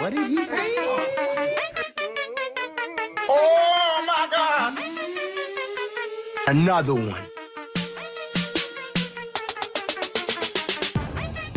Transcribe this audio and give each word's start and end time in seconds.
What 0.00 0.14
did 0.14 0.30
he 0.30 0.42
say? 0.46 0.74
Oh 3.28 4.04
my 4.06 4.28
God! 4.32 4.78
Another 6.48 6.94
one. 6.94 7.20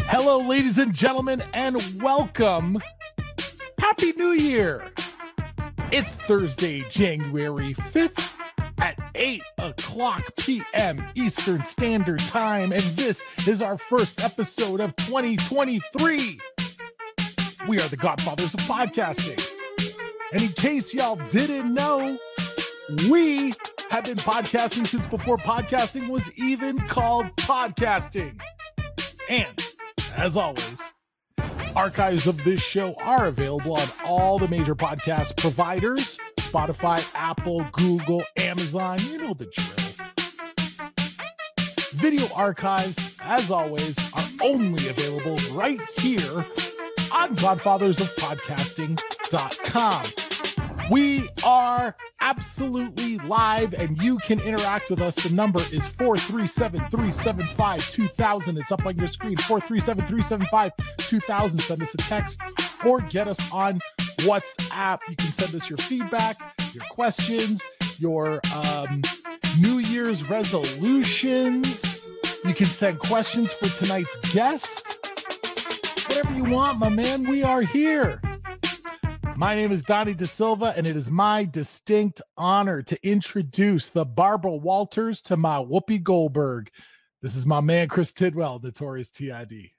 Hello, 0.10 0.40
ladies 0.40 0.78
and 0.78 0.94
gentlemen, 0.94 1.42
and 1.54 1.82
welcome. 2.02 2.80
Happy 3.80 4.12
New 4.18 4.32
Year! 4.32 4.92
It's 5.94 6.14
Thursday, 6.14 6.84
January 6.90 7.74
5th 7.76 8.30
at 8.80 9.00
8 9.16 9.42
o'clock 9.60 10.22
p.m. 10.38 11.02
Eastern 11.16 11.64
Standard 11.64 12.20
Time, 12.20 12.74
and 12.74 12.84
this 12.98 13.24
is 13.48 13.62
our 13.62 13.78
first 13.78 14.22
episode 14.22 14.82
of 14.82 14.94
2023. 14.98 16.42
We 17.66 17.80
are 17.80 17.88
the 17.88 17.96
godfathers 17.96 18.54
of 18.54 18.60
podcasting. 18.62 19.42
And 20.34 20.42
in 20.42 20.50
case 20.50 20.94
y'all 20.94 21.16
didn't 21.30 21.74
know, 21.74 22.18
we 23.10 23.54
have 23.90 24.04
been 24.04 24.18
podcasting 24.18 24.86
since 24.86 25.08
before 25.08 25.38
podcasting 25.38 26.10
was 26.10 26.30
even 26.34 26.78
called 26.90 27.28
podcasting. 27.38 28.38
And 29.30 29.66
as 30.18 30.36
always, 30.36 30.82
archives 31.74 32.28
of 32.28 32.44
this 32.44 32.60
show 32.60 32.96
are 33.02 33.28
available 33.28 33.78
on 33.78 33.88
all 34.04 34.38
the 34.40 34.50
major 34.50 34.76
podcast 34.76 35.38
providers 35.38 36.20
Spotify, 36.42 37.10
Apple, 37.16 37.66
Google, 37.72 38.24
Amazon. 38.40 38.98
You 39.10 39.20
know 39.20 39.34
the 39.34 39.46
drill. 39.46 40.90
Video 41.94 42.28
archives, 42.36 43.16
as 43.24 43.50
always, 43.50 43.98
are 44.14 44.26
only 44.42 44.90
available 44.90 45.38
right 45.56 45.82
here 45.98 46.46
on 47.14 47.36
godfathersofpodcasting.com. 47.36 50.04
We 50.92 51.30
are 51.46 51.96
absolutely 52.20 53.18
live 53.20 53.74
and 53.74 53.98
you 54.02 54.18
can 54.18 54.42
interact 54.42 54.90
with 54.90 55.00
us. 55.00 55.16
The 55.16 55.30
number 55.30 55.62
is 55.72 55.88
437 55.88 56.80
375 56.80 57.90
2000. 57.90 58.58
It's 58.58 58.70
up 58.72 58.86
on 58.86 58.98
your 58.98 59.08
screen 59.08 59.38
437 59.38 60.08
375 60.08 60.72
2000. 60.98 61.60
Send 61.60 61.82
us 61.82 61.94
a 61.94 61.98
text 61.98 62.42
or 62.86 63.00
get 63.00 63.30
us 63.30 63.40
on 63.52 63.80
WhatsApp. 64.20 65.00
You 65.10 65.16
can 65.16 65.32
send 65.32 65.56
us 65.56 65.70
your 65.70 65.78
feedback, 65.78 66.38
your 66.74 66.84
questions, 66.90 67.64
your 67.98 68.42
um, 68.56 69.02
New 69.60 69.78
Year's 69.78 70.28
resolutions. 70.30 72.02
You 72.46 72.54
can 72.54 72.66
send 72.66 73.00
questions 73.00 73.54
for 73.54 73.68
tonight's 73.84 74.16
guest. 74.34 74.93
Whatever 76.14 76.36
you 76.36 76.44
want, 76.44 76.78
my 76.78 76.90
man, 76.90 77.24
we 77.24 77.44
are 77.44 77.64
here. 77.64 78.22
My 79.36 79.56
name 79.56 79.72
is 79.72 79.82
Donnie 79.82 80.14
De 80.14 80.28
Silva, 80.28 80.72
and 80.78 80.86
it 80.86 80.96
is 80.96 81.10
my 81.10 81.44
distinct 81.44 82.22
honor 82.38 82.84
to 82.84 83.08
introduce 83.08 83.88
the 83.88 84.06
Barbara 84.06 84.56
Walters 84.56 85.24
to 85.24 85.36
my 85.36 85.56
Whoopi 85.56 86.04
Goldberg. 86.04 86.70
This 87.24 87.36
is 87.36 87.48
my 87.48 87.62
man, 87.62 87.88
Chris 87.88 88.14
Tidwell, 88.14 88.60
Notorious 88.62 89.10
TID. 89.10 89.72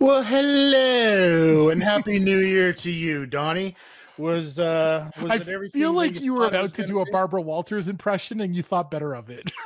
Well, 0.00 0.24
hello 0.24 1.68
and 1.68 1.80
happy 1.80 2.18
new 2.18 2.38
year 2.40 2.72
to 2.72 2.90
you, 2.90 3.24
Donnie. 3.24 3.76
Was 4.18 4.58
uh 4.58 5.12
was 5.22 5.30
I 5.30 5.36
it 5.36 5.48
everything 5.48 5.80
feel 5.80 5.92
like 5.92 6.20
you 6.20 6.32
were 6.32 6.46
it 6.46 6.46
was 6.46 6.54
about 6.54 6.74
to 6.74 6.86
do 6.88 6.98
a? 6.98 7.10
Barbara 7.12 7.40
Walters 7.40 7.86
impression 7.86 8.40
and 8.40 8.56
you 8.56 8.64
thought 8.64 8.90
better 8.90 9.14
of 9.14 9.30
it. 9.30 9.52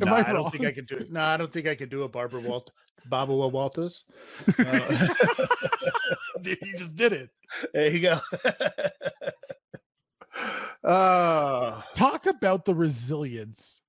No, 0.00 0.12
I 0.12 0.28
I, 0.28 0.32
don't 0.32 0.50
think 0.50 0.66
I 0.66 0.72
could 0.72 0.88
do 0.88 0.96
it. 0.96 1.12
No, 1.12 1.20
I 1.20 1.36
don't 1.36 1.52
think 1.52 1.68
I 1.68 1.76
could 1.76 1.88
do 1.88 2.02
a 2.02 2.08
Barbara 2.08 2.40
Walt 2.40 2.72
Barbara 3.06 3.48
Walters. 3.48 4.04
Uh, 4.58 5.08
you 6.42 6.56
just 6.76 6.96
did 6.96 7.12
it. 7.12 7.30
there 7.72 7.90
you 7.90 8.00
go. 8.00 8.20
uh, 10.84 11.82
Talk 11.94 12.26
about 12.26 12.64
the 12.64 12.74
resilience 12.74 13.80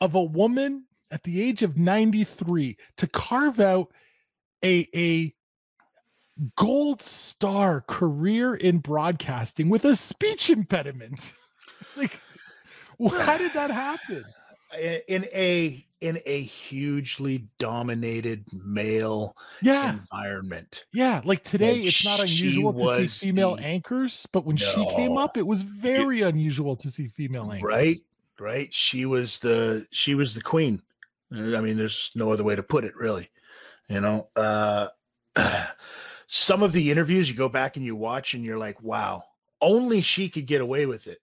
of 0.00 0.14
a 0.14 0.22
woman 0.22 0.84
at 1.10 1.22
the 1.22 1.40
age 1.40 1.62
of 1.62 1.78
93 1.78 2.76
to 2.96 3.06
carve 3.06 3.60
out 3.60 3.92
a 4.64 4.88
a 4.94 5.34
gold 6.56 7.00
star 7.00 7.80
career 7.82 8.54
in 8.54 8.78
broadcasting 8.78 9.68
with 9.68 9.84
a 9.84 9.96
speech 9.96 10.50
impediment. 10.50 11.32
like 11.96 12.20
how 13.10 13.38
did 13.38 13.52
that 13.54 13.70
happen? 13.70 14.24
in 15.08 15.24
a 15.32 15.85
in 16.00 16.20
a 16.26 16.42
hugely 16.42 17.48
dominated 17.58 18.44
male 18.52 19.34
Yeah. 19.62 19.94
environment. 19.94 20.84
Yeah, 20.92 21.22
like 21.24 21.42
today 21.42 21.78
And 21.78 21.86
it's 21.88 22.04
not 22.04 22.20
unusual 22.20 22.72
to 22.74 23.08
see 23.08 23.26
female 23.28 23.56
the- 23.56 23.64
anchors, 23.64 24.26
but 24.32 24.44
when 24.44 24.56
she 24.58 24.86
came 24.94 25.16
up, 25.16 25.36
it 25.36 25.46
was 25.46 25.62
very 25.62 26.20
unusual 26.22 26.76
to 26.76 26.90
see 26.90 27.08
female 27.08 27.50
anchors. 27.50 27.68
right 27.68 27.96
right. 28.38 28.72
She 28.74 29.06
was 29.06 29.38
the 29.38 29.86
she 29.90 30.14
was 30.14 30.34
the 30.34 30.42
queen. 30.42 30.82
I 31.32 31.60
mean 31.60 31.76
there's 31.78 32.10
no 32.14 32.30
other 32.30 32.44
way 32.44 32.54
to 32.56 32.62
put 32.62 32.84
it 32.84 32.94
really 32.96 33.30
you 33.88 34.00
know? 34.00 34.28
Uh 34.36 34.88
some 36.26 36.62
of 36.62 36.72
the 36.72 36.90
interviews 36.90 37.28
you 37.30 37.36
go 37.36 37.48
back 37.48 37.76
and 37.76 37.84
you 37.84 37.94
watch 37.96 38.34
and 38.34 38.44
you're 38.44 38.58
like 38.58 38.80
wow 38.82 39.22
only 39.60 40.00
she 40.02 40.28
could 40.28 40.46
get 40.46 40.60
away 40.60 40.84
with 40.86 41.06
it. 41.06 41.18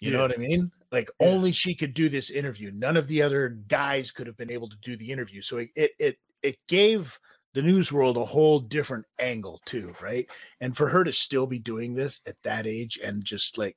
You 0.00 0.10
know 0.10 0.20
what 0.22 0.32
i 0.34 0.36
mean 0.36 0.70
like 0.92 1.10
Yeah. 1.20 1.28
only 1.28 1.50
she 1.52 1.74
could 1.74 1.94
do 1.94 2.08
this 2.08 2.30
interview 2.30 2.70
none 2.72 2.96
of 2.96 3.08
the 3.08 3.22
other 3.22 3.48
guys 3.48 4.12
could 4.12 4.26
have 4.28 4.36
been 4.36 4.50
able 4.52 4.68
to 4.68 4.76
do 4.82 4.96
the 4.96 5.10
interview 5.10 5.40
so 5.42 5.58
it 5.58 5.70
it 5.74 5.90
it, 5.98 6.18
it 6.42 6.58
gave 6.68 7.18
the 7.54 7.62
news 7.62 7.90
world 7.92 8.16
a 8.16 8.24
whole 8.24 8.60
different 8.60 9.04
angle 9.18 9.60
too 9.66 9.92
right 10.00 10.28
and 10.60 10.76
for 10.76 10.88
her 10.88 11.02
to 11.04 11.12
still 11.12 11.46
be 11.46 11.58
doing 11.58 11.94
this 11.94 12.20
at 12.26 12.36
that 12.42 12.66
age 12.66 12.98
and 13.02 13.24
just 13.24 13.58
like 13.58 13.76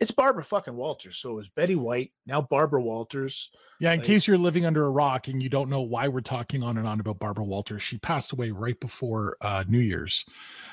it's 0.00 0.10
Barbara 0.10 0.42
fucking 0.42 0.74
Walters. 0.74 1.18
So 1.18 1.30
it 1.30 1.34
was 1.34 1.48
Betty 1.50 1.76
White, 1.76 2.10
now 2.26 2.40
Barbara 2.42 2.82
Walters. 2.82 3.50
Yeah, 3.78 3.92
in 3.92 4.00
Like- 4.00 4.06
case 4.08 4.26
you're 4.26 4.36
living 4.36 4.66
under 4.66 4.84
a 4.84 4.90
rock 4.90 5.28
and 5.28 5.40
you 5.40 5.48
don't 5.48 5.70
know 5.70 5.82
why 5.82 6.08
we're 6.08 6.20
talking 6.20 6.64
on 6.64 6.78
and 6.78 6.86
on 6.86 6.98
about 6.98 7.20
Barbara 7.20 7.44
Walters, 7.44 7.80
she 7.84 7.98
passed 7.98 8.32
away 8.32 8.50
right 8.50 8.78
before 8.80 9.36
uh, 9.40 9.62
New 9.68 9.78
Year's. 9.78 10.24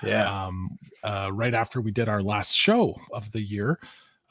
Yeah. 0.04 0.46
Um, 0.48 0.80
uh, 1.04 1.30
right 1.32 1.54
after 1.54 1.82
we 1.82 1.92
did 1.92 2.10
our 2.10 2.24
last 2.24 2.56
show 2.56 3.00
of 3.14 3.32
the 3.32 3.42
year, 3.42 3.80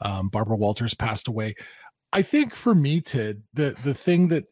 um, 0.01 0.29
Barbara 0.29 0.57
Walters 0.57 0.93
passed 0.93 1.27
away. 1.27 1.55
I 2.13 2.21
think 2.21 2.55
for 2.55 2.75
me, 2.75 3.01
Tid, 3.01 3.43
the 3.53 3.75
the 3.83 3.93
thing 3.93 4.27
that 4.29 4.45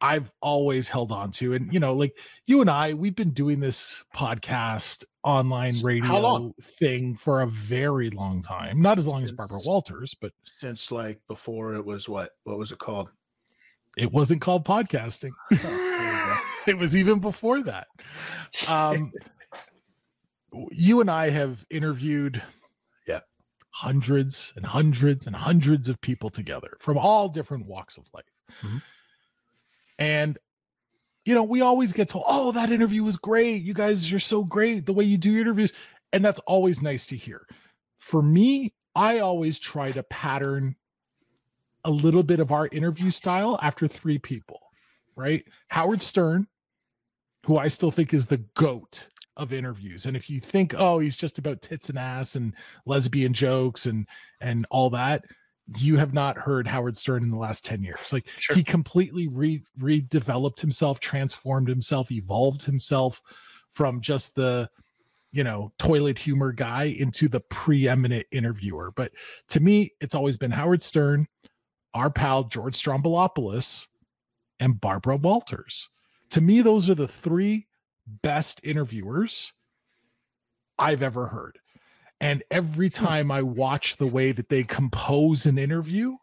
I've 0.00 0.32
always 0.40 0.88
held 0.88 1.12
on 1.12 1.32
to, 1.32 1.54
and 1.54 1.72
you 1.72 1.80
know, 1.80 1.92
like 1.92 2.16
you 2.46 2.60
and 2.60 2.70
I, 2.70 2.94
we've 2.94 3.16
been 3.16 3.32
doing 3.32 3.60
this 3.60 4.02
podcast, 4.14 5.04
online 5.24 5.74
radio 5.82 6.54
thing 6.62 7.16
for 7.16 7.42
a 7.42 7.46
very 7.46 8.10
long 8.10 8.42
time. 8.42 8.80
Not 8.80 8.98
as 8.98 9.06
long 9.06 9.22
as 9.22 9.32
Barbara 9.32 9.60
Walters, 9.64 10.14
but 10.14 10.32
Since 10.44 10.90
like 10.92 11.20
before 11.28 11.74
it 11.74 11.84
was 11.84 12.08
what? 12.08 12.30
What 12.44 12.58
was 12.58 12.72
it 12.72 12.78
called? 12.78 13.10
it 13.98 14.12
wasn't 14.12 14.40
called 14.40 14.64
podcasting. 14.64 15.32
it 16.66 16.78
was 16.78 16.96
even 16.96 17.18
before 17.18 17.62
that. 17.62 17.88
Um, 18.66 19.12
you 20.70 21.02
and 21.02 21.10
I 21.10 21.28
have 21.28 21.66
interviewed. 21.68 22.40
Hundreds 23.78 24.52
and 24.56 24.66
hundreds 24.66 25.24
and 25.24 25.36
hundreds 25.36 25.88
of 25.88 26.00
people 26.00 26.28
together 26.30 26.76
from 26.80 26.98
all 26.98 27.28
different 27.28 27.64
walks 27.64 27.96
of 27.96 28.04
life. 28.12 28.24
Mhm. 28.60 28.82
And 30.00 30.38
you 31.24 31.34
know, 31.34 31.44
we 31.44 31.60
always 31.60 31.92
get 31.92 32.08
told, 32.08 32.24
"Oh, 32.26 32.52
that 32.52 32.72
interview 32.72 33.04
was 33.04 33.18
great. 33.18 33.62
You 33.62 33.74
guys, 33.74 34.10
you're 34.10 34.18
so 34.18 34.42
great 34.42 34.86
the 34.86 34.94
way 34.94 35.04
you 35.04 35.18
do 35.18 35.30
your 35.30 35.42
interviews." 35.42 35.72
And 36.12 36.24
that's 36.24 36.40
always 36.40 36.80
nice 36.82 37.06
to 37.08 37.16
hear. 37.16 37.46
For 37.98 38.22
me, 38.22 38.72
I 38.96 39.18
always 39.18 39.58
try 39.58 39.92
to 39.92 40.02
pattern 40.02 40.74
a 41.84 41.90
little 41.90 42.22
bit 42.22 42.40
of 42.40 42.50
our 42.50 42.66
interview 42.68 43.10
style 43.10 43.60
after 43.62 43.86
three 43.86 44.18
people, 44.18 44.72
right? 45.14 45.46
Howard 45.68 46.02
Stern, 46.02 46.48
who 47.46 47.58
I 47.58 47.68
still 47.68 47.90
think 47.90 48.12
is 48.14 48.26
the 48.26 48.38
goat 48.38 49.08
of 49.38 49.52
interviews. 49.52 50.04
And 50.06 50.16
if 50.16 50.28
you 50.28 50.40
think, 50.40 50.74
oh, 50.76 50.98
he's 50.98 51.16
just 51.16 51.38
about 51.38 51.62
tits 51.62 51.88
and 51.88 51.98
ass 51.98 52.34
and 52.34 52.54
lesbian 52.84 53.32
jokes 53.32 53.86
and 53.86 54.06
and 54.40 54.66
all 54.70 54.90
that, 54.90 55.24
you 55.78 55.96
have 55.96 56.12
not 56.12 56.36
heard 56.36 56.66
Howard 56.66 56.98
Stern 56.98 57.22
in 57.22 57.30
the 57.30 57.36
last 57.36 57.64
10 57.64 57.82
years. 57.82 58.12
Like 58.12 58.26
Sure. 58.38 58.56
he 58.56 58.64
completely 58.64 59.28
re- 59.28 59.62
redeveloped 59.78 60.60
himself, 60.60 60.98
transformed 61.00 61.68
himself, 61.68 62.10
evolved 62.10 62.62
himself 62.62 63.22
from 63.70 64.00
just 64.00 64.34
the 64.34 64.68
you 65.30 65.44
know, 65.44 65.70
toilet 65.78 66.18
humor 66.18 66.52
guy 66.52 66.84
into 66.84 67.28
the 67.28 67.40
preeminent 67.40 68.26
interviewer. 68.32 68.92
But 68.96 69.12
to 69.48 69.60
me, 69.60 69.92
it's 70.00 70.14
always 70.14 70.38
been 70.38 70.50
Howard 70.50 70.82
Stern, 70.82 71.28
our 71.92 72.08
pal 72.10 72.44
George 72.44 72.74
Stroumboulopoulos, 72.74 73.86
and 74.58 74.80
Barbara 74.80 75.16
Walters. 75.16 75.88
To 76.30 76.40
me, 76.40 76.62
those 76.62 76.88
are 76.88 76.94
the 76.94 77.06
three 77.06 77.67
best 78.22 78.60
interviewers 78.64 79.52
I've 80.78 81.02
ever 81.02 81.26
heard. 81.28 81.58
And 82.20 82.42
every 82.50 82.88
hmm. 82.88 83.04
time 83.04 83.30
I 83.30 83.42
watch 83.42 83.96
the 83.96 84.06
way 84.06 84.32
that 84.32 84.48
they 84.48 84.64
compose 84.64 85.46
an 85.46 85.58
interview 85.58 86.16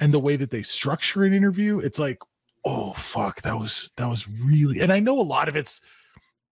and 0.00 0.12
the 0.12 0.20
way 0.20 0.36
that 0.36 0.50
they 0.50 0.62
structure 0.62 1.24
an 1.24 1.32
interview, 1.32 1.78
it's 1.78 1.98
like, 1.98 2.18
oh 2.64 2.92
fuck, 2.92 3.42
that 3.42 3.58
was 3.58 3.92
that 3.96 4.08
was 4.08 4.28
really 4.28 4.80
and 4.80 4.92
I 4.92 5.00
know 5.00 5.18
a 5.18 5.22
lot 5.22 5.48
of 5.48 5.56
it's 5.56 5.80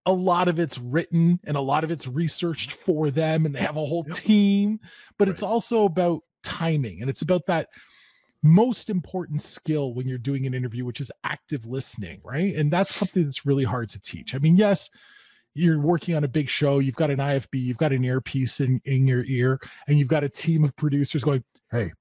a 0.07 0.13
lot 0.13 0.49
of 0.49 0.59
it's 0.59 0.79
written 0.79 1.41
and 1.45 1.57
a 1.57 1.63
lot 1.63 1.83
of 1.83 1.91
it's 1.91 2.07
researched 2.07 2.73
for 2.73 3.11
them 3.11 3.47
and 3.47 3.55
they 3.55 3.61
have 3.61 3.77
a 3.77 3.85
whole 3.85 4.05
team, 4.05 4.81
but 5.19 5.29
it's 5.29 5.43
also 5.43 5.85
about 5.85 6.23
timing 6.43 7.01
and 7.01 7.09
it's 7.09 7.23
about 7.23 7.47
that 7.47 7.69
most 8.45 8.91
important 8.91 9.41
skill 9.41 9.95
when 9.95 10.07
you're 10.07 10.19
doing 10.19 10.47
an 10.47 10.55
interview, 10.55 10.85
which 10.85 11.01
is 11.01 11.11
active 11.25 11.65
listening, 11.65 12.21
right? 12.23 12.55
And 12.55 12.71
that's 12.71 12.95
something 12.95 13.25
that's 13.25 13.47
really 13.47 13.65
hard 13.65 13.89
to 13.91 14.01
teach. 14.01 14.35
I 14.35 14.39
mean, 14.39 14.57
yes, 14.57 14.91
you're 15.55 15.81
working 15.81 16.15
on 16.15 16.25
a 16.25 16.29
big 16.29 16.51
show, 16.51 16.79
you've 16.79 16.95
got 16.95 17.11
an 17.11 17.19
IFB, 17.19 17.55
you've 17.55 17.79
got 17.79 17.93
an 17.93 18.05
earpiece 18.05 18.61
in, 18.61 18.81
in 18.85 19.07
your 19.07 19.25
ear, 19.25 19.61
and 19.89 19.99
you've 19.99 20.09
got 20.09 20.25
a 20.25 20.29
team 20.29 20.63
of 20.63 20.77
producers 20.77 21.25
going, 21.25 21.43
Hey, 21.71 21.93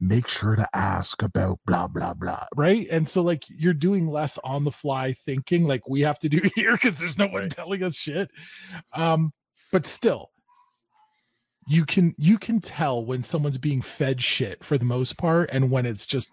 make 0.00 0.26
sure 0.26 0.56
to 0.56 0.68
ask 0.74 1.22
about 1.22 1.58
blah 1.66 1.86
blah 1.86 2.12
blah 2.12 2.44
right 2.56 2.88
and 2.90 3.08
so 3.08 3.22
like 3.22 3.44
you're 3.48 3.72
doing 3.72 4.08
less 4.08 4.38
on 4.42 4.64
the 4.64 4.70
fly 4.72 5.14
thinking 5.24 5.64
like 5.64 5.88
we 5.88 6.00
have 6.00 6.18
to 6.18 6.28
do 6.28 6.40
here 6.56 6.72
because 6.72 6.98
there's 6.98 7.16
no 7.16 7.28
one 7.28 7.48
telling 7.48 7.82
us 7.82 7.94
shit 7.94 8.28
um 8.92 9.32
but 9.72 9.86
still 9.86 10.30
you 11.66 11.84
can 11.86 12.14
you 12.18 12.38
can 12.38 12.60
tell 12.60 13.04
when 13.04 13.22
someone's 13.22 13.58
being 13.58 13.82
fed 13.82 14.22
shit 14.22 14.64
for 14.64 14.78
the 14.78 14.84
most 14.84 15.16
part 15.18 15.50
and 15.52 15.70
when 15.70 15.86
it's 15.86 16.06
just 16.06 16.32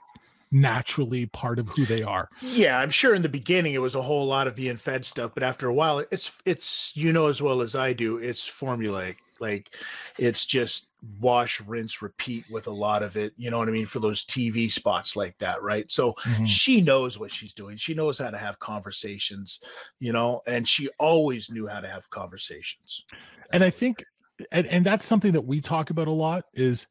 naturally 0.52 1.26
part 1.26 1.60
of 1.60 1.70
who 1.70 1.86
they 1.86 2.04
are 2.04 2.30
Yeah, 2.44 2.80
I'm 2.80 2.90
sure 2.90 3.14
in 3.14 3.22
the 3.22 3.30
beginning 3.30 3.76
it 3.76 3.80
was 3.82 3.94
a 3.94 4.02
whole 4.02 4.26
lot 4.26 4.48
of 4.48 4.56
being 4.56 4.78
fed 4.78 5.06
stuff, 5.06 5.32
but 5.36 5.44
after 5.44 5.68
a 5.68 5.74
while, 5.74 6.00
it's 6.00 6.32
it's 6.46 6.92
you 6.96 7.14
know 7.14 7.28
as 7.28 7.40
well 7.42 7.62
as 7.62 7.76
I 7.76 7.94
do, 7.94 8.18
it's 8.18 8.50
formulaic. 8.50 9.18
Like 9.40 9.76
it's 10.18 10.46
just 10.46 10.88
wash, 11.20 11.62
rinse, 11.62 12.02
repeat 12.02 12.48
with 12.50 12.66
a 12.68 12.72
lot 12.72 13.04
of 13.04 13.16
it. 13.16 13.34
You 13.38 13.52
know 13.52 13.60
what 13.60 13.68
I 13.68 13.72
mean 13.72 13.86
for 13.86 14.00
those 14.00 14.24
TV 14.26 14.70
spots 14.70 15.16
like 15.16 15.38
that, 15.38 15.62
right? 15.62 15.90
So 15.92 16.16
Mhm. 16.26 16.46
she 16.48 16.82
knows 16.82 17.20
what 17.20 17.32
she's 17.32 17.54
doing. 17.54 17.78
She 17.78 17.94
knows 17.94 18.18
how 18.18 18.32
to 18.32 18.38
have 18.38 18.58
conversations, 18.60 19.60
you 20.00 20.12
know, 20.12 20.42
and 20.48 20.68
she 20.68 20.90
always 21.00 21.50
knew 21.52 21.68
how 21.68 21.80
to 21.82 21.88
have 21.88 22.10
conversations. 22.10 23.06
and 23.54 23.64
i 23.64 23.70
think 23.70 24.06
and, 24.52 24.68
and 24.68 24.86
that's 24.86 25.06
something 25.06 25.32
that 25.34 25.46
we 25.46 25.62
talk 25.62 25.90
about 25.90 26.08
a 26.08 26.12
lot 26.12 26.46
is 26.54 26.88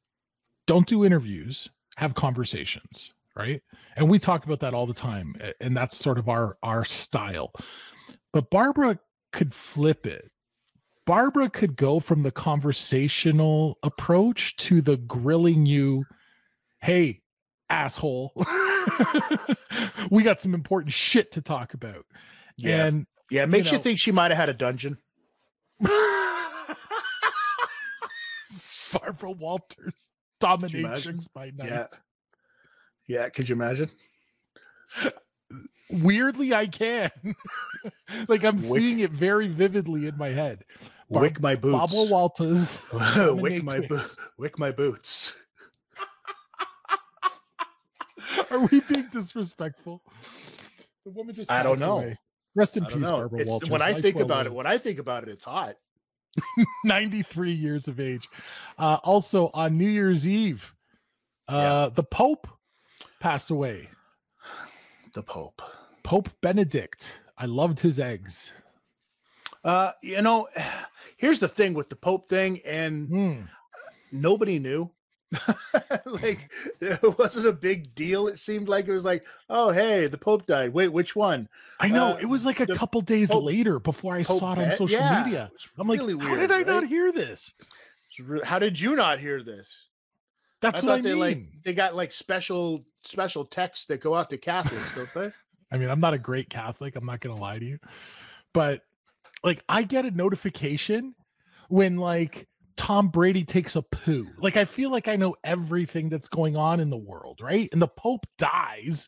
don't 0.67 0.87
do 0.87 1.05
interviews 1.05 1.69
have 1.97 2.15
conversations 2.15 3.13
right 3.37 3.63
and 3.97 4.09
we 4.09 4.19
talk 4.19 4.45
about 4.45 4.61
that 4.61 4.75
all 4.75 4.87
the 4.87 4.95
time 4.95 5.35
and 5.61 5.77
that's 5.77 5.97
sort 5.97 6.19
of 6.19 6.29
our 6.29 6.57
our 6.63 6.85
style 6.85 7.53
but 8.33 8.51
barbara 8.51 8.99
could 9.33 9.55
flip 9.55 10.07
it 10.07 10.31
barbara 11.07 11.49
could 11.51 11.77
go 11.77 11.99
from 12.01 12.23
the 12.23 12.31
conversational 12.31 13.79
approach 13.83 14.57
to 14.57 14.81
the 14.81 14.97
grilling 14.97 15.67
you 15.67 16.05
hey 16.81 17.21
asshole 17.69 18.33
we 20.11 20.23
got 20.23 20.41
some 20.41 20.55
important 20.55 20.93
shit 20.93 21.31
to 21.33 21.41
talk 21.41 21.75
about 21.75 22.05
Yeah. 22.57 22.87
and 22.87 23.07
Yeah, 23.31 23.45
it 23.45 23.49
makes 23.49 23.71
you, 23.71 23.79
know- 23.79 23.83
think 23.83 23.99
she 23.99 24.11
might 24.13 24.31
have 24.31 24.39
had 24.39 24.49
a 24.49 24.55
dungeon. 24.55 24.99
Barbara 28.93 29.31
Walters 29.33 30.11
dominations 30.41 31.29
by 31.29 31.51
night. 31.57 31.69
Yeah. 31.69 31.87
Yeah, 33.07 33.29
could 33.29 33.49
you 33.49 33.55
imagine? 33.57 33.91
Weirdly, 35.91 36.55
I 36.55 36.67
can. 36.67 37.11
like 38.29 38.45
I'm 38.45 38.57
Wick- 38.57 38.81
seeing 38.81 39.01
it 39.01 39.11
very 39.11 39.49
vividly 39.49 40.07
in 40.07 40.17
my 40.17 40.29
head. 40.29 40.65
Bar- 41.11 41.23
Wick 41.23 41.41
my 41.41 41.57
boots. 41.57 41.73
Barbara 41.77 42.05
Walters. 42.05 42.79
wick 42.93 43.65
my 43.65 43.81
bo- 43.81 43.97
dominatrix. 43.97 44.17
wick 44.39 44.59
my 44.59 44.71
boots. 44.71 45.33
Are 48.51 48.65
we 48.67 48.81
being 48.81 49.09
disrespectful? 49.13 50.03
The 51.05 51.11
woman 51.11 51.35
just 51.35 51.51
I 51.51 51.63
don't 51.65 51.81
know. 51.81 51.99
away. 51.99 52.19
Rest 52.55 52.77
in 52.77 52.85
peace. 52.85 53.11
Barbara 53.11 53.41
It's- 53.41 53.49
Walters. 53.51 53.71
when 53.71 53.83
I 53.83 54.01
think 54.01 54.17
well 54.17 54.25
about 54.25 54.47
it, 54.47 54.53
when 54.53 54.67
I 54.67 54.79
think 54.79 54.99
about 55.01 55.25
it, 55.25 55.31
it's 55.31 55.45
hot. 55.45 55.75
93 56.85 57.53
years 57.53 57.89
of 57.89 57.99
age. 58.01 58.29
Uh, 58.79 58.99
also 59.03 59.51
on 59.55 59.77
New 59.79 59.89
Year's 59.89 60.27
Eve, 60.27 60.75
uh, 61.49 61.89
the 61.89 62.03
Pope 62.05 62.47
passed 63.21 63.51
away. 63.51 63.89
The 65.15 65.23
Pope. 65.23 65.61
Pope 66.03 66.29
Benedict. 66.41 67.21
I 67.37 67.47
loved 67.47 67.81
his 67.81 67.99
eggs. 67.99 68.53
Uh, 69.65 69.93
you 70.03 70.23
know, 70.23 70.49
here's 71.17 71.41
the 71.41 71.49
thing 71.49 71.75
with 71.75 71.89
the 71.91 71.97
Pope 71.97 72.29
thing, 72.29 72.61
and 72.65 73.09
Hmm. 73.09 73.41
nobody 74.13 74.59
knew. 74.59 74.91
like 76.07 76.51
it 76.81 77.19
wasn't 77.19 77.47
a 77.47 77.53
big 77.53 77.95
deal. 77.95 78.27
It 78.27 78.39
seemed 78.39 78.69
like 78.69 78.89
it 78.89 78.93
was 78.93 79.05
like, 79.05 79.25
oh 79.49 79.71
hey, 79.71 80.07
the 80.07 80.19
Pope 80.19 80.47
died. 80.47 80.73
Wait, 80.73 80.89
which 80.89 81.15
one? 81.15 81.49
I 81.79 81.89
know 81.89 82.15
Uh, 82.15 82.19
it 82.21 82.27
was 82.27 82.45
like 82.45 82.61
a 82.61 82.67
couple 82.67 83.01
days 83.01 83.31
Pope- 83.31 83.45
later 83.45 83.79
before 83.79 84.15
I 84.17 84.23
Pope 84.25 84.41
saw 84.41 84.53
it 84.55 84.59
on 84.59 84.73
social 84.73 84.99
yeah, 84.99 85.23
media. 85.25 85.51
I'm 85.79 85.87
like, 85.89 86.01
really 86.01 86.19
how 86.19 86.37
did 86.37 86.51
I 86.51 86.63
not 86.63 86.87
hear 86.87 87.13
this? 87.13 87.53
Re- 88.19 88.41
How 88.45 88.59
did 88.59 88.79
you 88.79 88.97
not 88.97 89.21
hear 89.21 89.43
this? 89.43 89.69
That's 90.61 90.83
I 90.85 90.87
what 90.87 90.99
I 90.99 91.01
they 91.03 91.11
mean. 91.11 91.19
like 91.19 91.43
they 91.65 91.73
got 91.75 91.95
like 91.97 92.13
special 92.13 92.85
special 93.05 93.45
texts 93.45 93.87
that 93.87 94.01
go 94.01 94.15
out 94.15 94.31
to 94.31 94.37
Catholics, 94.37 94.95
don't 94.95 95.15
they? 95.15 95.31
I 95.73 95.79
mean, 95.79 95.89
I'm 95.89 96.01
not 96.01 96.13
a 96.15 96.19
great 96.19 96.51
Catholic. 96.51 96.97
I'm 96.97 97.07
not 97.07 97.21
going 97.21 97.35
to 97.35 97.41
lie 97.41 97.59
to 97.61 97.65
you, 97.65 97.79
but 98.53 98.83
like, 99.45 99.63
I 99.69 99.85
get 99.85 100.05
a 100.05 100.11
notification 100.11 101.15
when 101.69 101.97
like 101.97 102.49
Tom 102.81 103.09
Brady 103.09 103.45
takes 103.45 103.77
a 103.77 103.83
poo. 103.83 104.27
Like, 104.39 104.57
I 104.57 104.65
feel 104.65 104.91
like 104.91 105.07
I 105.07 105.15
know 105.15 105.37
everything 105.45 106.09
that's 106.09 106.29
going 106.29 106.57
on 106.57 106.81
in 106.81 106.89
the 106.89 106.97
world, 106.97 107.41
right? 107.43 107.69
And 107.73 107.83
the 107.83 107.87
Pope 107.89 108.27
dies, 108.39 109.07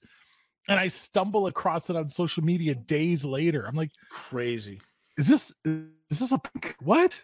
and 0.69 0.79
I 0.79 0.89
stumble 0.89 1.47
across 1.47 1.89
it 1.89 1.97
on 1.97 2.11
social 2.11 2.45
media 2.45 2.75
days 2.75 3.25
later. 3.25 3.65
I'm 3.67 3.75
like, 3.75 3.91
Crazy. 4.11 4.79
is 5.17 5.27
this 5.27 5.55
is 5.65 6.19
this 6.21 6.33
a 6.33 6.41
what? 6.83 7.23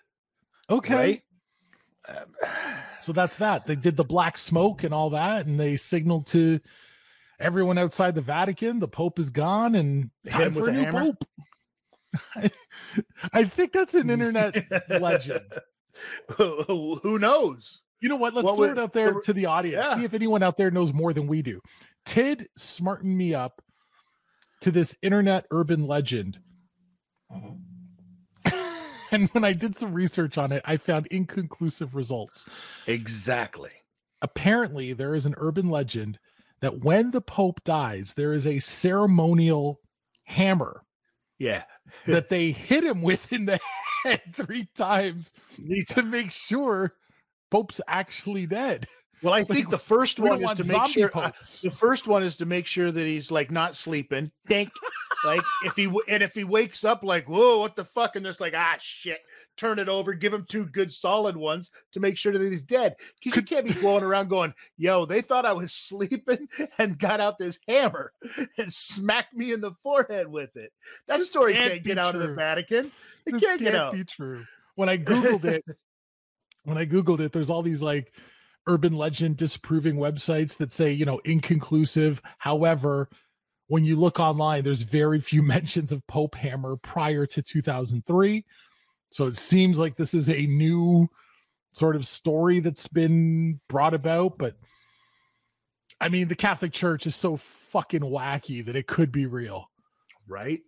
Okay. 0.71 0.95
Right? 0.95 1.23
Um, 2.09 2.35
So 3.00 3.12
that's 3.12 3.37
that. 3.37 3.67
They 3.67 3.76
did 3.76 3.97
the 3.97 4.05
black 4.05 4.38
smoke 4.38 4.85
and 4.85 4.95
all 4.95 5.11
that, 5.11 5.45
and 5.45 5.61
they 5.61 5.76
signaled 5.76 6.26
to 6.28 6.61
everyone 7.38 7.76
outside 7.76 8.14
the 8.14 8.23
Vatican 8.23 8.81
the 8.81 8.88
Pope 8.88 9.19
is 9.19 9.28
gone 9.28 9.75
and 9.75 10.11
time 10.28 10.47
him 10.47 10.55
for 10.55 10.61
with 10.61 10.69
a 10.69 10.73
a 10.73 10.75
new 10.75 10.85
hammer? 10.85 11.05
Pope. 11.05 11.25
I 13.35 13.45
think 13.45 13.73
that's 13.73 13.95
an 13.95 14.09
internet 14.14 14.57
legend. 14.88 15.43
Who 16.37 17.19
knows? 17.19 17.83
You 18.00 18.09
know 18.09 18.17
what? 18.17 18.35
Let's 18.35 18.45
What 18.47 18.57
throw 18.57 18.64
it 18.71 18.78
out 18.78 18.93
there 18.93 19.14
to 19.14 19.33
the 19.33 19.47
audience. 19.47 19.85
yeah. 19.88 19.97
See 19.97 20.05
if 20.05 20.14
anyone 20.14 20.43
out 20.43 20.57
there 20.57 20.71
knows 20.71 20.93
more 20.93 21.12
than 21.12 21.26
we 21.26 21.43
do. 21.43 21.61
Tid 22.07 22.49
smartened 22.57 23.17
me 23.17 23.35
up 23.35 23.61
to 24.61 24.71
this 24.71 24.95
internet 25.02 25.47
urban 25.50 25.87
legend. 25.87 26.38
Mm-hmm. 27.33 27.55
and 29.11 29.28
when 29.31 29.45
I 29.45 29.52
did 29.52 29.76
some 29.76 29.93
research 29.95 30.38
on 30.38 30.52
it, 30.52 30.62
I 30.64 30.76
found 30.76 31.07
inconclusive 31.09 31.95
results. 31.95 32.45
Exactly. 32.87 33.71
apparently 34.23 34.93
there 34.93 35.14
is 35.14 35.26
an 35.26 35.35
urban 35.38 35.69
legend 35.71 36.19
that 36.61 36.81
when 36.85 37.11
the 37.12 37.21
pope 37.21 37.62
dies 37.64 38.14
there 38.17 38.33
is 38.33 38.47
a 38.47 38.59
ceremonial 38.59 39.81
hammer 40.25 40.83
Yeah. 41.38 41.64
that 42.07 42.28
they 42.31 42.50
hit 42.52 42.83
him 42.85 43.02
with 43.02 43.33
in 43.33 43.45
the 43.47 43.59
head 44.05 44.23
three 44.35 44.69
times 44.75 45.33
need 45.59 45.87
to 45.88 46.02
make 46.02 46.31
sure 46.31 46.95
pope's 47.50 47.81
actually 47.88 48.47
dead 48.47 48.87
Well, 49.22 49.34
I 49.34 49.44
think 49.44 49.70
the 49.70 49.78
first 49.78 50.18
one 50.20 50.42
is 50.42 50.52
to 50.54 50.64
make 50.64 50.87
sure. 50.90 51.10
uh, 51.14 51.32
the 51.62 51.70
first 51.70 52.06
one 52.06 52.22
is 52.22 52.37
to 52.37 52.46
make 52.46 52.66
sure 52.66 52.92
that 52.92 53.06
he's 53.06 53.30
like 53.30 53.50
not 53.50 53.75
sleeping. 53.75 54.30
Think, 54.46 54.70
like 55.25 55.42
if 55.64 55.75
he 55.75 55.84
w- 55.84 56.04
and 56.08 56.22
if 56.22 56.34
he 56.34 56.44
wakes 56.44 56.84
up 56.84 57.02
like 57.02 57.28
whoa, 57.28 57.58
what 57.58 57.76
the 57.76 57.84
fuck, 57.84 58.16
and 58.16 58.25
there's 58.25 58.40
like 58.40 58.54
ah 58.56 58.76
shit, 58.80 59.18
turn 59.56 59.78
it 59.78 59.88
over, 59.88 60.14
give 60.14 60.32
him 60.32 60.46
two 60.48 60.66
good 60.66 60.92
solid 60.92 61.37
ones 61.37 61.70
to 61.92 62.00
make 62.00 62.16
sure 62.16 62.32
that 62.32 62.50
he's 62.50 62.62
dead. 62.62 62.94
Because 63.22 63.37
you 63.37 63.42
can't 63.42 63.66
be 63.66 63.75
going 63.75 64.04
around 64.04 64.28
going, 64.28 64.54
yo, 64.76 65.04
they 65.04 65.20
thought 65.20 65.44
I 65.44 65.52
was 65.52 65.72
sleeping 65.72 66.48
and 66.78 66.98
got 66.98 67.20
out 67.20 67.38
this 67.38 67.58
hammer 67.66 68.12
and 68.56 68.72
smacked 68.72 69.34
me 69.34 69.52
in 69.52 69.60
the 69.60 69.72
forehead 69.82 70.28
with 70.28 70.56
it. 70.56 70.72
That 71.08 71.18
This 71.18 71.30
story 71.30 71.54
can't 71.54 71.72
can't, 71.72 71.84
get 71.84 71.98
out 71.98 72.14
of 72.14 72.22
the. 72.22 72.34
Vatican. 72.34 72.92
It 73.26 73.32
this 73.32 73.42
can't 73.42 73.60
can't 73.60 73.75
out. 73.75 73.92
be 73.92 74.04
true. 74.04 74.44
When 74.76 74.88
I 74.88 74.96
googled 74.96 75.44
it, 75.44 75.64
when 76.64 76.78
I 76.78 76.87
googled 76.87 77.20
it, 77.20 77.32
there's 77.32 77.50
all 77.50 77.62
these 77.62 77.82
like 77.82 78.12
urban 78.67 78.93
legend 78.93 79.37
disproving 79.37 79.97
websites 79.97 80.57
that 80.59 80.73
say 80.73 80.91
you 80.91 81.05
know 81.05 81.21
inconclusive. 81.25 82.21
However, 82.38 83.09
when 83.69 83.85
you 83.85 83.97
look 83.97 84.19
online, 84.21 84.65
there's 84.65 84.83
very 84.83 85.21
few 85.21 85.43
mentions 85.57 85.93
of 85.93 86.07
Pope 86.07 86.35
Hammer 86.35 86.77
prior 86.77 87.27
to 87.27 87.43
2003. 87.43 88.45
So 89.11 89.27
it 89.27 89.37
seems 89.37 89.79
like 89.79 89.97
this 89.97 90.12
is 90.15 90.29
a 90.29 90.47
new 90.47 91.09
sort 91.73 91.97
of 91.97 92.07
story 92.07 92.61
that's 92.61 92.88
been 92.88 93.61
brought 93.69 93.95
about. 93.95 94.37
But 94.38 94.57
I 96.00 96.09
mean, 96.09 96.29
the 96.29 96.35
Catholic 96.35 96.73
Church 96.73 97.07
is 97.07 97.17
so 97.17 97.37
fucking 97.37 98.03
wacky 98.03 98.65
that 98.65 98.77
it 98.77 98.87
could 98.87 99.12
be 99.12 99.27
real. 99.27 99.71
right? 100.27 100.61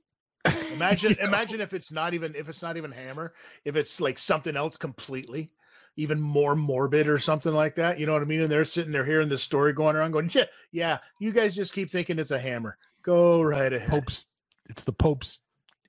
Imagine, 0.72 1.16
imagine 1.20 1.60
if 1.60 1.74
it's 1.74 1.92
not 1.92 2.14
even 2.14 2.34
if 2.34 2.48
it's 2.48 2.62
not 2.62 2.78
even 2.78 2.90
hammer, 2.90 3.34
if 3.66 3.76
it's 3.76 4.00
like 4.00 4.18
something 4.18 4.56
else 4.56 4.74
completely, 4.74 5.50
even 5.96 6.20
more 6.20 6.54
morbid 6.56 7.08
or 7.08 7.18
something 7.18 7.52
like 7.52 7.74
that. 7.76 7.98
You 7.98 8.06
know 8.06 8.12
what 8.12 8.22
I 8.22 8.26
mean? 8.26 8.40
And 8.40 8.50
they're 8.50 8.64
sitting 8.64 8.92
there 8.92 9.04
hearing 9.04 9.28
this 9.28 9.42
story 9.42 9.72
going 9.72 9.96
around, 9.96 10.12
going, 10.12 10.30
"Yeah, 10.32 10.44
yeah, 10.72 10.98
you 11.18 11.32
guys 11.32 11.54
just 11.54 11.72
keep 11.72 11.90
thinking 11.90 12.18
it's 12.18 12.30
a 12.30 12.38
hammer. 12.38 12.76
Go 13.02 13.42
right 13.42 13.72
ahead." 13.72 13.90
Pope's 13.90 14.26
it's 14.68 14.84
the 14.84 14.92
Pope's 14.92 15.40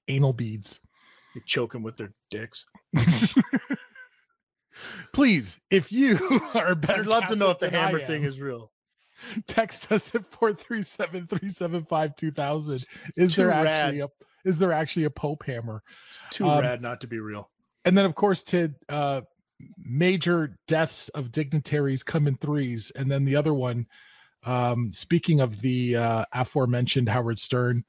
anal 0.08 0.34
beads. 0.34 0.80
They 1.36 1.42
choke 1.46 1.76
him 1.76 1.84
with 1.84 1.98
their 1.98 2.14
dicks. 2.30 2.66
Please, 5.14 5.60
if 5.70 5.92
you 5.92 6.42
are 6.54 6.76
better 6.76 7.02
I'd 7.02 7.08
love 7.08 7.28
to 7.28 7.36
know 7.36 7.50
if 7.52 7.60
the 7.60 7.70
Catholic 7.70 7.70
than 7.70 7.80
I 7.80 7.86
hammer 7.86 8.00
thing 8.22 8.24
is 8.24 8.40
real. 8.40 8.72
text 9.48 9.92
us 9.92 10.14
at 10.16 10.30
437-375-2000. 10.32 12.86
Is 13.16 13.36
there 13.36 13.48
Too 13.48 13.52
actually 13.54 14.02
rad. 14.02 14.10
a 14.10 14.12
is 14.48 14.58
there 14.58 14.72
actually 14.72 15.04
a 15.04 15.10
Pope 15.12 15.44
hammer? 15.46 15.84
Too 16.32 16.48
Um, 16.48 16.62
rad 16.62 16.82
not 16.82 17.02
to 17.02 17.08
be 17.08 17.20
real. 17.20 17.50
And 17.86 17.96
then 17.98 18.06
of 18.06 18.16
course 18.16 18.44
to 18.46 18.74
uh 18.90 19.22
major 19.78 20.58
deaths 20.68 21.10
of 21.10 21.32
dignitaries 21.32 22.04
come 22.04 22.28
in 22.28 22.38
threes. 22.38 22.92
And 22.96 23.12
then 23.12 23.26
the 23.26 23.36
other 23.36 23.54
one, 23.54 23.88
um, 24.44 24.92
speaking 24.94 25.40
of 25.40 25.62
the 25.62 25.96
uh 25.96 26.26
aforementioned 26.34 27.10
Howard 27.10 27.40
Stern, 27.40 27.84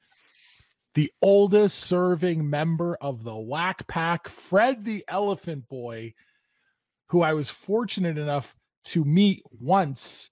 the 0.95 1.11
oldest 1.21 1.79
serving 1.79 2.47
member 2.47 2.95
of 3.01 3.23
the 3.23 3.35
Wack 3.35 3.87
Pack, 3.87 4.29
Fred 4.29 4.85
the 4.85 5.03
Elephant 5.07 5.67
Boy, 5.67 6.13
who 7.07 7.21
I 7.21 7.33
was 7.33 7.49
fortunate 7.49 8.17
enough 8.17 8.55
to 8.85 9.03
meet 9.03 9.43
once 9.59 10.29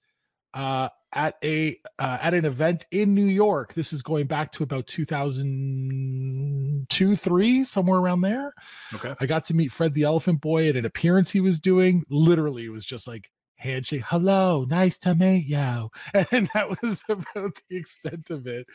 uh, 0.54 0.90
at 1.14 1.36
a 1.44 1.78
uh, 2.00 2.18
at 2.22 2.34
an 2.34 2.46
event 2.46 2.88
in 2.92 3.14
New 3.14 3.26
York. 3.26 3.74
This 3.74 3.92
is 3.94 4.02
going 4.02 4.28
back 4.28 4.52
to 4.54 4.64
about 4.64 4.88
2002, 4.88 7.16
three, 7.16 7.64
somewhere 7.64 8.00
around 8.00 8.22
there. 8.22 8.52
Okay. 8.94 9.14
I 9.20 9.26
got 9.26 9.46
to 9.46 9.54
meet 9.54 9.72
Fred 9.72 9.94
the 9.94 10.04
Elephant 10.04 10.42
Boy 10.42 10.68
at 10.70 10.76
an 10.76 10.86
appearance 10.86 11.32
he 11.32 11.42
was 11.42 11.60
doing. 11.60 12.04
Literally, 12.10 12.66
it 12.66 12.70
was 12.70 12.86
just 12.86 13.08
like 13.08 13.30
handshake, 13.62 14.04
hello, 14.06 14.66
nice 14.70 14.98
to 15.00 15.16
meet 15.16 15.46
you. 15.46 15.90
And 16.32 16.50
that 16.54 16.82
was 16.82 17.04
about 17.10 17.62
the 17.70 17.78
extent 17.78 18.30
of 18.30 18.48
it. 18.48 18.68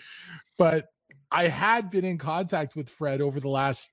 But 0.57 0.87
I 1.31 1.49
had 1.49 1.90
been 1.90 2.05
in 2.05 2.19
contact 2.19 2.76
with 2.76 2.88
Fred 2.88 3.21
over 3.21 3.40
the 3.40 3.49
last 3.49 3.90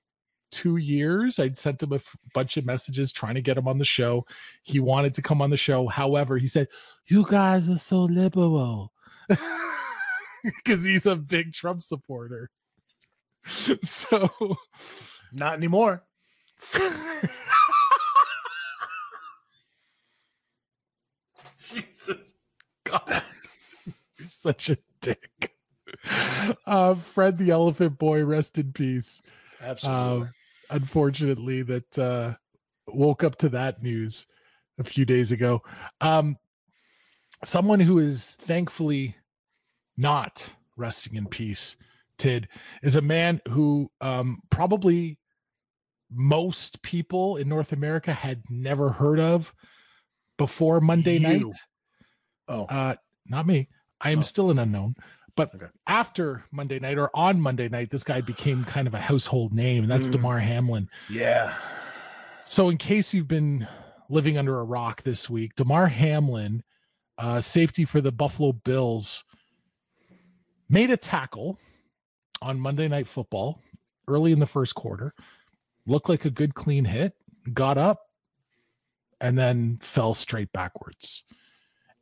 two 0.50 0.76
years. 0.76 1.38
I'd 1.38 1.58
sent 1.58 1.82
him 1.82 1.92
a 1.92 1.96
f- 1.96 2.16
bunch 2.34 2.56
of 2.56 2.64
messages 2.66 3.12
trying 3.12 3.34
to 3.34 3.42
get 3.42 3.58
him 3.58 3.68
on 3.68 3.78
the 3.78 3.84
show. 3.84 4.26
He 4.62 4.80
wanted 4.80 5.14
to 5.14 5.22
come 5.22 5.42
on 5.42 5.50
the 5.50 5.56
show. 5.56 5.86
However, 5.88 6.38
he 6.38 6.48
said, 6.48 6.68
You 7.06 7.26
guys 7.28 7.68
are 7.68 7.78
so 7.78 8.02
liberal. 8.04 8.92
Because 10.44 10.84
he's 10.84 11.06
a 11.06 11.16
big 11.16 11.52
Trump 11.54 11.82
supporter. 11.82 12.50
So 13.82 14.30
Not 15.32 15.54
anymore. 15.54 16.04
Jesus 21.58 22.34
God. 22.84 23.22
You're 24.18 24.28
such 24.28 24.70
a 24.70 24.78
dick. 25.00 25.54
Uh 26.66 26.94
Fred 26.94 27.38
the 27.38 27.50
Elephant 27.50 27.98
Boy, 27.98 28.22
rest 28.24 28.58
in 28.58 28.72
peace. 28.72 29.22
Absolutely. 29.64 30.28
Uh, 30.28 30.30
unfortunately, 30.70 31.62
that 31.62 31.98
uh 31.98 32.34
woke 32.86 33.24
up 33.24 33.36
to 33.38 33.48
that 33.48 33.82
news 33.82 34.26
a 34.78 34.84
few 34.84 35.04
days 35.04 35.32
ago. 35.32 35.62
Um 36.00 36.36
someone 37.42 37.80
who 37.80 37.98
is 37.98 38.36
thankfully 38.40 39.16
not 39.96 40.54
resting 40.76 41.14
in 41.14 41.26
peace, 41.26 41.76
Tid, 42.18 42.48
is 42.82 42.96
a 42.96 43.00
man 43.00 43.40
who 43.48 43.90
um 44.00 44.40
probably 44.50 45.18
most 46.10 46.82
people 46.82 47.36
in 47.36 47.48
North 47.48 47.72
America 47.72 48.12
had 48.12 48.42
never 48.50 48.90
heard 48.90 49.18
of 49.18 49.52
before 50.38 50.80
Monday 50.80 51.18
night. 51.18 51.42
Oh, 52.46 52.66
Uh, 52.66 52.94
not 53.26 53.46
me. 53.46 53.68
I 54.00 54.10
am 54.10 54.18
Oh. 54.18 54.22
still 54.22 54.50
an 54.50 54.58
unknown. 54.58 54.94
But 55.36 55.54
Okay. 55.54 55.66
after 55.86 56.44
Monday 56.52 56.78
night 56.78 56.96
or 56.98 57.10
on 57.14 57.40
Monday 57.40 57.68
night, 57.68 57.90
this 57.90 58.04
guy 58.04 58.20
became 58.20 58.64
kind 58.64 58.86
of 58.86 58.94
a 58.94 59.00
household 59.00 59.52
name, 59.52 59.82
and 59.82 59.90
that's 59.90 60.08
Mm. 60.08 60.12
Damar 60.12 60.38
Hamlin. 60.40 60.88
yeah. 61.10 61.56
So, 62.46 62.68
in 62.68 62.76
case 62.76 63.14
you've 63.14 63.26
been 63.28 63.66
living 64.10 64.36
under 64.36 64.60
a 64.60 64.64
rock 64.64 65.02
this 65.02 65.30
week, 65.30 65.56
Damar 65.56 65.86
Hamlin, 65.88 66.62
uh, 67.16 67.40
safety 67.40 67.84
for 67.86 68.00
the 68.02 68.12
Buffalo 68.12 68.52
Bills, 68.52 69.24
made 70.68 70.90
a 70.90 70.96
tackle 70.96 71.58
on 72.42 72.60
Monday 72.60 72.86
Night 72.86 73.08
Football 73.08 73.60
early 74.06 74.30
in 74.30 74.40
the 74.40 74.46
first 74.46 74.74
quarter. 74.74 75.14
Looked 75.86 76.08
like 76.08 76.24
a 76.26 76.30
good 76.30 76.54
clean 76.54 76.84
hit, 76.84 77.14
got 77.52 77.78
up, 77.78 78.10
and 79.20 79.38
then 79.38 79.78
fell 79.80 80.14
straight 80.14 80.52
backwards. 80.52 81.24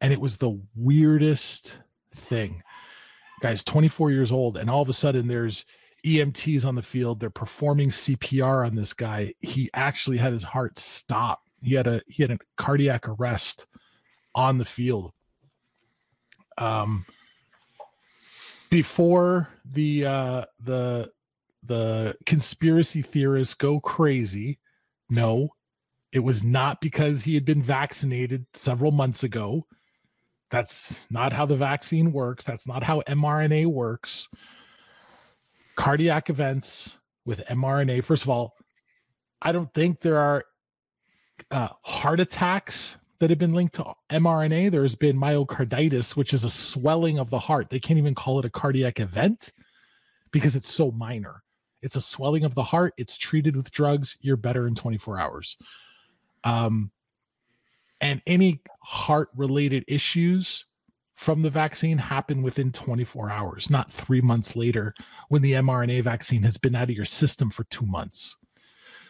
And 0.01 0.13
it 0.13 0.21
was 0.21 0.39
the 0.39 0.61
weirdest 0.75 1.79
thing. 2.13 2.63
Guy's 3.43 3.65
24 3.65 4.13
years 4.13 4.31
old, 4.31 4.57
and 4.57 4.71
all 4.71 4.83
of 4.83 4.89
a 4.89 4.93
sudden 4.93 5.27
there's 5.27 5.65
EMTs 6.07 6.65
on 6.65 6.77
the 6.77 6.83
field. 6.83 7.19
They're 7.19 7.29
performing 7.29 7.91
CPR 7.91 8.65
on 8.67 8.77
this 8.77 8.93
guy. 8.93 9.35
He 9.41 9.69
actually 9.75 10.17
had 10.17 10.33
his 10.33 10.45
heart 10.45 10.79
stop. 10.79 11.43
He 11.61 11.75
had 11.75 11.89
a 11.89 12.03
he 12.07 12.23
had 12.23 12.31
a 12.31 12.39
cardiac 12.57 13.09
arrest 13.09 13.67
on 14.35 14.59
the 14.59 14.65
field. 14.65 15.13
Um 16.57 17.05
before 18.71 19.49
the 19.65 20.07
uh 20.07 20.45
the 20.61 21.11
the 21.65 22.17
conspiracy 22.27 23.03
theorists 23.03 23.55
go 23.55 23.81
crazy, 23.81 24.59
no, 25.11 25.51
it 26.13 26.21
was 26.21 26.45
not 26.45 26.81
because 26.81 27.23
he 27.23 27.35
had 27.35 27.45
been 27.45 27.63
vaccinated 27.63 28.47
several 28.55 28.93
months 28.93 29.25
ago. 29.25 29.67
That's 30.53 31.07
not 31.11 31.33
how 31.33 31.47
the 31.47 31.57
vaccine 31.57 32.13
works. 32.13 32.45
That's 32.45 32.67
not 32.67 32.83
how 32.83 33.01
mRNA 33.09 33.69
works. 33.69 34.29
Cardiac 35.77 36.29
events 36.29 36.99
with 37.25 37.41
mRNA, 37.47 38.05
first 38.05 38.23
of 38.23 38.29
all, 38.29 38.55
I 39.41 39.51
don't 39.51 39.73
think 39.73 40.03
there 40.03 40.19
are 40.19 40.45
uh, 41.51 41.69
heart 41.81 42.21
attacks 42.21 42.97
that 43.19 43.31
have 43.31 43.39
been 43.39 43.55
linked 43.55 43.77
to 43.77 43.95
mRNA. 44.11 44.71
There's 44.71 44.95
been 44.95 45.17
myocarditis, 45.17 46.17
which 46.17 46.35
is 46.35 46.45
a 46.45 46.51
swelling 46.51 47.19
of 47.19 47.31
the 47.31 47.39
heart. 47.39 47.71
They 47.71 47.81
can't 47.81 47.99
even 47.99 48.15
call 48.15 48.39
it 48.39 48.45
a 48.45 48.51
cardiac 48.51 49.01
event 49.01 49.53
because 50.33 50.55
it's 50.55 50.71
so 50.71 50.91
minor. 50.91 51.43
It's 51.81 51.97
a 51.97 52.01
swelling 52.03 52.45
of 52.45 52.55
the 52.55 52.63
heart. 52.63 52.93
It's 52.99 53.17
treated 53.17 53.57
with 53.57 53.73
drugs. 53.73 54.19
You're 54.21 54.37
better 54.37 54.67
in 54.69 54.75
24 54.75 55.19
hours. 55.19 55.57
Um, 56.45 56.91
and 58.03 58.21
any 58.27 58.61
heart 58.83 59.31
related 59.35 59.85
issues 59.87 60.67
from 61.15 61.41
the 61.41 61.51
vaccine 61.51 61.97
happen 61.97 62.43
within 62.43 62.73
24 62.73 63.31
hours, 63.31 63.71
not 63.71 63.93
three 63.93 64.21
months 64.21 64.57
later 64.57 64.93
when 65.29 65.41
the 65.41 65.53
mRNA 65.53 66.03
vaccine 66.03 66.43
has 66.43 66.57
been 66.57 66.75
out 66.75 66.91
of 66.91 66.97
your 66.97 67.05
system 67.05 67.49
for 67.49 67.63
two 67.65 67.87
months. 67.87 68.37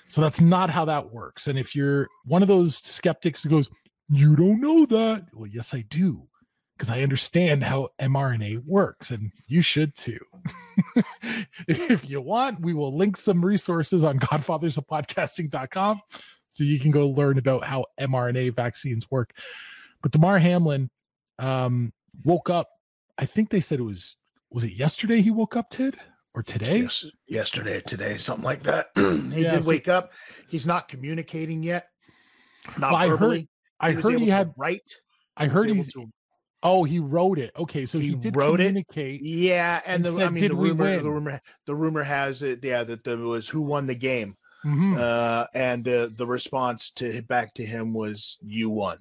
So 0.08 0.20
that's 0.20 0.42
not 0.42 0.68
how 0.68 0.84
that 0.84 1.10
works. 1.10 1.46
And 1.46 1.58
if 1.58 1.74
you're 1.74 2.06
one 2.26 2.42
of 2.42 2.48
those 2.48 2.76
skeptics 2.76 3.42
who 3.42 3.48
goes, 3.48 3.70
You 4.10 4.36
don't 4.36 4.60
know 4.60 4.84
that. 4.86 5.24
Well, 5.32 5.48
yes, 5.48 5.72
I 5.72 5.86
do, 5.88 6.28
because 6.76 6.90
I 6.90 7.00
understand 7.00 7.64
how 7.64 7.88
mRNA 7.98 8.66
works, 8.66 9.10
and 9.10 9.32
you 9.46 9.62
should 9.62 9.94
too. 9.96 10.18
if 11.66 12.08
you 12.08 12.20
want, 12.20 12.60
we 12.60 12.74
will 12.74 12.94
link 12.94 13.16
some 13.16 13.42
resources 13.42 14.04
on 14.04 14.18
godfathersofpodcasting.com 14.18 16.02
so 16.52 16.64
you 16.64 16.78
can 16.78 16.90
go 16.90 17.08
learn 17.08 17.38
about 17.38 17.64
how 17.64 17.86
mRNA 17.98 18.54
vaccines 18.54 19.10
work. 19.10 19.32
But 20.02 20.12
Damar 20.12 20.38
Hamlin 20.38 20.90
um, 21.38 21.92
woke 22.24 22.50
up. 22.50 22.68
I 23.18 23.24
think 23.26 23.48
they 23.50 23.60
said 23.60 23.80
it 23.80 23.84
was 23.84 24.16
was 24.50 24.64
it 24.64 24.74
yesterday 24.74 25.22
he 25.22 25.30
woke 25.30 25.56
up, 25.56 25.70
Tid, 25.70 25.96
or 26.34 26.42
today? 26.42 26.80
Yes, 26.82 27.06
yesterday, 27.26 27.80
today, 27.80 28.18
something 28.18 28.44
like 28.44 28.62
that. 28.64 28.88
he 28.96 29.42
Yeah, 29.42 29.54
did 29.54 29.64
so- 29.64 29.70
wake 29.70 29.88
up. 29.88 30.12
He's 30.48 30.66
not 30.66 30.88
communicating 30.88 31.62
yet. 31.62 31.86
Not 32.78 32.92
Well, 32.92 33.00
I 33.00 33.08
heard- 33.08 33.18
verbally. 33.18 33.48
I 33.80 33.92
heard 33.92 34.20
he 34.20 34.28
had. 34.28 34.52
write. 34.56 34.82
I 35.36 35.44
He 35.44 35.50
heard 35.50 35.68
he's. 35.70 35.92
to- 35.94 36.12
Oh, 36.64 36.84
he 36.84 37.00
wrote 37.00 37.40
it. 37.40 37.50
Okay, 37.58 37.84
so 37.86 37.98
he, 37.98 38.10
He 38.10 38.14
did 38.14 38.36
wrote 38.36 38.60
it? 38.60 38.66
communicate. 38.66 39.20
Yeah, 39.22 39.80
and, 39.84 40.06
and 40.06 40.16
the 40.16 40.24
I 40.24 40.28
mean 40.28 40.42
"Did 40.42 40.52
the 40.52 40.56
rumor, 40.56 41.02
the 41.02 41.10
rumor, 41.10 41.40
the 41.66 41.74
rumor 41.74 42.04
has 42.04 42.42
it. 42.42 42.62
Yeah, 42.64 42.84
that 42.84 43.02
there 43.02 43.16
was 43.16 43.48
who 43.48 43.62
won 43.62 43.88
the 43.88 43.96
game. 43.96 44.36
Mhm. 44.64 44.98
Uh, 44.98 45.46
and 45.54 45.84
the 45.84 46.12
the 46.16 46.26
response 46.26 46.90
to 46.92 47.22
back 47.22 47.54
to 47.54 47.66
him 47.66 47.92
was 47.92 48.38
you 48.42 48.70
won. 48.70 48.98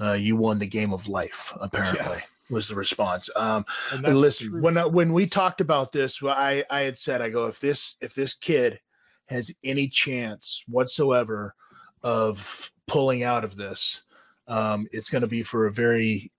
Uh, 0.00 0.12
you 0.12 0.36
won 0.36 0.58
the 0.58 0.66
game 0.66 0.92
of 0.92 1.08
life. 1.08 1.52
Apparently, 1.60 2.22
was 2.50 2.68
the 2.68 2.74
response. 2.74 3.30
Um, 3.34 3.64
And 3.90 4.18
listen, 4.18 4.60
when 4.60 4.76
I, 4.76 4.84
when 4.86 5.12
we 5.14 5.26
talked 5.26 5.60
about 5.60 5.92
this, 5.92 6.20
I 6.22 6.64
I 6.70 6.80
had 6.80 6.98
said 6.98 7.22
I 7.22 7.30
go 7.30 7.46
if 7.46 7.58
this 7.60 7.96
if 8.00 8.14
this 8.14 8.34
kid 8.34 8.80
has 9.26 9.50
any 9.64 9.88
chance 9.88 10.62
whatsoever 10.68 11.54
of 12.02 12.70
pulling 12.86 13.22
out 13.24 13.42
of 13.44 13.56
this, 13.56 14.02
um, 14.46 14.86
it's 14.92 15.10
going 15.10 15.22
to 15.22 15.26
be 15.26 15.42
for 15.42 15.66
a 15.66 15.72
very 15.72 16.30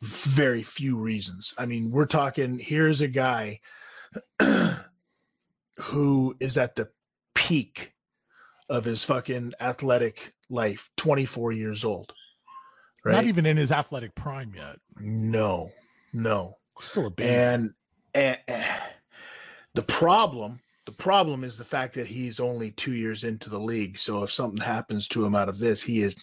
very 0.00 0.62
few 0.62 0.96
reasons. 0.96 1.52
I 1.58 1.66
mean, 1.66 1.90
we're 1.90 2.06
talking 2.06 2.58
here's 2.58 3.00
a 3.00 3.08
guy 3.08 3.60
who 5.80 6.36
is 6.40 6.56
at 6.56 6.76
the 6.76 6.88
peak 7.44 7.92
of 8.70 8.84
his 8.84 9.04
fucking 9.04 9.52
athletic 9.60 10.34
life, 10.48 10.90
24 10.96 11.52
years 11.52 11.84
old. 11.84 12.12
Right? 13.04 13.16
not 13.16 13.24
even 13.24 13.44
in 13.44 13.58
his 13.58 13.70
athletic 13.70 14.14
prime 14.14 14.54
yet. 14.56 14.76
no, 14.98 15.70
no. 16.14 16.54
Still 16.80 17.06
a 17.06 17.10
baby. 17.10 17.28
And, 17.28 17.74
and 18.14 18.38
and 18.48 18.64
the 19.74 19.82
problem, 19.82 20.58
the 20.86 20.92
problem 20.92 21.44
is 21.44 21.58
the 21.58 21.64
fact 21.64 21.94
that 21.94 22.06
he's 22.06 22.40
only 22.40 22.70
two 22.70 22.94
years 22.94 23.24
into 23.24 23.50
the 23.50 23.60
league. 23.60 23.98
So 23.98 24.22
if 24.22 24.32
something 24.32 24.60
happens 24.60 25.06
to 25.08 25.24
him 25.24 25.34
out 25.34 25.50
of 25.50 25.58
this, 25.58 25.82
he 25.82 26.02
is 26.02 26.16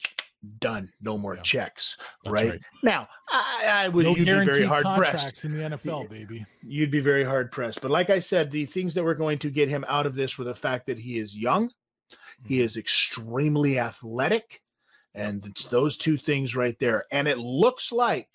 done. 0.60 0.92
No 1.02 1.18
more 1.18 1.36
Yeah. 1.36 1.42
checks. 1.42 1.98
Right? 2.26 2.50
right. 2.52 2.62
now, 2.84 3.08
I, 3.30 3.86
I 3.86 3.88
would 3.90 4.06
no 4.06 4.16
you'd 4.16 4.26
be 4.26 4.46
very 4.46 4.66
hard 4.66 4.86
pressed. 4.98 5.46
in 5.46 5.56
the 5.58 5.64
NFL, 5.78 6.10
baby. 6.10 6.46
You'd 6.64 6.92
be 6.92 7.00
very 7.00 7.24
hard 7.24 7.52
pressed. 7.52 7.82
But 7.82 7.92
like 7.92 8.10
I 8.10 8.20
said, 8.20 8.50
the 8.52 8.66
things 8.66 8.94
that 8.96 9.04
were 9.04 9.16
going 9.16 9.38
to 9.40 9.50
get 9.50 9.70
him 9.70 9.86
out 9.88 10.06
of 10.06 10.16
this 10.16 10.38
were 10.38 10.46
the 10.46 10.56
fact 10.56 10.88
that 10.88 10.98
he 10.98 11.20
is 11.20 11.38
young, 11.38 11.70
he 12.46 12.56
Mm-hmm. 12.56 12.64
is 12.66 12.78
extremely 12.78 13.78
athletic, 13.80 14.62
and 15.14 15.46
it's 15.46 15.66
those 15.66 15.96
two 15.98 16.18
things 16.18 16.56
right 16.56 16.78
there. 16.80 17.06
And 17.12 17.28
it 17.28 17.38
looks 17.38 17.92
like 17.92 18.30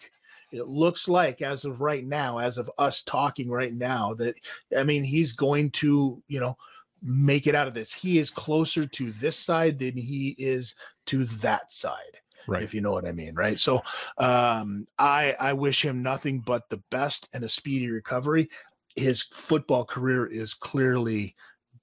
it 0.53 0.67
looks 0.69 1.09
like 1.09 1.43
as 1.43 1.65
of 1.65 1.81
right 1.81 2.05
now, 2.05 2.39
as 2.39 2.57
of 2.57 2.71
us 2.79 3.03
talking 3.03 3.51
right 3.51 3.75
now, 3.75 4.15
that 4.15 4.37
I 4.79 4.85
mean 4.85 5.03
he's 5.03 5.33
going 5.33 5.71
to, 5.73 6.23
you 6.29 6.39
know, 6.39 6.57
make 7.03 7.47
it 7.49 7.55
out 7.57 7.67
of 7.67 7.75
this. 7.75 7.93
He 7.93 8.19
is 8.19 8.31
closer 8.31 8.87
to 8.87 9.13
this 9.13 9.37
side 9.37 9.79
than 9.81 9.97
he 9.97 10.37
is 10.39 10.75
to 11.07 11.25
that 11.27 11.73
side 11.73 12.19
Right. 12.49 12.63
if 12.63 12.75
you 12.75 12.81
know 12.81 12.93
what 12.93 13.07
I 13.07 13.11
mean, 13.13 13.35
right? 13.35 13.59
So 13.59 13.83
um, 14.19 14.87
I 14.99 15.35
I 15.41 15.53
wish 15.53 15.85
him 15.85 16.01
nothing 16.03 16.41
but 16.47 16.69
the 16.71 16.81
best 16.93 17.29
and 17.33 17.43
a 17.43 17.49
speedy 17.49 17.91
recovery. 17.91 18.49
His 18.95 19.23
football 19.23 19.85
career 19.85 20.27
is 20.27 20.55
clearly 20.55 21.35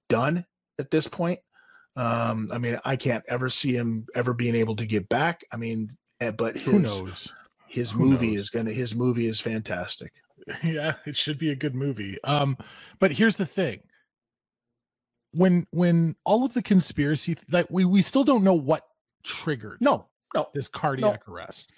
done 0.08 0.46
at 0.78 0.90
this 0.90 1.06
point. 1.06 1.40
Um, 1.96 2.48
I 2.50 2.56
mean, 2.56 2.80
I 2.84 2.96
can't 2.96 3.22
ever 3.28 3.50
see 3.50 3.74
him 3.74 4.06
ever 4.14 4.32
being 4.32 4.54
able 4.54 4.74
to 4.76 4.86
get 4.86 5.06
back. 5.10 5.44
I 5.52 5.56
mean, 5.58 5.96
eh, 6.20 6.30
but 6.30 6.54
his, 6.56 6.64
Who 6.64 6.78
knows? 6.78 7.30
His 7.68 7.90
Who 7.90 8.06
movie 8.06 8.32
knows? 8.32 8.40
is 8.40 8.50
gonna. 8.50 8.72
His 8.72 8.94
movie 8.94 9.26
is 9.26 9.40
fantastic. 9.40 10.14
yeah, 10.64 10.94
it 11.04 11.16
should 11.18 11.38
be 11.38 11.50
a 11.50 11.56
good 11.56 11.74
movie. 11.74 12.16
Um, 12.24 12.56
but 13.00 13.12
here's 13.12 13.36
the 13.36 13.44
thing. 13.46 13.80
When 15.32 15.66
when 15.72 16.16
all 16.24 16.44
of 16.44 16.54
the 16.54 16.62
conspiracy 16.62 17.36
like 17.50 17.66
we 17.68 17.84
we 17.84 18.00
still 18.02 18.24
don't 18.24 18.44
know 18.44 18.54
what 18.54 18.82
triggered 19.24 19.78
No, 19.80 20.06
no, 20.34 20.48
this 20.54 20.68
cardiac 20.68 21.26
arrest. 21.28 21.72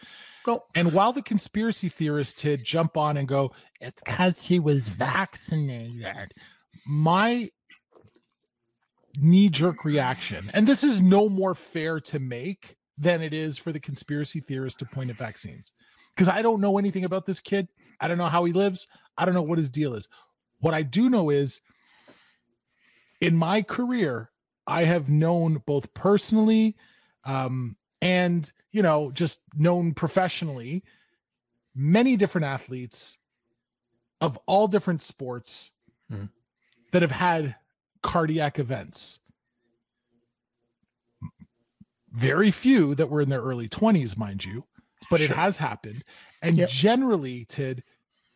no. 0.46 0.64
And 0.74 0.92
while 0.92 1.12
the 1.12 1.22
conspiracy 1.22 1.88
theorists 1.88 2.40
did 2.40 2.64
jump 2.64 2.96
on 2.96 3.16
and 3.16 3.26
go, 3.26 3.52
it's 3.80 4.02
because 4.04 4.42
he 4.42 4.58
was 4.58 4.88
vaccinated, 4.88 6.34
my 6.86 7.50
knee 9.18 9.48
jerk 9.48 9.84
reaction, 9.84 10.50
and 10.52 10.66
this 10.66 10.84
is 10.84 11.00
no 11.00 11.28
more 11.28 11.54
fair 11.54 12.00
to 12.00 12.18
make 12.18 12.76
than 12.98 13.22
it 13.22 13.32
is 13.32 13.58
for 13.58 13.72
the 13.72 13.80
conspiracy 13.80 14.40
theorists 14.40 14.78
to 14.78 14.84
point 14.86 15.10
at 15.10 15.16
vaccines. 15.16 15.72
Because 16.14 16.28
I 16.28 16.40
don't 16.42 16.60
know 16.60 16.78
anything 16.78 17.04
about 17.04 17.26
this 17.26 17.40
kid. 17.40 17.68
I 18.00 18.08
don't 18.08 18.16
know 18.18 18.28
how 18.28 18.44
he 18.44 18.52
lives. 18.52 18.88
I 19.18 19.24
don't 19.24 19.34
know 19.34 19.42
what 19.42 19.58
his 19.58 19.68
deal 19.70 19.94
is. 19.94 20.08
What 20.60 20.72
I 20.74 20.82
do 20.82 21.10
know 21.10 21.28
is 21.30 21.60
in 23.20 23.36
my 23.36 23.60
career, 23.62 24.30
I 24.66 24.84
have 24.84 25.08
known 25.10 25.62
both 25.66 25.92
personally 25.94 26.76
um, 27.26 27.76
and, 28.00 28.50
you 28.72 28.82
know, 28.82 29.10
just 29.10 29.40
known 29.54 29.92
professionally 29.92 30.82
many 31.74 32.16
different 32.16 32.46
athletes 32.46 33.18
of 34.22 34.38
all 34.46 34.66
different 34.68 35.02
sports 35.02 35.72
Mhm. 36.10 36.30
that 36.92 37.02
have 37.02 37.10
had 37.10 37.56
cardiac 38.02 38.58
events. 38.58 39.18
Very 42.12 42.50
few 42.50 42.94
that 42.94 43.10
were 43.10 43.20
in 43.20 43.28
their 43.28 43.42
early 43.42 43.68
20s, 43.68 44.16
mind 44.16 44.44
you, 44.44 44.64
but 45.10 45.20
it 45.20 45.30
has 45.30 45.58
happened. 45.58 46.02
And 46.40 46.56
Yep. 46.56 46.70
generally, 46.70 47.44
Tid, 47.44 47.82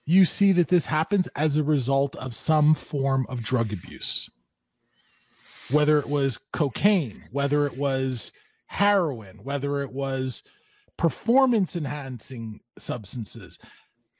you 0.04 0.24
see 0.24 0.52
that 0.52 0.68
this 0.68 0.84
happens 0.86 1.28
as 1.28 1.56
a 1.56 1.64
result 1.64 2.14
of 2.16 2.34
some 2.34 2.74
form 2.74 3.24
of 3.28 3.42
drug 3.42 3.72
abuse. 3.72 4.28
Whether 5.70 5.98
it 6.00 6.08
was 6.08 6.36
cocaine, 6.52 7.22
whether 7.30 7.64
it 7.66 7.76
was 7.78 8.32
heroin, 8.70 9.42
whether 9.42 9.82
it 9.82 9.90
was 9.90 10.44
performance 10.96 11.74
enhancing 11.74 12.60
substances, 12.78 13.58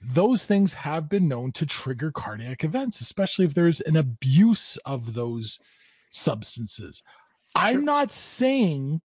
those 0.03 0.45
things 0.45 0.73
have 0.73 1.09
been 1.09 1.29
known 1.29 1.53
to 1.53 1.65
trigger 1.65 2.11
cardiac 2.11 2.65
events, 2.65 3.01
especially 3.01 3.45
if 3.45 3.55
there's 3.55 3.81
an 3.83 3.97
abuse 3.97 4.77
of 4.79 5.15
those 5.15 5.61
substances. 6.11 7.01
I'm 7.55 7.85
not 7.85 8.11
saying 8.11 9.03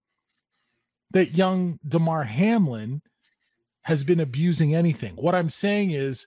that 1.11 1.33
young 1.35 1.79
Damar 1.87 2.23
Hamlin 2.23 3.03
has 3.83 4.03
been 4.03 4.21
abusing 4.21 4.73
anything. 4.73 5.13
What 5.15 5.35
I'm 5.35 5.49
saying 5.49 5.91
is 5.91 6.25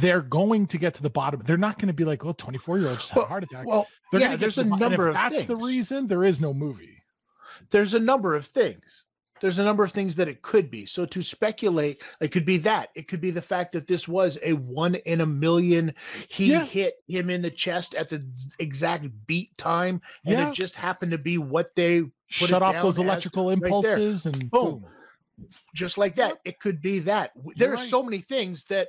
they're 0.00 0.22
going 0.22 0.68
to 0.68 0.78
get 0.78 0.94
to 0.94 1.02
the 1.02 1.10
bottom. 1.10 1.42
They're 1.44 1.56
not 1.56 1.78
going 1.78 1.88
to 1.88 1.92
be 1.92 2.04
like, 2.04 2.22
well, 2.22 2.34
24 2.34 2.78
year 2.78 2.88
old 2.88 2.98
just 3.00 3.10
had 3.10 3.24
a 3.24 3.26
heart 3.26 3.42
attack. 3.42 3.66
Well, 3.66 3.88
They're 4.12 4.20
yeah, 4.20 4.36
there's 4.36 4.58
a 4.58 4.62
the 4.62 4.70
bottom. 4.70 4.82
And 4.84 4.92
number 4.92 5.08
of 5.08 5.14
that's 5.14 5.44
the 5.44 5.56
reason, 5.56 6.06
there 6.06 6.22
is 6.22 6.40
no 6.40 6.54
movie. 6.54 6.97
There's 7.70 7.94
a 7.94 7.98
number 7.98 8.34
of 8.34 8.46
things. 8.46 9.04
There's 9.40 9.60
a 9.60 9.64
number 9.64 9.84
of 9.84 9.92
things 9.92 10.16
that 10.16 10.26
it 10.26 10.42
could 10.42 10.68
be. 10.68 10.84
So 10.84 11.06
to 11.06 11.22
speculate, 11.22 12.02
it 12.20 12.32
could 12.32 12.44
be 12.44 12.56
that. 12.58 12.88
It 12.96 13.06
could 13.06 13.20
be 13.20 13.30
the 13.30 13.40
fact 13.40 13.70
that 13.72 13.86
this 13.86 14.08
was 14.08 14.36
a 14.42 14.54
one 14.54 14.96
in 14.96 15.20
a 15.20 15.26
million. 15.26 15.94
He 16.28 16.46
Yeah. 16.50 16.64
hit 16.64 16.94
him 17.06 17.30
in 17.30 17.42
the 17.42 17.50
chest 17.50 17.94
at 17.94 18.08
the 18.10 18.26
exact 18.58 19.06
beat 19.28 19.56
time, 19.56 20.02
and 20.24 20.34
Yeah. 20.34 20.48
it 20.50 20.54
just 20.54 20.74
happened 20.74 21.12
to 21.12 21.18
be 21.18 21.38
what 21.38 21.72
they 21.76 22.00
put 22.02 22.12
Shut 22.48 22.62
off 22.64 22.82
those 22.82 22.96
as 22.96 22.98
electrical 22.98 23.48
right 23.48 23.60
there. 23.60 23.66
impulses 23.68 24.26
and 24.26 24.50
Boom. 24.50 24.80
boom. 24.80 24.86
just 25.72 25.98
like 25.98 26.16
that. 26.16 26.38
It 26.44 26.58
could 26.58 26.82
be 26.82 26.98
that. 27.00 27.32
W- 27.36 27.54
You're 27.56 27.68
There 27.68 27.72
are 27.74 27.76
right. 27.76 27.88
so 27.88 28.02
many 28.02 28.18
things 28.18 28.64
that 28.64 28.88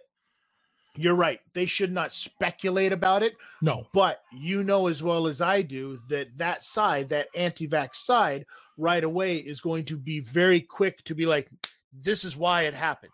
you're 0.99 1.15
right. 1.15 1.39
They 1.53 1.65
should 1.65 1.91
not 1.91 2.13
speculate 2.13 2.91
about 2.91 3.23
it. 3.23 3.33
No. 3.61 3.87
But 3.93 4.21
you 4.31 4.63
know 4.63 4.87
as 4.87 5.01
well 5.01 5.27
as 5.27 5.39
I 5.41 5.61
do 5.61 5.99
that 6.09 6.35
that 6.37 6.63
side, 6.63 7.09
that 7.09 7.27
anti-vax 7.35 7.95
side, 7.95 8.45
right 8.77 9.03
away 9.03 9.37
is 9.37 9.61
going 9.61 9.85
to 9.85 9.97
be 9.97 10.19
very 10.19 10.61
quick 10.61 11.03
to 11.05 11.15
be 11.15 11.25
like, 11.25 11.49
"This 11.93 12.23
is 12.25 12.35
why 12.35 12.63
it 12.63 12.73
happened." 12.73 13.11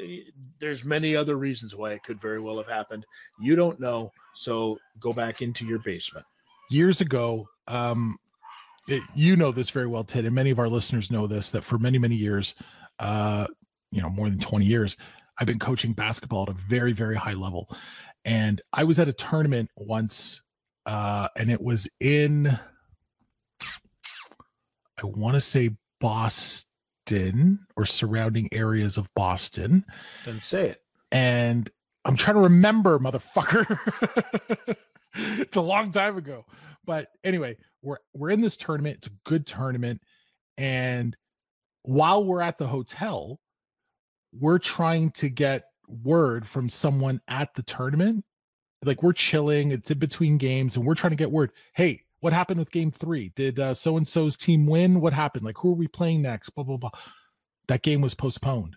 Eh, 0.00 0.20
There's 0.58 0.84
many 0.84 1.14
other 1.14 1.36
reasons 1.36 1.74
why 1.74 1.92
it 1.92 2.02
could 2.02 2.20
very 2.20 2.40
well 2.40 2.56
have 2.56 2.68
happened. 2.68 3.04
You 3.40 3.56
don't 3.56 3.78
know, 3.78 4.10
so 4.34 4.78
go 5.00 5.12
back 5.12 5.42
into 5.42 5.66
your 5.66 5.80
basement. 5.80 6.24
years 6.70 7.02
ago 7.02 7.46
um 7.68 8.16
it- 8.88 9.02
you 9.14 9.36
know 9.36 9.52
this 9.52 9.68
very 9.68 9.86
well 9.86 10.04
ted 10.04 10.24
and 10.24 10.34
many 10.34 10.50
of 10.50 10.58
our 10.58 10.68
listeners 10.68 11.10
know 11.10 11.26
this 11.26 11.50
that 11.50 11.62
for 11.64 11.76
many 11.78 11.98
many 11.98 12.14
years 12.16 12.54
uh 12.98 13.46
you 13.90 14.00
know 14.00 14.08
more 14.08 14.30
than 14.30 14.38
20 14.38 14.64
years 14.64 14.96
i've 15.38 15.46
been 15.46 15.58
coaching 15.58 15.92
basketball 15.92 16.42
at 16.42 16.48
a 16.48 16.52
very 16.52 16.92
very 16.92 17.16
high 17.16 17.32
level 17.32 17.68
and 18.24 18.60
i 18.72 18.84
was 18.84 18.98
at 18.98 19.08
a 19.08 19.12
tournament 19.12 19.68
once 19.76 20.42
uh 20.86 21.28
and 21.36 21.50
it 21.50 21.60
was 21.60 21.88
in 22.00 22.46
i 24.98 25.06
want 25.06 25.34
to 25.34 25.40
say 25.40 25.70
boston 26.00 27.58
or 27.76 27.84
surrounding 27.86 28.48
areas 28.52 28.96
of 28.96 29.08
boston 29.14 29.84
Then 30.24 30.40
say 30.42 30.68
it. 30.68 30.82
and 31.10 31.70
I'm 32.04 32.16
trying 32.16 32.34
to 32.34 32.42
remember, 32.42 32.98
motherfucker. 32.98 33.78
it's 35.14 35.56
a 35.56 35.60
long 35.60 35.92
time 35.92 36.16
ago. 36.16 36.44
But 36.84 37.06
anyway, 37.22 37.58
we're 37.80 37.98
we're 38.12 38.30
in 38.30 38.40
this 38.40 38.56
tournament. 38.56 38.96
It's 38.96 39.06
a 39.06 39.12
good 39.24 39.46
tournament. 39.46 40.00
And 40.58 41.16
while 41.82 42.24
we're 42.24 42.40
at 42.40 42.58
the 42.58 42.66
hotel, 42.66 43.38
we're 44.38 44.58
trying 44.58 45.10
to 45.12 45.28
get 45.28 45.64
word 46.02 46.46
from 46.46 46.68
someone 46.68 47.20
at 47.28 47.54
the 47.54 47.62
tournament. 47.62 48.24
Like 48.84 49.02
we're 49.02 49.12
chilling, 49.12 49.70
it's 49.70 49.90
in 49.90 49.98
between 49.98 50.38
games, 50.38 50.76
and 50.76 50.84
we're 50.84 50.94
trying 50.94 51.10
to 51.12 51.16
get 51.16 51.30
word. 51.30 51.52
Hey, 51.74 52.02
what 52.20 52.32
happened 52.32 52.58
with 52.58 52.70
game 52.70 52.90
three? 52.90 53.32
Did 53.34 53.60
uh, 53.60 53.74
so 53.74 53.96
and 53.96 54.06
so's 54.06 54.36
team 54.36 54.66
win? 54.66 55.00
What 55.00 55.12
happened? 55.12 55.44
Like, 55.44 55.58
who 55.58 55.70
are 55.70 55.76
we 55.76 55.88
playing 55.88 56.22
next? 56.22 56.50
Blah, 56.50 56.64
blah, 56.64 56.76
blah. 56.76 56.90
That 57.68 57.82
game 57.82 58.00
was 58.00 58.14
postponed. 58.14 58.76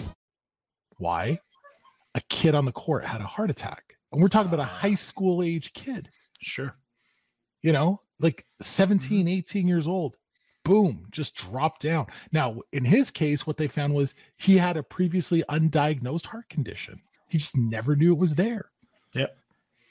Why? 1.01 1.39
A 2.13 2.21
kid 2.29 2.53
on 2.53 2.65
the 2.65 2.71
court 2.71 3.05
had 3.05 3.21
a 3.21 3.25
heart 3.25 3.49
attack. 3.49 3.95
And 4.11 4.21
we're 4.21 4.27
talking 4.27 4.53
about 4.53 4.63
a 4.63 4.69
high 4.69 4.91
ah. 4.91 4.95
school 4.95 5.41
age 5.41 5.73
kid. 5.73 6.09
Sure. 6.41 6.75
You 7.63 7.71
know, 7.71 8.01
like 8.19 8.45
17, 8.61 9.21
mm-hmm. 9.21 9.27
18 9.27 9.67
years 9.67 9.87
old. 9.87 10.15
Boom, 10.63 11.07
just 11.09 11.35
dropped 11.35 11.81
down. 11.81 12.05
Now, 12.31 12.61
in 12.71 12.85
his 12.85 13.09
case, 13.09 13.47
what 13.47 13.57
they 13.57 13.67
found 13.67 13.95
was 13.95 14.13
he 14.37 14.59
had 14.59 14.77
a 14.77 14.83
previously 14.83 15.43
undiagnosed 15.49 16.27
heart 16.27 16.47
condition. 16.49 17.01
He 17.29 17.39
just 17.39 17.57
never 17.57 17.95
knew 17.95 18.13
it 18.13 18.19
was 18.19 18.35
there. 18.35 18.69
Yep. 19.15 19.35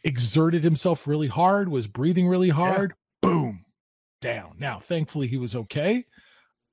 Exerted 0.04 0.62
himself 0.62 1.08
really 1.08 1.26
hard, 1.26 1.68
was 1.68 1.88
breathing 1.88 2.28
really 2.28 2.50
hard. 2.50 2.94
Boom, 3.20 3.64
down. 4.20 4.54
Now, 4.60 4.78
thankfully, 4.78 5.26
he 5.26 5.38
was 5.38 5.56
okay. 5.56 6.04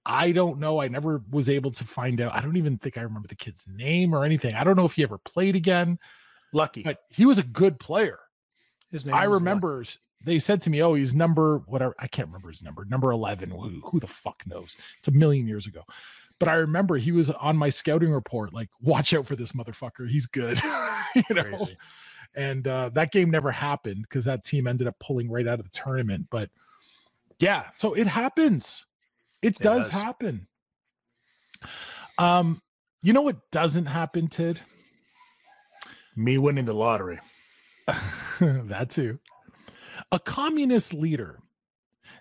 I 0.08 0.32
don't 0.32 0.58
know. 0.60 0.80
I 0.82 0.88
never 0.88 1.22
was 1.30 1.50
able 1.50 1.70
to 1.72 1.84
find 1.84 2.22
out. 2.22 2.34
I 2.34 2.41
don't 2.41 2.56
even 2.58 2.78
think 2.78 2.98
I 2.98 3.02
remember 3.02 3.28
the 3.28 3.36
kid's 3.36 3.65
name 3.67 4.15
or 4.15 4.24
anything. 4.24 4.56
I 4.56 4.63
don't 4.63 4.78
know 4.78 4.86
if 4.86 4.93
he 4.93 5.04
ever 5.04 5.17
played 5.17 5.56
again, 5.56 6.00
Lucky. 6.54 6.82
but 6.82 7.00
he 7.10 7.26
was 7.26 7.38
a 7.38 7.43
good 7.43 7.78
player. 7.80 8.20
His 8.89 9.06
name 9.06 9.13
I 9.13 9.26
remember 9.26 9.82
s- 9.82 9.98
they 10.24 10.39
said 10.39 10.62
to 10.63 10.70
me, 10.70 10.82
"Oh, 10.82 10.93
he's 10.93 11.13
number 11.13 11.60
whatever. 11.67 11.93
I 12.00 12.08
can't 12.08 12.30
remember 12.30 12.50
his 12.50 12.63
number. 12.63 12.86
Number 12.86 13.12
eleven. 13.12 13.52
Who, 13.52 13.82
who 13.84 14.00
the 14.00 14.08
fuck 14.08 14.41
knows? 14.48 14.78
It's 15.00 15.10
a 15.10 15.12
million 15.12 15.46
years 15.46 15.67
ago." 15.67 15.82
But 16.39 16.48
I 16.50 16.54
remember 16.56 16.98
he 16.98 17.12
was 17.12 17.30
on 17.32 17.58
my 17.58 17.70
scouting 17.70 18.12
report. 18.13 18.54
Like, 18.54 18.70
watch 18.80 19.13
out 19.13 19.26
for 19.26 19.36
this 19.36 19.52
motherfucker. 19.52 20.08
He's 20.10 20.26
good. 20.28 20.62
you 21.15 21.24
know. 21.36 21.43
Crazy. 21.43 21.78
And 22.36 22.67
uh, 22.67 22.89
that 22.89 23.12
game 23.12 23.32
never 23.32 23.52
happened 23.52 24.04
because 24.04 24.26
that 24.26 24.43
team 24.43 24.67
ended 24.67 24.88
up 24.88 25.00
pulling 25.00 25.30
right 25.32 25.48
out 25.48 25.60
of 25.60 25.65
the 25.65 25.72
tournament. 25.72 26.28
But 26.30 26.50
yeah, 27.39 27.65
so 27.74 27.93
it 27.93 28.06
happens. 28.08 28.86
It 29.41 29.56
It 29.56 29.60
does 29.60 29.86
does. 29.86 29.89
happen. 29.89 30.47
Um, 32.17 32.62
you 33.02 33.13
know 33.13 33.21
what 33.21 33.50
doesn't 33.52 33.86
happen, 33.86 34.28
Tid? 34.28 34.60
Me 36.15 36.38
winning 36.38 36.65
the 36.65 36.73
lottery. 36.73 37.19
that 38.39 38.89
too. 38.89 39.19
A 40.12 40.19
communist 40.19 40.93
leader 40.93 41.39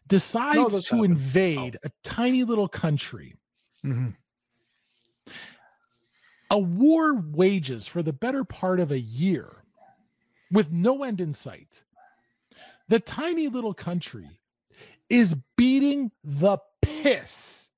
decides 0.06 0.72
those 0.72 0.86
to 0.88 0.96
happen. 0.96 1.10
invade 1.12 1.78
a 1.84 1.90
tiny 2.04 2.44
little 2.44 2.68
country. 2.68 3.34
Mhm. 3.84 4.16
A 6.50 6.58
war 6.58 7.14
wages 7.14 7.86
for 7.86 8.02
the 8.02 8.12
better 8.12 8.44
part 8.44 8.78
of 8.78 8.92
a 8.92 8.98
year 8.98 9.64
with 10.52 10.70
no 10.70 11.02
end 11.02 11.20
in 11.20 11.32
sight. 11.32 11.82
The 12.88 13.00
tiny 13.00 13.48
little 13.48 13.74
country 13.74 14.28
is 15.08 15.34
beating 15.56 16.12
the 16.22 16.58
piss 16.82 17.70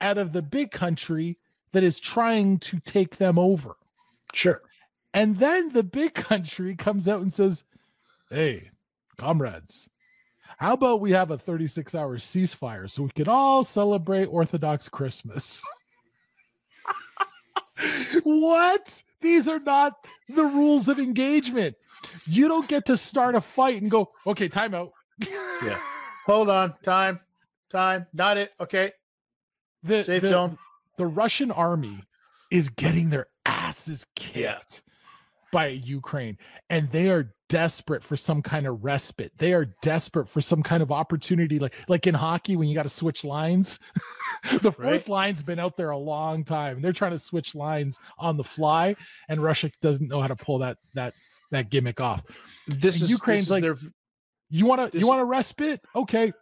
out 0.00 0.18
of 0.18 0.32
the 0.32 0.42
big 0.42 0.70
country 0.70 1.38
that 1.72 1.82
is 1.82 2.00
trying 2.00 2.58
to 2.58 2.78
take 2.80 3.18
them 3.18 3.38
over. 3.38 3.76
Sure. 4.32 4.62
And 5.14 5.38
then 5.38 5.70
the 5.72 5.82
big 5.82 6.14
country 6.14 6.76
comes 6.76 7.08
out 7.08 7.20
and 7.20 7.32
says, 7.32 7.64
Hey, 8.30 8.70
comrades, 9.16 9.88
how 10.58 10.74
about 10.74 11.00
we 11.00 11.12
have 11.12 11.30
a 11.30 11.38
36 11.38 11.94
hour 11.94 12.18
ceasefire 12.18 12.90
so 12.90 13.04
we 13.04 13.10
can 13.10 13.28
all 13.28 13.64
celebrate 13.64 14.26
Orthodox 14.26 14.88
Christmas? 14.88 15.64
what? 18.22 19.02
These 19.20 19.48
are 19.48 19.60
not 19.60 19.94
the 20.28 20.44
rules 20.44 20.88
of 20.88 20.98
engagement. 20.98 21.76
You 22.26 22.48
don't 22.48 22.68
get 22.68 22.86
to 22.86 22.96
start 22.96 23.34
a 23.34 23.40
fight 23.40 23.82
and 23.82 23.90
go, 23.90 24.10
okay, 24.26 24.48
timeout. 24.48 24.92
Yeah. 25.20 25.80
Hold 26.26 26.50
on. 26.50 26.74
Time. 26.82 27.20
Time. 27.70 28.06
Not 28.12 28.36
it. 28.36 28.52
Okay. 28.60 28.92
The, 29.82 30.02
Safe 30.02 30.22
the- 30.22 30.28
zone. 30.28 30.58
the 30.96 31.06
Russian 31.06 31.50
army 31.50 32.02
is 32.50 32.68
getting 32.68 33.10
their 33.10 33.26
asses 33.46 34.06
kicked 34.16 34.36
Yeah. 34.36 34.58
by 35.52 35.68
Ukraine, 35.68 36.38
and 36.70 36.90
they 36.90 37.08
are 37.10 37.34
desperate 37.48 38.02
for 38.04 38.16
some 38.16 38.42
kind 38.42 38.66
of 38.66 38.84
respite. 38.84 39.32
They 39.38 39.52
are 39.54 39.66
desperate 39.82 40.28
for 40.28 40.40
some 40.40 40.62
kind 40.62 40.82
of 40.82 40.90
opportunity, 40.92 41.58
like 41.58 41.74
like 41.88 42.06
in 42.06 42.14
hockey 42.14 42.56
when 42.56 42.68
you 42.68 42.74
got 42.74 42.82
to 42.84 42.88
switch 42.88 43.24
lines. 43.24 43.78
the 44.62 44.72
fourth 44.72 44.78
Right. 44.78 45.08
line's 45.08 45.42
been 45.42 45.58
out 45.58 45.76
there 45.76 45.90
a 45.90 45.96
long 45.98 46.44
time. 46.44 46.80
They're 46.82 46.92
trying 46.92 47.12
to 47.12 47.18
switch 47.18 47.54
lines 47.54 47.98
on 48.18 48.36
the 48.36 48.44
fly, 48.44 48.96
and 49.28 49.42
Russia 49.42 49.70
doesn't 49.82 50.08
know 50.08 50.20
how 50.20 50.28
to 50.28 50.36
pull 50.36 50.58
that 50.60 50.78
that 50.94 51.14
that 51.50 51.70
gimmick 51.70 52.00
off. 52.00 52.22
This 52.66 52.96
And 52.96 53.04
is 53.04 53.10
Ukraine's 53.10 53.42
this 53.42 53.46
is 53.46 53.50
like, 53.50 53.62
their, 53.62 53.76
You 54.50 54.66
want 54.66 54.92
to 54.92 54.98
you 54.98 55.06
want 55.06 55.20
a 55.20 55.24
respite? 55.24 55.80
Okay, 55.96 56.32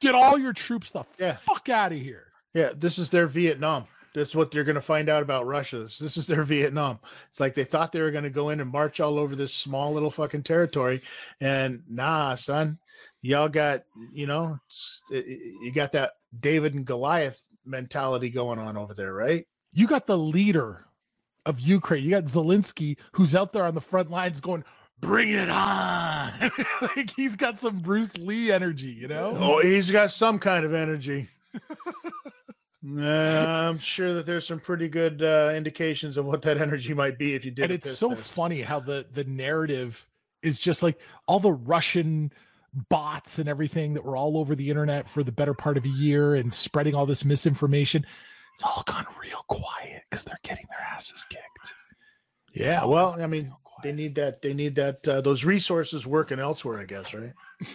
get 0.00 0.14
all 0.14 0.38
your 0.38 0.52
troops 0.52 0.90
the 0.90 1.04
Yeah. 1.18 1.36
fuck 1.36 1.68
out 1.68 1.92
of 1.92 1.98
here. 1.98 2.26
yeah. 2.54 2.70
This 2.76 2.98
is 2.98 3.10
their 3.10 3.26
Vietnam. 3.26 3.86
That's 4.14 4.34
what 4.34 4.52
they're 4.52 4.62
going 4.64 4.76
to 4.76 4.80
find 4.80 5.08
out 5.08 5.22
about 5.24 5.46
Russia. 5.46 5.80
This, 5.84 5.98
this 5.98 6.16
is 6.16 6.26
their 6.28 6.44
Vietnam. 6.44 7.00
It's 7.30 7.40
like 7.40 7.54
they 7.54 7.64
thought 7.64 7.90
they 7.90 8.00
were 8.00 8.12
going 8.12 8.22
to 8.24 8.30
go 8.30 8.50
in 8.50 8.60
and 8.60 8.70
march 8.70 9.00
all 9.00 9.18
over 9.18 9.34
this 9.34 9.52
small 9.52 9.92
little 9.92 10.10
fucking 10.10 10.44
territory, 10.44 11.02
and 11.40 11.82
nah, 11.88 12.36
son, 12.36 12.78
y'all 13.22 13.48
got 13.48 13.82
you 14.12 14.26
know, 14.28 14.58
it- 15.10 15.26
you 15.62 15.72
got 15.72 15.92
that 15.92 16.12
David 16.38 16.74
and 16.74 16.86
Goliath 16.86 17.42
mentality 17.64 18.30
going 18.30 18.58
on 18.58 18.76
over 18.76 18.94
there, 18.94 19.12
right? 19.12 19.46
you 19.76 19.88
got 19.88 20.06
the 20.06 20.16
leader 20.16 20.86
of 21.44 21.58
Ukraine. 21.58 22.04
You 22.04 22.10
got 22.10 22.26
Zelensky, 22.26 22.96
who's 23.10 23.34
out 23.34 23.52
there 23.52 23.64
on 23.64 23.74
the 23.74 23.80
front 23.80 24.08
lines 24.08 24.40
going, 24.40 24.62
"Bring 25.04 25.30
it 25.30 25.48
on!" 25.50 26.32
like 26.82 27.10
he's 27.16 27.36
got 27.36 27.60
some 27.60 27.78
Bruce 27.78 28.16
Lee 28.16 28.50
energy, 28.52 28.90
you 28.90 29.08
know. 29.08 29.36
Oh, 29.38 29.60
he's 29.60 29.90
got 29.90 30.10
some 30.12 30.38
kind 30.38 30.64
of 30.64 30.74
energy. 30.74 31.28
Nah, 32.86 33.68
I'm 33.70 33.78
sure 33.78 34.12
that 34.14 34.26
there's 34.26 34.46
some 34.46 34.60
pretty 34.60 34.88
good 34.88 35.22
uh, 35.22 35.52
indications 35.56 36.18
of 36.18 36.26
what 36.26 36.42
that 36.42 36.60
energy 36.60 36.92
might 36.92 37.16
be 37.16 37.34
if 37.34 37.44
you 37.44 37.50
did. 37.50 37.64
and 37.64 37.72
it's 37.72 37.96
so 37.96 38.10
test. 38.10 38.32
funny 38.32 38.60
how 38.60 38.78
the 38.78 39.06
the 39.10 39.24
narrative 39.24 40.06
is 40.42 40.60
just 40.60 40.82
like 40.82 41.00
all 41.26 41.40
the 41.40 41.52
Russian 41.52 42.30
bots 42.90 43.38
and 43.38 43.48
everything 43.48 43.94
that 43.94 44.04
were 44.04 44.16
all 44.16 44.36
over 44.36 44.54
the 44.54 44.68
internet 44.68 45.08
for 45.08 45.22
the 45.22 45.32
better 45.32 45.54
part 45.54 45.78
of 45.78 45.84
a 45.86 45.88
year 45.88 46.34
and 46.34 46.52
spreading 46.52 46.94
all 46.94 47.06
this 47.06 47.24
misinformation. 47.24 48.04
It's 48.54 48.64
all 48.64 48.82
gone 48.86 49.06
real 49.18 49.44
quiet 49.48 50.02
because 50.10 50.24
they're 50.24 50.38
getting 50.42 50.66
their 50.68 50.86
asses 50.94 51.24
kicked. 51.30 51.74
Yeah, 52.52 52.84
well, 52.84 53.16
I 53.20 53.26
mean, 53.26 53.52
they 53.84 53.92
need 53.92 54.16
that. 54.16 54.42
They 54.42 54.52
need 54.52 54.74
that. 54.74 55.06
Uh, 55.06 55.20
those 55.20 55.44
resources 55.44 56.06
working 56.06 56.40
elsewhere, 56.40 56.80
I 56.80 56.84
guess, 56.84 57.14
right? 57.14 57.32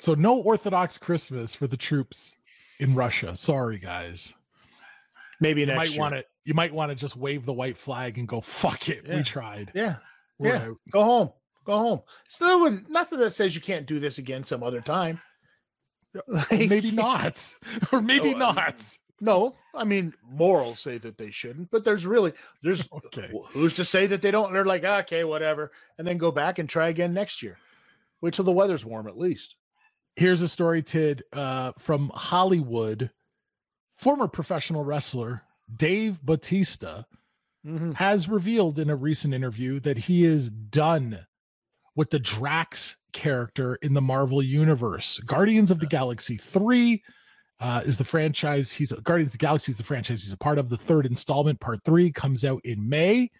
So 0.00 0.14
no 0.14 0.36
Orthodox 0.40 0.96
Christmas 0.96 1.56
for 1.56 1.66
the 1.66 1.76
troops 1.76 2.36
in 2.78 2.94
Russia. 2.94 3.34
Sorry, 3.34 3.78
guys. 3.78 4.32
Maybe 5.40 5.62
You 5.62 5.66
might 5.74 5.96
want 5.98 6.14
to. 6.14 6.24
You 6.44 6.54
might 6.54 6.72
want 6.72 6.90
to 6.90 6.94
just 6.94 7.16
wave 7.16 7.44
the 7.44 7.52
white 7.52 7.76
flag 7.76 8.16
and 8.16 8.26
go, 8.28 8.40
"Fuck 8.40 8.88
it, 8.88 9.04
Yeah. 9.06 9.16
we 9.16 9.22
tried." 9.24 9.72
Yeah, 9.74 9.96
We're 10.38 10.54
yeah. 10.54 10.62
out." 10.68 10.76
Go 10.92 11.02
home. 11.02 11.32
Go 11.64 11.78
home. 11.78 12.00
Still, 12.28 12.70
nothing 12.88 13.18
that 13.18 13.32
says 13.32 13.54
you 13.56 13.60
can't 13.60 13.86
do 13.86 13.98
this 14.00 14.18
again 14.18 14.44
some 14.44 14.62
other 14.62 14.80
time. 14.80 15.20
Like, 16.26 16.68
maybe 16.70 16.90
not, 16.90 17.54
or 17.92 18.00
maybe 18.00 18.34
Oh, 18.34 18.38
not. 18.38 18.76
No, 19.20 19.56
I 19.74 19.84
mean 19.84 20.14
morals 20.22 20.78
say 20.80 20.98
that 20.98 21.18
they 21.18 21.30
shouldn't, 21.30 21.70
but 21.70 21.84
there's 21.84 22.06
really 22.06 22.32
there's 22.62 22.86
Okay. 22.92 23.30
who's 23.50 23.74
to 23.74 23.84
say 23.84 24.06
that 24.06 24.22
they 24.22 24.30
don't? 24.30 24.52
They're 24.52 24.64
like 24.64 24.84
okay, 24.84 25.24
whatever, 25.24 25.72
and 25.98 26.06
then 26.06 26.18
go 26.18 26.30
back 26.30 26.58
and 26.58 26.68
try 26.68 26.88
again 26.88 27.12
next 27.12 27.42
year. 27.42 27.58
Wait 28.20 28.34
till 28.34 28.44
the 28.44 28.52
weather's 28.52 28.84
warm 28.84 29.06
at 29.08 29.18
least. 29.18 29.56
Here's 30.16 30.42
a 30.42 30.48
story, 30.48 30.82
Tid, 30.82 31.22
uh, 31.32 31.72
from 31.78 32.10
Hollywood. 32.14 33.10
Former 33.96 34.28
professional 34.28 34.84
wrestler 34.84 35.42
Dave 35.76 36.22
Batista 36.22 37.02
Mhm. 37.66 37.94
has 37.94 38.28
revealed 38.28 38.78
in 38.78 38.88
a 38.90 38.96
recent 38.96 39.34
interview 39.34 39.80
that 39.80 39.98
he 39.98 40.24
is 40.24 40.50
done 40.50 41.26
with 41.96 42.10
the 42.10 42.20
Drax 42.20 42.96
character 43.12 43.74
in 43.76 43.94
the 43.94 44.00
Marvel 44.00 44.40
Universe. 44.42 45.18
Guardians 45.18 45.70
of 45.70 45.80
the 45.80 45.86
Galaxy 45.86 46.36
3 46.36 47.02
uh, 47.60 47.82
is 47.84 47.98
the 47.98 48.04
franchise. 48.04 48.70
He's 48.70 48.92
Guardians 48.92 49.30
of 49.30 49.38
the 49.38 49.44
Galaxy 49.44 49.72
is 49.72 49.78
the 49.78 49.84
franchise 49.84 50.22
he's 50.22 50.32
a 50.32 50.36
part 50.36 50.58
of. 50.58 50.68
The 50.68 50.76
third 50.76 51.06
installment, 51.06 51.60
part 51.60 51.80
three, 51.84 52.12
comes 52.12 52.44
out 52.44 52.60
in 52.64 52.88
May, 52.88 53.30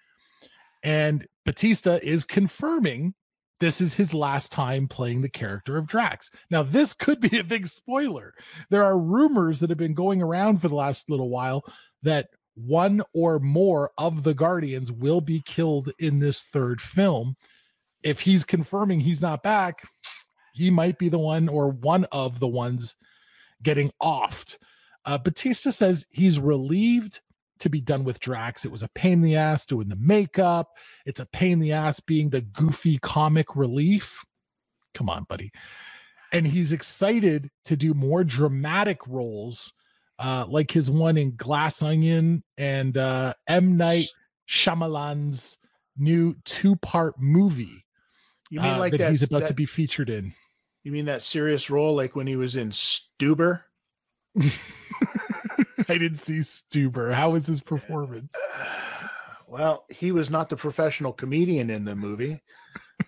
and 0.82 1.26
Batista 1.44 1.98
is 2.02 2.24
confirming 2.24 3.14
this 3.60 3.80
is 3.80 3.94
his 3.94 4.14
last 4.14 4.52
time 4.52 4.86
playing 4.86 5.22
the 5.22 5.28
character 5.28 5.76
of 5.76 5.88
Drax. 5.88 6.30
Now, 6.50 6.62
this 6.62 6.94
could 6.94 7.20
be 7.20 7.38
a 7.38 7.44
big 7.44 7.66
spoiler. 7.66 8.34
There 8.70 8.84
are 8.84 8.98
rumors 8.98 9.60
that 9.60 9.70
have 9.70 9.78
been 9.78 9.94
going 9.94 10.22
around 10.22 10.58
for 10.58 10.68
the 10.68 10.76
last 10.76 11.10
little 11.10 11.28
while 11.28 11.64
that 12.02 12.28
one 12.54 13.02
or 13.12 13.38
more 13.38 13.90
of 13.98 14.22
the 14.22 14.34
Guardians 14.34 14.92
will 14.92 15.20
be 15.20 15.42
killed 15.44 15.90
in 15.98 16.18
this 16.18 16.42
third 16.42 16.80
film. 16.80 17.36
If 18.02 18.20
he's 18.20 18.44
confirming 18.44 19.00
he's 19.00 19.22
not 19.22 19.42
back, 19.42 19.82
he 20.52 20.70
might 20.70 20.98
be 20.98 21.08
the 21.08 21.18
one 21.18 21.48
or 21.48 21.70
one 21.70 22.04
of 22.12 22.40
the 22.40 22.48
ones 22.48 22.94
getting 23.62 23.90
offed. 24.02 24.58
Uh, 25.04 25.18
Batista 25.18 25.70
says 25.70 26.06
he's 26.10 26.38
relieved 26.38 27.20
to 27.60 27.68
be 27.68 27.80
done 27.80 28.04
with 28.04 28.20
Drax. 28.20 28.64
It 28.64 28.70
was 28.70 28.82
a 28.82 28.88
pain 28.88 29.14
in 29.14 29.22
the 29.22 29.36
ass 29.36 29.66
doing 29.66 29.88
the 29.88 29.96
makeup. 29.96 30.68
It's 31.06 31.20
a 31.20 31.26
pain 31.26 31.52
in 31.54 31.60
the 31.60 31.72
ass 31.72 32.00
being 32.00 32.30
the 32.30 32.40
goofy 32.40 32.98
comic 32.98 33.56
relief. 33.56 34.24
Come 34.94 35.08
on, 35.08 35.24
buddy. 35.28 35.50
And 36.32 36.46
he's 36.46 36.72
excited 36.72 37.50
to 37.64 37.76
do 37.76 37.94
more 37.94 38.22
dramatic 38.22 39.06
roles, 39.06 39.72
uh, 40.18 40.44
like 40.48 40.70
his 40.70 40.90
one 40.90 41.16
in 41.16 41.36
Glass 41.36 41.82
Onion 41.82 42.44
and 42.56 42.96
uh, 42.96 43.34
M. 43.46 43.76
Night 43.76 44.08
Shyamalan's 44.48 45.58
new 45.96 46.36
two 46.44 46.76
part 46.76 47.14
movie. 47.18 47.84
You 48.50 48.60
mean 48.60 48.74
uh, 48.74 48.78
like 48.78 48.92
that, 48.92 48.98
that 48.98 49.10
he's 49.10 49.22
about 49.22 49.46
to 49.46 49.54
be 49.54 49.66
featured 49.66 50.10
in? 50.10 50.34
You 50.84 50.92
mean 50.92 51.06
that 51.06 51.22
serious 51.22 51.70
role 51.70 51.94
like 51.96 52.16
when 52.16 52.26
he 52.26 52.36
was 52.36 52.56
in 52.56 52.70
Stuber? 52.70 53.62
I 54.40 55.98
didn't 55.98 56.16
see 56.18 56.38
Stuber. 56.38 57.12
How 57.12 57.30
was 57.30 57.46
his 57.46 57.60
performance? 57.60 58.34
Well, 59.50 59.86
he 59.88 60.12
was 60.12 60.28
not 60.28 60.50
the 60.50 60.56
professional 60.56 61.10
comedian 61.14 61.70
in 61.70 61.86
the 61.86 61.96
movie. 61.96 62.42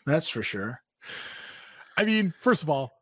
That's 0.07 0.27
for 0.27 0.43
sure. 0.43 0.81
I 1.99 2.05
mean, 2.05 2.33
first 2.41 2.63
of 2.63 2.71
all, 2.71 2.93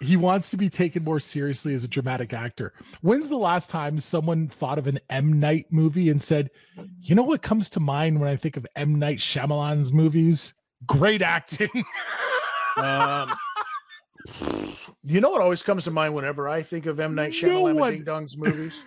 he 0.00 0.16
wants 0.16 0.50
to 0.50 0.56
be 0.56 0.68
taken 0.70 1.02
more 1.02 1.18
seriously 1.18 1.74
as 1.74 1.82
a 1.82 1.88
dramatic 1.88 2.32
actor. 2.32 2.72
When's 3.00 3.28
the 3.28 3.36
last 3.36 3.68
time 3.68 3.98
someone 3.98 4.46
thought 4.46 4.78
of 4.78 4.86
an 4.86 5.00
M 5.10 5.40
Night 5.40 5.66
movie 5.70 6.08
and 6.08 6.22
said, 6.22 6.50
"You 7.00 7.16
know 7.16 7.24
what 7.24 7.42
comes 7.42 7.68
to 7.70 7.80
mind 7.80 8.20
when 8.20 8.28
I 8.28 8.36
think 8.36 8.56
of 8.56 8.64
M 8.76 8.96
Night 8.96 9.18
Shyamalan's 9.18 9.92
movies? 9.92 10.54
Great 10.86 11.22
acting." 11.22 11.70
Um, 12.76 13.34
you 15.04 15.20
know 15.20 15.30
what 15.30 15.40
always 15.40 15.62
comes 15.62 15.84
to 15.84 15.90
mind 15.90 16.14
whenever 16.14 16.48
I 16.48 16.62
think 16.62 16.86
of 16.86 17.00
M. 17.00 17.14
Night 17.14 17.34
No 17.42 17.48
Shyamalan 17.48 17.86
and 17.86 17.96
Ding 17.96 18.04
Dong's 18.04 18.36
movies? 18.36 18.82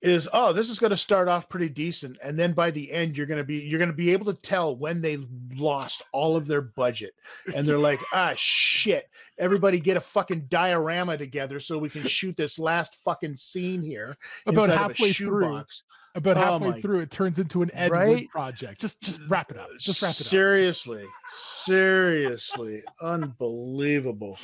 Is 0.00 0.28
oh 0.32 0.52
this 0.52 0.68
is 0.68 0.78
going 0.78 0.90
to 0.90 0.96
start 0.96 1.26
off 1.26 1.48
pretty 1.48 1.68
decent 1.68 2.18
and 2.22 2.38
then 2.38 2.52
by 2.52 2.70
the 2.70 2.92
end 2.92 3.16
you're 3.16 3.26
going 3.26 3.38
to 3.38 3.44
be 3.44 3.56
you're 3.56 3.80
going 3.80 3.90
to 3.90 3.96
be 3.96 4.12
able 4.12 4.26
to 4.32 4.40
tell 4.40 4.76
when 4.76 5.00
they 5.00 5.18
lost 5.56 6.04
all 6.12 6.36
of 6.36 6.46
their 6.46 6.60
budget. 6.60 7.14
And 7.52 7.66
they're 7.66 7.78
like 7.78 7.98
ah 8.12 8.32
shit. 8.36 9.10
Everybody 9.38 9.80
get 9.80 9.96
a 9.96 10.00
fucking 10.00 10.46
diorama 10.48 11.18
together 11.18 11.58
so 11.58 11.78
we 11.78 11.90
can 11.90 12.06
shoot 12.06 12.36
this 12.36 12.60
last 12.60 12.94
fucking 13.04 13.36
scene 13.36 13.82
here 13.82 14.16
About 14.46 14.68
halfway 14.68 15.12
through, 15.12 15.42
shoebox. 15.42 15.82
About 16.14 16.36
Oh 16.36 16.40
halfway 16.58 16.80
through, 16.80 17.00
it 17.00 17.10
turns 17.10 17.38
into 17.38 17.62
an 17.62 17.70
Ed 17.74 17.90
Wood 17.92 18.28
project. 18.30 18.80
Just, 18.80 19.00
just 19.00 19.20
wrap 19.28 19.50
it 19.50 19.58
up. 19.58 19.68
Just 19.78 20.02
wrap 20.02 20.10
it 20.10 20.20
up. 20.20 20.26
seriously 20.26 21.04
seriously 21.32 22.82
unbelievable 23.00 24.38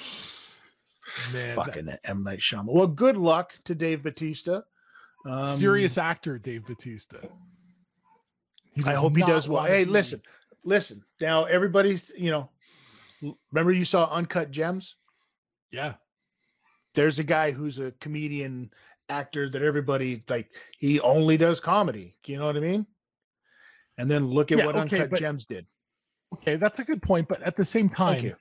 Man, 1.33 1.57
that- 1.57 2.01
M 2.05 2.23
Night 2.23 2.39
Shyamalan. 2.39 2.73
Well, 2.73 2.87
good 2.87 3.17
luck 3.17 3.53
to 3.65 3.75
Dave 3.75 4.03
Batista. 4.03 4.63
Um, 5.27 5.57
Serious 5.57 5.99
actor 5.99 6.39
Dave 6.39 6.67
Batista. 6.67 7.19
I 8.85 8.95
hope 8.95 9.17
he 9.17 9.23
does 9.23 9.49
well. 9.49 9.65
Hey, 9.65 9.85
listen, 9.85 10.21
listen. 10.65 11.03
Now, 11.21 11.45
everybody, 11.45 12.01
you 12.17 12.31
know, 12.31 12.51
remember 13.53 13.73
you 13.73 13.85
saw 13.85 14.07
Uncut 14.11 14.51
Gems? 14.51 14.97
Yeah. 15.71 15.95
There's 16.95 17.19
a 17.19 17.25
guy 17.25 17.53
who's 17.53 17.79
a 17.79 17.93
comedian 18.01 18.71
actor 19.09 19.49
that 19.51 19.63
everybody 19.63 20.23
like. 20.29 20.51
He 20.79 21.01
only 21.01 21.37
does 21.37 21.61
comedy. 21.61 22.17
You 22.27 22.39
know 22.39 22.47
what 22.47 22.57
I 22.57 22.61
mean? 22.61 22.87
And 23.99 24.11
then 24.11 24.27
look 24.27 24.51
at 24.53 24.59
Yeah, 24.59 24.67
what 24.67 24.77
okay, 24.77 24.97
Uncut 24.97 25.11
but- 25.11 25.21
Gems 25.21 25.45
did. 25.45 25.67
Okay, 26.35 26.57
that's 26.57 26.81
a 26.81 26.85
good 26.85 27.01
point. 27.03 27.29
But 27.29 27.43
at 27.43 27.57
the 27.57 27.65
same 27.65 27.89
time. 27.89 28.35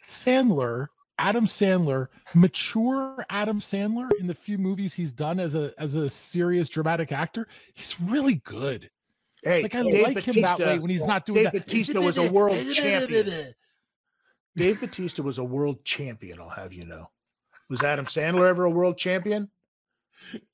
Sandler, 0.00 0.88
Adam 1.18 1.44
Sandler, 1.46 2.08
mature 2.34 3.24
Adam 3.30 3.58
Sandler 3.58 4.08
in 4.20 4.26
the 4.28 4.34
few 4.34 4.58
movies 4.58 4.94
he's 4.94 5.12
done 5.12 5.40
as 5.40 5.54
a 5.56 5.72
as 5.78 5.94
a 5.96 6.08
serious 6.08 6.68
dramatic 6.68 7.10
actor, 7.12 7.48
he's 7.74 8.00
really 8.00 8.36
good. 8.44 8.90
Hey, 9.42 9.62
Like 9.62 9.74
I 9.74 9.82
Dave 9.84 10.02
like 10.14 10.18
him 10.24 10.42
that 10.42 10.58
way 10.58 10.78
when 10.78 10.90
he's 10.90 11.04
not 11.04 11.26
doing 11.26 11.44
Dave 11.44 11.52
that. 11.52 11.66
Batista 11.66 12.00
was 12.00 12.18
a 12.18 12.30
world 12.30 12.58
champion. 12.72 13.54
Dave 14.56 14.80
Batista 14.80 15.22
was 15.22 15.38
a 15.38 15.44
world 15.44 15.84
champion. 15.84 16.40
I'll 16.40 16.48
have 16.48 16.72
you 16.72 16.84
know. 16.84 17.10
Was 17.70 17.82
Adam 17.82 18.06
Sandler 18.06 18.48
ever 18.48 18.64
a 18.64 18.70
world 18.70 18.98
champion? 18.98 19.50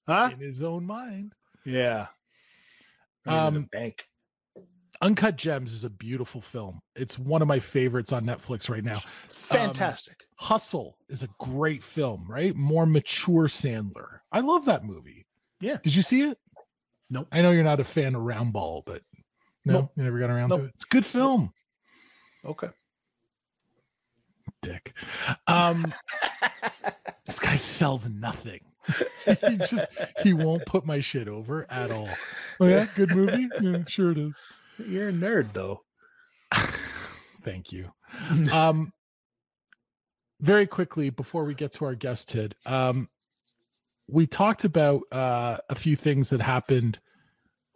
Huh? 0.06 0.30
in 0.32 0.40
his 0.40 0.62
own 0.62 0.84
mind. 0.86 1.32
Yeah. 1.64 2.06
Right 3.26 3.46
in 3.48 3.54
the 3.54 3.60
Um, 3.60 3.68
bank. 3.72 4.04
Uncut 5.02 5.36
Gems 5.36 5.72
is 5.72 5.84
a 5.84 5.90
beautiful 5.90 6.40
film. 6.40 6.80
It's 6.94 7.18
one 7.18 7.42
of 7.42 7.48
my 7.48 7.58
favorites 7.58 8.12
on 8.12 8.24
Netflix 8.24 8.70
right 8.70 8.84
now. 8.84 9.02
Fantastic. 9.28 10.20
Hustle 10.36 10.96
is 11.08 11.22
a 11.22 11.28
great 11.40 11.82
film, 11.82 12.26
right? 12.28 12.54
More 12.54 12.86
mature 12.86 13.48
Sandler. 13.48 14.20
I 14.32 14.40
love 14.40 14.64
that 14.66 14.84
movie. 14.84 15.26
Yeah. 15.60 15.78
Did 15.82 15.94
you 15.94 16.02
see 16.02 16.22
it? 16.22 16.38
Nope. 17.10 17.28
I 17.32 17.42
know 17.42 17.50
you're 17.50 17.64
not 17.64 17.80
a 17.80 17.84
fan 17.84 18.14
of 18.14 18.22
Roundball, 18.22 18.82
but 18.86 19.02
no, 19.64 19.72
Nope. 19.72 19.92
you 19.96 20.04
never 20.04 20.18
got 20.18 20.30
around 20.30 20.50
to 20.50 20.56
it. 20.64 20.72
It's 20.74 20.84
a 20.84 20.88
good 20.94 21.04
film. 21.06 21.52
okay. 22.44 22.68
Dick. 24.62 24.94
Um 25.46 25.92
this 27.26 27.38
guy 27.38 27.56
sells 27.56 28.08
nothing. 28.08 28.60
he 29.24 29.56
just 29.56 29.86
he 30.22 30.32
won't 30.32 30.66
put 30.66 30.84
my 30.84 31.00
shit 31.00 31.28
over 31.28 31.66
at 31.70 31.90
all. 31.90 32.08
Oh 32.60 32.66
yeah, 32.66 32.86
good 32.94 33.14
movie? 33.14 33.48
Yeah, 33.60 33.84
sure 33.86 34.12
it 34.12 34.18
is. 34.18 34.38
You're 34.78 35.08
a 35.08 35.12
nerd 35.12 35.52
though. 35.52 35.82
Thank 37.44 37.72
you. 37.72 37.92
Um, 38.52 38.92
very 40.40 40.66
quickly 40.66 41.10
before 41.10 41.44
we 41.44 41.54
get 41.54 41.72
to 41.74 41.84
our 41.84 41.94
guest, 41.94 42.30
Tid, 42.30 42.54
um, 42.66 43.08
we 44.08 44.26
talked 44.26 44.64
about 44.64 45.02
uh, 45.12 45.58
a 45.68 45.74
few 45.74 45.96
things 45.96 46.30
that 46.30 46.40
happened 46.40 46.98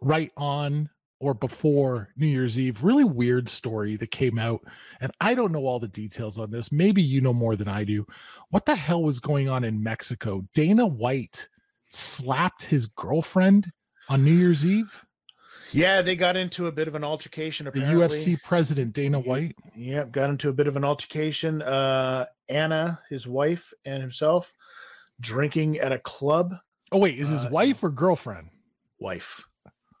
right 0.01 0.31
on 0.37 0.89
or 1.19 1.33
before 1.33 2.09
New 2.15 2.27
Year's 2.27 2.57
Eve. 2.57 2.83
Really 2.83 3.03
weird 3.03 3.49
story 3.49 3.95
that 3.97 4.11
came 4.11 4.39
out, 4.39 4.61
and 5.01 5.11
I 5.19 5.35
don't 5.35 5.51
know 5.51 5.65
all 5.65 5.79
the 5.79 5.87
details 5.87 6.37
on 6.37 6.51
this. 6.51 6.71
Maybe 6.71 7.01
you 7.01 7.21
know 7.21 7.33
more 7.33 7.55
than 7.55 7.67
I 7.67 7.83
do. 7.83 8.05
What 8.49 8.65
the 8.65 8.75
hell 8.75 9.03
was 9.03 9.19
going 9.19 9.49
on 9.49 9.63
in 9.63 9.83
Mexico? 9.83 10.47
Dana 10.53 10.87
White 10.87 11.47
slapped 11.89 12.63
his 12.63 12.85
girlfriend 12.85 13.71
on 14.07 14.23
New 14.23 14.33
Year's 14.33 14.65
Eve. 14.65 15.05
Yeah, 15.71 16.01
they 16.01 16.15
got 16.15 16.35
into 16.35 16.65
a 16.65 16.71
bit 16.71 16.87
of 16.87 16.95
an 16.95 17.03
altercation. 17.03 17.65
The 17.65 17.71
UFC 17.71 18.41
president 18.41 18.93
Dana 18.93 19.19
White. 19.19 19.55
Yep, 19.75 20.11
got 20.11 20.29
into 20.31 20.49
a 20.49 20.53
bit 20.53 20.65
of 20.67 20.75
an 20.75 20.83
altercation. 20.83 21.61
Uh, 21.61 22.25
Anna, 22.47 22.99
his 23.09 23.27
wife, 23.27 23.71
and 23.85 24.01
himself 24.01 24.51
drinking 25.19 25.77
at 25.77 25.91
a 25.91 25.99
club. 25.99 26.55
Oh 26.91 26.97
wait, 26.97 27.19
is 27.19 27.27
his 27.27 27.45
Uh, 27.45 27.49
wife 27.51 27.83
or 27.83 27.91
girlfriend? 27.91 28.49
Wife. 28.99 29.43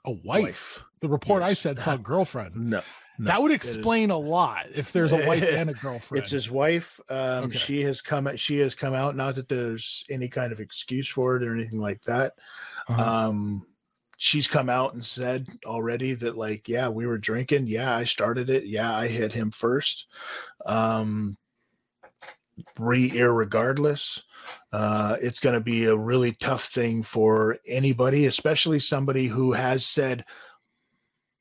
A 0.05 0.11
wife. 0.11 0.81
The 1.01 1.07
report 1.09 1.43
I 1.43 1.49
Yes. 1.49 1.59
said 1.59 1.79
saw 1.79 1.95
girlfriend. 1.97 2.55
No, 2.55 2.81
that 3.19 3.41
would 3.41 3.51
is- 3.51 3.55
explain 3.55 4.11
a 4.11 4.17
lot 4.17 4.65
if 4.73 4.91
there's 4.91 5.11
a 5.13 5.25
wife 5.27 5.43
and 5.51 5.69
a 5.69 5.73
girlfriend. 5.73 6.23
It's 6.23 6.31
his 6.31 6.51
wife. 6.51 6.99
Um, 7.09 7.45
Okay. 7.45 7.57
She 7.57 7.81
has 7.83 8.01
come. 8.01 8.29
She 8.35 8.57
has 8.59 8.75
come 8.75 8.93
out. 8.93 9.15
Not 9.15 9.35
that 9.35 9.47
there's 9.49 10.03
any 10.09 10.27
kind 10.27 10.51
of 10.51 10.59
excuse 10.59 11.07
for 11.07 11.35
it 11.37 11.43
or 11.43 11.53
anything 11.53 11.79
like 11.79 12.01
that. 12.03 12.33
Uh-huh. 12.87 13.01
Um, 13.29 13.65
she's 14.17 14.47
come 14.47 14.69
out 14.69 14.93
and 14.93 15.05
said 15.05 15.47
already 15.65 16.13
that 16.15 16.35
like, 16.37 16.67
yeah, 16.67 16.89
we 16.89 17.07
were 17.07 17.17
drinking. 17.17 17.67
Yeah, 17.67 17.95
I 17.95 18.03
started 18.03 18.49
it. 18.49 18.65
Yeah, 18.65 18.93
I 18.93 19.07
hit 19.07 19.31
him 19.31 19.51
first. 19.51 20.07
Um, 20.65 21.37
re 22.77 23.09
irregardless, 23.11 24.21
uh, 24.73 25.15
it's 25.21 25.39
going 25.39 25.53
to 25.55 25.61
be 25.61 25.85
a 25.85 25.95
really 25.95 26.33
tough 26.33 26.65
thing 26.65 27.03
for 27.03 27.57
anybody, 27.65 28.25
especially 28.25 28.79
somebody 28.79 29.27
who 29.27 29.53
has 29.53 29.85
said 29.85 30.25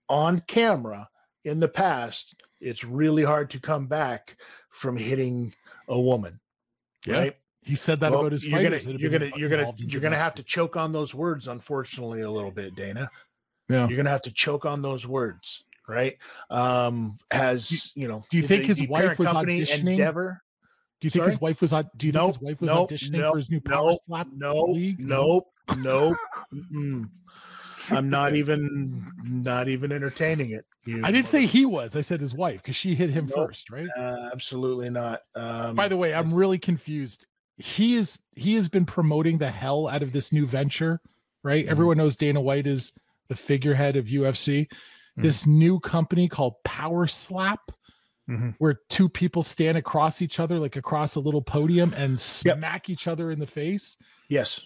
on 0.09 0.41
camera 0.47 1.09
in 1.45 1.61
the 1.61 1.69
past, 1.69 2.35
it's 2.61 2.85
really 2.85 3.23
hard 3.25 3.51
to 3.51 3.61
come 3.61 3.87
back 3.87 4.37
from 4.71 4.97
hitting 4.97 5.55
a 5.89 6.01
woman. 6.01 6.41
Yeah. 7.07 7.19
Right. 7.19 7.37
he 7.63 7.75
said 7.75 8.01
that 8.01 8.11
Well, 8.11 8.21
about 8.21 8.33
his 8.33 8.45
you're 8.45 8.63
gonna 8.63 8.79
you're 8.79 9.11
gonna 9.11 9.31
you're 9.37 9.49
gonna 9.49 9.73
you're 9.77 10.01
gonna 10.01 10.19
have 10.19 10.35
to 10.35 10.43
choke 10.43 10.77
on 10.77 10.93
those 10.93 11.15
words 11.15 11.47
unfortunately 11.49 12.23
a 12.23 12.31
little 12.31 12.51
bit 12.51 12.75
dana 12.75 13.09
Yeah. 13.69 13.87
you're 13.89 13.97
gonna 13.97 14.11
have 14.11 14.23
to 14.23 14.33
choke 14.33 14.65
on 14.67 14.83
those 14.83 15.07
words 15.07 15.63
right 15.87 16.17
um 16.51 17.19
has 17.31 17.93
you 17.95 18.09
know 18.09 18.25
do 18.31 18.37
you 18.37 18.43
the- 18.43 18.49
think 18.49 18.65
his 18.65 18.79
the 18.79 18.87
wife 18.89 19.19
was 19.19 19.29
auditioning? 19.29 19.91
endeavor 19.93 20.43
Do 21.01 21.07
you 21.07 21.11
think 21.11 21.25
his 21.27 21.41
wife 21.41 21.61
was 21.61 21.73
on? 21.73 21.89
Do 21.97 22.07
you 22.09 22.13
think 22.13 22.27
his 22.27 22.41
wife 22.41 22.61
was 22.61 22.71
nope, 22.73 22.91
auditioning 22.91 23.13
nope, 23.19 23.33
for 23.33 23.37
his 23.39 23.51
new 23.51 23.61
Power 23.61 23.91
nope, 23.93 24.01
Slap 24.05 24.27
No, 24.35 24.75
nope, 24.99 24.99
nope, 24.99 25.47
nope. 25.77 26.17
I'm 27.91 28.09
not 28.19 28.35
even 28.37 29.11
not 29.25 29.69
even 29.69 29.93
entertaining 29.93 30.51
it. 30.53 30.65
you 30.85 31.01
I 31.05 31.11
didn't 31.11 31.29
say 31.29 31.47
he 31.47 31.65
was. 31.67 31.97
I 31.97 32.01
said 32.01 32.21
his 32.21 32.35
wife 32.35 32.63
because 32.63 32.77
she 32.77 32.95
hit 32.95 33.11
him 33.11 33.27
Nope. 33.27 33.49
first, 33.49 33.71
right? 33.71 33.89
Uh, 33.97 34.31
absolutely 34.33 34.91
not. 34.91 35.23
Um, 35.35 35.75
By 35.75 35.89
the 35.89 35.97
way, 35.97 36.15
I'm 36.15 36.33
really 36.33 36.59
confused. 36.59 37.27
He 37.57 37.97
is 37.97 38.19
he 38.35 38.55
has 38.55 38.69
been 38.69 38.87
promoting 38.87 39.39
the 39.39 39.51
hell 39.51 39.89
out 39.89 40.03
of 40.03 40.13
this 40.13 40.33
new 40.33 40.47
venture, 40.47 41.01
right? 41.43 41.67
Mhm. 41.67 41.71
Everyone 41.71 41.97
knows 41.97 42.17
Dana 42.17 42.41
White 42.41 42.67
is 42.67 42.93
the 43.29 43.35
figurehead 43.35 43.97
of 43.97 44.07
UFC. 44.07 44.69
Mhm. 45.19 45.23
This 45.23 45.47
new 45.47 45.81
company 45.81 46.29
called 46.29 46.55
Power 46.65 47.07
Slap, 47.07 47.73
Mhm. 48.29 48.55
where 48.59 48.81
two 48.89 49.09
people 49.09 49.43
stand 49.43 49.77
across 49.77 50.23
each 50.23 50.39
other, 50.39 50.59
like 50.59 50.77
across 50.77 51.15
a 51.17 51.21
little 51.21 51.43
podium, 51.43 51.93
and 51.97 52.19
smack 52.19 52.89
each 52.89 53.07
other 53.09 53.31
in 53.31 53.39
the 53.39 53.47
face. 53.47 53.97
yes. 54.29 54.61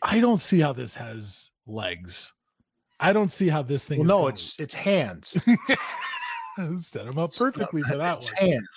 I 0.00 0.20
don't 0.20 0.38
see 0.40 0.60
how 0.60 0.72
this 0.72 0.94
has 0.94 1.50
legs. 1.66 2.32
I 3.00 3.12
don't 3.12 3.30
see 3.30 3.48
how 3.48 3.62
this 3.62 3.84
thing. 3.86 3.98
Well, 4.00 4.04
is 4.04 4.08
no, 4.08 4.18
gonna- 4.18 4.28
it's 4.34 4.60
it's 4.60 4.74
hands. 4.74 5.34
set 6.82 7.06
them 7.06 7.18
up 7.18 7.34
perfectly 7.34 7.82
for 7.82 7.96
that 7.96 8.18
It's 8.18 8.32
one. 8.32 8.50
hands. 8.50 8.68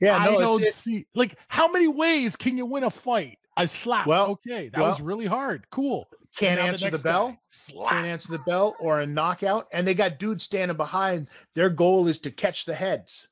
Yeah, 0.00 0.16
I 0.16 0.26
no, 0.30 0.40
don't 0.40 0.62
it, 0.62 0.72
see 0.74 1.06
like 1.14 1.36
how 1.48 1.70
many 1.70 1.86
ways 1.88 2.36
can 2.36 2.56
you 2.56 2.64
win 2.64 2.84
a 2.84 2.90
fight? 2.90 3.38
I 3.56 3.66
slap. 3.66 4.06
Well, 4.06 4.26
okay, 4.28 4.70
that 4.72 4.80
was 4.80 5.00
really 5.02 5.26
hard. 5.26 5.68
Cool. 5.70 6.08
can't 6.34 6.58
answer 6.58 6.86
the, 6.86 6.90
next 6.92 7.02
bell. 7.02 7.36
Can't 7.90 8.06
answer 8.06 8.32
the 8.32 8.38
bell 8.38 8.74
or 8.80 9.00
a 9.00 9.06
knockout, 9.06 9.66
and 9.72 9.86
they 9.86 9.92
got 9.94 10.18
dudes 10.18 10.44
standing 10.44 10.76
behind. 10.78 11.28
Their 11.54 11.68
goal 11.68 12.06
is 12.06 12.18
to 12.20 12.30
catch 12.30 12.64
the 12.64 12.74
heads 12.74 13.28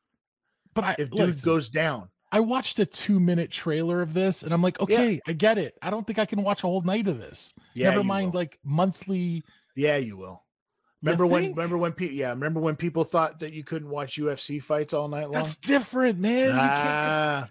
But 0.74 0.84
I 0.84 0.90
if 0.98 1.10
dude 1.10 1.14
listen, 1.14 1.44
goes 1.46 1.70
down. 1.70 2.08
I 2.30 2.40
watched 2.40 2.78
a 2.80 2.84
two 2.84 3.18
minute 3.18 3.50
trailer 3.50 4.02
of 4.02 4.12
this 4.12 4.42
and 4.42 4.52
I'm 4.52 4.60
like, 4.60 4.78
okay, 4.80 5.18
I 5.26 5.32
get 5.32 5.56
it. 5.56 5.78
I 5.80 5.88
don't 5.88 6.06
think 6.06 6.18
I 6.18 6.26
can 6.26 6.42
watch 6.42 6.62
a 6.62 6.66
whole 6.66 6.82
night 6.82 7.08
of 7.08 7.18
this. 7.18 7.54
Yeah, 7.72 7.88
Never 7.88 8.04
mind 8.04 8.34
will. 8.34 8.40
like 8.40 8.58
monthly. 8.64 9.42
Yeah, 9.78 9.96
you 9.96 10.16
will. 10.16 10.42
Remember 11.02 11.24
when? 11.26 11.42
think? 11.44 11.56
Remember 11.56 11.78
when? 11.78 11.92
Pe- 11.92 12.10
yeah, 12.10 12.30
remember 12.30 12.58
when 12.58 12.74
people 12.74 13.04
thought 13.04 13.38
that 13.38 13.52
you 13.52 13.62
couldn't 13.62 13.88
watch 13.90 14.16
UFC 14.18 14.60
fights 14.60 14.92
all 14.92 15.06
night 15.06 15.24
long? 15.30 15.34
That's 15.34 15.54
different, 15.54 16.18
man. 16.18 16.46
You 16.46 16.52
can't- 16.54 16.60
Ah, 16.60 17.48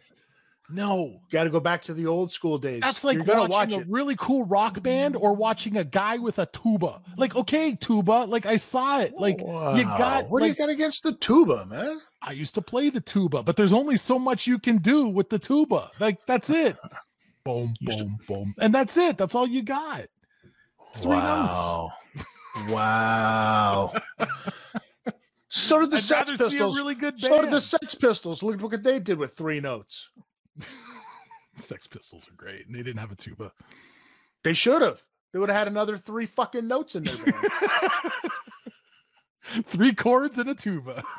no. 0.69 1.21
got 1.31 1.45
to 1.45 1.49
go 1.49 1.61
back 1.61 1.83
to 1.83 1.93
the 1.93 2.05
old 2.07 2.33
school 2.33 2.57
days. 2.57 2.81
That's 2.81 3.05
like 3.05 3.25
watching 3.25 3.49
watch 3.49 3.71
a 3.71 3.79
it. 3.79 3.87
really 3.89 4.17
cool 4.17 4.43
rock 4.43 4.83
band 4.83 5.15
or 5.15 5.33
watching 5.33 5.77
a 5.77 5.85
guy 5.85 6.17
with 6.17 6.39
a 6.39 6.45
tuba. 6.47 6.99
Like, 7.15 7.37
okay, 7.37 7.75
tuba, 7.75 8.25
like 8.27 8.45
I 8.45 8.57
saw 8.57 8.99
it. 8.99 9.13
Like 9.17 9.39
you 9.39 9.83
got 9.85 10.29
what 10.29 10.41
do 10.41 10.47
you 10.47 10.53
got 10.55 10.67
against 10.67 11.03
the 11.03 11.13
tuba, 11.13 11.65
man? 11.65 12.01
I 12.21 12.33
used 12.33 12.55
to 12.55 12.61
play 12.61 12.89
the 12.89 12.99
tuba, 12.99 13.43
but 13.43 13.55
there's 13.55 13.73
only 13.73 13.95
so 13.95 14.19
much 14.19 14.45
you 14.45 14.59
can 14.59 14.79
do 14.79 15.07
with 15.07 15.29
the 15.29 15.39
tuba. 15.39 15.89
Like 16.01 16.17
that's 16.27 16.49
it. 16.49 16.75
Boom, 17.45 17.75
boom, 17.79 18.17
boom. 18.27 18.53
And 18.59 18.75
that's 18.75 18.97
it. 18.97 19.17
That's 19.17 19.33
all 19.33 19.47
you 19.47 19.61
got. 19.61 20.07
Three 20.99 21.11
notes. 21.11 21.55
Wow. 21.55 21.91
Wow. 22.67 23.93
so 25.49 25.79
did 25.81 25.91
the 25.91 25.97
I'd 25.97 26.03
Sex 26.03 26.31
rather 26.31 26.49
see 26.49 26.57
a 26.57 26.59
Pistols. 26.59 26.75
really 26.77 26.95
good 26.95 27.21
so 27.21 27.41
did 27.41 27.51
the. 27.51 27.61
Sex 27.61 27.95
Pistols. 27.95 28.43
Look 28.43 28.55
at 28.55 28.61
what 28.61 28.83
they 28.83 28.99
did 28.99 29.17
with 29.17 29.35
three 29.35 29.59
notes. 29.59 30.09
Sex 31.57 31.87
Pistols 31.87 32.27
are 32.27 32.35
great, 32.35 32.67
and 32.67 32.75
they 32.75 32.83
didn't 32.83 32.99
have 32.99 33.11
a 33.11 33.15
tuba. 33.15 33.51
They 34.43 34.53
should 34.53 34.81
have. 34.81 35.01
They 35.33 35.39
would 35.39 35.49
have 35.49 35.57
had 35.57 35.67
another 35.67 35.97
three 35.97 36.25
fucking 36.25 36.67
notes 36.67 36.95
in 36.95 37.03
there. 37.03 37.15
Three 39.65 39.93
chords 39.93 40.37
and 40.37 40.49
a 40.49 40.55
tuba. 40.55 41.03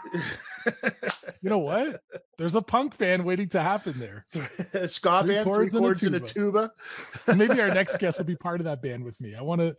You 1.40 1.50
know 1.50 1.58
what? 1.58 2.02
There's 2.36 2.56
a 2.56 2.62
punk 2.62 2.98
band 2.98 3.24
waiting 3.24 3.48
to 3.50 3.60
happen 3.60 4.00
there. 4.00 4.26
Ska 4.88 5.22
Three 5.22 5.34
band, 5.36 5.44
three 5.44 5.44
chords 5.44 5.74
and 5.74 5.84
a 5.84 5.88
chords 5.88 6.02
and 6.02 6.14
a 6.16 6.20
tuba. 6.20 6.72
Maybe 7.28 7.60
our 7.60 7.72
next 7.72 7.98
guest 7.98 8.18
will 8.18 8.24
be 8.24 8.34
part 8.34 8.60
of 8.60 8.64
that 8.64 8.82
band 8.82 9.04
with 9.04 9.20
me. 9.20 9.36
I 9.36 9.42
want 9.42 9.60
to, 9.60 9.76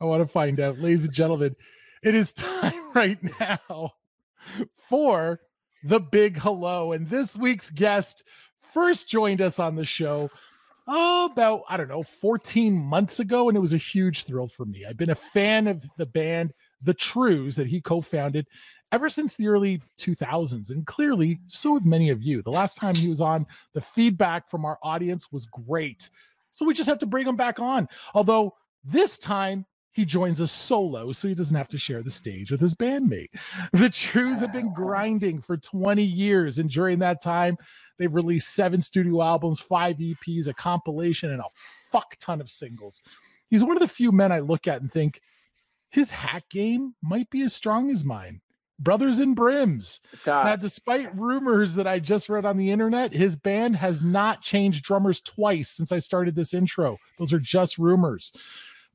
I 0.00 0.06
want 0.06 0.22
to 0.22 0.26
find 0.26 0.58
out, 0.60 0.78
ladies 0.78 1.04
and 1.04 1.12
gentlemen. 1.12 1.56
It 2.02 2.14
is 2.14 2.32
time 2.32 2.90
right 2.94 3.18
now 3.38 3.92
for 4.88 5.40
the 5.82 6.00
big 6.00 6.38
hello, 6.38 6.92
and 6.92 7.06
this 7.10 7.36
week's 7.36 7.68
guest 7.68 8.24
first 8.72 9.06
joined 9.06 9.42
us 9.42 9.58
on 9.58 9.76
the 9.76 9.84
show 9.84 10.30
oh, 10.86 11.26
about 11.30 11.62
I 11.68 11.76
don't 11.76 11.88
know 11.88 12.02
14 12.02 12.74
months 12.74 13.20
ago, 13.20 13.48
and 13.48 13.56
it 13.56 13.60
was 13.60 13.72
a 13.72 13.78
huge 13.78 14.24
thrill 14.24 14.48
for 14.48 14.64
me. 14.64 14.84
I've 14.88 14.96
been 14.96 15.10
a 15.10 15.14
fan 15.14 15.66
of 15.66 15.84
the 15.96 16.06
band 16.06 16.52
The 16.84 16.94
Trews 16.94 17.56
that 17.56 17.66
he 17.66 17.80
co-founded 17.80 18.46
ever 18.92 19.10
since 19.10 19.34
the 19.34 19.48
early 19.48 19.82
2000s, 19.98 20.70
and 20.70 20.86
clearly 20.86 21.40
so 21.46 21.74
have 21.74 21.84
many 21.84 22.10
of 22.10 22.22
you. 22.22 22.42
The 22.42 22.50
last 22.50 22.76
time 22.76 22.94
he 22.94 23.08
was 23.08 23.20
on, 23.20 23.46
the 23.72 23.80
feedback 23.80 24.48
from 24.48 24.64
our 24.64 24.78
audience 24.82 25.32
was 25.32 25.46
great. 25.46 26.10
So 26.52 26.64
we 26.64 26.74
just 26.74 26.88
have 26.88 26.98
to 26.98 27.06
bring 27.06 27.26
him 27.26 27.36
back 27.36 27.58
on. 27.58 27.88
Although 28.14 28.54
this 28.84 29.18
time 29.18 29.66
he 29.94 30.04
joins 30.04 30.40
us 30.40 30.52
solo, 30.52 31.12
so 31.12 31.28
he 31.28 31.34
doesn't 31.34 31.56
have 31.56 31.68
to 31.68 31.78
share 31.78 32.02
the 32.02 32.10
stage 32.10 32.50
with 32.50 32.60
his 32.60 32.74
bandmate. 32.74 33.30
The 33.72 33.88
Trews 33.90 34.40
have 34.40 34.52
been 34.52 34.72
grinding 34.72 35.40
for 35.40 35.56
20 35.56 36.02
years, 36.02 36.58
and 36.58 36.68
during 36.68 36.98
that 36.98 37.22
time, 37.22 37.56
they've 37.98 38.12
released 38.12 38.54
seven 38.54 38.80
studio 38.80 39.22
albums, 39.22 39.60
five 39.60 39.96
EPs, 39.98 40.48
a 40.48 40.54
compilation, 40.54 41.30
and 41.30 41.40
a 41.40 41.48
fuck 41.92 42.16
ton 42.18 42.40
of 42.40 42.50
singles. 42.50 43.02
He's 43.50 43.62
one 43.62 43.76
of 43.76 43.80
the 43.80 43.88
few 43.88 44.10
men 44.10 44.32
I 44.32 44.40
look 44.40 44.66
at 44.66 44.80
and 44.80 44.90
think 44.90 45.20
his 45.94 46.10
hack 46.10 46.42
game 46.50 46.96
might 47.00 47.30
be 47.30 47.42
as 47.42 47.54
strong 47.54 47.88
as 47.88 48.04
mine. 48.04 48.40
Brothers 48.80 49.20
in 49.20 49.34
Brims. 49.34 50.00
Now, 50.44 50.56
despite 50.56 51.16
rumors 51.16 51.76
that 51.76 51.86
I 51.86 52.00
just 52.00 52.28
read 52.28 52.44
on 52.44 52.56
the 52.56 52.72
internet, 52.72 53.12
his 53.12 53.36
band 53.36 53.76
has 53.76 54.02
not 54.02 54.42
changed 54.42 54.84
drummers 54.84 55.20
twice 55.20 55.70
since 55.70 55.92
I 55.92 55.98
started 55.98 56.34
this 56.34 56.52
intro. 56.52 56.98
Those 57.16 57.32
are 57.32 57.38
just 57.38 57.78
rumors. 57.78 58.32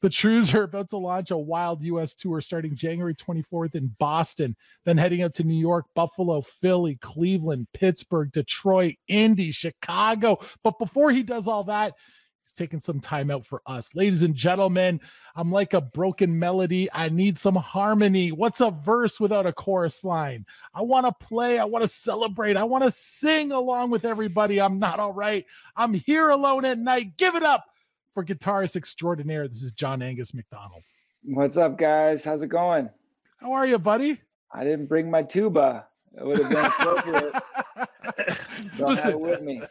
The 0.02 0.10
Trews 0.10 0.54
are 0.54 0.64
about 0.64 0.90
to 0.90 0.98
launch 0.98 1.32
a 1.32 1.38
wild 1.38 1.82
US 1.84 2.14
tour 2.14 2.42
starting 2.42 2.76
January 2.76 3.16
24th 3.16 3.76
in 3.76 3.96
Boston, 3.98 4.58
then 4.84 4.98
heading 4.98 5.22
out 5.22 5.34
to 5.36 5.46
New 5.46 5.58
York, 5.58 5.86
Buffalo, 5.96 6.42
Philly, 6.42 6.96
Cleveland, 6.96 7.68
Pittsburgh, 7.74 8.30
Detroit, 8.34 8.96
Indy, 9.08 9.52
Chicago. 9.52 10.38
But 10.64 10.80
before 10.80 11.12
he 11.12 11.24
does 11.24 11.48
all 11.48 11.64
that, 11.66 11.94
he's 12.50 12.54
taking 12.54 12.82
some 12.82 13.00
time 13.00 13.30
out 13.32 13.46
for 13.46 13.62
us. 13.66 13.96
Ladies 13.96 14.24
and 14.24 14.36
gentlemen, 14.36 15.00
I'm 15.36 15.52
like 15.52 15.74
a 15.74 15.82
broken 15.82 16.38
melody. 16.38 16.90
I 16.92 17.10
need 17.10 17.38
some 17.38 17.56
harmony. 17.56 18.32
What's 18.32 18.62
a 18.62 18.72
verse 18.72 19.20
without 19.20 19.46
a 19.46 19.54
chorus 19.54 20.04
line? 20.04 20.46
I 20.74 20.82
want 20.82 21.06
to 21.06 21.26
play. 21.26 21.60
I 21.60 21.66
want 21.66 21.84
to 21.84 21.88
celebrate. 21.88 22.58
I 22.58 22.64
want 22.64 22.84
to 22.84 22.92
sing 22.92 23.52
along 23.52 23.92
with 23.92 24.06
everybody. 24.06 24.60
I'm 24.60 24.80
not 24.80 25.00
all 25.00 25.14
right. 25.14 25.46
I'm 25.76 25.94
here 25.94 26.30
alone 26.30 26.66
at 26.66 26.80
night. 26.80 27.18
Give 27.18 27.36
it 27.36 27.44
up 27.44 27.66
for 28.14 28.26
guitarist 28.26 28.76
extraordinaire. 28.76 29.48
This 29.48 29.62
is 29.62 29.72
John-Angus 29.72 30.34
MacDonald. 30.34 30.84
What's 31.24 31.58
up, 31.58 31.78
guys? 31.78 32.24
How's 32.24 32.42
it 32.42 32.48
going? 32.48 32.90
How 33.38 33.54
are 33.54 33.68
you, 33.68 33.78
buddy? 33.78 34.20
I 34.52 34.64
didn't 34.64 34.88
bring 34.88 35.12
my 35.12 35.22
tuba. 35.22 35.88
It 36.18 36.26
would 36.26 36.40
have 36.40 36.50
been 36.50 36.66
appropriate. 36.66 37.36
Listen, 38.80 39.12
it 39.12 39.20
with 39.20 39.42
me. 39.42 39.62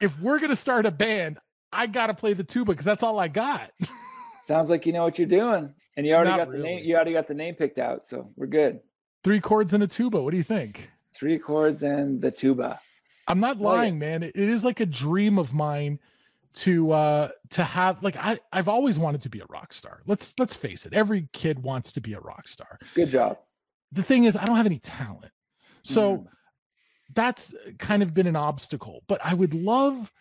if 0.00 0.18
we're 0.20 0.38
going 0.38 0.50
to 0.50 0.56
start 0.56 0.86
a 0.86 0.90
band, 0.90 1.38
I 1.74 1.86
got 1.86 2.06
to 2.08 2.14
play 2.14 2.32
the 2.34 2.44
tuba 2.44 2.72
because 2.72 2.84
that's 2.84 3.02
all 3.02 3.18
I 3.18 3.28
got. 3.28 3.70
Sounds 4.44 4.70
like 4.70 4.86
you 4.86 4.92
know 4.92 5.04
what 5.04 5.18
you're 5.18 5.26
doing, 5.28 5.74
and 5.96 6.06
you 6.06 6.14
already 6.14 6.30
Not 6.30 6.36
got 6.38 6.46
the 6.48 6.58
really. 6.58 6.64
name. 6.76 6.84
You 6.84 6.94
already 6.96 7.12
got 7.12 7.26
the 7.28 7.34
name 7.34 7.54
picked 7.54 7.78
out, 7.78 8.04
so 8.06 8.30
we're 8.36 8.46
good. 8.46 8.80
Three 9.22 9.40
chords 9.40 9.72
and 9.72 9.82
a 9.82 9.86
tuba. 9.86 10.20
What 10.22 10.32
do 10.32 10.36
you 10.36 10.42
think? 10.42 10.90
Three 11.14 11.38
chords 11.38 11.82
and 11.82 12.20
the 12.20 12.30
tuba. 12.30 12.80
I'm 13.26 13.40
not 13.40 13.58
lying, 13.58 13.98
man. 13.98 14.22
It- 14.22 14.36
it 14.36 14.48
is 14.50 14.64
like 14.64 14.80
a 14.80 14.86
dream 14.86 15.38
of 15.38 15.54
mine 15.54 15.98
to 16.56 16.92
uh 16.92 17.28
to 17.50 17.64
have 17.64 18.02
like 18.02 18.16
I 18.16 18.38
I've 18.52 18.68
always 18.68 18.98
wanted 18.98 19.22
to 19.22 19.28
be 19.30 19.40
a 19.40 19.46
rock 19.48 19.72
star. 19.72 20.02
Let's 20.06 20.34
let's 20.38 20.54
face 20.54 20.84
it. 20.86 20.92
Every 20.92 21.28
kid 21.32 21.60
wants 21.62 21.90
to 21.92 22.00
be 22.00 22.12
a 22.12 22.20
rock 22.20 22.46
star. 22.46 22.78
Good 22.94 23.08
job. 23.10 23.38
The 23.92 24.02
thing 24.02 24.24
is 24.24 24.36
I 24.36 24.44
don't 24.44 24.56
have 24.56 24.66
any 24.66 24.78
talent. 24.78 25.32
So 25.82 26.18
Mm. 26.18 26.26
that's 27.14 27.54
kind 27.78 28.02
of 28.02 28.12
been 28.14 28.26
an 28.26 28.36
obstacle, 28.36 29.02
but 29.08 29.20
I 29.24 29.34
would 29.34 29.54
love 29.54 30.12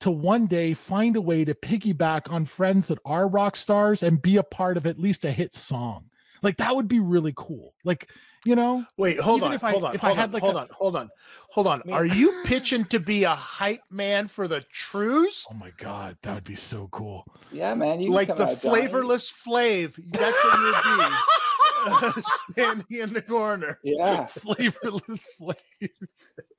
to 0.00 0.10
one 0.10 0.46
day 0.46 0.74
find 0.74 1.16
a 1.16 1.20
way 1.20 1.44
to 1.44 1.54
piggyback 1.54 2.30
on 2.32 2.44
friends 2.44 2.88
that 2.88 2.98
are 3.04 3.28
rock 3.28 3.56
stars 3.56 4.02
and 4.02 4.20
be 4.20 4.36
a 4.36 4.42
part 4.42 4.76
of 4.76 4.86
at 4.86 4.98
least 4.98 5.24
a 5.24 5.30
hit 5.32 5.54
song. 5.54 6.04
Like 6.42 6.58
that 6.58 6.76
would 6.76 6.86
be 6.88 7.00
really 7.00 7.32
cool. 7.34 7.72
Like, 7.84 8.10
you 8.44 8.54
know, 8.54 8.84
Wait, 8.98 9.18
hold 9.18 9.42
on, 9.42 9.54
if 9.54 9.64
I- 9.64 9.70
hold 9.72 9.84
on, 9.84 9.96
hold 9.96 10.18
on, 10.18 10.32
like 10.32 10.42
hold 10.42 10.54
a- 10.56 10.58
on, 10.60 10.68
hold 10.70 10.96
on, 10.96 11.08
hold 11.50 11.66
on. 11.66 11.82
mean- 11.86 11.94
Are 11.94 12.04
you 12.04 12.42
pitching 12.44 12.84
to 12.86 13.00
be 13.00 13.24
a 13.24 13.34
hype 13.34 13.80
man 13.90 14.28
for 14.28 14.46
the 14.46 14.62
Trews? 14.72 15.46
oh 15.50 15.54
my 15.54 15.72
god, 15.78 16.18
that 16.22 16.34
would 16.34 16.44
be 16.44 16.56
so 16.56 16.88
cool. 16.92 17.24
Yeah, 17.50 17.74
man. 17.74 18.00
You 18.00 18.10
Like 18.12 18.28
the 18.28 18.34
out, 18.34 18.60
Johnny. 18.62 18.80
flavorless 18.82 19.32
Flav. 19.46 19.94
That's 20.12 20.44
what 20.44 20.84
you'd 20.94 22.14
be. 22.14 22.22
standing 22.52 22.86
in 23.00 23.12
the 23.12 23.22
corner. 23.22 23.78
Yeah, 23.82 24.26
Flavorless 24.26 25.28
flavor. 25.38 26.08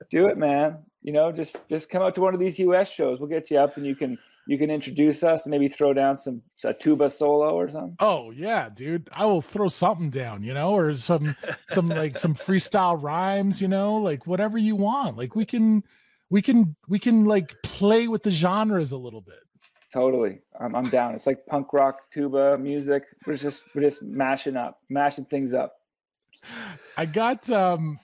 do 0.09 0.27
it, 0.27 0.37
man. 0.37 0.79
You 1.07 1.13
know, 1.13 1.31
just 1.31 1.55
just 1.69 1.89
come 1.89 2.01
out 2.01 2.15
to 2.15 2.21
one 2.21 2.33
of 2.33 2.39
these 2.41 2.59
US 2.59 2.91
shows. 2.91 3.21
We'll 3.21 3.29
get 3.29 3.49
you 3.49 3.59
up, 3.59 3.77
and 3.77 3.85
you 3.85 3.95
can 3.95 4.17
you 4.45 4.57
can 4.57 4.69
introduce 4.69 5.23
us 5.23 5.45
and 5.45 5.51
maybe 5.51 5.69
throw 5.69 5.93
down 5.93 6.17
some 6.17 6.41
a 6.65 6.73
tuba 6.73 7.09
solo 7.09 7.55
or 7.55 7.69
something. 7.69 7.95
Oh 8.01 8.31
yeah, 8.31 8.67
dude. 8.67 9.07
I 9.13 9.25
will 9.25 9.41
throw 9.41 9.69
something 9.69 10.09
down, 10.09 10.43
you 10.43 10.53
know, 10.53 10.75
or 10.75 10.97
some 10.97 11.33
some 11.71 11.87
like 11.87 12.17
some 12.17 12.35
freestyle 12.35 13.01
rhymes, 13.01 13.61
you 13.61 13.69
know, 13.69 13.95
like 13.95 14.27
whatever 14.27 14.57
you 14.57 14.75
want. 14.75 15.15
Like 15.15 15.33
we 15.33 15.45
can 15.45 15.81
we 16.29 16.41
can 16.41 16.75
we 16.89 16.99
can 16.99 17.23
like 17.23 17.55
play 17.63 18.09
with 18.09 18.23
the 18.23 18.31
genres 18.31 18.91
a 18.91 18.97
little 18.97 19.21
bit. 19.21 19.39
Totally, 19.93 20.39
I'm, 20.59 20.75
I'm 20.75 20.89
down. 20.89 21.15
It's 21.15 21.25
like 21.25 21.45
punk 21.45 21.71
rock, 21.71 22.11
tuba 22.11 22.57
music. 22.57 23.03
We're 23.25 23.37
just 23.37 23.63
we're 23.73 23.83
just 23.83 24.03
mashing 24.03 24.57
up, 24.57 24.81
mashing 24.89 25.23
things 25.23 25.53
up. 25.53 25.77
I 26.97 27.05
got 27.05 27.49
um 27.49 27.97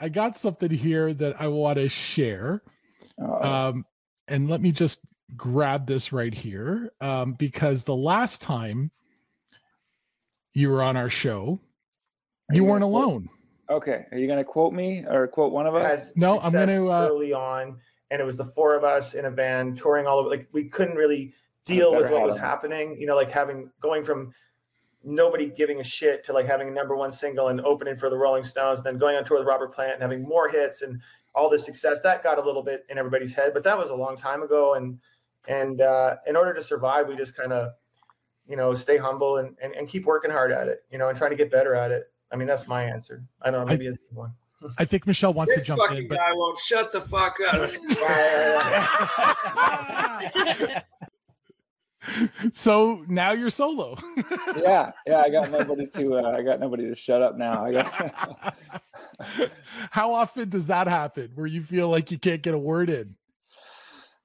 I 0.00 0.08
got 0.08 0.36
something 0.36 0.70
here 0.70 1.12
that 1.14 1.40
I 1.40 1.48
want 1.48 1.76
to 1.76 1.88
share. 1.88 2.62
Uh, 3.20 3.68
Um 3.68 3.84
and 4.28 4.48
let 4.48 4.60
me 4.60 4.70
just 4.72 5.00
grab 5.36 5.86
this 5.86 6.12
right 6.12 6.32
here 6.34 6.92
um 7.00 7.34
because 7.34 7.84
the 7.84 7.94
last 7.94 8.40
time 8.42 8.90
you 10.54 10.68
were 10.70 10.82
on 10.82 10.96
our 10.96 11.10
show 11.10 11.60
Are 12.48 12.54
you 12.54 12.62
you 12.62 12.64
weren't 12.64 12.82
gonna 12.82 12.92
quote- 12.92 13.04
alone. 13.04 13.28
okay, 13.68 14.06
are 14.10 14.18
you 14.18 14.26
gonna 14.26 14.44
quote 14.44 14.72
me 14.72 15.04
or 15.06 15.26
quote 15.28 15.52
one 15.52 15.66
of 15.66 15.74
us? 15.74 16.10
No, 16.16 16.40
I'm 16.40 16.52
gonna, 16.52 16.86
uh, 16.88 17.06
early 17.08 17.32
on, 17.32 17.78
and 18.10 18.20
it 18.20 18.24
was 18.24 18.36
the 18.36 18.44
four 18.44 18.74
of 18.74 18.82
us 18.84 19.14
in 19.14 19.24
a 19.26 19.30
van 19.30 19.76
touring 19.76 20.06
all 20.06 20.18
over. 20.18 20.28
Like 20.28 20.48
we 20.52 20.64
couldn't 20.68 20.96
really 20.96 21.34
deal 21.66 21.94
with 21.94 22.10
what 22.10 22.22
was 22.22 22.34
them. 22.34 22.44
happening. 22.44 22.96
You 23.00 23.06
know, 23.06 23.14
like 23.16 23.30
having 23.30 23.70
going 23.80 24.02
from 24.02 24.32
nobody 25.04 25.46
giving 25.46 25.80
a 25.80 25.84
shit 25.84 26.24
to 26.26 26.32
like 26.32 26.46
having 26.46 26.68
a 26.68 26.70
number 26.70 26.96
one 26.96 27.10
single 27.10 27.48
and 27.48 27.60
opening 27.62 27.96
for 27.96 28.10
the 28.10 28.16
Rolling 28.16 28.44
Stones, 28.44 28.82
then 28.82 28.98
going 28.98 29.16
on 29.16 29.24
tour 29.24 29.38
with 29.38 29.46
Robert 29.46 29.72
Plant 29.72 29.94
and 29.94 30.02
having 30.02 30.22
more 30.22 30.48
hits 30.48 30.82
and 30.82 31.00
all 31.34 31.48
this 31.48 31.64
success. 31.64 32.00
That 32.02 32.22
got 32.22 32.38
a 32.38 32.42
little 32.42 32.62
bit 32.62 32.84
in 32.88 32.98
everybody's 32.98 33.34
head, 33.34 33.52
but 33.54 33.64
that 33.64 33.78
was 33.78 33.90
a 33.90 33.94
long 33.94 34.16
time 34.16 34.42
ago. 34.42 34.74
And 34.74 34.98
and 35.48 35.80
uh, 35.80 36.16
in 36.26 36.36
order 36.36 36.52
to 36.54 36.62
survive, 36.62 37.08
we 37.08 37.16
just 37.16 37.36
kind 37.36 37.52
of 37.52 37.72
you 38.48 38.56
know 38.56 38.74
stay 38.74 38.96
humble 38.96 39.38
and, 39.38 39.56
and 39.62 39.74
and 39.74 39.88
keep 39.88 40.04
working 40.04 40.30
hard 40.30 40.52
at 40.52 40.68
it. 40.68 40.84
You 40.90 40.98
know, 40.98 41.08
and 41.08 41.16
trying 41.16 41.30
to 41.30 41.36
get 41.36 41.50
better 41.50 41.74
at 41.74 41.90
it. 41.90 42.12
I 42.32 42.36
mean, 42.36 42.46
that's 42.46 42.68
my 42.68 42.84
answer. 42.84 43.24
I 43.42 43.50
don't 43.50 43.60
know. 43.60 43.66
Maybe 43.66 43.86
it's 43.86 43.98
one. 44.12 44.32
I 44.78 44.84
think 44.84 45.06
Michelle 45.06 45.32
wants 45.32 45.54
This 45.54 45.62
to 45.62 45.68
jump 45.68 45.80
fucking 45.80 45.98
in, 46.04 46.08
but 46.08 46.18
guy 46.18 46.32
won't 46.32 46.58
shut 46.58 46.92
the 46.92 47.00
fuck 47.00 47.36
up. 47.50 47.70
so 52.52 53.04
now 53.08 53.32
you're 53.32 53.50
solo. 53.50 53.96
yeah, 54.56 54.92
yeah. 55.06 55.18
I 55.18 55.30
got 55.30 55.50
nobody 55.50 55.86
to. 55.86 56.16
Uh, 56.16 56.30
I 56.30 56.42
got 56.42 56.60
nobody 56.60 56.88
to 56.88 56.94
shut 56.94 57.22
up 57.22 57.36
now. 57.36 57.64
I 57.64 57.72
got. 57.72 58.56
How 59.90 60.12
often 60.12 60.48
does 60.48 60.66
that 60.66 60.86
happen 60.86 61.32
where 61.34 61.46
you 61.46 61.62
feel 61.62 61.88
like 61.88 62.10
you 62.10 62.18
can't 62.18 62.42
get 62.42 62.54
a 62.54 62.58
word 62.58 62.90
in? 62.90 63.16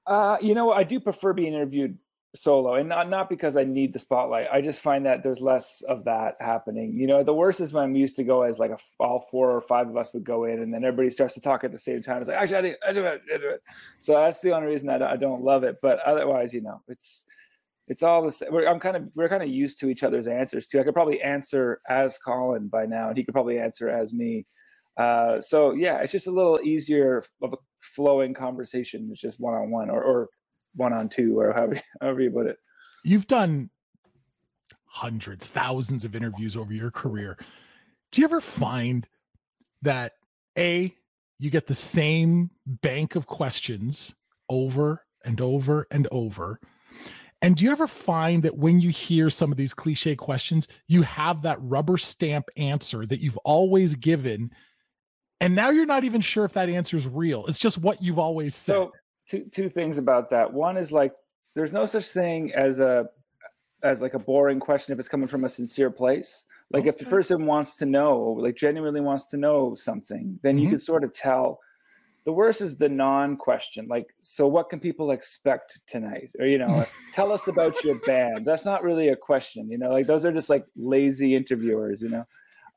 Uh, 0.06 0.36
you 0.40 0.54
know, 0.54 0.72
I 0.72 0.84
do 0.84 1.00
prefer 1.00 1.32
being 1.32 1.52
interviewed 1.52 1.98
solo, 2.36 2.74
and 2.74 2.88
not 2.88 3.08
not 3.08 3.28
because 3.28 3.56
I 3.56 3.64
need 3.64 3.92
the 3.92 3.98
spotlight. 3.98 4.48
I 4.52 4.60
just 4.60 4.80
find 4.80 5.06
that 5.06 5.22
there's 5.22 5.40
less 5.40 5.82
of 5.82 6.04
that 6.04 6.36
happening. 6.40 6.94
You 6.96 7.06
know, 7.06 7.22
the 7.22 7.34
worst 7.34 7.60
is 7.60 7.72
when 7.72 7.92
we 7.92 8.00
used 8.00 8.16
to 8.16 8.24
go 8.24 8.42
as 8.42 8.58
like 8.58 8.70
a, 8.70 8.78
all 8.98 9.26
four 9.30 9.50
or 9.50 9.60
five 9.60 9.88
of 9.88 9.96
us 9.96 10.12
would 10.14 10.24
go 10.24 10.44
in, 10.44 10.60
and 10.60 10.72
then 10.72 10.84
everybody 10.84 11.10
starts 11.10 11.34
to 11.34 11.40
talk 11.40 11.64
at 11.64 11.72
the 11.72 11.78
same 11.78 12.02
time. 12.02 12.20
It's 12.20 12.28
like 12.28 12.38
actually, 12.38 12.58
I 12.58 12.62
think 12.62 12.76
I 12.86 12.92
do 12.92 13.04
it, 13.04 13.22
I 13.34 13.38
do 13.38 13.48
it. 13.50 13.62
So 13.98 14.14
that's 14.14 14.40
the 14.40 14.52
only 14.52 14.68
reason 14.68 14.88
I 14.88 14.98
don't, 14.98 15.10
I 15.10 15.16
don't 15.16 15.42
love 15.42 15.64
it. 15.64 15.76
But 15.82 15.98
otherwise, 16.00 16.54
you 16.54 16.60
know, 16.60 16.82
it's 16.88 17.24
it's 17.88 18.02
all 18.02 18.24
the 18.24 18.32
same. 18.32 18.52
We're, 18.52 18.66
I'm 18.66 18.80
kind 18.80 18.96
of 18.96 19.08
we're 19.14 19.28
kind 19.28 19.42
of 19.42 19.48
used 19.48 19.78
to 19.80 19.88
each 19.88 20.02
other's 20.02 20.26
answers 20.26 20.66
too. 20.66 20.80
I 20.80 20.82
could 20.82 20.94
probably 20.94 21.22
answer 21.22 21.80
as 21.88 22.18
Colin 22.18 22.68
by 22.68 22.86
now, 22.86 23.08
and 23.08 23.16
he 23.16 23.24
could 23.24 23.34
probably 23.34 23.58
answer 23.58 23.88
as 23.88 24.12
me. 24.12 24.46
Uh, 24.96 25.40
so 25.40 25.72
yeah, 25.72 25.98
it's 25.98 26.12
just 26.12 26.26
a 26.26 26.32
little 26.32 26.58
easier 26.64 27.22
of 27.42 27.52
a 27.52 27.56
flowing 27.80 28.34
conversation. 28.34 29.08
It's 29.12 29.20
just 29.20 29.38
one 29.38 29.54
on 29.54 29.70
one 29.70 29.90
or, 29.90 30.02
or 30.02 30.28
one 30.74 30.92
on 30.92 31.08
two 31.08 31.38
or 31.38 31.52
however, 31.52 31.80
however 32.00 32.22
you 32.22 32.30
put 32.30 32.46
it. 32.46 32.56
You've 33.04 33.26
done 33.26 33.70
hundreds, 34.86 35.48
thousands 35.48 36.04
of 36.04 36.16
interviews 36.16 36.56
over 36.56 36.72
your 36.72 36.90
career. 36.90 37.36
Do 38.10 38.20
you 38.20 38.26
ever 38.26 38.40
find 38.40 39.06
that 39.82 40.12
A, 40.56 40.94
you 41.38 41.50
get 41.50 41.66
the 41.66 41.74
same 41.74 42.50
bank 42.66 43.14
of 43.14 43.26
questions 43.26 44.14
over 44.48 45.04
and 45.24 45.40
over 45.40 45.86
and 45.90 46.08
over? 46.10 46.60
And 47.42 47.54
do 47.56 47.64
you 47.64 47.70
ever 47.70 47.86
find 47.86 48.42
that 48.42 48.56
when 48.56 48.80
you 48.80 48.90
hear 48.90 49.28
some 49.30 49.52
of 49.52 49.58
these 49.58 49.74
cliche 49.74 50.16
questions, 50.16 50.68
you 50.88 51.02
have 51.02 51.42
that 51.42 51.58
rubber 51.60 51.98
stamp 51.98 52.48
answer 52.56 53.06
that 53.06 53.20
you've 53.20 53.36
always 53.38 53.94
given? 53.94 54.50
And 55.40 55.54
now 55.54 55.68
you're 55.70 55.86
not 55.86 56.04
even 56.04 56.22
sure 56.22 56.44
if 56.46 56.54
that 56.54 56.68
answer 56.70 56.96
is 56.96 57.06
real. 57.06 57.44
It's 57.46 57.58
just 57.58 57.78
what 57.78 58.02
you've 58.02 58.18
always 58.18 58.54
said. 58.54 58.72
So 58.72 58.92
two 59.28 59.44
two 59.52 59.68
things 59.68 59.98
about 59.98 60.30
that. 60.30 60.50
One 60.50 60.76
is 60.78 60.92
like 60.92 61.14
there's 61.54 61.72
no 61.72 61.84
such 61.84 62.06
thing 62.06 62.52
as 62.54 62.78
a 62.80 63.06
as 63.82 64.00
like 64.00 64.14
a 64.14 64.18
boring 64.18 64.58
question 64.58 64.94
if 64.94 64.98
it's 64.98 65.08
coming 65.08 65.28
from 65.28 65.44
a 65.44 65.48
sincere 65.48 65.90
place. 65.90 66.44
Like 66.70 66.86
if 66.86 66.98
the 66.98 67.04
person 67.04 67.44
wants 67.46 67.76
to 67.76 67.86
know, 67.86 68.18
like 68.38 68.56
genuinely 68.56 69.00
wants 69.00 69.26
to 69.26 69.36
know 69.36 69.74
something, 69.76 70.40
then 70.42 70.58
you 70.58 70.66
Mhm. 70.68 70.70
can 70.70 70.78
sort 70.80 71.04
of 71.04 71.12
tell. 71.12 71.60
The 72.26 72.32
worst 72.32 72.60
is 72.60 72.76
the 72.76 72.88
non-question. 72.88 73.86
Like, 73.88 74.08
so 74.20 74.46
what 74.46 74.68
can 74.68 74.80
people 74.80 75.12
expect 75.12 75.80
tonight? 75.86 76.30
Or 76.38 76.46
you 76.46 76.58
know, 76.58 76.84
tell 77.14 77.32
us 77.32 77.48
about 77.48 77.82
your 77.82 77.98
band. 78.00 78.44
That's 78.44 78.64
not 78.64 78.82
really 78.82 79.08
a 79.08 79.16
question. 79.16 79.70
You 79.70 79.78
know, 79.78 79.90
like 79.90 80.06
those 80.06 80.26
are 80.26 80.32
just 80.32 80.50
like 80.50 80.66
lazy 80.76 81.34
interviewers. 81.34 82.02
You 82.02 82.10
know, 82.10 82.24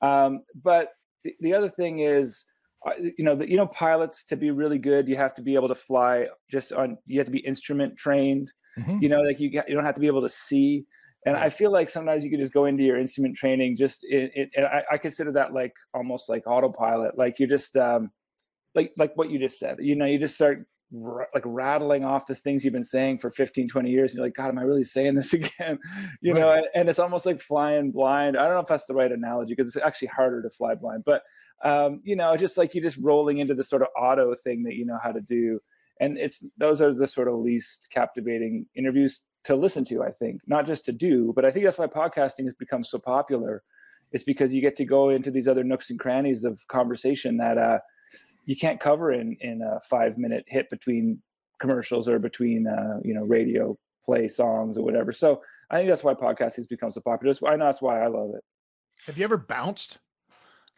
um, 0.02 0.44
but 0.64 0.90
the, 1.24 1.36
the 1.40 1.54
other 1.54 1.70
thing 1.70 2.00
is 2.00 2.46
uh, 2.86 2.92
you 2.98 3.26
know 3.26 3.36
the, 3.36 3.50
you 3.50 3.58
know 3.58 3.68
pilots 3.68 4.24
to 4.24 4.38
be 4.38 4.52
really 4.52 4.78
good 4.78 5.08
you 5.08 5.18
have 5.18 5.34
to 5.36 5.42
be 5.42 5.56
able 5.56 5.68
to 5.68 5.76
fly 5.76 6.28
just 6.50 6.72
on 6.72 6.98
you 7.06 7.20
have 7.20 7.26
to 7.26 7.32
be 7.32 7.40
instrument 7.40 7.98
trained 7.98 8.52
Mhm. 8.78 9.02
you 9.02 9.10
know 9.10 9.22
like 9.22 9.40
you, 9.40 9.50
you 9.50 9.76
don't 9.76 9.84
have 9.84 9.96
to 9.96 10.02
be 10.02 10.08
able 10.08 10.22
to 10.22 10.30
see 10.30 10.86
and 11.26 11.36
i 11.36 11.50
feel 11.50 11.72
like 11.72 11.90
sometimes 11.90 12.24
you 12.24 12.30
can 12.30 12.40
just 12.40 12.54
go 12.54 12.66
into 12.66 12.84
your 12.84 12.98
instrument 12.98 13.36
training 13.36 13.76
just 13.76 14.06
in, 14.06 14.30
in, 14.36 14.50
and 14.56 14.66
I, 14.66 14.84
I 14.92 14.98
consider 14.98 15.32
that 15.34 15.54
like 15.54 15.74
almost 15.94 16.30
like 16.30 16.44
autopilot 16.46 17.18
like 17.18 17.40
you're 17.40 17.50
just 17.50 17.76
um 17.76 18.12
like 18.76 18.92
like 18.98 19.16
what 19.16 19.30
you 19.30 19.40
just 19.40 19.60
said 19.60 19.78
you 19.80 19.96
know 19.96 20.06
you 20.06 20.20
just 20.20 20.36
start 20.36 20.66
r- 21.04 21.28
like 21.34 21.44
rattling 21.46 22.04
off 22.04 22.28
the 22.28 22.36
things 22.36 22.64
you've 22.64 22.74
been 22.74 22.84
saying 22.84 23.18
for 23.18 23.30
15 23.30 23.68
20 23.68 23.90
years 23.90 24.12
and 24.12 24.18
you're 24.18 24.26
like 24.26 24.36
god 24.36 24.50
am 24.50 24.60
i 24.60 24.64
really 24.64 24.84
saying 24.84 25.16
this 25.16 25.34
again 25.34 25.80
you 26.22 26.34
know 26.34 26.54
and, 26.54 26.66
and 26.76 26.90
it's 26.90 27.00
almost 27.00 27.26
like 27.26 27.42
flying 27.42 27.92
blind 27.92 28.38
i 28.38 28.44
don't 28.44 28.54
know 28.54 28.60
if 28.60 28.68
that's 28.68 28.86
the 28.86 28.94
right 28.94 29.12
analogy 29.12 29.54
because 29.56 29.76
it's 29.76 29.86
actually 29.86 30.08
harder 30.08 30.42
to 30.42 30.50
fly 30.50 30.76
blind 30.76 31.04
but 31.06 31.24
um, 31.64 32.02
you 32.04 32.16
know, 32.16 32.36
just 32.38 32.58
like 32.58 32.74
you're 32.74 32.84
just 32.84 32.98
rolling 32.98 33.40
into 33.40 33.54
the 33.54 33.64
sort 33.64 33.82
of 33.82 33.90
auto 33.98 34.34
thing 34.36 34.64
that 34.64 34.76
you 34.76 34.86
know 34.86 34.98
how 35.02 35.12
to 35.12 35.22
do. 35.22 35.60
And 36.00 36.18
it's 36.18 36.44
those 36.58 36.82
are 36.82 36.94
the 36.94 37.08
sort 37.08 37.28
of 37.28 37.36
least 37.36 37.90
captivating 37.92 38.66
interviews 38.76 39.22
to 39.46 39.56
listen 39.56 39.84
to, 39.86 40.04
I 40.04 40.12
think, 40.12 40.42
not 40.48 40.66
just 40.66 40.86
to 40.86 40.92
do, 40.92 41.34
but 41.36 41.46
I 41.46 41.52
think 41.52 41.66
that's 41.66 41.78
why 41.78 41.88
podcasting 41.88 42.46
has 42.46 42.54
become 42.58 42.84
so 42.84 43.00
popular. 43.00 43.64
It's 44.12 44.24
because 44.24 44.54
you 44.54 44.62
get 44.62 44.76
to 44.78 44.86
go 44.86 45.10
into 45.10 45.32
these 45.32 45.48
other 45.48 45.64
nooks 45.64 45.90
and 45.90 46.00
crannies 46.00 46.44
of 46.44 46.66
conversation 46.68 47.38
that 47.38 47.58
uh, 47.58 47.80
you 48.50 48.56
can't 48.56 48.80
cover 48.80 49.12
in 49.12 49.38
in 49.42 49.62
a 49.62 49.80
five 49.82 50.18
minute 50.18 50.44
hit 50.48 50.72
between 50.72 51.22
commercials 51.60 52.08
or 52.08 52.18
between 52.18 52.66
uh, 52.66 52.98
you 53.04 53.14
know 53.14 53.22
radio 53.24 53.78
play 54.04 54.28
songs 54.28 54.76
or 54.76 54.84
whatever. 54.84 55.12
So 55.12 55.44
I 55.70 55.78
think 55.78 55.88
that's 55.88 56.04
why 56.04 56.16
podcasting 56.16 56.56
has 56.56 56.66
become 56.68 56.90
so 56.90 57.00
popular. 57.02 57.36
I 57.46 57.56
know 57.58 57.66
that's 57.66 57.80
why 57.82 58.02
I 58.04 58.08
love 58.08 58.32
it. 58.34 58.44
Have 59.06 59.20
you 59.20 59.24
ever 59.24 59.38
bounced? 59.38 60.00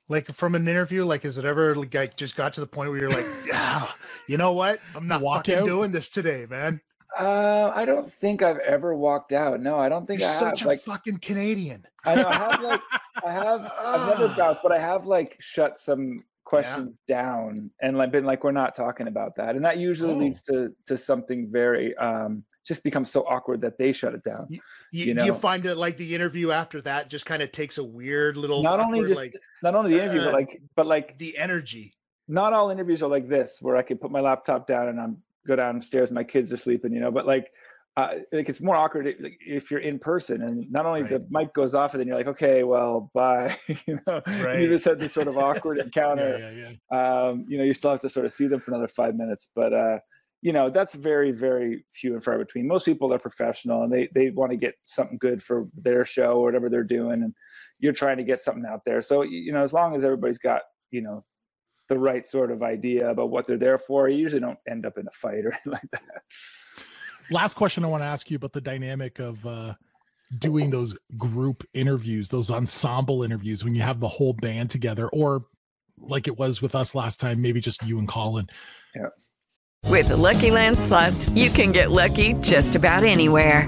Like 0.09 0.35
from 0.35 0.53
an 0.55 0.67
interview, 0.67 1.05
like 1.05 1.23
has 1.23 1.37
it 1.37 1.45
ever 1.45 1.73
like 1.73 2.17
just 2.17 2.35
got 2.35 2.51
to 2.55 2.59
the 2.59 2.67
point 2.67 2.89
where 2.91 2.99
you're 2.99 3.09
like, 3.09 3.25
ah, 3.53 3.95
you 4.27 4.35
know 4.35 4.51
what? 4.51 4.81
I'm 4.93 5.07
not 5.07 5.21
Walk 5.21 5.45
fucking 5.45 5.61
out? 5.61 5.65
doing 5.65 5.93
this 5.93 6.09
today, 6.09 6.45
man. 6.49 6.81
Uh, 7.17 7.71
I 7.73 7.85
don't 7.85 8.07
think 8.07 8.41
I've 8.41 8.59
ever 8.59 8.95
walked 8.95 9.31
out. 9.31 9.61
No, 9.61 9.77
I 9.77 9.87
don't 9.87 10.05
think 10.05 10.19
You're 10.19 10.29
I 10.29 10.33
such 10.33 10.59
have. 10.59 10.65
a 10.65 10.69
Like 10.69 10.81
fucking 10.81 11.19
Canadian. 11.19 11.85
I 12.03 12.15
know 12.15 12.27
I 12.27 12.33
have 12.35 12.61
like 12.61 12.81
I 13.25 13.31
have 13.31 13.71
I've 13.79 14.19
never 14.19 14.33
bounced, 14.37 14.59
but 14.61 14.73
I 14.73 14.79
have 14.79 15.05
like 15.05 15.37
shut 15.39 15.79
some 15.79 16.23
questions 16.51 16.99
down 17.07 17.71
and 17.81 17.97
like 17.97 18.11
been 18.11 18.25
like 18.25 18.43
we're 18.43 18.51
not 18.51 18.75
talking 18.75 19.07
about 19.07 19.35
that, 19.35 19.55
and 19.55 19.63
that 19.65 19.77
usually 19.77 20.13
Oh. 20.13 20.17
leads 20.17 20.41
to 20.43 20.75
to 20.85 20.97
something 20.97 21.49
very 21.51 21.95
um 21.97 22.43
just 22.63 22.83
becomes 22.83 23.09
so 23.09 23.21
awkward 23.27 23.59
that 23.61 23.75
they 23.79 23.91
shut 23.91 24.13
it 24.13 24.23
down. 24.23 24.45
You, 24.49 24.59
You 24.91 25.05
do 25.05 25.09
you 25.09 25.15
know. 25.15 25.33
find 25.33 25.63
that 25.63 25.77
like 25.77 25.97
the 25.97 26.13
interview 26.13 26.51
after 26.51 26.79
that 26.83 27.09
just 27.09 27.25
kind 27.25 27.41
of 27.41 27.51
takes 27.51 27.79
a 27.79 27.83
weird 27.83 28.37
little 28.37 28.61
Not 28.61 28.79
only 28.79 29.01
just 29.07 29.19
like 29.21 29.33
not 29.63 29.73
only 29.73 29.91
the 29.95 29.99
interview, 30.03 30.19
but 30.21 30.29
uh, 30.29 30.33
like 30.33 30.61
but 30.75 30.85
like 30.85 31.17
the 31.17 31.37
energy. 31.37 31.93
not 32.27 32.53
all 32.53 32.69
interviews 32.69 33.01
are 33.01 33.09
like 33.09 33.27
this 33.27 33.59
where 33.61 33.75
I 33.77 33.81
can 33.81 33.97
put 33.97 34.11
my 34.11 34.19
laptop 34.19 34.67
down 34.67 34.89
and 34.89 34.99
I'm 35.01 35.23
go 35.47 35.55
downstairs, 35.55 36.11
my 36.11 36.23
kids 36.23 36.53
are 36.53 36.57
sleeping, 36.57 36.93
you 36.93 36.99
know, 36.99 37.09
but 37.11 37.25
like 37.25 37.51
uh, 37.97 38.15
like 38.31 38.47
it's 38.47 38.61
more 38.61 38.75
awkward 38.75 39.13
if 39.45 39.69
you're 39.69 39.81
in 39.81 39.99
person 39.99 40.41
and 40.41 40.71
not 40.71 40.85
only 40.85 41.03
the 41.03 41.25
mic 41.29 41.53
goes 41.53 41.75
off 41.75 41.93
and 41.93 41.99
then 41.99 42.07
you're 42.07 42.15
like, 42.17 42.27
okay, 42.27 42.63
well, 42.63 43.11
bye. 43.13 43.55
you 43.85 43.99
know, 44.07 44.21
Right. 44.25 44.61
you 44.61 44.67
just 44.67 44.85
had 44.85 44.99
this 44.99 45.11
sort 45.13 45.27
of 45.27 45.37
awkward 45.37 45.77
encounter. 45.85 46.37
yeah, 46.39 46.51
yeah, 46.51 46.73
yeah. 46.91 47.21
Um, 47.27 47.45
you 47.49 47.57
know, 47.57 47.63
you 47.65 47.73
still 47.73 47.91
have 47.91 47.99
to 48.01 48.09
sort 48.09 48.25
of 48.25 48.31
see 48.31 48.47
them 48.47 48.61
for 48.61 48.71
another 48.71 48.87
five 48.87 49.15
minutes, 49.15 49.49
but 49.55 49.73
uh, 49.73 49.99
you 50.41 50.53
know, 50.53 50.69
that's 50.69 50.93
very, 50.95 51.31
very 51.31 51.85
few 51.91 52.13
and 52.13 52.23
far 52.23 52.37
between. 52.39 52.65
Most 52.67 52.85
people 52.85 53.13
are 53.13 53.19
professional 53.19 53.83
and 53.83 53.91
they 53.93 54.07
they 54.15 54.31
want 54.31 54.51
to 54.51 54.57
get 54.57 54.73
something 54.85 55.17
good 55.19 55.43
for 55.43 55.67
their 55.77 56.03
show 56.05 56.37
or 56.39 56.45
whatever 56.45 56.69
they're 56.69 56.83
doing, 56.83 57.21
and 57.23 57.33
you're 57.79 57.93
trying 57.93 58.17
to 58.17 58.23
get 58.23 58.39
something 58.39 58.65
out 58.65 58.83
there. 58.85 59.01
So 59.03 59.21
you 59.23 59.51
know, 59.51 59.63
as 59.63 59.73
long 59.73 59.95
as 59.95 60.03
everybody's 60.03 60.39
got 60.39 60.61
you 60.91 61.01
know 61.01 61.23
the 61.89 61.99
right 61.99 62.25
sort 62.25 62.51
of 62.51 62.63
idea 62.63 63.09
about 63.09 63.29
what 63.29 63.45
they're 63.45 63.57
there 63.57 63.77
for, 63.77 64.07
you 64.07 64.17
usually 64.17 64.39
don't 64.39 64.57
end 64.67 64.85
up 64.85 64.97
in 64.97 65.05
a 65.07 65.11
fight 65.11 65.45
or 65.45 65.51
anything 65.65 65.73
like 65.73 65.91
that. 65.91 66.21
Last 67.31 67.53
question 67.53 67.85
I 67.85 67.87
want 67.87 68.03
to 68.03 68.07
ask 68.07 68.29
you 68.29 68.35
about 68.35 68.51
the 68.51 68.61
dynamic 68.61 69.19
of 69.19 69.45
uh, 69.45 69.73
doing 70.39 70.69
those 70.69 70.93
group 71.17 71.63
interviews, 71.73 72.29
those 72.29 72.51
ensemble 72.51 73.23
interviews 73.23 73.63
when 73.63 73.73
you 73.73 73.81
have 73.81 73.99
the 73.99 74.07
whole 74.07 74.33
band 74.33 74.69
together, 74.69 75.07
or 75.09 75.45
like 75.97 76.27
it 76.27 76.37
was 76.37 76.61
with 76.61 76.75
us 76.75 76.93
last 76.93 77.19
time, 77.19 77.41
maybe 77.41 77.61
just 77.61 77.81
you 77.83 77.99
and 77.99 78.07
Colin. 78.07 78.47
Yeah. 78.95 79.07
With 79.87 80.09
the 80.09 80.17
Lucky 80.17 80.51
Land 80.51 80.77
slots, 80.77 81.29
you 81.29 81.49
can 81.49 81.71
get 81.71 81.91
lucky 81.91 82.33
just 82.35 82.75
about 82.75 83.03
anywhere. 83.03 83.67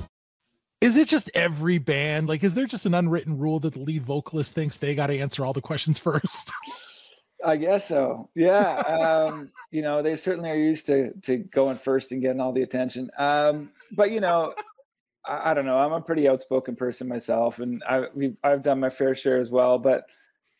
Is 0.81 0.97
it 0.97 1.07
just 1.07 1.29
every 1.35 1.77
band? 1.77 2.27
Like, 2.27 2.43
is 2.43 2.55
there 2.55 2.65
just 2.65 2.87
an 2.87 2.95
unwritten 2.95 3.37
rule 3.37 3.59
that 3.59 3.73
the 3.73 3.79
lead 3.79 4.01
vocalist 4.01 4.55
thinks 4.55 4.77
they 4.77 4.95
got 4.95 5.07
to 5.07 5.17
answer 5.17 5.45
all 5.45 5.53
the 5.53 5.61
questions 5.61 5.99
first? 5.99 6.51
I 7.45 7.55
guess 7.55 7.87
so. 7.87 8.29
Yeah. 8.35 8.79
Um, 8.79 9.51
you 9.69 9.83
know, 9.83 10.01
they 10.01 10.15
certainly 10.15 10.49
are 10.49 10.55
used 10.55 10.87
to 10.87 11.11
to 11.21 11.37
going 11.37 11.77
first 11.77 12.11
and 12.11 12.21
getting 12.21 12.41
all 12.41 12.51
the 12.51 12.63
attention. 12.63 13.09
Um, 13.17 13.71
but 13.91 14.11
you 14.11 14.19
know, 14.19 14.53
I, 15.25 15.51
I 15.51 15.53
don't 15.53 15.65
know. 15.65 15.77
I'm 15.77 15.93
a 15.93 16.01
pretty 16.01 16.27
outspoken 16.27 16.75
person 16.75 17.07
myself, 17.07 17.59
and 17.59 17.83
I 17.87 18.05
we've, 18.13 18.37
I've 18.43 18.63
done 18.63 18.79
my 18.79 18.89
fair 18.89 19.15
share 19.15 19.39
as 19.39 19.49
well. 19.49 19.79
But 19.79 20.05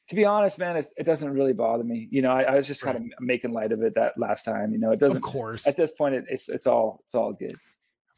to 0.09 0.15
be 0.15 0.25
honest, 0.25 0.57
man, 0.57 0.75
it's, 0.75 0.93
it 0.97 1.05
doesn't 1.05 1.31
really 1.31 1.53
bother 1.53 1.83
me. 1.83 2.07
You 2.11 2.21
know, 2.21 2.31
I, 2.31 2.43
I 2.43 2.55
was 2.55 2.67
just 2.67 2.81
kind 2.81 2.97
of 2.97 3.03
making 3.19 3.53
light 3.53 3.71
of 3.71 3.81
it 3.83 3.95
that 3.95 4.17
last 4.17 4.43
time. 4.43 4.71
You 4.71 4.79
know, 4.79 4.91
it 4.91 4.99
doesn't. 4.99 5.17
Of 5.17 5.23
course. 5.23 5.67
At 5.67 5.77
this 5.77 5.91
point, 5.91 6.15
it, 6.15 6.25
it's 6.29 6.49
it's 6.49 6.67
all 6.67 7.03
it's 7.05 7.15
all 7.15 7.33
good. 7.33 7.57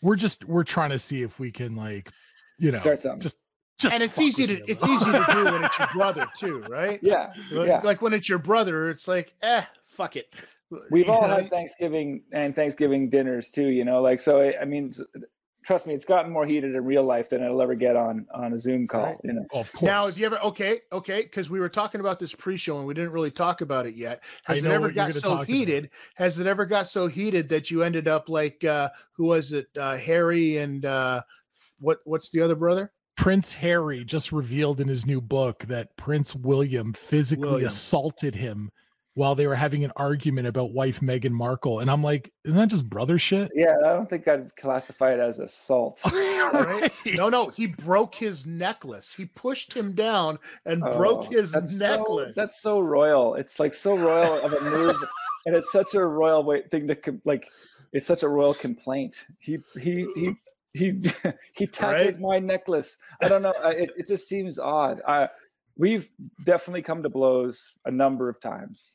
We're 0.04 0.18
just 0.18 0.44
we're 0.46 0.66
trying 0.66 0.90
to 0.92 1.00
see 1.00 1.24
if 1.24 1.40
we 1.40 1.50
can 1.50 1.76
like, 1.76 2.12
you 2.60 2.72
know, 2.72 2.78
Start 2.78 3.00
something. 3.00 3.22
just 3.22 3.38
just 3.80 3.94
and 3.96 4.04
it's 4.04 4.20
easy 4.20 4.46
to 4.46 4.54
it's 4.70 4.86
easy 4.86 5.06
to 5.06 5.26
do 5.32 5.44
when 5.46 5.64
it's 5.64 5.80
your 5.80 5.88
brother 5.94 6.28
too, 6.38 6.60
right? 6.70 7.00
Yeah, 7.02 7.32
Like, 7.52 7.68
yeah. 7.68 7.82
like 7.84 8.02
when 8.02 8.14
it's 8.14 8.28
your 8.30 8.38
brother, 8.38 8.90
it's 8.90 9.08
like, 9.08 9.34
eh, 9.42 9.64
fuck 9.88 10.16
it. 10.18 10.34
We've 10.92 11.06
You 11.08 11.12
all 11.14 11.28
know? 11.28 11.36
had 11.36 11.50
Thanksgiving 11.50 12.24
and 12.34 12.54
Thanksgiving 12.56 13.10
dinners 13.10 13.50
too, 13.50 13.68
you 13.68 13.86
know. 13.86 14.02
Like 14.02 14.20
so, 14.20 14.42
I- 14.42 14.62
I 14.62 14.66
mean, 14.66 14.90
s- 14.90 15.00
trust 15.64 15.88
me, 15.88 15.94
it's 15.94 16.06
gotten 16.06 16.32
more 16.32 16.46
heated 16.46 16.76
in 16.76 16.86
real 16.86 17.04
life 17.04 17.30
than 17.30 17.44
it'll 17.44 17.62
ever 17.62 17.76
get 17.76 17.96
on 17.96 18.26
on 18.34 18.54
a 18.54 18.60
Zoom 18.60 18.88
call. 18.88 19.06
Right. 19.06 19.18
You 19.24 19.34
know. 19.34 19.46
Of 19.54 19.72
course. 19.72 19.82
Now, 19.82 20.08
if 20.08 20.18
you 20.18 20.26
ever 20.26 20.40
okay, 20.40 20.82
okay, 20.92 21.24
because 21.24 21.50
we 21.50 21.60
were 21.60 21.70
talking 21.70 22.02
about 22.02 22.20
this 22.20 22.36
pre-show 22.36 22.78
and 22.78 22.88
we 22.88 22.94
didn't 22.94 23.12
really 23.12 23.32
talk 23.32 23.62
about 23.62 23.86
it 23.86 23.96
yet. 23.96 24.24
Has 24.44 24.64
it 24.64 24.70
ever 24.70 24.92
got 24.92 25.14
so 25.14 25.20
talk 25.20 25.32
about. 25.32 25.48
heated? 25.48 25.90
Has 26.16 26.40
it 26.40 26.48
ever 26.48 26.66
got 26.66 26.88
so 26.88 27.08
heated 27.08 27.50
that 27.50 27.72
you 27.72 27.84
ended 27.84 28.08
up 28.08 28.30
like 28.30 28.64
uh 28.64 28.90
who 29.14 29.26
was 29.26 29.52
it? 29.52 29.68
Uh 29.78 29.98
Harry 29.98 30.58
and 30.58 30.86
uh 30.86 31.22
what 31.80 32.00
what's 32.06 32.30
the 32.30 32.42
other 32.42 32.56
brother? 32.56 32.92
Prince 33.16 33.54
Harry 33.54 34.04
just 34.04 34.32
revealed 34.32 34.80
in 34.80 34.88
his 34.88 35.06
new 35.06 35.22
book 35.22 35.66
that 35.68 35.96
Prince 35.98 36.36
William 36.36 36.94
physically 36.94 37.48
William. 37.48 37.68
assaulted 37.68 38.36
him 38.36 38.72
while 39.16 39.36
they 39.36 39.46
were 39.46 39.56
having 39.56 39.84
an 39.84 39.92
argument 39.96 40.48
about 40.48 40.72
wife 40.74 41.00
Meghan 41.00 41.32
Markle. 41.32 41.80
And 41.80 41.92
I'm 41.92 42.02
like, 42.04 42.32
isn't 42.46 42.58
that 42.58 42.70
just 42.70 42.90
brother 42.90 43.20
shit? 43.20 43.52
Yeah, 43.54 43.76
I 43.84 43.90
don't 43.90 44.10
think 44.10 44.28
I'd 44.28 44.56
classify 44.56 45.14
it 45.14 45.20
as 45.20 45.40
assault. 45.40 46.02
Right? 46.54 46.92
no, 47.16 47.30
no, 47.30 47.48
he 47.50 47.68
broke 47.68 48.16
his 48.16 48.46
necklace. 48.46 49.14
He 49.16 49.26
pushed 49.26 49.74
him 49.74 49.94
down 49.96 50.38
and 50.66 50.84
oh, 50.84 50.98
broke 50.98 51.26
Oh, 51.28 51.30
his 51.32 51.52
that's 51.52 51.78
so- 51.78 51.86
necklace. 51.98 52.34
that's 52.36 52.62
so 52.62 52.80
royal. 52.80 53.36
It's 53.36 53.60
like 53.60 53.74
so 53.74 53.96
royal 53.98 54.40
of 54.42 54.54
a 54.54 54.62
move, 54.62 54.96
and 55.46 55.56
it's 55.56 55.72
such 55.72 55.96
a 55.96 56.06
royal 56.06 56.44
way, 56.44 56.64
thing 56.70 56.88
to 56.88 56.98
like. 57.26 57.50
It's 57.94 58.06
such 58.08 58.24
a 58.24 58.28
royal 58.28 58.54
complaint. 58.56 59.26
He 59.40 59.60
he 59.80 60.08
he 60.16 60.34
he 60.74 61.12
he 61.54 61.68
tattooed 61.68 62.16
Right? 62.16 62.20
my 62.20 62.40
necklace. 62.40 62.98
I 63.22 63.30
don't 63.30 63.42
know. 63.44 63.54
It, 63.66 63.92
it 63.98 64.08
just 64.08 64.28
seems 64.28 64.58
odd. 64.60 65.02
I 65.08 65.30
we've 65.78 66.10
definitely 66.46 66.82
come 66.82 67.04
to 67.04 67.10
blows 67.10 67.74
a 67.86 67.92
number 67.92 68.30
of 68.30 68.40
times. 68.40 68.92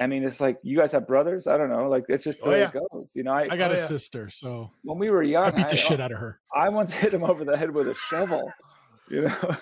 I 0.00 0.06
mean, 0.06 0.22
it's 0.24 0.40
like 0.40 0.58
you 0.62 0.76
guys 0.78 0.92
have 0.92 1.06
brothers. 1.08 1.46
I 1.48 1.56
don't 1.58 1.70
know. 1.70 1.88
Like 1.88 2.04
it's 2.08 2.22
just 2.24 2.38
the 2.40 2.46
Oh, 2.46 2.50
way 2.50 2.60
yeah. 2.60 2.70
it 2.74 2.80
goes. 2.92 3.12
You 3.16 3.24
know, 3.24 3.32
I 3.32 3.48
I 3.50 3.56
got 3.56 3.70
Oh, 3.70 3.74
a 3.74 3.76
yeah. 3.76 3.84
sister, 3.86 4.30
so 4.30 4.70
when 4.82 4.98
we 4.98 5.10
were 5.10 5.22
young, 5.22 5.44
I 5.44 5.50
beat 5.50 5.66
the 5.66 5.72
I- 5.72 5.76
shit 5.76 6.00
out 6.00 6.12
of 6.12 6.18
her. 6.18 6.40
I 6.54 6.68
once 6.68 6.92
hit 7.02 7.12
him 7.12 7.24
over 7.24 7.44
the 7.44 7.56
head 7.56 7.70
with 7.72 7.88
a 7.88 7.94
shovel. 7.94 8.52
You 9.10 9.22
know. 9.22 9.56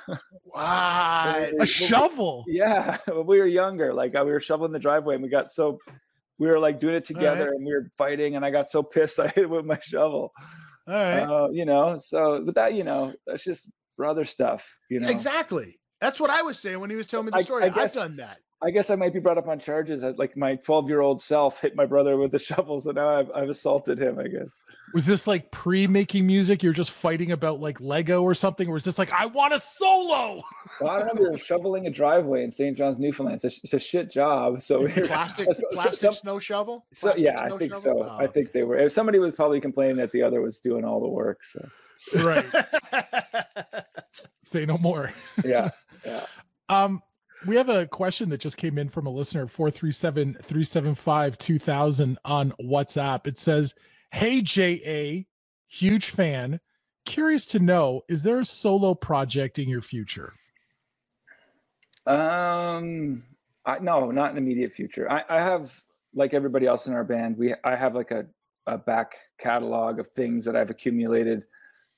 Why? 0.45 1.53
A 1.61 1.67
shovel. 1.67 2.45
Yeah, 2.49 2.97
when 3.07 3.27
we 3.27 3.39
were 3.39 3.47
younger, 3.47 3.95
like 3.95 4.15
uh, 4.15 4.23
we 4.25 4.33
were 4.33 4.41
shoveling 4.41 4.73
the 4.73 4.79
driveway, 4.79 5.15
and 5.15 5.23
we 5.23 5.29
got 5.31 5.51
so 5.51 5.79
we 6.39 6.49
were 6.49 6.59
like 6.59 6.81
doing 6.81 6.95
it 6.95 7.05
together, 7.05 7.49
and 7.49 7.65
we 7.65 7.73
were 7.73 7.91
fighting, 7.97 8.37
and 8.37 8.45
I 8.45 8.51
got 8.51 8.69
so 8.69 8.83
pissed 8.83 9.19
I 9.21 9.29
hit 9.29 9.45
him 9.45 9.51
with 9.51 9.65
my 9.65 9.79
shovel. 9.83 10.33
All 10.89 10.95
right. 10.95 11.21
Uh, 11.23 11.49
you 11.51 11.65
know, 11.65 11.97
so 11.97 12.43
but 12.45 12.55
that 12.57 12.75
you 12.75 12.85
know 12.85 13.13
that's 13.27 13.45
just 13.45 13.71
brother 13.97 14.25
stuff. 14.25 14.79
You 14.91 15.01
know, 15.01 15.09
Exactly. 15.09 15.79
That's 16.01 16.21
what 16.21 16.29
I 16.29 16.43
was 16.43 16.59
saying 16.59 16.79
when 16.79 16.91
he 16.91 16.97
was 16.97 17.07
telling 17.07 17.27
me 17.27 17.33
the 17.35 17.43
story. 17.43 17.65
I 17.65 17.67
I've 17.83 17.93
done 17.93 18.17
that. 18.17 18.39
I 18.63 18.71
guess 18.71 18.89
I 18.89 18.95
might 18.97 19.13
be 19.13 19.21
brought 19.21 19.37
up 19.37 19.49
on 19.49 19.59
charges. 19.59 20.01
That, 20.01 20.19
like 20.19 20.37
my 20.37 20.57
12 20.57 20.89
year 20.89 21.01
old 21.01 21.21
self 21.21 21.61
hit 21.61 21.77
my 21.77 21.85
brother 21.85 22.17
with 22.17 22.33
a 22.35 22.39
shovel, 22.51 22.81
so 22.81 22.91
now 22.91 23.19
I've, 23.19 23.31
I've 23.35 23.49
assaulted 23.51 24.01
him. 24.01 24.19
I 24.19 24.29
guess. 24.29 24.57
Was 24.95 25.05
this 25.05 25.27
like 25.27 25.51
pre-making 25.51 26.27
music? 26.27 26.63
You're 26.63 26.73
just 26.73 26.91
fighting 26.93 27.33
about 27.33 27.61
like 27.61 27.81
Lego 27.81 28.23
or 28.23 28.35
something, 28.35 28.69
or 28.69 28.77
is 28.77 28.85
this 28.85 28.99
like 28.99 29.11
I 29.13 29.27
want 29.27 29.53
a 29.55 29.61
solo? 29.61 30.43
Well, 30.79 30.91
I. 30.91 31.09
We 31.19 31.27
were 31.31 31.39
shoveling 31.39 31.87
a 31.87 31.91
driveway 31.91 32.45
in 32.45 32.51
St. 32.51 32.77
John's, 32.77 32.99
Newfoundland. 32.99 33.43
It's 33.43 33.57
a, 33.57 33.61
it's 33.65 33.73
a 33.73 33.79
shit 33.79 34.11
job. 34.11 34.61
So 34.61 34.87
Plastic, 34.87 35.49
plastic 35.73 35.95
some- 35.99 36.13
snow 36.13 36.39
shovel. 36.39 36.85
So 36.93 37.09
Plastic 37.13 37.25
yeah, 37.25 37.41
I 37.43 37.57
think 37.57 37.73
shovel? 37.73 38.03
so. 38.05 38.11
Oh, 38.11 38.17
I 38.19 38.27
think 38.27 38.53
they 38.53 38.63
were. 38.63 38.77
if 38.77 38.93
Somebody 38.93 39.19
was 39.19 39.35
probably 39.35 39.59
complaining 39.59 39.97
that 39.97 40.13
the 40.13 40.23
other 40.23 40.43
was 40.43 40.59
doing 40.59 40.85
all 40.85 41.01
the 41.01 41.09
work. 41.09 41.45
So 41.45 41.67
Right. 42.23 42.45
Say 44.45 44.67
no 44.67 44.77
more. 44.79 45.13
yeah, 45.45 45.71
yeah. 46.05 46.27
Um, 46.69 47.03
we 47.45 47.57
have 47.57 47.69
a 47.69 47.87
question 47.87 48.29
that 48.31 48.41
just 48.41 48.57
came 48.57 48.79
in 48.79 48.89
from 48.89 49.07
a 49.07 49.11
listener 49.11 49.47
437 49.47 50.35
375 50.35 51.39
2000 51.39 52.19
on 52.25 52.53
WhatsApp. 52.63 53.27
It 53.27 53.39
says, 53.39 53.75
Hey, 54.13 54.41
JA, 54.41 55.25
huge 55.69 56.11
fan. 56.11 56.61
Curious 57.05 57.47
to 57.47 57.59
know, 57.59 58.03
is 58.09 58.23
there 58.23 58.39
a 58.39 58.45
solo 58.45 58.95
project 58.95 59.59
in 59.59 59.69
your 59.69 59.83
future? 59.83 60.33
Um, 62.07 63.25
I 63.65 63.79
no, 63.81 64.11
not 64.11 64.31
in 64.31 64.39
immediate 64.39 64.73
future. 64.73 65.11
I, 65.11 65.25
I 65.29 65.41
have 65.41 65.75
like 66.15 66.35
everybody 66.35 66.67
else 66.67 66.87
in 66.87 66.95
our 66.95 67.05
band. 67.05 67.37
We 67.37 67.55
I 67.65 67.75
have 67.75 67.95
like 67.95 68.13
a, 68.13 68.27
a 68.67 68.79
back 68.79 69.17
catalog 69.39 69.99
of 69.99 70.09
things 70.09 70.45
that 70.45 70.57
I've 70.57 70.71
accumulated 70.71 71.45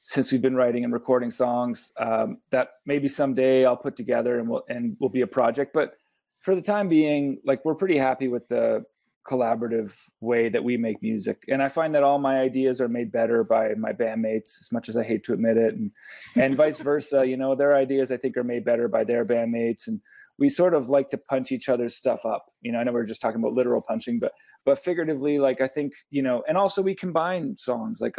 since 0.08 0.32
we've 0.32 0.40
been 0.40 0.56
writing 0.56 0.84
and 0.84 0.92
recording 0.92 1.30
songs. 1.30 1.92
Um, 1.98 2.38
that 2.48 2.70
maybe 2.86 3.08
someday 3.08 3.66
I'll 3.66 3.76
put 3.76 3.94
together 3.94 4.38
and 4.38 4.48
will 4.48 4.64
and 4.66 4.96
will 5.00 5.10
be 5.10 5.20
a 5.20 5.26
project. 5.26 5.74
But 5.74 5.92
for 6.40 6.54
the 6.54 6.62
time 6.62 6.88
being, 6.88 7.42
like 7.44 7.62
we're 7.62 7.74
pretty 7.74 7.98
happy 7.98 8.26
with 8.26 8.48
the 8.48 8.86
collaborative 9.26 9.94
way 10.22 10.48
that 10.48 10.64
we 10.64 10.78
make 10.78 11.02
music. 11.02 11.44
And 11.48 11.62
I 11.62 11.68
find 11.68 11.94
that 11.94 12.04
all 12.04 12.18
my 12.18 12.40
ideas 12.40 12.80
are 12.80 12.88
made 12.88 13.12
better 13.12 13.44
by 13.44 13.74
my 13.74 13.92
bandmates, 13.92 14.58
as 14.62 14.72
much 14.72 14.88
as 14.88 14.96
I 14.96 15.04
hate 15.04 15.24
to 15.24 15.34
admit 15.34 15.58
it, 15.58 15.74
and 15.74 15.90
and 16.36 16.56
vice 16.56 16.78
versa. 16.78 17.26
You 17.26 17.36
know, 17.36 17.54
their 17.54 17.74
ideas 17.74 18.10
I 18.10 18.16
think 18.16 18.38
are 18.38 18.44
made 18.44 18.64
better 18.64 18.88
by 18.88 19.04
their 19.04 19.26
bandmates, 19.26 19.88
and 19.88 20.00
we 20.38 20.48
sort 20.48 20.72
of 20.72 20.88
like 20.88 21.10
to 21.10 21.18
punch 21.18 21.52
each 21.52 21.68
other's 21.68 21.94
stuff 21.94 22.24
up. 22.24 22.46
You 22.62 22.72
know, 22.72 22.78
I 22.78 22.84
know 22.84 22.92
we 22.92 23.00
are 23.00 23.04
just 23.04 23.20
talking 23.20 23.42
about 23.42 23.52
literal 23.52 23.82
punching, 23.82 24.20
but 24.20 24.32
but 24.64 24.78
figuratively, 24.78 25.38
like 25.38 25.60
I 25.60 25.68
think 25.68 25.92
you 26.08 26.22
know, 26.22 26.44
and 26.48 26.56
also 26.56 26.80
we 26.80 26.94
combine 26.94 27.58
songs. 27.58 28.00
Like 28.00 28.16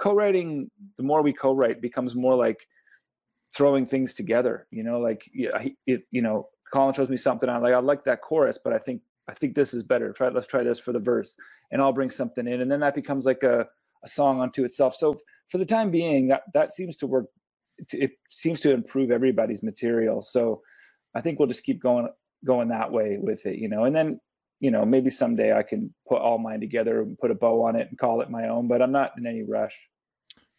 co-writing, 0.00 0.70
the 0.96 1.02
more 1.02 1.22
we 1.22 1.32
co-write, 1.32 1.80
becomes 1.80 2.14
more 2.14 2.34
like 2.34 2.66
throwing 3.56 3.86
things 3.86 4.14
together. 4.14 4.66
You 4.70 4.82
know, 4.82 4.98
like 4.98 5.22
it, 5.34 6.02
you 6.10 6.22
know, 6.22 6.48
Colin 6.72 6.94
shows 6.94 7.08
me 7.08 7.16
something. 7.16 7.48
I'm 7.48 7.62
like, 7.62 7.74
I 7.74 7.78
like 7.78 8.04
that 8.04 8.22
chorus, 8.22 8.58
but 8.62 8.72
I 8.72 8.78
think 8.78 9.02
I 9.28 9.34
think 9.34 9.54
this 9.54 9.74
is 9.74 9.82
better. 9.82 10.12
Try 10.12 10.28
let's 10.28 10.46
try 10.46 10.62
this 10.62 10.78
for 10.78 10.92
the 10.92 10.98
verse, 10.98 11.34
and 11.70 11.80
I'll 11.80 11.92
bring 11.92 12.10
something 12.10 12.46
in, 12.46 12.60
and 12.60 12.70
then 12.70 12.80
that 12.80 12.94
becomes 12.94 13.26
like 13.26 13.42
a 13.42 13.66
a 14.02 14.08
song 14.08 14.40
unto 14.40 14.64
itself. 14.64 14.94
So 14.94 15.18
for 15.48 15.58
the 15.58 15.66
time 15.66 15.90
being, 15.90 16.28
that 16.28 16.42
that 16.54 16.72
seems 16.72 16.96
to 16.96 17.06
work. 17.06 17.26
It 17.92 18.12
seems 18.30 18.60
to 18.60 18.72
improve 18.72 19.10
everybody's 19.10 19.62
material. 19.62 20.22
So 20.22 20.60
I 21.14 21.20
think 21.22 21.38
we'll 21.38 21.48
just 21.48 21.64
keep 21.64 21.82
going 21.82 22.08
going 22.44 22.68
that 22.68 22.92
way 22.92 23.18
with 23.20 23.46
it, 23.46 23.58
you 23.58 23.68
know. 23.68 23.84
And 23.84 23.94
then 23.94 24.20
you 24.60 24.70
know 24.70 24.84
maybe 24.84 25.10
someday 25.10 25.52
I 25.56 25.62
can 25.62 25.92
put 26.08 26.20
all 26.20 26.38
mine 26.38 26.60
together 26.60 27.02
and 27.02 27.18
put 27.18 27.30
a 27.30 27.34
bow 27.34 27.62
on 27.64 27.76
it 27.76 27.88
and 27.88 27.98
call 27.98 28.20
it 28.20 28.30
my 28.30 28.48
own. 28.48 28.68
But 28.68 28.82
I'm 28.82 28.92
not 28.92 29.12
in 29.18 29.26
any 29.26 29.42
rush. 29.42 29.76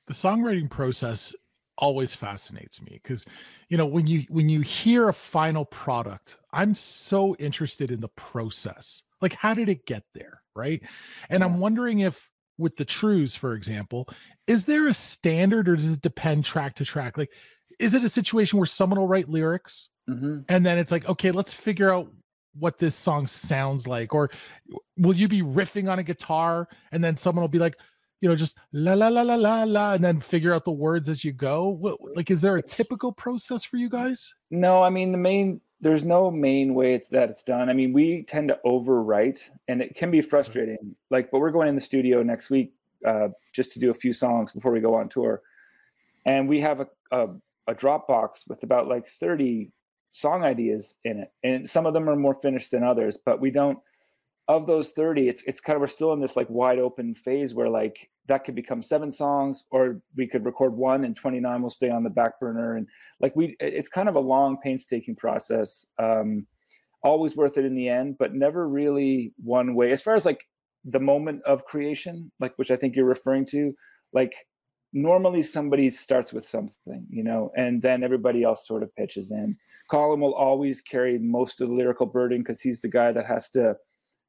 the 0.08 0.14
songwriting 0.14 0.70
process 0.70 1.34
always 1.78 2.14
fascinates 2.14 2.82
me 2.82 2.99
because 3.02 3.26
you 3.70 3.78
know 3.78 3.86
when 3.86 4.06
you 4.06 4.24
when 4.30 4.49
you 4.49 4.62
hear 4.62 5.10
a 5.10 5.14
final 5.14 5.66
product 5.66 6.38
i'm 6.54 6.76
so 6.76 7.34
interested 7.38 7.89
in 7.89 7.99
the 8.02 8.10
process 8.10 9.02
like 9.22 9.34
how 9.34 9.52
did 9.54 9.68
it 9.68 9.86
get 9.88 10.04
there 10.14 10.43
right 10.56 10.82
and 11.30 11.43
i'm 11.43 11.60
wondering 11.60 11.99
if 11.99 12.30
with 12.60 12.76
the 12.76 12.86
Trews 12.86 13.36
for 13.36 13.56
example 13.56 14.08
is 14.45 14.66
there 14.66 14.88
a 14.88 14.93
standard 14.93 15.68
or 15.68 15.76
does 15.76 15.93
it 15.93 16.02
depend 16.02 16.45
track 16.45 16.76
to 16.76 16.86
track 16.86 17.18
like 17.18 17.32
is 17.80 17.95
it 17.95 18.04
a 18.04 18.10
situation 18.10 18.60
where 18.60 18.68
someone 18.68 18.99
will 18.99 19.08
write 19.08 19.30
lyrics 19.30 19.89
Mhm. 20.10 20.45
and 20.49 20.64
then 20.66 20.78
it's 20.78 20.91
like 20.91 21.08
okay 21.10 21.32
let's 21.32 21.54
figure 21.54 21.91
out 21.91 22.12
what 22.58 22.78
this 22.80 22.95
song 22.95 23.28
sounds 23.28 23.88
like 23.88 24.14
or 24.14 24.30
will 24.97 25.16
you 25.16 25.28
be 25.28 25.41
riffing 25.41 25.89
on 25.89 25.99
a 25.99 26.04
guitar 26.04 26.68
and 26.91 27.04
then 27.04 27.16
someone 27.16 27.41
will 27.41 27.47
be 27.47 27.60
like 27.60 27.76
you 28.22 28.30
know, 28.30 28.36
just 28.36 28.56
la 28.72 28.93
la 28.93 29.08
la 29.08 29.24
la 29.24 29.36
la 29.36 29.64
la, 29.64 29.93
and 29.93 30.04
then 30.04 30.20
figure 30.20 30.54
out 30.54 30.64
the 30.64 30.72
words 30.72 31.10
as 31.10 31.26
you 31.26 31.34
go? 31.34 31.68
What, 31.68 31.97
like, 32.16 32.30
is 32.30 32.39
there 32.39 32.56
a 32.56 32.62
typical 32.62 33.12
process 33.12 33.64
for 33.64 33.78
you 33.78 33.89
guys? 33.89 34.34
No, 34.52 34.82
I 34.84 34.89
mean 34.89 35.12
the 35.12 35.18
main. 35.18 35.60
There's 35.82 36.04
no 36.04 36.30
main 36.30 36.76
way 36.76 36.93
it's 36.93 37.10
that 37.10 37.32
it's 37.32 37.41
done. 37.41 37.68
I 37.68 37.74
mean, 37.74 37.91
we 37.91 38.24
tend 38.24 38.49
to 38.49 38.60
overwrite, 38.64 39.41
and 39.68 39.82
it 39.82 39.95
can 39.95 40.12
be 40.12 40.22
frustrating. 40.22 40.95
Like, 41.10 41.32
but 41.32 41.39
we're 41.39 41.49
going 41.49 41.68
in 41.68 41.76
the 41.76 41.82
studio 41.82 42.22
next 42.22 42.52
week 42.52 42.74
uh, 43.06 43.30
just 43.54 43.72
to 43.72 43.80
do 43.80 43.89
a 43.89 43.93
few 43.93 44.14
songs 44.14 44.52
before 44.52 44.72
we 44.72 44.80
go 44.80 44.93
on 44.93 45.10
tour, 45.10 45.41
and 46.28 46.47
we 46.47 46.62
have 46.62 46.82
a, 46.82 46.88
a 47.12 47.28
a 47.68 47.74
Dropbox 47.74 48.47
with 48.47 48.62
about 48.62 48.88
like 48.88 49.08
30 49.08 49.72
song 50.12 50.43
ideas 50.43 50.97
in 51.03 51.20
it, 51.20 51.32
and 51.43 51.70
some 51.70 51.86
of 51.86 51.93
them 51.93 52.09
are 52.09 52.16
more 52.16 52.34
finished 52.34 52.72
than 52.72 52.84
others. 52.84 53.18
But 53.24 53.41
we 53.41 53.51
don't 53.51 53.80
of 54.47 54.68
those 54.68 54.91
30 54.91 55.30
it's 55.30 55.43
it's 55.43 55.62
kind 55.62 55.76
of 55.76 55.82
we're 55.82 55.88
still 55.88 56.12
in 56.14 56.20
this 56.20 56.36
like 56.36 56.49
wide 56.49 56.80
open 56.80 57.14
phase 57.14 57.53
where 57.53 57.70
like 57.70 58.09
that 58.26 58.43
could 58.43 58.55
become 58.55 58.82
seven 58.82 59.12
songs 59.12 59.66
or 59.72 60.01
we 60.18 60.28
could 60.28 60.43
record 60.43 60.76
one 60.76 61.05
and 61.05 61.16
29 61.16 61.62
will 61.62 61.70
stay 61.70 61.89
on 61.89 62.03
the 62.03 62.09
back 62.09 62.39
burner. 62.39 62.76
And 62.76 62.88
like 63.20 63.36
we 63.36 63.55
it's 63.59 63.88
kind 63.88 64.09
of 64.09 64.16
a 64.16 64.20
long 64.20 64.57
painstaking 64.62 65.16
process. 65.16 65.86
Um 65.99 66.47
always 67.03 67.36
worth 67.36 67.57
it 67.57 67.66
in 67.66 67.76
the 67.76 67.88
end 67.88 68.18
but 68.20 68.34
never 68.34 68.68
really 68.68 69.34
one 69.41 69.74
way. 69.74 69.91
As 69.91 70.01
far 70.01 70.16
as 70.16 70.26
like 70.26 70.45
the 70.86 70.99
moment 70.99 71.41
of 71.45 71.66
creation 71.66 72.32
like 72.39 72.53
which 72.57 72.72
i 72.72 72.76
think 72.76 72.95
you're 72.95 73.05
referring 73.05 73.45
to 73.45 73.74
like 74.14 74.34
normally 74.93 75.43
somebody 75.43 75.89
starts 75.89 76.34
with 76.34 76.43
something 76.43 77.05
you 77.09 77.24
know 77.24 77.51
and 77.55 77.82
then 77.82 78.03
everybody 78.03 78.43
else 78.43 78.68
sort 78.68 78.84
of 78.84 78.93
pitches 78.95 79.32
in 79.32 79.55
colin 79.91 80.21
will 80.21 80.33
always 80.33 80.79
carry 80.79 81.19
most 81.19 81.59
of 81.59 81.67
the 81.67 81.75
lyrical 81.75 82.05
burden 82.05 82.39
because 82.39 82.61
he's 82.61 82.79
the 82.79 82.87
guy 82.87 83.11
that 83.11 83.25
has 83.25 83.49
to 83.49 83.75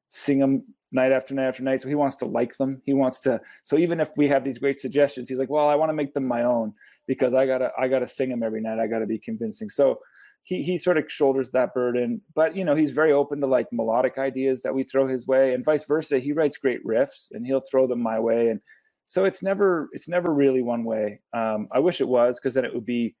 sing 0.09 0.39
them 0.39 0.63
night 0.91 1.13
after 1.13 1.33
night 1.33 1.47
after 1.47 1.63
night. 1.63 1.81
So 1.81 1.87
he 1.87 1.95
wants 1.95 2.17
to 2.17 2.25
like 2.25 2.57
them. 2.57 2.81
He 2.85 2.93
wants 2.93 3.21
to. 3.21 3.39
So 3.63 3.77
even 3.77 4.01
if 4.01 4.09
we 4.17 4.27
have 4.27 4.43
these 4.43 4.57
great 4.57 4.81
suggestions, 4.81 5.29
he's 5.29 5.39
like, 5.39 5.49
well, 5.49 5.69
I 5.69 5.75
want 5.75 5.89
to 5.89 5.93
make 5.93 6.13
them 6.13 6.27
my 6.27 6.43
own 6.43 6.73
because 7.07 7.33
I 7.33 7.45
gotta 7.45 7.71
I 7.79 7.87
gotta 7.87 8.07
sing 8.09 8.29
them 8.29 8.43
every 8.43 8.61
night. 8.61 8.77
I 8.77 8.87
gotta 8.87 9.05
be 9.05 9.17
convincing. 9.17 9.69
So 9.69 9.99
he 10.43 10.61
he 10.61 10.75
sort 10.75 10.97
of 10.97 11.05
shoulders 11.07 11.51
that 11.51 11.73
burden. 11.73 12.21
But 12.35 12.57
you 12.57 12.65
know, 12.65 12.75
he's 12.75 12.91
very 12.91 13.13
open 13.13 13.39
to 13.39 13.47
like 13.47 13.67
melodic 13.71 14.17
ideas 14.17 14.61
that 14.63 14.75
we 14.75 14.83
throw 14.83 15.07
his 15.07 15.25
way, 15.27 15.53
and 15.53 15.63
vice 15.63 15.85
versa. 15.85 16.19
He 16.19 16.33
writes 16.33 16.57
great 16.57 16.85
riffs, 16.85 17.29
and 17.31 17.45
he'll 17.45 17.61
throw 17.71 17.87
them 17.87 18.03
my 18.03 18.19
way. 18.19 18.49
And 18.49 18.59
so 19.07 19.23
it's 19.23 19.41
never 19.41 19.89
it's 19.93 20.09
never 20.09 20.33
really 20.33 20.61
one 20.61 20.83
way. 20.83 21.21
Um, 21.33 21.69
I 21.71 21.79
wish 21.79 22.01
it 22.01 22.07
was 22.07 22.37
because 22.37 22.53
then 22.53 22.65
it 22.65 22.73
would 22.73 22.85
be 22.85 23.15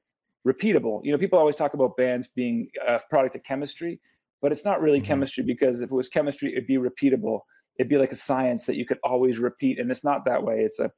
repeatable. 0.45 1.01
You 1.03 1.11
know, 1.11 1.17
people 1.17 1.39
always 1.39 1.55
talk 1.55 1.73
about 1.73 1.97
bands 1.97 2.27
being 2.27 2.67
a 2.87 2.99
product 3.09 3.35
of 3.35 3.43
chemistry 3.43 3.99
but 4.43 4.51
it's 4.51 4.65
not 4.65 4.81
really 4.81 4.99
mm-hmm. 4.99 5.07
chemistry 5.07 5.43
because 5.43 5.79
if 5.79 5.89
it 5.89 5.95
was 5.95 6.09
chemistry, 6.09 6.51
it'd 6.51 6.67
be 6.67 6.77
repeatable. 6.77 7.39
It'd 7.79 7.89
be 7.89 7.97
like 7.97 8.11
a 8.11 8.15
science 8.15 8.65
that 8.65 8.75
you 8.75 8.85
could 8.85 8.99
always 9.03 9.39
repeat, 9.39 9.79
and 9.79 9.89
it's 9.89 10.03
not 10.03 10.25
that 10.25 10.43
way. 10.43 10.59
It's 10.59 10.79
a 10.79 10.91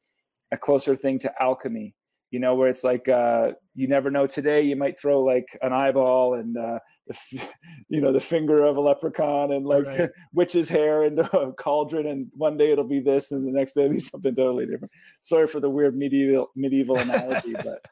a 0.52 0.58
closer 0.58 0.96
thing 0.96 1.20
to 1.20 1.32
alchemy, 1.42 1.96
you 2.32 2.40
know, 2.40 2.56
where 2.56 2.70
it's 2.70 2.84
like 2.84 3.08
uh, 3.08 3.52
you 3.76 3.88
never 3.88 4.10
know. 4.10 4.26
Today 4.26 4.64
you 4.64 4.76
might 4.76 5.00
throw 5.00 5.24
like 5.24 5.46
an 5.62 5.74
eyeball 5.74 6.34
and 6.34 6.58
uh, 6.58 6.80
the, 7.08 7.48
you 7.88 8.02
know 8.02 8.12
the 8.12 8.20
finger 8.20 8.64
of 8.64 8.78
a 8.78 8.82
leprechaun 8.82 9.52
and 9.52 9.66
like 9.66 9.86
right. 9.86 10.10
witch's 10.34 10.68
hair 10.68 11.04
into 11.04 11.24
a 11.38 11.54
cauldron, 11.54 12.08
and 12.08 12.28
one 12.34 12.58
day 12.58 12.72
it'll 12.72 12.84
be 12.84 13.00
this, 13.00 13.32
and 13.32 13.48
the 13.48 13.52
next 13.52 13.74
day 13.74 13.84
it'll 13.84 13.94
be 13.94 14.00
something 14.00 14.36
totally 14.36 14.66
different. 14.66 14.92
Sorry 15.22 15.46
for 15.46 15.60
the 15.60 15.70
weird 15.70 15.96
medieval 15.96 16.50
medieval 16.56 16.98
analogy, 16.98 17.54
but 17.64 17.86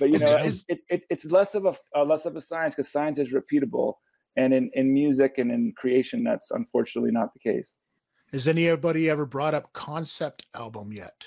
but 0.00 0.10
you 0.10 0.18
know, 0.18 0.36
it's, 0.36 0.64
it, 0.66 0.80
it, 0.88 1.04
it's 1.10 1.24
less 1.26 1.54
of 1.54 1.66
a 1.66 1.74
uh, 1.94 2.04
less 2.04 2.26
of 2.26 2.34
a 2.34 2.40
science 2.40 2.74
because 2.74 2.90
science 2.90 3.18
is 3.18 3.32
repeatable 3.32 3.94
and 4.36 4.52
in, 4.52 4.70
in 4.74 4.92
music 4.92 5.38
and 5.38 5.52
in 5.52 5.72
creation 5.76 6.24
that's 6.24 6.50
unfortunately 6.50 7.12
not 7.12 7.32
the 7.34 7.38
case. 7.38 7.76
Has 8.32 8.48
anybody 8.48 9.10
ever 9.10 9.26
brought 9.26 9.54
up 9.54 9.72
concept 9.72 10.46
album 10.54 10.92
yet? 10.92 11.26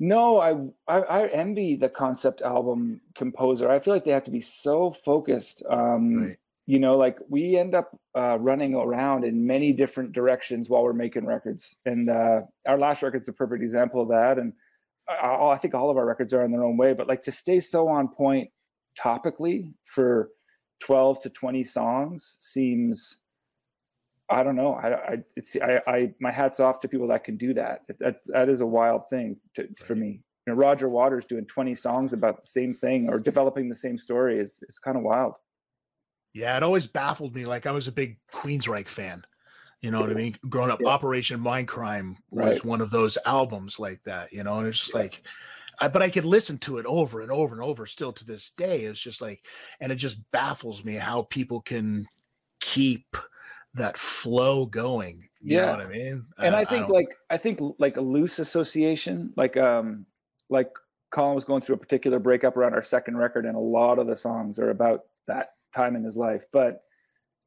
No 0.00 0.40
I, 0.40 0.52
I, 0.92 1.00
I 1.02 1.26
envy 1.28 1.76
the 1.76 1.88
concept 1.88 2.42
album 2.42 3.00
composer. 3.14 3.70
I 3.70 3.78
feel 3.78 3.94
like 3.94 4.04
they 4.04 4.10
have 4.10 4.24
to 4.24 4.30
be 4.30 4.40
so 4.40 4.90
focused 4.90 5.62
um 5.70 6.16
right. 6.16 6.38
you 6.66 6.80
know 6.80 6.96
like 6.96 7.18
we 7.28 7.56
end 7.56 7.74
up 7.74 7.96
uh, 8.16 8.36
running 8.40 8.74
around 8.74 9.24
in 9.24 9.46
many 9.46 9.72
different 9.72 10.12
directions 10.12 10.68
while 10.68 10.82
we're 10.82 10.92
making 10.92 11.24
records. 11.24 11.76
And 11.86 12.10
uh, 12.10 12.40
our 12.66 12.78
last 12.78 13.00
record's 13.00 13.28
a 13.28 13.32
perfect 13.32 13.62
example 13.62 14.02
of 14.02 14.08
that. 14.08 14.38
And 14.38 14.52
I, 15.08 15.50
I 15.50 15.56
think 15.56 15.74
all 15.74 15.90
of 15.90 15.96
our 15.96 16.06
records 16.06 16.34
are 16.34 16.44
in 16.44 16.50
their 16.52 16.64
own 16.64 16.76
way 16.76 16.92
but 16.94 17.08
like 17.08 17.22
to 17.22 17.32
stay 17.32 17.60
so 17.60 17.88
on 17.88 18.08
point 18.08 18.50
topically 18.98 19.72
for 19.84 20.30
12 20.80 21.22
to 21.22 21.30
20 21.30 21.64
songs 21.64 22.36
seems 22.40 23.20
I 24.30 24.42
don't 24.42 24.56
know. 24.56 24.74
I, 24.74 24.94
I, 24.94 25.16
it's, 25.36 25.56
I, 25.56 25.80
I, 25.86 26.14
my 26.20 26.30
hat's 26.30 26.60
off 26.60 26.80
to 26.80 26.88
people 26.88 27.08
that 27.08 27.24
can 27.24 27.36
do 27.36 27.54
that. 27.54 27.82
That, 27.98 28.16
that 28.26 28.48
is 28.48 28.60
a 28.60 28.66
wild 28.66 29.08
thing 29.08 29.38
to, 29.54 29.68
for 29.82 29.94
me. 29.94 30.20
You 30.46 30.52
know, 30.52 30.54
Roger 30.54 30.88
Waters 30.88 31.24
doing 31.24 31.46
20 31.46 31.74
songs 31.74 32.12
about 32.12 32.42
the 32.42 32.46
same 32.46 32.74
thing 32.74 33.08
or 33.08 33.18
developing 33.18 33.68
the 33.68 33.74
same 33.74 33.96
story 33.96 34.38
is, 34.38 34.62
is 34.68 34.78
kind 34.78 34.96
of 34.98 35.02
wild. 35.02 35.34
Yeah. 36.34 36.56
It 36.58 36.62
always 36.62 36.86
baffled 36.86 37.34
me. 37.34 37.46
Like 37.46 37.64
I 37.66 37.70
was 37.70 37.88
a 37.88 37.92
big 37.92 38.18
Queensryche 38.32 38.88
fan, 38.88 39.24
you 39.80 39.90
know 39.90 40.00
what 40.00 40.10
I 40.10 40.14
mean? 40.14 40.36
Growing 40.48 40.70
up, 40.70 40.80
yeah. 40.80 40.88
Operation 40.88 41.40
Mindcrime 41.40 42.16
was 42.30 42.56
right. 42.56 42.64
one 42.64 42.80
of 42.80 42.90
those 42.90 43.16
albums 43.24 43.78
like 43.78 44.02
that, 44.04 44.32
you 44.32 44.42
know, 44.42 44.58
and 44.58 44.68
it's 44.68 44.78
just 44.78 44.94
yeah. 44.94 45.00
like, 45.00 45.22
I, 45.80 45.88
but 45.88 46.02
I 46.02 46.10
could 46.10 46.24
listen 46.24 46.58
to 46.58 46.78
it 46.78 46.86
over 46.86 47.20
and 47.20 47.30
over 47.30 47.54
and 47.54 47.62
over 47.62 47.86
still 47.86 48.12
to 48.12 48.24
this 48.24 48.50
day. 48.56 48.82
It's 48.82 49.00
just 49.00 49.22
like, 49.22 49.44
and 49.80 49.92
it 49.92 49.96
just 49.96 50.18
baffles 50.32 50.84
me 50.84 50.94
how 50.94 51.22
people 51.22 51.60
can 51.60 52.08
keep 52.60 53.16
that 53.74 53.96
flow 53.96 54.66
going. 54.66 55.28
You 55.40 55.56
yeah. 55.56 55.66
know 55.66 55.72
what 55.72 55.80
I 55.82 55.88
mean? 55.88 56.26
And 56.38 56.56
I, 56.56 56.60
I 56.60 56.64
think 56.64 56.90
I 56.90 56.92
like, 56.92 57.14
I 57.30 57.36
think 57.36 57.60
like 57.78 57.96
a 57.96 58.00
loose 58.00 58.40
association, 58.40 59.32
like, 59.36 59.56
um, 59.56 60.06
like 60.50 60.70
Colin 61.10 61.34
was 61.34 61.44
going 61.44 61.62
through 61.62 61.76
a 61.76 61.78
particular 61.78 62.18
breakup 62.18 62.56
around 62.56 62.74
our 62.74 62.82
second 62.82 63.16
record, 63.16 63.46
and 63.46 63.54
a 63.56 63.60
lot 63.60 63.98
of 63.98 64.06
the 64.06 64.16
songs 64.16 64.58
are 64.58 64.70
about 64.70 65.02
that 65.28 65.52
time 65.74 65.94
in 65.94 66.02
his 66.02 66.16
life. 66.16 66.44
But 66.52 66.82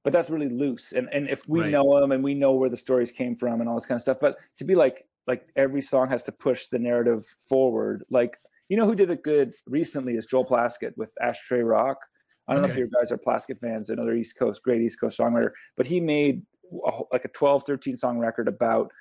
but 0.04 0.14
that's 0.14 0.30
really 0.30 0.50
loose. 0.50 0.94
And 0.94 1.10
and 1.14 1.30
if 1.30 1.48
we 1.48 1.62
right. 1.62 1.72
know 1.72 2.00
them 2.00 2.12
and 2.12 2.24
we 2.24 2.34
know 2.34 2.54
where 2.54 2.70
the 2.70 2.78
stories 2.78 3.12
came 3.12 3.36
from 3.36 3.62
and 3.62 3.70
all 3.70 3.76
this 3.76 3.86
kind 3.86 3.98
of 3.98 4.02
stuff, 4.02 4.18
but 4.20 4.38
to 4.58 4.64
be 4.64 4.76
like 4.76 5.06
like 5.28 5.48
every 5.56 5.82
song 5.82 6.08
has 6.08 6.24
to 6.24 6.32
push 6.32 6.68
the 6.68 6.80
narrative 6.80 7.26
forward. 7.26 8.04
Like 8.10 8.38
you 8.70 8.78
know 8.78 8.86
who 8.86 8.96
did 8.96 9.10
it 9.10 9.24
good 9.24 9.54
recently 9.68 10.16
is 10.16 10.26
Joel 10.26 10.46
Plaskett 10.46 10.96
with 10.98 11.14
Ashtray 11.22 11.62
Rock. 11.62 11.98
I 12.48 12.54
don't 12.54 12.64
okay. 12.64 12.74
know 12.74 12.74
if 12.74 12.80
you 12.80 13.00
guys 13.00 13.12
are 13.12 13.18
Plaskett 13.18 13.60
fans, 13.60 13.90
another 13.90 14.14
East 14.14 14.38
Coast, 14.38 14.64
great 14.64 14.82
East 14.82 15.00
Coast 15.00 15.20
songwriter, 15.20 15.52
but 15.78 15.86
he 15.86 16.00
made 16.00 16.42
a, 16.86 17.02
like 17.12 17.24
a 17.24 17.30
12, 17.30 17.64
13 17.66 17.96
song 17.96 18.18
record 18.18 18.48
about 18.48 18.92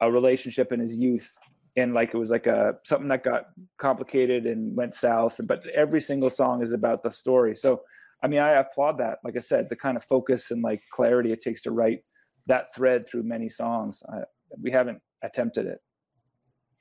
a 0.00 0.10
relationship 0.10 0.72
in 0.72 0.80
his 0.80 0.96
youth. 0.96 1.34
And 1.76 1.94
like 1.94 2.12
it 2.12 2.18
was 2.18 2.30
like 2.30 2.46
a 2.46 2.76
something 2.84 3.08
that 3.08 3.24
got 3.24 3.46
complicated 3.78 4.46
and 4.46 4.76
went 4.76 4.94
south, 4.94 5.40
but 5.44 5.66
every 5.68 6.00
single 6.00 6.28
song 6.28 6.60
is 6.60 6.72
about 6.72 7.02
the 7.02 7.10
story. 7.10 7.54
So 7.54 7.82
I 8.22 8.28
mean, 8.28 8.40
I 8.40 8.52
applaud 8.52 8.98
that. 8.98 9.18
Like 9.24 9.36
I 9.36 9.40
said, 9.40 9.68
the 9.68 9.76
kind 9.76 9.96
of 9.96 10.04
focus 10.04 10.50
and 10.50 10.62
like 10.62 10.82
clarity 10.90 11.32
it 11.32 11.40
takes 11.40 11.62
to 11.62 11.70
write 11.70 12.00
that 12.46 12.74
thread 12.74 13.06
through 13.06 13.24
many 13.24 13.48
songs. 13.48 14.02
I, 14.12 14.20
we 14.60 14.70
haven't 14.70 15.00
attempted 15.22 15.66
it. 15.66 15.78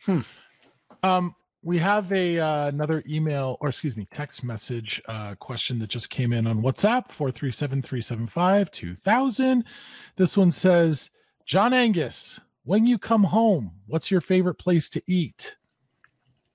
Hmm. 0.06 0.22
Um, 1.04 1.36
we 1.64 1.78
have 1.78 2.12
a 2.12 2.40
uh, 2.40 2.66
another 2.68 3.04
email 3.08 3.56
or 3.62 3.70
excuse 3.70 3.96
me 3.96 4.08
text 4.14 4.44
message 4.44 5.02
uh, 5.08 5.36
question 5.36 5.80
that 5.80 5.90
just 5.90 6.10
came 6.10 6.34
in 6.34 6.48
on 6.48 6.64
whatsapp 6.64 7.08
437-375-2000 7.10 9.62
this 10.16 10.36
one 10.36 10.52
says 10.52 11.12
john 11.46 11.72
angus 11.74 12.40
when 12.64 12.88
you 12.88 12.98
come 12.98 13.26
home 13.26 13.74
what's 13.88 14.10
your 14.10 14.22
favorite 14.22 14.56
place 14.56 14.90
to 14.90 15.04
eat 15.08 15.56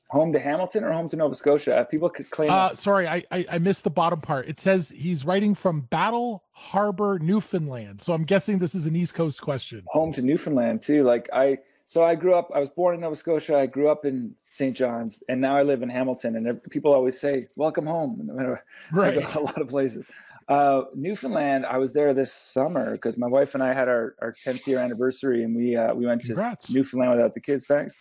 home 0.09 0.33
to 0.33 0.39
hamilton 0.39 0.85
or 0.85 0.93
home 0.93 1.09
to 1.09 1.17
nova 1.17 1.35
scotia 1.35 1.87
people 1.91 2.09
could 2.09 2.31
claim 2.31 2.51
uh, 2.51 2.69
sorry 2.69 3.09
I, 3.09 3.25
I 3.31 3.47
i 3.53 3.59
missed 3.59 3.85
the 3.85 3.91
bottom 3.91 4.21
part 4.21 4.49
it 4.49 4.61
says 4.61 4.93
he's 4.97 5.25
writing 5.25 5.55
from 5.55 5.83
battle 5.83 6.45
harbor 6.53 7.19
newfoundland 7.19 8.03
so 8.03 8.13
i'm 8.13 8.25
guessing 8.25 8.59
this 8.59 8.75
is 8.75 8.87
an 8.87 8.95
east 8.95 9.15
coast 9.15 9.41
question 9.41 9.83
home 9.87 10.13
to 10.13 10.23
newfoundland 10.23 10.83
too 10.83 11.03
like 11.03 11.29
i 11.33 11.59
so 11.89 12.03
I 12.03 12.17
grew 12.17 12.35
up. 12.35 12.51
I 12.55 12.59
was 12.59 12.69
born 12.69 12.97
in 12.97 13.01
Nova 13.01 13.15
Scotia. 13.15 13.59
I 13.59 13.67
grew 13.67 13.89
up 13.89 14.05
in 14.05 14.35
St. 14.51 14.77
John's, 14.77 15.23
and 15.29 15.41
now 15.41 15.57
I 15.57 15.63
live 15.63 15.83
in 15.83 15.89
Hamilton. 15.89 16.37
And 16.37 16.63
people 16.65 16.93
always 16.93 17.19
say, 17.19 17.47
"Welcome 17.55 17.87
home." 17.87 18.29
Right. 18.93 19.35
a 19.35 19.41
lot 19.41 19.61
of 19.61 19.69
places. 19.69 20.05
Uh, 20.49 20.83
Newfoundland. 20.95 21.65
I 21.65 21.79
was 21.79 21.93
there 21.93 22.13
this 22.15 22.33
summer 22.33 22.93
because 22.93 23.17
my 23.17 23.27
wife 23.27 23.55
and 23.55 23.63
I 23.63 23.73
had 23.73 23.89
our, 23.89 24.15
our 24.21 24.35
10th 24.45 24.67
year 24.67 24.79
anniversary, 24.79 25.45
and 25.45 25.55
we 25.55 25.77
uh, 25.77 25.95
we 25.95 26.07
went 26.07 26.23
Congrats. 26.23 26.69
to 26.69 26.75
Newfoundland 26.75 27.13
without 27.13 27.35
the 27.35 27.41
kids. 27.41 27.67
Thanks. 27.67 27.97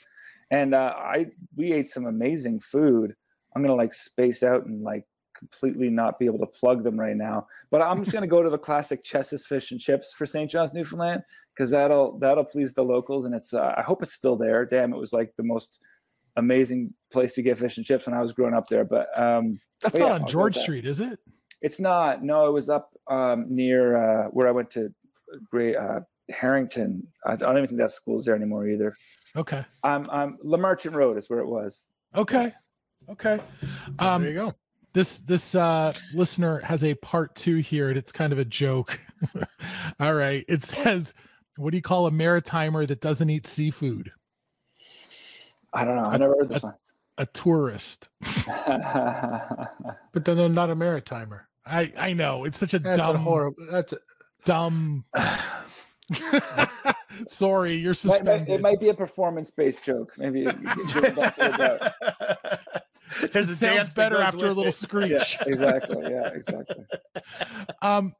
And 0.51 0.75
uh, 0.75 0.93
I 0.95 1.27
we 1.55 1.73
ate 1.73 1.89
some 1.89 2.05
amazing 2.05 2.59
food. 2.59 3.15
I'm 3.55 3.61
gonna 3.61 3.75
like 3.75 3.93
space 3.93 4.43
out 4.43 4.65
and 4.65 4.83
like 4.83 5.05
completely 5.37 5.89
not 5.89 6.17
be 6.17 6.25
able 6.25 6.39
to 6.39 6.45
plug 6.45 6.83
them 6.83 6.99
right 6.99 7.15
now. 7.15 7.47
But 7.71 7.81
I'm 7.81 8.03
just 8.03 8.13
gonna 8.13 8.27
go 8.27 8.43
to 8.43 8.49
the 8.49 8.57
classic 8.57 9.03
Ches's 9.03 9.45
Fish 9.45 9.71
and 9.71 9.79
Chips 9.79 10.13
for 10.13 10.25
St. 10.25 10.49
John's, 10.49 10.73
Newfoundland, 10.73 11.23
because 11.55 11.71
that'll 11.71 12.17
that'll 12.19 12.45
please 12.45 12.73
the 12.73 12.83
locals, 12.83 13.25
and 13.25 13.33
it's 13.33 13.53
uh, 13.53 13.73
I 13.77 13.81
hope 13.81 14.03
it's 14.03 14.13
still 14.13 14.35
there. 14.35 14.65
Damn, 14.65 14.93
it 14.93 14.97
was 14.97 15.13
like 15.13 15.33
the 15.37 15.43
most 15.43 15.79
amazing 16.37 16.93
place 17.11 17.33
to 17.33 17.41
get 17.41 17.57
fish 17.57 17.77
and 17.77 17.85
chips 17.85 18.05
when 18.05 18.15
I 18.15 18.21
was 18.21 18.31
growing 18.31 18.53
up 18.53 18.67
there. 18.69 18.83
But 18.83 19.07
um, 19.19 19.59
that's 19.81 19.93
but 19.93 19.99
not 19.99 20.07
yeah, 20.07 20.13
on 20.15 20.27
George 20.27 20.57
Street, 20.57 20.85
is 20.85 20.99
it? 20.99 21.19
It's 21.61 21.79
not. 21.79 22.23
No, 22.23 22.47
it 22.47 22.51
was 22.51 22.69
up 22.69 22.91
um, 23.07 23.45
near 23.49 23.97
uh, 23.97 24.27
where 24.29 24.47
I 24.47 24.51
went 24.51 24.69
to. 24.71 24.93
Great, 25.49 25.75
uh, 25.75 26.01
Harrington. 26.29 27.07
I, 27.25 27.35
don't 27.35 27.57
even 27.57 27.67
think 27.67 27.79
that 27.79 27.91
school's 27.91 28.25
there 28.25 28.35
anymore 28.35 28.67
either. 28.67 28.95
Okay. 29.35 29.63
I'm 29.83 30.09
I'm 30.09 30.37
LeMarchant 30.43 30.93
Road 30.93 31.17
is 31.17 31.29
where 31.29 31.39
it 31.39 31.47
was. 31.47 31.87
Okay. 32.15 32.53
Okay. 33.09 33.39
Um, 33.99 34.21
there 34.21 34.31
you 34.31 34.37
go. 34.37 34.53
This 34.93 35.19
this 35.19 35.55
uh, 35.55 35.93
listener 36.13 36.59
has 36.59 36.83
a 36.83 36.93
part 36.95 37.35
two 37.35 37.57
here, 37.57 37.89
and 37.89 37.97
it's 37.97 38.11
kind 38.11 38.31
of 38.31 38.39
a 38.39 38.45
joke. 38.45 38.99
All 39.99 40.13
right. 40.13 40.45
It 40.47 40.63
says, 40.63 41.13
"What 41.57 41.71
do 41.71 41.77
you 41.77 41.83
call 41.83 42.07
a 42.07 42.11
maritimer 42.11 42.87
that 42.87 43.01
doesn't 43.01 43.29
eat 43.29 43.45
seafood?" 43.45 44.11
I 45.73 45.83
don't 45.83 45.97
know. 45.97 46.05
I 46.05 46.17
never 46.17 46.35
heard 46.35 46.49
this 46.49 46.63
a, 46.63 46.67
one. 46.67 46.75
A 47.17 47.25
tourist. 47.27 48.09
But 50.13 50.23
then 50.23 50.37
they're 50.37 50.47
not 50.47 50.69
a 50.69 50.75
maritimer. 50.77 51.41
I 51.65 51.91
I 51.97 52.13
know 52.13 52.45
it's 52.45 52.57
such 52.57 52.73
a 52.73 52.79
That's 52.79 52.97
dumb 52.97 53.17
a 53.17 53.19
horrible. 53.19 53.67
That's 53.69 53.91
a, 53.91 53.97
dumb. 54.45 55.03
Sorry, 57.27 57.75
you're 57.75 57.93
Might- 57.93 58.05
might- 58.05 58.17
suspended. 58.17 58.49
it 58.49 58.61
might 58.61 58.79
be 58.79 58.89
a 58.89 58.93
performance 58.93 59.51
based 59.51 59.83
joke. 59.85 60.13
Maybe 60.17 60.41
you 60.41 60.51
can 60.51 60.63
it 60.67 61.15
the. 61.15 61.93
There's 63.33 63.49
a 63.49 63.55
sounds 63.55 63.59
dance 63.77 63.93
better 63.93 64.17
after 64.21 64.45
a 64.45 64.49
little 64.49 64.65
it. 64.67 64.71
screech. 64.73 65.11
Yeah, 65.11 65.43
exactly. 65.45 65.97
Yeah, 66.09 66.27
exactly. 66.33 66.85
um 67.81 68.13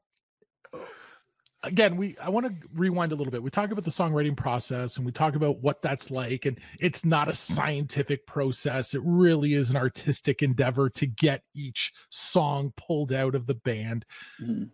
again 1.62 1.96
we 1.96 2.16
i 2.18 2.28
want 2.28 2.46
to 2.46 2.68
rewind 2.74 3.10
a 3.10 3.14
little 3.14 3.30
bit 3.30 3.42
we 3.42 3.50
talk 3.50 3.70
about 3.72 3.82
the 3.82 3.90
songwriting 3.90 4.36
process 4.36 4.98
and 4.98 5.06
we 5.06 5.10
talk 5.10 5.34
about 5.34 5.58
what 5.60 5.80
that's 5.82 6.10
like 6.12 6.44
and 6.44 6.60
it's 6.78 7.04
not 7.04 7.28
a 7.28 7.34
scientific 7.34 8.24
process 8.26 8.94
it 8.94 9.00
really 9.04 9.54
is 9.54 9.70
an 9.70 9.76
artistic 9.76 10.42
endeavor 10.42 10.88
to 10.90 11.06
get 11.06 11.42
each 11.54 11.92
song 12.10 12.72
pulled 12.76 13.12
out 13.12 13.34
of 13.34 13.46
the 13.46 13.54
band 13.54 14.04
Mhm. 14.40 14.68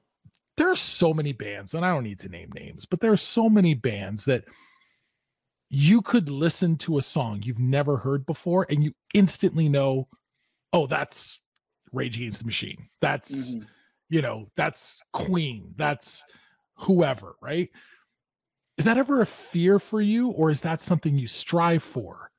There 0.57 0.71
are 0.71 0.77
so 0.77 1.13
many 1.15 1.33
bands 1.33 1.75
and 1.75 1.85
i 1.85 1.89
don't 1.93 2.05
need 2.05 2.19
to 2.19 2.29
name 2.29 2.51
names 2.55 2.85
but 2.85 3.01
there 3.01 3.13
are 3.13 3.17
so 3.17 3.49
many 3.49 3.75
bands 3.75 4.25
that 4.25 4.45
you 5.71 6.03
could 6.03 6.29
listen 6.29 6.77
to 6.77 6.99
a 6.99 7.03
song 7.03 7.41
you've 7.43 7.59
never 7.59 7.97
heard 7.99 8.27
before 8.27 8.67
and 8.69 8.85
you 8.85 8.93
instantly 9.15 9.69
know 9.69 10.07
oh 10.73 10.87
that's 10.87 11.41
rage 11.93 12.17
against 12.17 12.41
the 12.41 12.47
machine. 12.47 12.89
That's 13.03 13.55
Mhm. 13.55 13.67
you 14.09 14.23
know 14.23 14.51
that's 14.57 15.03
queen. 15.13 15.75
That's 15.77 16.25
whoever 16.77 17.37
right? 17.43 17.69
Is 18.79 18.85
that 18.87 18.97
ever 18.99 19.21
a 19.21 19.27
fear 19.27 19.79
for 19.79 20.01
you 20.01 20.29
or 20.31 20.51
is 20.51 20.63
that 20.63 20.81
something 20.81 21.17
you 21.19 21.27
strive 21.27 21.83
for? 21.83 22.31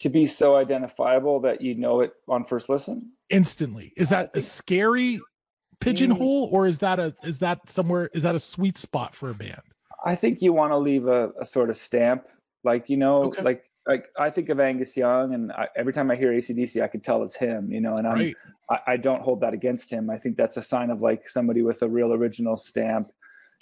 To 0.00 0.08
be 0.08 0.26
so 0.26 0.54
identifiable 0.54 1.40
that 1.40 1.60
you 1.60 1.74
know 1.74 2.00
it 2.00 2.12
on 2.28 2.44
first 2.44 2.68
listen. 2.68 3.12
instantly. 3.30 3.92
Is 3.96 4.08
that 4.10 4.30
a 4.34 4.40
scary 4.40 5.20
pigeonhole 5.80 6.48
mm. 6.48 6.52
or 6.52 6.66
is 6.66 6.78
that 6.78 6.98
a 6.98 7.14
is 7.22 7.38
that 7.38 7.58
somewhere 7.68 8.10
is 8.12 8.22
that 8.22 8.34
a 8.34 8.38
sweet 8.38 8.76
spot 8.76 9.14
for 9.14 9.30
a 9.30 9.34
band 9.34 9.62
I 10.04 10.14
think 10.14 10.40
you 10.40 10.52
want 10.52 10.72
to 10.72 10.78
leave 10.78 11.06
a, 11.06 11.32
a 11.40 11.46
sort 11.46 11.70
of 11.70 11.76
stamp, 11.76 12.24
like 12.64 12.88
you 12.88 12.96
know, 12.96 13.24
Okay. 13.24 13.42
like 13.42 13.64
like 13.86 14.08
I 14.18 14.28
think 14.30 14.50
of 14.50 14.60
Angus 14.60 14.96
Young, 14.96 15.32
and 15.32 15.50
I, 15.52 15.66
every 15.74 15.92
time 15.94 16.10
I 16.10 16.16
hear 16.16 16.30
ACDC, 16.30 16.82
I 16.82 16.88
can 16.88 17.00
tell 17.00 17.22
it's 17.22 17.36
him, 17.36 17.72
you 17.72 17.80
know, 17.80 17.96
and 17.96 18.06
right 18.06 18.36
I, 18.70 18.78
I 18.86 18.96
don't 18.96 19.22
hold 19.22 19.40
that 19.40 19.54
against 19.54 19.90
him. 19.90 20.10
I 20.10 20.18
think 20.18 20.36
that's 20.36 20.56
a 20.56 20.62
sign 20.62 20.90
of 20.90 21.00
like 21.00 21.28
somebody 21.28 21.62
with 21.62 21.82
a 21.82 21.88
real 21.88 22.12
original 22.12 22.56
stamp, 22.56 23.10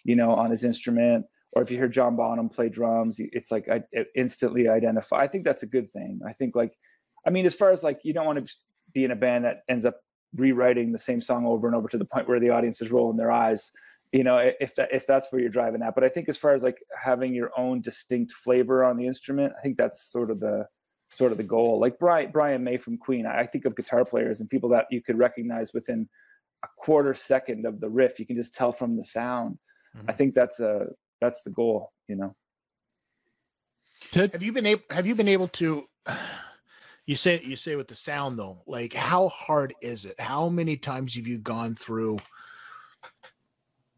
you 0.04 0.16
know, 0.16 0.32
on 0.32 0.50
his 0.50 0.64
instrument. 0.64 1.26
Or 1.52 1.62
if 1.62 1.70
you 1.70 1.78
hear 1.78 1.88
John 1.88 2.16
Bonham 2.16 2.48
play 2.48 2.68
drums, 2.68 3.16
it's 3.18 3.50
like 3.50 3.68
I 3.68 3.82
it 3.92 4.08
instantly 4.14 4.68
identify. 4.68 5.18
I 5.18 5.26
think 5.28 5.44
that's 5.44 5.62
a 5.62 5.66
good 5.66 5.90
thing. 5.90 6.20
I 6.26 6.32
think 6.32 6.54
like, 6.56 6.76
I 7.26 7.30
mean, 7.30 7.46
as 7.46 7.54
far 7.54 7.70
as 7.70 7.82
like 7.82 8.00
you 8.02 8.12
don't 8.12 8.26
want 8.26 8.44
to 8.44 8.54
be 8.92 9.04
in 9.04 9.12
a 9.12 9.16
band 9.16 9.44
that 9.44 9.62
ends 9.68 9.86
up 9.86 10.00
rewriting 10.36 10.92
the 10.92 10.98
same 10.98 11.20
song 11.20 11.46
over 11.46 11.66
and 11.66 11.76
over 11.76 11.88
to 11.88 11.98
the 11.98 12.04
point 12.04 12.28
where 12.28 12.40
the 12.40 12.50
audience 12.50 12.80
is 12.80 12.90
rolling 12.90 13.16
their 13.16 13.30
eyes. 13.30 13.72
You 14.12 14.24
know, 14.24 14.38
if 14.60 14.74
that 14.76 14.90
if 14.92 15.06
that's 15.06 15.26
where 15.30 15.40
you're 15.40 15.50
driving 15.50 15.82
at. 15.82 15.94
But 15.94 16.04
I 16.04 16.08
think 16.08 16.28
as 16.28 16.36
far 16.36 16.54
as 16.54 16.62
like 16.62 16.78
having 17.02 17.34
your 17.34 17.50
own 17.56 17.80
distinct 17.80 18.32
flavor 18.32 18.84
on 18.84 18.96
the 18.96 19.06
instrument, 19.06 19.52
I 19.58 19.62
think 19.62 19.76
that's 19.76 20.10
sort 20.10 20.30
of 20.30 20.40
the 20.40 20.66
sort 21.12 21.32
of 21.32 21.38
the 21.38 21.44
goal. 21.44 21.80
Like 21.80 21.98
Brian 21.98 22.30
Brian 22.30 22.62
May 22.62 22.76
from 22.76 22.98
Queen, 22.98 23.26
I 23.26 23.40
I 23.40 23.46
think 23.46 23.64
of 23.64 23.76
guitar 23.76 24.04
players 24.04 24.40
and 24.40 24.48
people 24.48 24.68
that 24.70 24.86
you 24.90 25.02
could 25.02 25.18
recognize 25.18 25.72
within 25.74 26.08
a 26.64 26.68
quarter 26.78 27.14
second 27.14 27.66
of 27.66 27.80
the 27.80 27.88
riff. 27.88 28.18
You 28.18 28.26
can 28.26 28.36
just 28.36 28.54
tell 28.54 28.72
from 28.72 28.96
the 28.96 29.04
sound. 29.04 29.58
I 29.94 29.98
mm-hmm. 29.98 30.12
think 30.12 30.34
that's 30.34 30.60
a 30.60 30.86
that's 31.20 31.42
the 31.42 31.50
goal. 31.50 31.92
You 32.08 32.16
know. 32.16 32.36
Ted? 34.10 34.32
have 34.32 34.42
you 34.42 34.52
been 34.52 34.66
able? 34.66 34.82
Have 34.90 35.06
you 35.06 35.14
been 35.14 35.28
able 35.28 35.48
to? 35.48 35.84
You 37.06 37.14
say 37.16 37.40
you 37.44 37.56
say 37.56 37.76
with 37.76 37.88
the 37.88 37.94
sound 37.94 38.38
though. 38.38 38.62
Like, 38.66 38.92
how 38.92 39.28
hard 39.28 39.74
is 39.80 40.04
it? 40.04 40.20
How 40.20 40.48
many 40.48 40.76
times 40.76 41.14
have 41.14 41.26
you 41.26 41.38
gone 41.38 41.76
through 41.76 42.18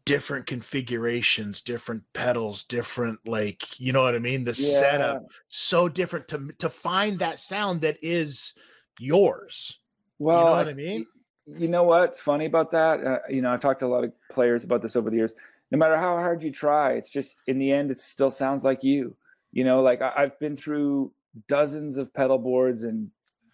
different 0.05 0.47
configurations, 0.47 1.61
different 1.61 2.03
pedals, 2.13 2.63
different 2.63 3.19
like 3.27 3.79
you 3.79 3.93
know 3.93 4.03
what 4.03 4.15
I 4.15 4.19
mean? 4.19 4.43
The 4.43 4.53
setup 4.53 5.23
so 5.49 5.89
different 5.89 6.27
to 6.29 6.51
to 6.59 6.69
find 6.69 7.19
that 7.19 7.39
sound 7.39 7.81
that 7.81 7.97
is 8.01 8.53
yours. 8.99 9.79
Well, 10.19 10.37
you 10.37 10.45
know 10.45 10.51
what 10.51 10.67
I 10.67 10.73
mean? 10.73 11.07
You 11.45 11.67
know 11.67 11.83
what's 11.83 12.19
funny 12.19 12.45
about 12.45 12.69
that? 12.71 13.03
Uh, 13.03 13.19
you 13.29 13.41
know, 13.41 13.51
I've 13.51 13.61
talked 13.61 13.79
to 13.79 13.85
a 13.85 13.87
lot 13.87 14.03
of 14.03 14.11
players 14.29 14.63
about 14.63 14.81
this 14.81 14.95
over 14.95 15.09
the 15.09 15.15
years. 15.15 15.33
No 15.71 15.77
matter 15.77 15.97
how 15.97 16.15
hard 16.15 16.43
you 16.43 16.51
try, 16.51 16.93
it's 16.93 17.09
just 17.09 17.41
in 17.47 17.57
the 17.57 17.71
end, 17.71 17.89
it 17.89 17.99
still 17.99 18.29
sounds 18.29 18.63
like 18.63 18.83
you. 18.83 19.15
You 19.51 19.63
know, 19.63 19.81
like 19.81 20.01
I, 20.01 20.11
I've 20.15 20.39
been 20.39 20.55
through 20.55 21.11
dozens 21.47 21.97
of 21.97 22.13
pedal 22.13 22.37
boards 22.37 22.83
and 22.83 23.09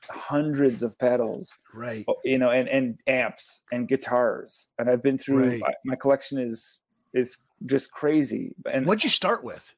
hundreds 0.10 0.84
of 0.84 0.98
pedals, 1.00 1.58
Right. 1.74 2.06
you 2.24 2.38
know, 2.38 2.50
and 2.52 2.68
and 2.70 3.00
amps 3.08 3.62
and 3.72 3.88
guitars, 3.88 4.68
and 4.78 4.90
I've 4.90 5.02
been 5.04 5.18
through. 5.18 5.50
Right. 5.50 5.60
My, 5.60 5.74
my 5.84 5.96
collection 5.96 6.38
is 6.38 6.80
is 7.14 7.38
just 7.66 7.92
crazy. 7.92 8.54
And 8.72 8.86
What'd 8.86 9.04
you 9.04 9.10
start 9.10 9.44
with? 9.44 9.74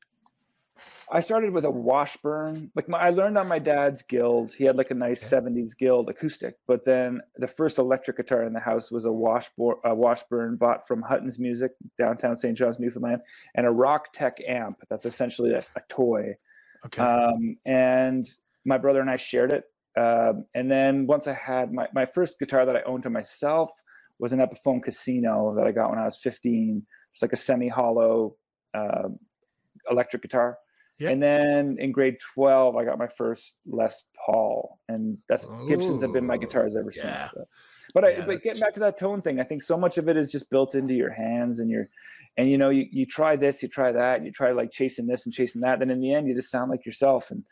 I 1.10 1.22
started 1.22 1.52
with 1.52 1.64
a 1.64 1.72
Washburn. 1.72 2.70
Like 2.76 2.90
my, 2.90 2.98
I 3.00 3.12
learned 3.12 3.38
on 3.38 3.48
my 3.48 3.60
dad's 3.60 4.02
guild. 4.02 4.52
He 4.52 4.66
had 4.66 4.76
like 4.76 4.92
a 4.92 4.96
nice 4.96 5.24
'70s 5.24 5.78
guild 5.78 6.10
acoustic. 6.10 6.58
But 6.68 6.84
then 6.84 7.22
the 7.38 7.48
first 7.48 7.78
electric 7.78 8.18
guitar 8.18 8.44
in 8.44 8.52
the 8.52 8.60
house 8.60 8.92
was 8.92 9.06
a 9.06 9.12
Washburn, 9.12 9.76
a 9.86 9.96
Washburn 9.96 10.58
bought 10.58 10.86
from 10.86 11.02
Hutton's 11.02 11.40
Music, 11.40 11.72
downtown 11.98 12.36
St. 12.36 12.58
John's, 12.58 12.80
Newfoundland, 12.80 13.22
and 13.56 13.66
a 13.66 13.72
Rock 13.72 14.12
Tech 14.12 14.40
amp. 14.46 14.80
That's 14.90 15.06
essentially 15.06 15.52
a, 15.54 15.60
a 15.78 15.82
toy. 15.88 16.36
Okay. 16.86 17.02
Um, 17.02 17.58
and 17.66 18.28
my 18.66 18.78
brother 18.78 19.02
and 19.02 19.10
I 19.10 19.18
shared 19.18 19.52
it. 19.52 19.66
Um, 20.00 20.46
and 20.54 20.70
then 20.70 21.08
once 21.08 21.28
I 21.28 21.34
had 21.34 21.74
my, 21.74 21.88
my 21.94 22.06
first 22.06 22.38
guitar 22.40 22.66
that 22.66 22.76
I 22.76 22.82
owned 22.84 23.04
to 23.04 23.10
myself 23.10 23.72
was 24.20 24.32
an 24.32 24.40
Epiphone 24.40 24.84
Casino 24.84 25.56
that 25.56 25.66
I 25.66 25.72
got 25.72 25.90
when 25.90 26.00
I 26.00 26.06
was 26.06 26.18
15. 26.18 26.86
It's 27.14 27.22
like 27.22 27.34
a 27.34 27.38
semi 27.38 27.68
hollow 27.68 28.36
uh, 28.74 29.10
electric 29.90 30.22
guitar. 30.22 30.58
Yeah. 31.00 31.10
And 31.10 31.22
then 31.22 31.78
in 31.80 31.92
grade 31.92 32.18
12, 32.34 32.76
I 32.76 32.84
got 32.84 32.98
my 32.98 33.08
first 33.08 33.56
Les 33.68 34.04
Paul. 34.26 34.80
And 34.88 35.18
that's 35.30 35.46
Gibsons 35.68 36.02
have 36.02 36.14
been 36.14 36.26
my 36.26 36.38
guitars 36.38 36.76
ever 36.76 36.92
yeah. 36.96 37.02
since. 37.02 37.32
But, 37.36 37.48
I, 38.06 38.10
Yeah, 38.10 38.26
but 38.26 38.44
getting 38.44 38.60
back 38.62 38.74
to 38.76 38.80
that 38.82 38.98
tone 38.98 39.22
thing, 39.22 39.40
I 39.40 39.44
think 39.44 39.62
so 39.62 39.78
much 39.78 39.98
of 39.98 40.10
it 40.10 40.18
is 40.18 40.32
just 40.32 40.50
built 40.50 40.76
into 40.76 40.94
your 40.94 41.12
hands 41.12 41.60
and 41.60 41.70
your, 41.70 41.90
and 42.38 42.50
you 42.50 42.58
know, 42.58 42.70
you, 42.70 42.86
you 42.92 43.06
try 43.06 43.36
this, 43.36 43.62
you 43.64 43.70
try 43.70 43.92
that, 43.92 44.18
and 44.18 44.26
you 44.26 44.32
try 44.32 44.52
like 44.52 44.72
chasing 44.72 45.08
this 45.08 45.26
and 45.26 45.34
chasing 45.34 45.62
that. 45.62 45.80
Then 45.80 45.90
in 45.90 46.00
the 46.00 46.14
end, 46.14 46.28
you 46.28 46.36
just 46.36 46.52
sound 46.52 46.70
like 46.70 46.86
yourself. 46.86 47.32
And, 47.32 47.44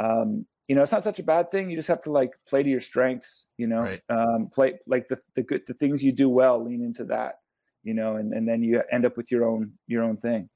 um, 0.00 0.46
you 0.68 0.74
know, 0.74 0.82
it's 0.82 0.92
not 0.92 1.04
such 1.04 1.18
a 1.18 1.22
bad 1.24 1.50
thing. 1.50 1.70
You 1.70 1.76
just 1.76 1.88
have 1.88 2.02
to 2.02 2.12
like 2.12 2.32
play 2.48 2.62
to 2.62 2.68
your 2.68 2.80
strengths, 2.80 3.46
you 3.58 3.66
know, 3.66 3.80
Right. 3.80 4.00
um, 4.08 4.48
play 4.52 4.78
like 4.86 5.08
the, 5.08 5.18
the 5.34 5.42
good, 5.42 5.62
the 5.66 5.74
things 5.74 6.02
you 6.02 6.12
do 6.12 6.28
well, 6.28 6.64
lean 6.64 6.82
into 6.82 7.04
that, 7.06 7.40
you 7.82 7.94
know, 7.94 8.16
and, 8.16 8.32
and 8.32 8.48
then 8.48 8.62
you 8.62 8.82
end 8.90 9.04
up 9.04 9.16
with 9.16 9.30
your 9.30 9.44
own, 9.48 9.72
your 9.86 10.02
own 10.02 10.16
thing. 10.16 10.48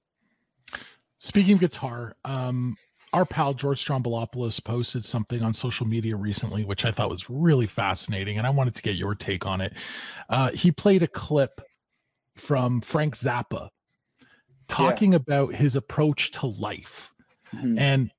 Speaking 1.19 1.55
of 1.55 1.61
guitar, 1.61 2.15
um, 2.25 2.77
our 3.13 3.25
pal 3.25 3.55
George 3.55 3.85
Stroumboulopoulos 3.85 4.63
posted 4.65 5.05
something 5.05 5.43
on 5.43 5.55
social 5.55 5.87
media 5.87 6.17
recently, 6.17 6.65
which 6.65 6.85
I 6.85 6.93
thought 6.93 7.09
was 7.09 7.31
really 7.31 7.67
fascinating, 7.67 8.39
and 8.39 8.47
I 8.47 8.51
wanted 8.51 8.75
to 8.75 8.83
get 8.83 8.97
your 8.97 9.15
take 9.15 9.47
on 9.47 9.61
it. 9.61 9.73
Uh, 10.29 10.51
he 10.51 10.71
played 10.73 11.03
a 11.03 11.09
clip 11.09 11.61
from 12.35 12.81
Frank 12.81 13.17
Zappa 13.17 13.69
talking 14.69 15.15
about 15.15 15.55
his 15.55 15.77
approach 15.77 16.33
to 16.33 16.47
life. 16.47 17.13
Mhm. 17.55 17.79
And 17.79 18.11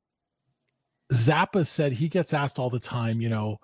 Zappa 1.13 1.65
said 1.65 1.93
he 1.93 2.09
gets 2.09 2.33
asked 2.33 2.57
all 2.59 2.69
the 2.69 2.79
time, 2.79 3.21
you 3.21 3.29
know, 3.29 3.59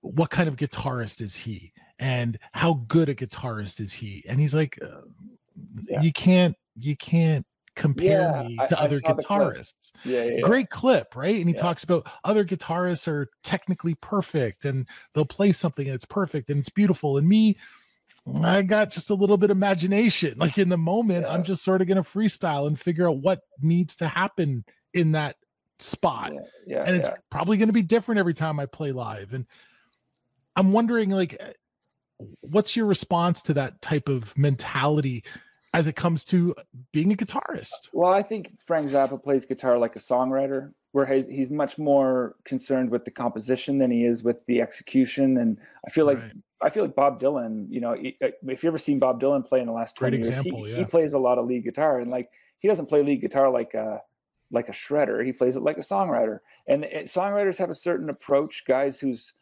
what 0.00 0.30
kind 0.30 0.48
of 0.48 0.56
guitarist 0.56 1.20
is 1.20 1.34
he? 1.34 1.72
And 1.98 2.38
how 2.52 2.84
good 2.88 3.08
a 3.08 3.14
guitarist 3.14 3.80
is 3.80 3.92
he? 3.92 4.24
And 4.28 4.38
he's 4.40 4.54
like, 4.54 4.78
uh, 4.82 5.02
Yeah. 5.88 6.02
you 6.02 6.12
can't, 6.12 6.54
you 6.76 6.96
can't 6.96 7.46
compare 7.76 8.32
Yeah, 8.34 8.42
me 8.42 8.56
to 8.68 8.78
I 8.78 8.84
other 8.84 9.00
clip. 9.00 9.18
guitarists. 9.18 9.92
Yeah, 10.04 10.24
yeah. 10.24 10.40
Great 10.40 10.70
clip, 10.70 11.14
right? 11.14 11.36
And 11.36 11.48
he 11.48 11.54
talks 11.54 11.84
about 11.84 12.06
other 12.24 12.44
guitarists 12.44 13.06
are 13.06 13.28
technically 13.44 13.94
perfect 13.94 14.64
and 14.64 14.86
they'll 15.14 15.24
play 15.26 15.52
something 15.52 15.86
and 15.86 15.94
it's 15.94 16.04
perfect 16.06 16.50
and 16.50 16.58
it's 16.58 16.70
beautiful. 16.70 17.18
And 17.18 17.28
me, 17.28 17.56
I 18.42 18.62
got 18.62 18.90
just 18.90 19.10
a 19.10 19.14
little 19.14 19.36
bit 19.36 19.50
of 19.50 19.56
imagination. 19.56 20.34
Like 20.38 20.58
in 20.58 20.68
the 20.68 20.76
moment, 20.78 21.26
I'm 21.26 21.44
just 21.44 21.62
sort 21.62 21.80
of 21.82 21.86
going 21.86 22.02
to 22.02 22.08
freestyle 22.08 22.66
and 22.66 22.78
figure 22.80 23.08
out 23.08 23.18
what 23.18 23.42
needs 23.62 23.94
to 23.96 24.08
happen 24.08 24.64
in 24.94 25.12
that 25.12 25.36
spot. 25.78 26.32
yeah, 26.66 26.82
and 26.84 26.96
it's 26.96 27.10
probably 27.30 27.58
going 27.58 27.68
to 27.68 27.72
be 27.74 27.82
different 27.82 28.18
every 28.18 28.34
time 28.34 28.58
I 28.58 28.66
play 28.66 28.90
live. 28.92 29.34
And 29.34 29.46
I'm 30.56 30.72
wondering, 30.72 31.10
like, 31.10 31.36
uh, 31.38 31.50
what's 32.40 32.74
your 32.74 32.86
response 32.86 33.42
to 33.42 33.54
that 33.54 33.82
type 33.82 34.08
of 34.08 34.36
mentality 34.38 35.22
as 35.76 35.86
it 35.86 35.96
comes 35.96 36.24
to 36.24 36.54
being 36.92 37.12
a 37.12 37.16
guitarist. 37.16 37.90
Well, 37.92 38.12
I 38.12 38.22
think 38.22 38.58
Frank 38.64 38.88
Zappa 38.88 39.22
plays 39.22 39.44
guitar 39.44 39.78
like 39.78 39.94
a 39.96 39.98
songwriter, 39.98 40.72
where 40.92 41.04
he's, 41.04 41.26
he's 41.26 41.50
much 41.50 41.76
more 41.76 42.36
concerned 42.44 42.90
with 42.90 43.04
the 43.04 43.10
composition 43.10 43.78
than 43.78 43.90
he 43.90 44.04
is 44.04 44.24
with 44.24 44.44
the 44.46 44.62
execution. 44.62 45.36
And 45.36 45.58
I 45.86 45.90
feel 45.90 46.06
like 46.06 46.20
Right. 46.20 46.32
I 46.62 46.70
feel 46.70 46.84
like 46.84 46.94
Bob 46.94 47.20
Dylan. 47.20 47.66
You 47.68 47.80
know, 47.80 47.94
if 48.00 48.62
you 48.62 48.68
ever 48.68 48.78
seen 48.78 48.98
Bob 48.98 49.20
Dylan 49.20 49.46
play 49.46 49.60
in 49.60 49.66
the 49.66 49.72
last 49.72 49.98
Great 49.98 50.10
twenty 50.10 50.24
years, 50.24 50.38
example, 50.38 50.64
he, 50.64 50.70
yeah. 50.70 50.78
he 50.78 50.84
plays 50.84 51.12
a 51.12 51.18
lot 51.18 51.36
of 51.36 51.44
lead 51.46 51.64
guitar, 51.64 52.00
and 52.00 52.10
like 52.10 52.30
he 52.60 52.68
doesn't 52.68 52.86
play 52.86 53.02
lead 53.02 53.20
guitar 53.20 53.50
like 53.50 53.74
a 53.74 54.00
like 54.50 54.70
a 54.70 54.72
shredder. 54.72 55.22
He 55.24 55.32
plays 55.32 55.56
it 55.56 55.60
like 55.60 55.76
a 55.76 55.82
songwriter. 55.82 56.38
And 56.66 56.84
it, 56.84 57.06
songwriters 57.06 57.58
have 57.58 57.68
a 57.68 57.74
certain 57.74 58.08
approach. 58.08 58.64
Guys 58.66 58.98
whose 58.98 59.34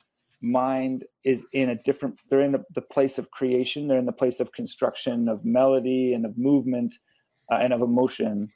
mind 0.44 1.04
is 1.24 1.46
in 1.52 1.70
a 1.70 1.74
different 1.74 2.18
they're 2.28 2.40
in 2.40 2.52
the, 2.52 2.64
the 2.74 2.82
place 2.82 3.18
of 3.18 3.30
creation. 3.30 3.88
They're 3.88 3.98
in 3.98 4.06
the 4.06 4.12
place 4.12 4.40
of 4.40 4.52
construction 4.52 5.28
of 5.28 5.44
melody 5.44 6.14
and 6.14 6.26
of 6.26 6.36
movement 6.36 6.96
uh, 7.50 7.56
and 7.56 7.72
of 7.72 7.80
emotion 7.80 8.50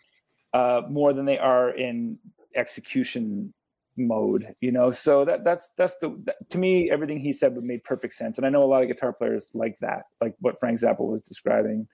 uh, 0.52 0.82
more 0.88 1.12
than 1.12 1.24
they 1.24 1.38
are 1.38 1.70
in 1.70 2.18
execution 2.54 3.52
mode 3.98 4.54
you 4.60 4.70
know? 4.70 4.90
So 4.90 5.24
that 5.24 5.44
that's 5.44 5.70
that's 5.76 5.96
the 5.96 6.16
that, 6.24 6.48
to 6.50 6.58
me 6.58 6.90
everything 6.90 7.18
he 7.18 7.32
said 7.32 7.56
made 7.56 7.84
perfect 7.84 8.14
sense. 8.14 8.38
And 8.38 8.46
i 8.46 8.50
know 8.50 8.62
a 8.62 8.66
lot 8.66 8.82
of 8.82 8.88
guitar 8.88 9.12
players 9.12 9.48
like 9.54 9.76
that 9.80 10.04
like 10.20 10.34
what 10.40 10.60
frank 10.60 10.78
zappa 10.80 11.00
was 11.00 11.22
describing. 11.22 11.86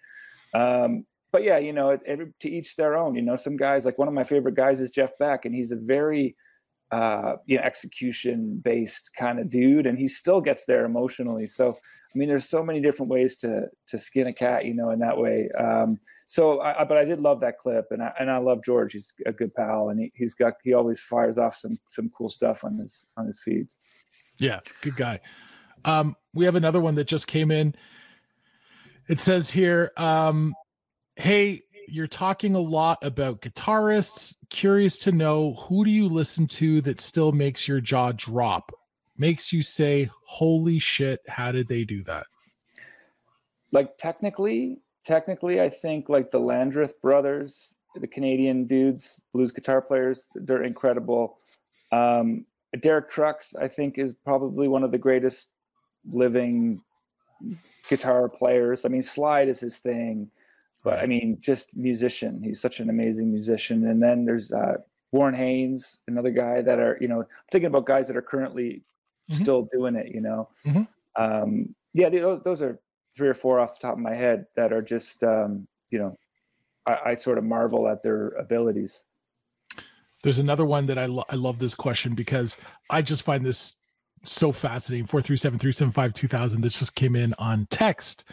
Um 0.52 1.06
but 1.32 1.42
yeah 1.42 1.58
you 1.58 1.72
know 1.72 1.90
it, 1.90 2.00
to 2.40 2.48
each 2.50 2.76
their 2.76 2.96
own 2.96 3.14
you 3.14 3.22
know? 3.22 3.36
Some 3.36 3.56
guys 3.56 3.84
like 3.84 3.98
one 3.98 4.08
of 4.08 4.14
my 4.14 4.24
favorite 4.24 4.54
guys 4.54 4.80
is 4.80 4.90
jeff 4.90 5.16
beck 5.18 5.44
and 5.44 5.54
he's 5.54 5.72
a 5.72 5.76
very 5.76 6.36
uh, 6.90 7.36
you 7.46 7.56
know, 7.56 7.62
execution 7.62 8.60
based 8.62 9.10
kind 9.18 9.38
of 9.38 9.50
dude, 9.50 9.86
and 9.86 9.98
he 9.98 10.08
still 10.08 10.40
gets 10.40 10.64
there 10.66 10.84
emotionally. 10.84 11.46
So, 11.46 11.70
I 11.70 12.18
mean, 12.18 12.28
there's 12.28 12.48
so 12.48 12.62
many 12.62 12.80
different 12.80 13.10
ways 13.10 13.36
to 13.38 13.68
to 13.88 13.98
skin 13.98 14.28
a 14.28 14.32
cat, 14.32 14.64
you 14.64 14.74
know, 14.74 14.90
in 14.90 14.98
that 15.00 15.18
way. 15.18 15.48
Um, 15.58 15.98
so, 16.26 16.60
I, 16.60 16.84
but 16.84 16.96
I 16.96 17.04
did 17.04 17.20
love 17.20 17.40
that 17.40 17.58
clip, 17.58 17.86
and 17.90 18.02
I 18.02 18.12
and 18.18 18.30
I 18.30 18.38
love 18.38 18.60
George. 18.64 18.92
He's 18.92 19.12
a 19.26 19.32
good 19.32 19.54
pal, 19.54 19.88
and 19.88 20.00
he, 20.00 20.12
he's 20.14 20.34
got 20.34 20.54
he 20.62 20.74
always 20.74 21.00
fires 21.02 21.38
off 21.38 21.56
some 21.56 21.78
some 21.88 22.10
cool 22.16 22.28
stuff 22.28 22.64
on 22.64 22.78
his 22.78 23.06
on 23.16 23.26
his 23.26 23.40
feeds. 23.40 23.78
Yeah, 24.38 24.60
good 24.80 24.96
guy. 24.96 25.20
Um, 25.84 26.16
we 26.32 26.44
have 26.44 26.54
another 26.54 26.80
one 26.80 26.94
that 26.96 27.06
just 27.06 27.26
came 27.26 27.50
in. 27.50 27.74
It 29.08 29.20
says 29.20 29.50
here, 29.50 29.92
um, 29.96 30.54
hey, 31.16 31.62
you're 31.88 32.06
talking 32.06 32.54
a 32.54 32.60
lot 32.60 32.98
about 33.02 33.40
guitarists. 33.40 34.34
Curious 34.50 34.98
to 34.98 35.12
know 35.12 35.54
who 35.54 35.84
do 35.84 35.90
you 35.90 36.08
listen 36.08 36.46
to 36.48 36.80
that 36.82 37.00
still 37.00 37.32
makes 37.32 37.66
your 37.68 37.80
jaw 37.80 38.12
drop? 38.12 38.72
Makes 39.16 39.52
you 39.52 39.62
say, 39.62 40.10
Holy 40.26 40.78
shit, 40.78 41.20
how 41.28 41.52
did 41.52 41.68
they 41.68 41.84
do 41.84 42.02
that? 42.04 42.26
Like 43.72 43.96
technically, 43.98 44.80
technically, 45.04 45.60
I 45.60 45.68
think 45.68 46.08
like 46.08 46.30
the 46.30 46.40
Landreth 46.40 47.00
brothers, 47.00 47.74
the 47.94 48.06
Canadian 48.06 48.66
dudes, 48.66 49.20
blues 49.32 49.52
guitar 49.52 49.80
players, 49.80 50.28
they're 50.34 50.64
incredible. 50.64 51.38
Um, 51.92 52.46
Derek 52.80 53.08
Trucks, 53.08 53.54
I 53.54 53.68
think, 53.68 53.98
is 53.98 54.12
probably 54.12 54.68
one 54.68 54.82
of 54.82 54.90
the 54.90 54.98
greatest 54.98 55.50
living 56.10 56.80
guitar 57.88 58.28
players. 58.28 58.84
I 58.84 58.88
mean, 58.88 59.02
slide 59.02 59.48
is 59.48 59.60
his 59.60 59.78
thing, 59.78 60.30
but 60.84 61.00
I 61.00 61.06
mean, 61.06 61.38
just 61.40 61.74
musician. 61.74 62.40
He's 62.42 62.60
such 62.60 62.78
an 62.78 62.90
amazing 62.90 63.32
musician. 63.32 63.88
And 63.88 64.00
then 64.00 64.24
there's 64.26 64.52
uh, 64.52 64.74
Warren 65.10 65.34
Haynes, 65.34 66.00
another 66.06 66.30
guy 66.30 66.60
that 66.60 66.78
are, 66.78 66.98
you 67.00 67.08
know, 67.08 67.20
I'm 67.20 67.26
thinking 67.50 67.66
about 67.68 67.86
guys 67.86 68.06
that 68.06 68.16
are 68.16 68.22
currently 68.22 68.84
still 69.30 69.66
doing 69.72 69.96
it, 69.96 70.14
you 70.14 70.20
know. 70.20 70.50
Mhm. 70.66 70.86
Um, 71.16 71.74
yeah, 71.94 72.10
th- 72.10 72.20
those, 72.20 72.42
those 72.44 72.62
are 72.62 72.78
three 73.16 73.28
or 73.28 73.34
four 73.34 73.58
off 73.58 73.80
the 73.80 73.86
top 73.86 73.94
of 73.94 74.00
my 74.00 74.14
head 74.14 74.44
that 74.56 74.72
are 74.72 74.82
just, 74.82 75.24
um, 75.24 75.66
you 75.90 75.98
know, 75.98 76.18
I, 76.86 76.98
I 77.06 77.14
sort 77.14 77.38
of 77.38 77.44
marvel 77.44 77.88
at 77.88 78.02
their 78.02 78.28
abilities. 78.30 79.04
There's 80.22 80.38
another 80.38 80.66
one 80.66 80.84
that 80.86 80.98
I, 80.98 81.06
lo- 81.06 81.24
I 81.30 81.36
love 81.36 81.58
this 81.58 81.74
question 81.74 82.14
because 82.14 82.56
I 82.90 83.00
just 83.00 83.22
find 83.22 83.44
this 83.44 83.74
so 84.24 84.52
fascinating. 84.52 85.06
437 85.06 85.58
375 85.58 86.12
2000. 86.12 86.60
This 86.60 86.78
just 86.78 86.94
came 86.94 87.16
in 87.16 87.34
on 87.38 87.66
text. 87.70 88.24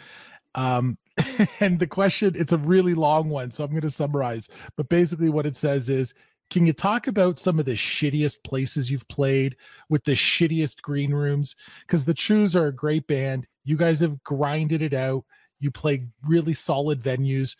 Um, 0.54 0.98
and 1.60 1.78
the 1.78 1.86
question, 1.86 2.34
it's 2.36 2.52
a 2.52 2.58
really 2.58 2.94
long 2.94 3.28
one, 3.28 3.50
so 3.50 3.64
I'm 3.64 3.70
going 3.70 3.82
to 3.82 3.90
summarize. 3.90 4.48
But 4.76 4.88
basically, 4.88 5.28
what 5.28 5.46
it 5.46 5.56
says 5.56 5.88
is 5.88 6.14
Can 6.50 6.66
you 6.66 6.72
talk 6.72 7.06
about 7.06 7.38
some 7.38 7.58
of 7.58 7.64
the 7.64 7.72
shittiest 7.72 8.44
places 8.44 8.90
you've 8.90 9.08
played 9.08 9.56
with 9.88 10.04
the 10.04 10.12
shittiest 10.12 10.82
green 10.82 11.12
rooms? 11.12 11.56
Because 11.86 12.04
the 12.04 12.14
Trews 12.14 12.54
are 12.54 12.66
a 12.66 12.74
great 12.74 13.06
band. 13.06 13.46
You 13.64 13.76
guys 13.76 14.00
have 14.00 14.22
grinded 14.22 14.82
it 14.82 14.94
out. 14.94 15.24
You 15.60 15.70
play 15.70 16.06
really 16.26 16.54
solid 16.54 17.00
venues, 17.00 17.56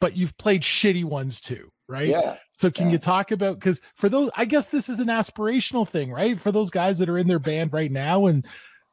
but 0.00 0.16
you've 0.16 0.36
played 0.36 0.62
shitty 0.62 1.04
ones 1.04 1.40
too, 1.40 1.70
right? 1.88 2.08
Yeah. 2.08 2.36
So 2.52 2.70
can 2.70 2.90
you 2.90 2.98
talk 2.98 3.30
about 3.30 3.60
because 3.60 3.80
for 3.94 4.08
those, 4.08 4.30
I 4.36 4.44
guess 4.44 4.68
this 4.68 4.88
is 4.88 4.98
an 4.98 5.06
aspirational 5.06 5.88
thing, 5.88 6.10
right? 6.10 6.40
For 6.40 6.50
those 6.50 6.70
guys 6.70 6.98
that 6.98 7.08
are 7.08 7.18
in 7.18 7.28
their 7.28 7.38
band 7.38 7.72
right 7.72 7.90
now 7.90 8.26
and 8.26 8.44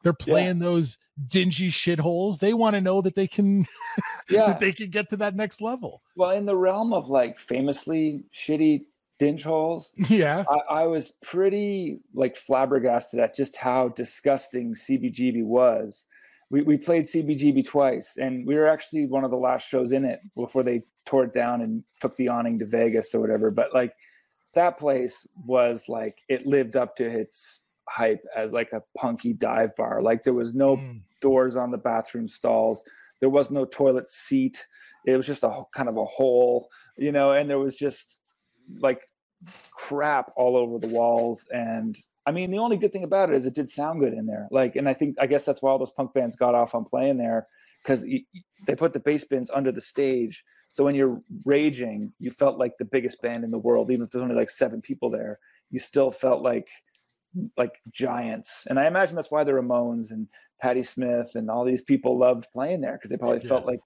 they're 0.06 0.14
playing 0.14 0.60
those 0.60 1.00
dingy 1.28 1.70
shitholes, 1.72 2.38
they 2.38 2.54
want 2.54 2.76
to 2.76 2.82
know 2.82 3.02
that 3.02 3.16
they 3.16 3.28
can, 3.28 3.66
Yeah. 4.30 4.46
that 4.48 4.60
they 4.60 4.72
can 4.72 4.92
get 4.92 5.10
to 5.10 5.18
that 5.18 5.36
next 5.36 5.62
level. 5.62 6.04
Well, 6.16 6.30
in 6.32 6.46
the 6.46 6.56
realm 6.56 6.94
of 6.94 7.10
like 7.10 7.40
famously 7.40 8.24
shitty 8.32 8.82
dinge 9.20 9.42
holes, 9.42 9.92
Yeah. 10.10 10.44
I, 10.48 10.82
I 10.82 10.88
was 10.88 11.12
pretty 11.24 12.02
like 12.14 12.36
flabbergasted 12.36 13.20
at 13.20 13.36
just 13.36 13.56
how 13.56 13.90
disgusting 13.90 14.76
CBGB 14.76 15.44
was. 15.44 16.06
We, 16.52 16.62
we 16.62 16.78
played 16.78 17.06
CBGB 17.06 17.66
twice, 17.66 18.18
and 18.18 18.46
we 18.46 18.54
were 18.54 18.68
actually 18.68 19.08
one 19.08 19.24
of 19.24 19.32
the 19.32 19.38
last 19.38 19.68
shows 19.68 19.92
in 19.92 20.06
it 20.06 20.20
before 20.36 20.62
they 20.62 20.84
tore 21.08 21.24
it 21.24 21.34
down 21.34 21.62
and 21.62 21.84
took 22.00 22.16
the 22.18 22.28
awning 22.28 22.60
to 22.60 22.66
Vegas 22.68 23.16
or 23.16 23.22
whatever. 23.22 23.50
But 23.50 23.74
like 23.74 23.94
that 24.54 24.78
place 24.78 25.28
was 25.48 25.86
like 25.90 26.20
it 26.30 26.46
lived 26.46 26.76
up 26.76 26.96
to 26.98 27.06
its 27.06 27.64
hype 27.88 28.24
as 28.36 28.54
like 28.54 28.72
a 28.74 28.82
punky 28.98 29.34
dive 29.34 29.76
bar. 29.76 30.02
Like 30.02 30.24
there 30.24 30.34
was 30.34 30.54
no 30.54 30.78
mm. 30.78 31.02
doors 31.22 31.56
on 31.56 31.72
the 31.72 31.78
bathroom 31.78 32.28
stalls. 32.28 32.84
There 33.22 33.30
was 33.30 33.52
no 33.52 33.66
toilet 33.66 34.10
seat. 34.10 34.66
It 35.06 35.16
was 35.16 35.28
just 35.28 35.44
a 35.44 35.64
kind 35.74 35.90
of 35.90 35.98
a 35.98 36.06
hole, 36.06 36.70
you 36.98 37.12
know, 37.12 37.32
and 37.32 37.50
there 37.50 37.60
was 37.60 37.76
just 37.76 38.20
like 38.80 39.02
crap 39.72 40.32
all 40.36 40.56
over 40.56 40.80
the 40.80 40.88
walls. 40.88 41.46
And 41.52 41.96
I 42.26 42.32
mean, 42.32 42.52
the 42.52 42.58
only 42.58 42.78
good 42.78 42.92
thing 42.92 43.04
about 43.04 43.30
it 43.30 43.36
is 43.36 43.46
it 43.46 43.54
did 43.54 43.70
sound 43.70 44.00
good 44.00 44.14
in 44.14 44.26
there. 44.26 44.48
Like, 44.52 44.76
and 44.76 44.90
I 44.90 44.94
think, 44.94 45.16
I 45.20 45.28
guess 45.28 45.46
that's 45.46 45.62
why 45.62 45.72
all 45.72 45.80
those 45.80 45.92
punk 45.92 46.14
bands 46.14 46.36
got 46.36 46.56
off 46.56 46.74
on 46.74 46.86
playing 46.86 47.18
there 47.18 47.48
because 47.84 48.04
they 48.04 48.76
put 48.76 48.94
the 48.94 49.00
bass 49.00 49.26
bins 49.26 49.52
under 49.52 49.72
the 49.72 49.82
stage. 49.82 50.44
So 50.72 50.84
when 50.84 50.96
you're 50.96 51.22
raging, 51.46 52.12
you 52.20 52.32
felt 52.32 52.58
like 52.58 52.78
the 52.78 52.86
biggest 52.86 53.22
band 53.22 53.44
in 53.44 53.52
the 53.52 53.60
world, 53.60 53.92
even 53.92 54.04
if 54.04 54.12
there's 54.12 54.24
only 54.24 54.36
like 54.36 54.50
seven 54.50 54.82
people 54.82 55.10
there, 55.10 55.40
you 55.70 55.80
still 55.80 56.12
felt 56.12 56.42
like 56.42 56.68
like 57.58 57.82
giants. 57.92 58.68
And 58.70 58.80
I 58.80 58.88
imagine 58.88 59.16
that's 59.16 59.32
why 59.32 59.44
the 59.44 59.52
Ramones 59.52 60.12
and 60.12 60.28
Patti 60.62 60.84
Smith 60.84 61.32
and 61.36 61.50
all 61.50 61.66
these 61.66 61.82
people 61.82 62.18
loved 62.18 62.48
playing 62.52 62.82
there 62.82 62.94
because 62.94 63.10
they 63.10 63.18
probably 63.18 63.48
felt 63.48 63.66
like 63.66 63.80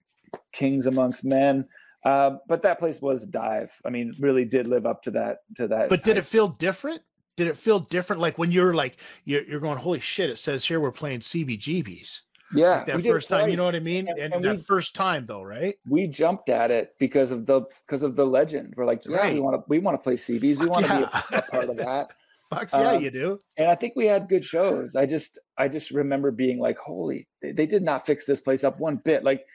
kings 0.54 0.86
amongst 0.86 1.26
men. 1.26 1.66
Uh, 2.06 2.38
but 2.48 2.62
that 2.64 2.80
place 2.80 3.02
was 3.02 3.26
dive. 3.26 3.72
I 3.86 3.90
mean, 3.90 4.16
really 4.20 4.46
did 4.46 4.68
live 4.68 4.86
up 4.86 5.04
to 5.04 5.12
that. 5.12 5.40
To 5.56 5.68
that. 5.68 5.90
But 5.90 6.04
did 6.04 6.18
it 6.18 6.26
feel 6.26 6.48
different? 6.48 7.02
Did 7.36 7.48
it 7.48 7.58
feel 7.58 7.80
different? 7.80 8.22
Like 8.22 8.38
when 8.38 8.52
you're 8.52 8.74
like 8.74 8.98
you're, 9.26 9.44
you're 9.44 9.60
going, 9.60 9.78
holy 9.78 10.00
shit! 10.00 10.30
It 10.30 10.38
says 10.38 10.66
here 10.66 10.80
we're 10.80 10.92
playing 10.92 11.20
CBGBs. 11.20 12.22
Yeah, 12.52 12.78
Like 12.78 12.86
that 12.88 12.96
we 12.96 13.02
did 13.04 13.10
it 13.10 13.14
first 13.14 13.30
time. 13.30 13.50
You 13.50 13.58
know 13.58 13.66
what 13.66 13.76
I 13.76 13.80
mean? 13.80 14.08
And, 14.10 14.34
and 14.34 14.44
that 14.44 14.56
we- 14.58 14.62
first 14.62 14.96
time 14.96 15.26
though, 15.26 15.44
right? 15.44 15.76
we 15.88 16.08
jumped 16.08 16.50
at 16.50 16.72
it 16.72 16.96
because 17.00 17.32
of 17.32 17.46
the 17.46 17.62
because 17.86 18.04
of 18.04 18.16
the 18.16 18.26
legend. 18.26 18.74
We're 18.76 18.86
like, 18.86 19.04
yeah, 19.06 19.32
we 19.32 19.40
want 19.40 19.56
to 19.58 19.64
we 19.68 19.80
want 19.80 20.00
to 20.00 20.04
play 20.04 20.16
CBs. 20.16 20.58
We 20.58 20.66
want 20.66 20.86
to 20.86 20.92
yeah. 20.92 21.22
be 21.30 21.36
a, 21.36 21.40
a 21.40 21.42
part 21.44 21.70
of 21.70 21.78
that. 21.78 22.14
Fuck 22.52 22.72
yeah, 22.74 22.92
Um, 22.94 23.04
you 23.04 23.12
do. 23.12 23.40
And 23.58 23.70
I 23.70 23.76
think 23.76 23.94
we 23.96 24.06
had 24.08 24.28
good 24.28 24.44
shows. 24.44 24.96
I 24.96 25.06
just 25.06 25.38
I 25.58 25.68
just 25.68 25.92
remember 25.92 26.32
being 26.32 26.60
like, 26.60 26.78
holy, 26.80 27.28
they, 27.42 27.52
they 27.52 27.66
did 27.66 27.84
not 27.84 28.06
fix 28.06 28.26
this 28.26 28.42
place 28.42 28.64
up 28.64 28.80
one 28.80 28.96
bit. 28.98 29.24
Like 29.24 29.46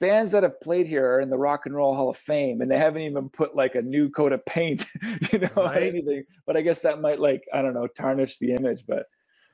bands 0.00 0.30
that 0.32 0.42
have 0.42 0.60
played 0.60 0.86
here 0.86 1.06
are 1.14 1.20
in 1.20 1.30
the 1.30 1.38
Rock 1.38 1.66
and 1.66 1.74
Roll 1.74 1.94
Hall 1.96 2.10
of 2.10 2.16
Fame, 2.16 2.60
and 2.60 2.70
they 2.70 2.78
haven't 2.78 3.02
even 3.02 3.28
put 3.30 3.56
like 3.56 3.74
a 3.74 3.82
new 3.82 4.10
coat 4.10 4.32
of 4.32 4.44
paint, 4.46 4.84
you 5.32 5.40
know, 5.40 5.48
Right. 5.56 5.82
anything. 5.84 6.24
But 6.46 6.56
I 6.56 6.60
guess 6.62 6.80
that 6.80 7.00
might 7.00 7.18
like 7.20 7.42
I 7.52 7.62
don't 7.62 7.74
know 7.74 7.88
tarnish 7.88 8.38
the 8.38 8.54
image. 8.54 8.84
But 8.86 9.06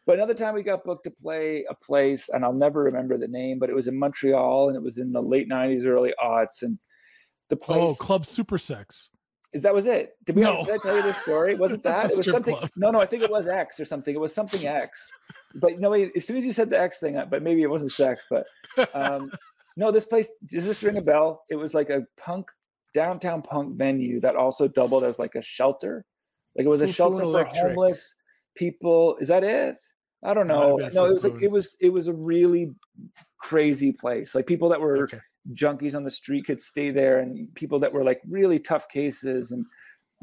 but 0.05 0.17
another 0.17 0.35
time 0.35 0.55
we 0.55 0.63
got 0.63 0.85
booked 0.85 1.05
to 1.05 1.11
play 1.11 1.65
a 1.71 1.75
place, 1.75 2.29
and 2.29 2.45
I'll 2.45 2.53
never 2.53 2.83
remember 2.83 3.17
the 3.17 3.29
name, 3.29 3.59
but 3.59 3.71
it 3.71 3.75
was 3.75 3.89
in 3.89 3.99
Montreal, 3.99 4.69
and 4.69 4.77
it 4.77 4.83
was 4.83 4.99
in 4.99 5.13
the 5.13 5.23
late 5.23 5.49
'90s, 5.49 5.87
early 5.87 6.13
aughts, 6.23 6.61
and 6.63 6.79
the 7.49 7.57
place. 7.57 7.93
Oh, 7.93 7.95
Club 7.95 8.27
Super 8.27 8.59
Sex. 8.59 9.09
Is 9.53 9.63
that 9.63 9.75
was 9.75 9.87
it? 9.87 10.17
Did 10.25 10.37
we? 10.37 10.43
No. 10.43 10.65
Did 10.65 10.75
I 10.75 10.79
tell 10.79 10.97
you 10.97 11.03
this 11.03 11.19
story? 11.19 11.55
Was 11.63 11.73
it 11.73 11.83
that? 11.83 12.11
It 12.11 12.17
was 12.17 12.31
something. 12.31 12.57
club. 12.57 12.71
No, 12.75 12.91
no, 12.91 13.01
I 13.01 13.07
think 13.07 13.23
it 13.23 13.31
was 13.31 13.47
X 13.47 13.79
or 13.79 13.85
something. 13.85 14.15
It 14.15 14.19
was 14.19 14.35
something 14.35 14.67
X. 14.67 15.11
But 15.55 15.79
no, 15.79 15.91
wait, 15.91 16.13
as 16.17 16.27
soon 16.27 16.39
as 16.39 16.45
you 16.45 16.53
said 16.53 16.71
the 16.71 16.81
X 16.81 16.99
thing, 16.99 17.23
but 17.29 17.43
maybe 17.43 17.63
it 17.63 17.69
wasn't 17.69 17.93
sex. 17.93 18.25
But 18.31 18.47
um, 18.95 19.31
no, 19.77 19.91
this 19.91 20.07
place 20.07 20.29
does 20.47 20.65
this 20.65 20.83
ring 20.83 20.97
a 20.97 21.03
bell? 21.03 21.43
It 21.51 21.57
was 21.57 21.75
like 21.75 21.91
a 21.91 22.07
punk 22.17 22.47
downtown 22.95 23.43
punk 23.43 23.77
venue 23.77 24.21
that 24.21 24.37
also 24.37 24.69
doubled 24.69 25.05
as 25.05 25.19
like 25.19 25.35
a 25.35 25.43
shelter. 25.43 26.07
Like 26.57 26.65
it 26.65 26.71
was 26.71 26.81
a 26.81 26.87
shelter 26.87 27.31
for 27.31 27.45
homeless 27.45 28.15
people. 28.57 29.17
Is 29.21 29.29
that 29.29 29.45
it? 29.45 29.77
I 30.25 30.35
don't 30.35 30.47
know. 30.47 30.77
No, 30.93 31.07
it 31.07 31.13
was 31.13 31.25
like 31.25 31.43
it 31.43 31.51
was 31.51 31.77
it 31.81 31.91
was 31.91 32.09
a 32.09 32.15
really 32.15 32.71
crazy 33.39 33.93
place. 33.93 34.35
Like 34.35 34.47
people 34.47 34.71
that 34.71 34.81
were 34.81 35.09
junkies 35.55 35.95
on 35.95 36.05
the 36.05 36.11
street 36.11 36.47
could 36.47 36.61
stay 36.61 36.91
there 36.91 37.19
and 37.19 37.53
people 37.55 37.79
that 37.81 37.93
were 37.93 38.05
like 38.05 38.21
really 38.29 38.59
tough 38.59 38.89
cases 38.89 39.51
and 39.51 39.65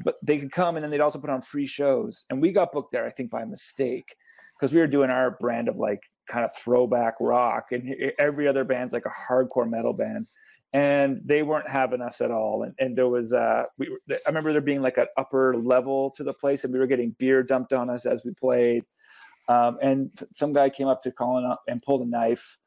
but 0.04 0.16
they 0.24 0.38
could 0.38 0.52
come 0.52 0.78
and 0.78 0.84
then 0.84 0.92
they'd 0.92 1.02
also 1.02 1.20
put 1.20 1.30
on 1.30 1.42
free 1.42 1.68
shows. 1.68 2.26
And 2.30 2.42
we 2.42 2.52
got 2.52 2.72
booked 2.72 2.92
there 2.92 3.06
i 3.06 3.10
think 3.10 3.30
by 3.30 3.44
mistake 3.46 4.16
because 4.58 4.74
we 4.74 4.80
were 4.80 4.88
doing 4.88 5.10
our 5.10 5.32
brand 5.40 5.68
of 5.68 5.78
like 5.78 6.02
kind 6.28 6.46
of 6.46 6.56
throwback 6.56 7.16
rock 7.20 7.72
and 7.72 7.94
every 8.20 8.48
other 8.48 8.64
band's 8.64 8.94
like 8.94 9.06
a 9.06 9.34
hardcore 9.34 9.70
metal 9.70 9.94
band. 9.94 10.28
And 10.72 11.22
they 11.26 11.42
weren't 11.42 11.68
having 11.68 12.02
us 12.02 12.22
at 12.22 12.30
all. 12.30 12.62
And, 12.64 12.76
and 12.80 12.96
there 12.96 13.10
was 13.10 13.34
uh 13.34 13.64
we 13.78 13.90
were, 13.90 14.00
i 14.10 14.30
remember 14.30 14.54
there 14.54 14.62
being 14.62 14.82
like 14.82 14.98
an 14.98 15.08
upper 15.18 15.56
level 15.58 16.12
to 16.12 16.24
the 16.24 16.34
place 16.34 16.64
and 16.64 16.72
we 16.72 16.80
were 16.80 16.88
getting 16.88 17.16
beer 17.20 17.44
dumped 17.44 17.74
on 17.74 17.90
us 17.90 18.06
as 18.06 18.24
we 18.24 18.32
played. 18.32 18.86
Um, 19.50 19.80
and 19.82 20.12
some 20.32 20.54
guy 20.54 20.70
came 20.70 20.88
up 20.88 21.02
to 21.04 21.12
colin 21.12 21.56
and 21.68 21.82
pulled 21.82 22.04
a 22.04 22.10
knife 22.10 22.58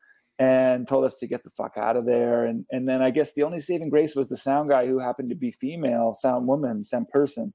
and 0.43 0.89
told 0.89 1.05
us 1.05 1.15
to 1.19 1.29
get 1.29 1.45
the 1.45 1.51
fuck 1.51 1.75
out 1.77 1.97
of 1.97 2.05
there. 2.05 2.47
And 2.47 2.67
and 2.73 2.89
then 2.89 3.01
I 3.01 3.11
guess 3.11 3.33
the 3.33 3.45
only 3.45 3.61
saving 3.61 3.91
grace 3.91 4.17
was 4.17 4.29
the 4.29 4.37
sound 4.37 4.71
guy 4.71 4.87
who 4.89 4.99
happened 4.99 5.31
to 5.31 5.37
be 5.37 5.53
female, 5.53 6.15
sound 6.15 6.49
woman, 6.49 6.85
sound 6.85 7.09
person. 7.11 7.55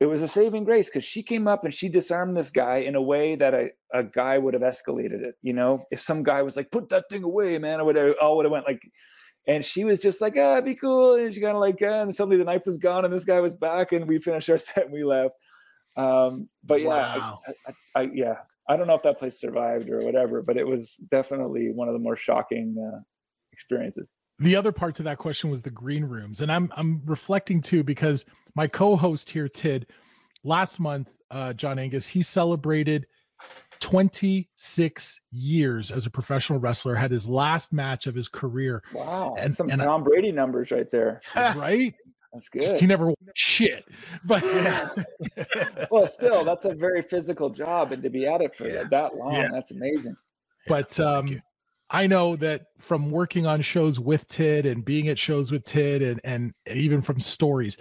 It 0.00 0.06
was 0.06 0.20
a 0.20 0.28
saving 0.28 0.64
grace 0.64 0.88
because 0.88 1.04
she 1.04 1.22
came 1.22 1.46
up 1.46 1.64
and 1.64 1.72
she 1.72 1.88
disarmed 1.88 2.36
this 2.36 2.50
guy 2.50 2.78
in 2.78 2.96
a 2.96 3.00
way 3.00 3.36
that 3.36 3.54
a, 3.54 3.68
a 3.92 4.02
guy 4.02 4.36
would 4.38 4.54
have 4.54 4.64
escalated 4.64 5.22
it. 5.22 5.36
You 5.40 5.52
know, 5.52 5.84
if 5.92 6.00
some 6.00 6.24
guy 6.24 6.42
was 6.42 6.56
like, 6.56 6.72
put 6.72 6.88
that 6.88 7.04
thing 7.08 7.22
away, 7.22 7.58
man, 7.58 7.78
I 7.78 7.84
would 7.84 7.94
have 7.94 8.16
all 8.20 8.36
would 8.36 8.44
have 8.44 8.52
went 8.52 8.66
like 8.66 8.82
and 9.46 9.64
she 9.64 9.84
was 9.84 10.00
just 10.00 10.20
like, 10.20 10.36
ah, 10.36 10.60
be 10.62 10.74
cool. 10.74 11.14
And 11.14 11.32
she 11.32 11.40
kind 11.40 11.54
of 11.54 11.60
like, 11.60 11.78
ah, 11.80 12.02
and 12.02 12.14
suddenly 12.14 12.38
the 12.38 12.44
knife 12.44 12.66
was 12.66 12.78
gone 12.78 13.04
and 13.04 13.14
this 13.14 13.24
guy 13.24 13.38
was 13.38 13.54
back 13.54 13.92
and 13.92 14.08
we 14.08 14.18
finished 14.18 14.50
our 14.50 14.58
set 14.68 14.86
and 14.86 14.92
we 14.92 15.04
left. 15.04 15.36
Um, 15.96 16.48
but 16.64 16.80
yeah, 16.80 16.88
Wow. 16.88 17.40
I, 17.46 17.70
I, 17.70 18.00
I, 18.00 18.10
yeah, 18.12 18.36
I 18.68 18.76
don't 18.76 18.86
know 18.86 18.94
if 18.94 19.02
that 19.02 19.18
place 19.18 19.38
survived 19.40 19.90
or 19.90 19.98
whatever, 20.00 20.42
but 20.42 20.56
it 20.56 20.66
was 20.66 20.94
definitely 21.10 21.70
one 21.72 21.88
of 21.88 21.94
the 21.94 21.98
more 22.00 22.16
shocking 22.16 22.76
uh, 22.78 23.00
experiences. 23.52 24.10
the 24.38 24.56
other 24.56 24.72
part 24.72 24.94
to 24.96 25.02
that 25.04 25.18
question 25.18 25.50
was 25.50 25.62
the 25.62 25.70
green 25.70 26.04
rooms 26.04 26.40
and 26.40 26.50
i'm 26.50 26.72
i'm 26.76 27.00
reflecting 27.04 27.60
too 27.60 27.84
because 27.84 28.24
my 28.56 28.66
co-host 28.66 29.30
here 29.30 29.46
tid 29.48 29.86
last 30.42 30.80
month 30.80 31.16
uh 31.30 31.52
john 31.52 31.78
angus 31.78 32.04
he 32.04 32.20
celebrated 32.20 33.06
26 33.78 35.20
years 35.30 35.90
as 35.92 36.06
a 36.06 36.10
professional 36.10 36.58
wrestler 36.58 36.94
had 36.96 37.10
his 37.12 37.28
last 37.28 37.72
match 37.72 38.06
of 38.08 38.14
his 38.16 38.26
career 38.28 38.82
Wow, 38.92 39.36
And- 39.38 39.54
some 39.54 39.70
and 39.70 39.80
I- 39.80 39.84
Tom 39.84 40.02
Brady 40.02 40.32
numbers 40.32 40.70
right 40.72 40.90
there. 40.90 41.20
right 41.36 41.94
That's 42.34 42.50
Just 42.50 42.72
good. 42.74 42.80
he 42.80 42.86
never 42.86 43.06
won 43.06 43.14
shit 43.34 43.84
but 44.24 44.44
yeah. 44.44 44.90
well, 45.90 46.06
still, 46.06 46.44
that's 46.44 46.64
a 46.64 46.74
very 46.74 47.00
physical 47.00 47.48
job, 47.48 47.92
and 47.92 48.02
to 48.02 48.10
be 48.10 48.26
at 48.26 48.40
it 48.40 48.54
for 48.56 48.64
that 48.68 49.16
long, 49.16 49.32
Yeah. 49.34 49.48
that's 49.52 49.70
amazing. 49.70 50.16
but 50.66 50.98
um 51.00 51.40
I 51.90 52.06
know 52.08 52.34
that 52.36 52.62
from 52.78 53.10
working 53.10 53.46
on 53.46 53.60
shows 53.62 54.00
with 54.00 54.26
Tid 54.26 54.66
and 54.66 54.84
being 54.84 55.08
at 55.08 55.18
shows 55.18 55.52
with 55.52 55.64
Tid 55.64 56.02
and 56.02 56.20
and 56.24 56.52
even 56.66 57.00
from 57.02 57.20
stories, 57.20 57.76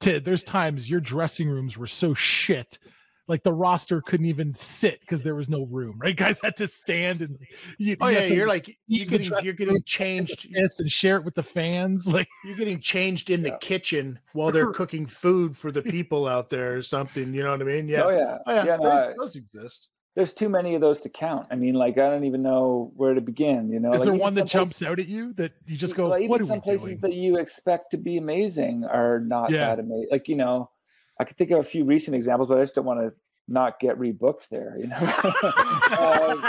Tid, 0.00 0.24
there's 0.24 0.44
times 0.44 0.88
your 0.88 1.00
dressing 1.00 1.48
rooms 1.48 1.76
were 1.76 1.86
so 1.88 2.14
shit, 2.14 2.78
like 3.26 3.42
the 3.42 3.52
roster 3.52 4.00
couldn't 4.02 4.26
even 4.26 4.54
sit 4.54 5.00
because 5.00 5.22
there 5.22 5.34
was 5.34 5.48
no 5.48 5.64
room. 5.64 5.96
Right, 5.98 6.16
guys 6.24 6.38
had 6.42 6.56
to 6.56 6.66
stand 6.66 7.22
and 7.22 7.38
you, 7.78 7.96
Oh 8.00 8.08
you 8.08 8.18
yeah, 8.18 8.24
you're 8.26 8.48
like 8.48 8.76
you're 8.86 9.04
the 9.06 9.10
getting 9.10 9.28
dressing 9.28 9.44
you're 9.46 9.54
getting 9.54 9.82
changed. 9.84 10.48
the 10.52 10.74
and 10.80 10.90
share 10.90 11.16
it 11.16 11.24
with 11.24 11.34
the 11.34 11.42
fans. 11.42 12.06
Like 12.12 12.28
You're 12.44 12.56
getting 12.56 12.80
changed 12.80 13.30
in 13.30 13.42
the 13.42 13.52
kitchen 13.60 14.18
while 14.34 14.52
they're 14.52 14.72
cooking 14.72 15.06
food 15.06 15.56
for 15.56 15.72
the 15.72 15.82
people 15.82 16.26
out 16.28 16.50
there 16.50 16.76
or 16.76 16.82
something. 16.82 17.32
You 17.34 17.42
know 17.42 17.50
what 17.52 17.60
I 17.60 17.64
mean? 17.64 17.88
Yeah. 17.88 18.02
Oh 18.02 18.10
yeah, 18.10 18.38
Oh, 18.46 18.54
yeah. 18.54 18.64
yeah. 18.64 18.76
no, 18.76 18.82
those, 18.84 18.92
I- 19.10 19.14
those 19.18 19.36
exist. 19.36 19.88
there's 20.14 20.32
too 20.32 20.48
many 20.48 20.74
of 20.74 20.80
those 20.80 20.98
to 21.00 21.08
count. 21.08 21.46
I 21.50 21.56
mean, 21.56 21.74
like 21.74 21.94
I 21.98 22.08
don't 22.10 22.24
even 22.24 22.42
know 22.42 22.92
where 22.94 23.14
to 23.14 23.20
begin. 23.20 23.70
You 23.70 23.80
know, 23.80 23.92
is 23.92 24.00
like, 24.00 24.06
there 24.10 24.14
one 24.14 24.34
that 24.34 24.46
jumps 24.46 24.78
places- 24.78 24.86
out 24.86 24.98
at 25.00 25.08
you 25.08 25.32
that 25.34 25.52
you 25.66 25.76
just 25.76 25.96
go, 25.96 26.10
well, 26.10 26.18
even 26.18 26.28
what 26.28 26.40
are 26.42 26.44
some 26.44 26.58
we 26.58 26.60
places 26.62 26.98
doing? 27.00 27.00
that 27.00 27.14
you 27.14 27.38
expect 27.38 27.90
to 27.92 27.96
be 27.96 28.16
amazing 28.18 28.84
are 28.84 29.18
not 29.20 29.50
Yeah. 29.50 29.66
that 29.74 29.80
amazing. 29.80 30.08
Like 30.10 30.28
you 30.28 30.36
know, 30.36 30.70
I 31.20 31.24
could 31.24 31.36
think 31.36 31.50
of 31.50 31.60
a 31.60 31.62
few 31.62 31.84
recent 31.84 32.14
examples, 32.14 32.48
but 32.48 32.58
I 32.58 32.62
just 32.62 32.74
don't 32.74 32.84
want 32.84 33.00
to 33.00 33.12
not 33.46 33.78
get 33.78 33.98
rebooked 33.98 34.48
there. 34.48 34.76
You 34.78 34.86
know, 34.88 34.96
um, 35.98 36.48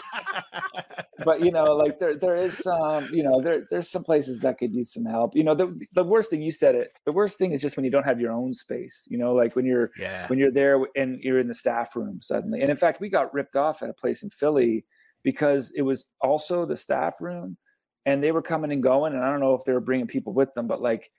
but 1.24 1.42
you 1.44 1.52
know, 1.52 1.66
like 1.76 2.00
there 2.00 2.16
there 2.16 2.36
is 2.36 2.58
some, 2.58 3.10
you 3.14 3.24
know, 3.24 3.42
there 3.42 3.66
there's 3.70 3.90
some 3.90 4.04
places 4.04 4.40
that 4.42 4.58
could 4.58 4.74
use 4.74 4.94
some 4.94 5.06
help. 5.06 5.36
You 5.36 5.44
know, 5.44 5.56
the 5.56 5.80
the 5.94 6.04
worst 6.04 6.30
thing 6.30 6.42
you 6.42 6.52
said 6.52 6.76
it. 6.76 6.92
The 7.06 7.12
worst 7.12 7.38
thing 7.38 7.52
is 7.52 7.60
just 7.62 7.76
when 7.78 7.86
you 7.86 7.92
don't 7.92 8.06
have 8.06 8.20
your 8.20 8.32
own 8.32 8.54
space. 8.54 9.06
You 9.10 9.18
know, 9.18 9.34
like 9.34 9.56
when 9.56 9.66
you're 9.66 9.92
Yeah. 10.00 10.28
when 10.28 10.40
you're 10.40 10.52
there 10.52 10.80
and 10.96 11.20
you're 11.22 11.40
in 11.40 11.48
the 11.48 11.54
staff 11.54 11.96
room 11.96 12.20
suddenly. 12.22 12.62
And 12.62 12.70
in 12.70 12.76
fact, 12.76 13.02
we 13.02 13.10
got 13.10 13.34
ripped 13.34 13.56
off 13.56 13.84
at 13.84 13.90
a 13.90 13.94
place 13.94 14.24
in 14.24 14.30
Philly 14.30 14.86
because 15.24 15.72
it 15.76 15.82
was 15.82 16.06
also 16.22 16.66
the 16.66 16.78
staff 16.78 17.22
room 17.22 17.58
and 18.06 18.24
they 18.24 18.32
were 18.32 18.42
coming 18.42 18.72
and 18.72 18.84
going. 18.84 19.14
And 19.14 19.24
I 19.24 19.32
don't 19.32 19.40
know 19.40 19.56
if 19.56 19.64
they 19.66 19.74
were 19.74 19.80
bringing 19.82 20.08
people 20.08 20.34
with 20.34 20.54
them, 20.54 20.68
but 20.68 20.82
like 20.82 21.12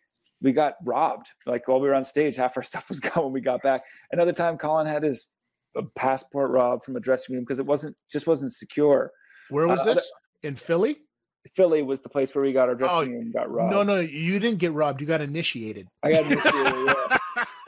we 0.42 0.52
got 0.52 0.74
robbed. 0.84 1.26
Like 1.46 1.66
while 1.68 1.80
we 1.80 1.88
were 1.88 1.94
on 1.94 2.04
stage, 2.04 2.36
half 2.36 2.56
our 2.56 2.62
stuff 2.72 2.88
was 2.88 3.00
gone 3.00 3.24
when 3.24 3.32
we 3.32 3.40
got 3.40 3.62
back. 3.62 3.82
Another 4.12 4.32
time, 4.32 4.58
Colin 4.58 4.86
had 4.86 5.02
his 5.02 5.28
uh, 5.76 5.82
passport 5.94 6.50
robbed 6.50 6.84
from 6.84 6.96
a 6.96 7.00
dressing 7.00 7.34
room 7.34 7.44
because 7.44 7.58
it 7.58 7.66
wasn't 7.66 7.96
just 8.10 8.26
wasn't 8.26 8.52
secure. 8.52 9.10
Where 9.50 9.66
was 9.68 9.80
Uh, 9.80 9.94
this? 9.94 10.10
In 10.42 10.56
Philly? 10.56 10.98
Philly 11.54 11.82
was 11.82 12.00
the 12.00 12.08
place 12.08 12.34
where 12.34 12.42
we 12.42 12.52
got 12.52 12.68
our 12.68 12.74
dressing 12.74 12.98
Oh, 12.98 13.02
room 13.18 13.32
got 13.32 13.48
robbed. 13.50 13.72
No, 13.72 13.82
no, 13.84 14.00
you 14.00 14.40
didn't 14.40 14.58
get 14.58 14.72
robbed. 14.72 15.00
You 15.00 15.06
got 15.06 15.20
initiated. 15.20 15.86
I 16.02 16.10
got 16.12 16.24
initiated. 16.30 16.74
yeah. 16.86 17.18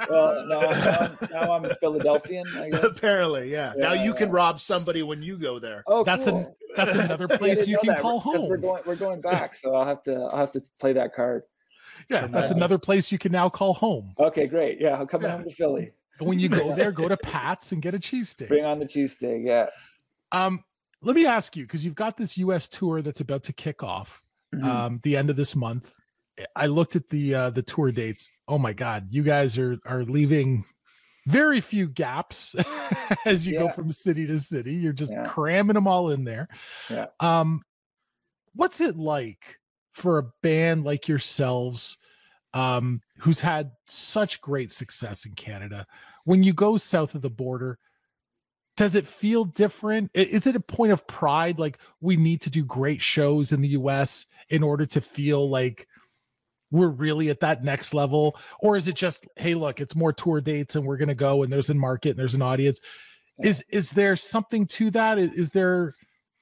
Well, 0.08 0.46
now, 0.46 0.60
now, 0.60 0.98
I'm, 1.20 1.28
now 1.30 1.52
I'm 1.52 1.64
a 1.66 1.74
Philadelphian. 1.74 2.46
I 2.56 2.70
guess. 2.70 2.84
Apparently, 2.84 3.50
yeah. 3.52 3.74
Now 3.76 3.92
Yeah, 3.92 4.04
you 4.04 4.14
can 4.14 4.30
rob 4.30 4.60
somebody 4.60 5.02
when 5.02 5.22
you 5.22 5.36
go 5.36 5.58
there. 5.58 5.82
Oh, 5.86 6.02
That's 6.04 6.26
an 6.26 6.46
that's 6.76 6.94
another 6.96 7.28
place 7.36 7.66
you 7.66 7.76
can 7.78 7.88
that, 7.88 8.00
call 8.00 8.16
We're 8.24 8.38
home. 8.48 8.60
going, 8.60 8.82
we're 8.86 8.96
going 8.96 9.20
back, 9.20 9.54
so 9.54 9.74
I'll 9.74 9.84
have 9.86 10.00
to, 10.04 10.14
I'll 10.14 10.38
have 10.38 10.52
to 10.52 10.62
play 10.80 10.94
that 10.94 11.14
card. 11.14 11.42
Yeah, 12.10 12.26
that's 12.26 12.50
another 12.50 12.78
place 12.78 13.10
you 13.12 13.18
can 13.18 13.32
now 13.32 13.48
call 13.48 13.74
home. 13.74 14.14
Okay, 14.18 14.46
great. 14.46 14.80
Yeah, 14.80 14.96
I'm 14.98 15.06
coming 15.06 15.30
home 15.30 15.44
to 15.44 15.50
Philly. 15.50 15.92
When 16.20 16.38
you 16.38 16.48
go 16.48 16.74
there, 16.76 16.92
go 16.92 17.08
to 17.08 17.16
Pat's 17.16 17.72
and 17.72 17.80
get 17.82 17.94
a 17.94 17.98
cheesesteak. 17.98 18.48
Bring 18.48 18.64
on 18.64 18.78
the 18.78 18.86
cheesesteak. 18.86 19.44
Yeah. 19.44 19.66
Um, 20.32 20.64
let 21.02 21.14
me 21.14 21.26
ask 21.26 21.56
you 21.56 21.64
because 21.64 21.84
you've 21.84 21.94
got 21.94 22.16
this 22.16 22.36
U.S. 22.38 22.66
tour 22.68 23.02
that's 23.02 23.20
about 23.20 23.42
to 23.44 23.52
kick 23.52 23.82
off 23.82 24.22
Mhm. 24.54 24.64
um, 24.64 25.00
the 25.04 25.16
end 25.16 25.30
of 25.30 25.36
this 25.36 25.54
month. 25.54 25.92
I 26.56 26.66
looked 26.66 26.96
at 26.96 27.08
the 27.10 27.34
uh, 27.34 27.50
the 27.50 27.62
tour 27.62 27.90
dates. 27.92 28.30
Oh 28.48 28.58
my 28.58 28.72
God, 28.72 29.08
you 29.10 29.22
guys 29.22 29.58
are 29.58 29.78
are 29.86 30.04
leaving 30.04 30.64
very 31.26 31.60
few 31.60 31.86
gaps 31.88 32.54
as 33.26 33.46
you 33.46 33.58
go 33.58 33.68
from 33.70 33.92
city 33.92 34.26
to 34.26 34.38
city. 34.38 34.72
You're 34.74 34.92
just 34.94 35.12
Yeah. 35.12 35.24
cramming 35.26 35.74
them 35.74 35.86
all 35.86 36.10
in 36.10 36.24
there. 36.24 36.48
Yeah. 36.88 37.06
Um, 37.20 37.62
what's 38.54 38.80
it 38.80 38.96
like 38.96 39.57
for 39.98 40.18
a 40.18 40.30
band 40.42 40.84
like 40.84 41.08
yourselves, 41.08 41.98
um, 42.54 43.02
who's 43.18 43.40
had 43.40 43.72
such 43.86 44.40
great 44.40 44.72
success 44.72 45.26
in 45.26 45.34
Canada, 45.34 45.86
when 46.24 46.42
you 46.42 46.52
go 46.52 46.76
south 46.76 47.14
of 47.14 47.22
the 47.22 47.30
border? 47.30 47.78
Does 48.76 48.94
it 48.94 49.08
feel 49.08 49.44
different? 49.44 50.08
Is 50.14 50.46
it 50.46 50.54
a 50.54 50.60
point 50.60 50.92
of 50.92 51.04
pride? 51.08 51.58
Like 51.58 51.78
we 52.00 52.16
need 52.16 52.40
to 52.42 52.50
do 52.50 52.64
great 52.64 53.02
shows 53.02 53.50
in 53.50 53.60
the 53.60 53.70
US 53.70 54.26
in 54.50 54.62
order 54.62 54.86
to 54.86 55.00
feel 55.00 55.50
like 55.50 55.88
we're 56.70 56.88
really 56.88 57.28
at 57.30 57.40
that 57.40 57.64
next 57.64 57.92
level? 57.92 58.36
Or 58.60 58.76
is 58.76 58.86
it 58.86 58.94
just, 58.94 59.26
hey, 59.36 59.54
look, 59.54 59.80
it's 59.80 59.96
more 59.96 60.12
tour 60.12 60.40
dates 60.40 60.76
and 60.76 60.86
we're 60.86 60.96
gonna 60.96 61.14
go 61.14 61.42
and 61.42 61.52
there's 61.52 61.70
a 61.70 61.74
market 61.74 62.10
and 62.10 62.18
there's 62.18 62.36
an 62.36 62.42
audience? 62.42 62.80
Is 63.42 63.64
is 63.68 63.90
there 63.90 64.16
something 64.16 64.66
to 64.66 64.90
that? 64.90 65.18
Is, 65.18 65.32
is 65.32 65.50
there 65.50 65.94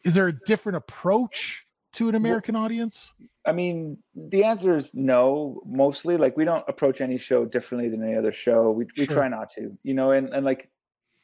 is 0.04 0.14
there 0.14 0.28
a 0.28 0.38
different 0.44 0.76
approach 0.76 1.64
to 1.94 2.08
an 2.08 2.14
American 2.14 2.54
audience? 2.54 3.12
I 3.46 3.52
mean, 3.52 3.98
the 4.14 4.44
answer 4.44 4.76
is 4.76 4.94
no. 4.94 5.62
Mostly, 5.66 6.16
like 6.16 6.36
we 6.36 6.44
don't 6.44 6.64
approach 6.68 7.00
any 7.00 7.16
show 7.18 7.44
differently 7.44 7.88
than 7.88 8.02
any 8.02 8.16
other 8.16 8.32
show. 8.32 8.70
We 8.70 8.86
we 8.98 9.06
Sure. 9.06 9.14
try 9.16 9.28
not 9.28 9.50
to, 9.50 9.76
you 9.84 9.94
know. 9.94 10.10
And 10.10 10.28
and 10.34 10.44
like 10.44 10.68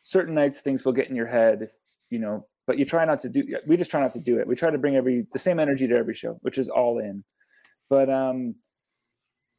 certain 0.03 0.35
nights, 0.35 0.61
things 0.61 0.85
will 0.85 0.93
get 0.93 1.09
in 1.11 1.17
your 1.17 1.27
head, 1.27 1.71
you 2.11 2.19
know. 2.19 2.47
But 2.67 2.79
you 2.79 2.85
try 2.85 3.05
not 3.05 3.19
to 3.21 3.29
do. 3.29 3.45
We 3.67 3.77
just 3.77 3.91
try 3.91 4.01
not 4.01 4.13
to 4.13 4.21
do 4.21 4.39
it. 4.39 4.47
We 4.47 4.55
try 4.55 4.71
to 4.71 4.79
bring 4.79 4.95
every 4.97 5.27
the 5.33 5.39
same 5.39 5.59
energy 5.59 5.89
to 5.89 5.97
every 5.97 6.15
show, 6.15 6.39
which 6.43 6.59
is 6.59 6.69
all 6.69 6.99
in. 7.01 7.25
But 7.91 8.09
um, 8.09 8.55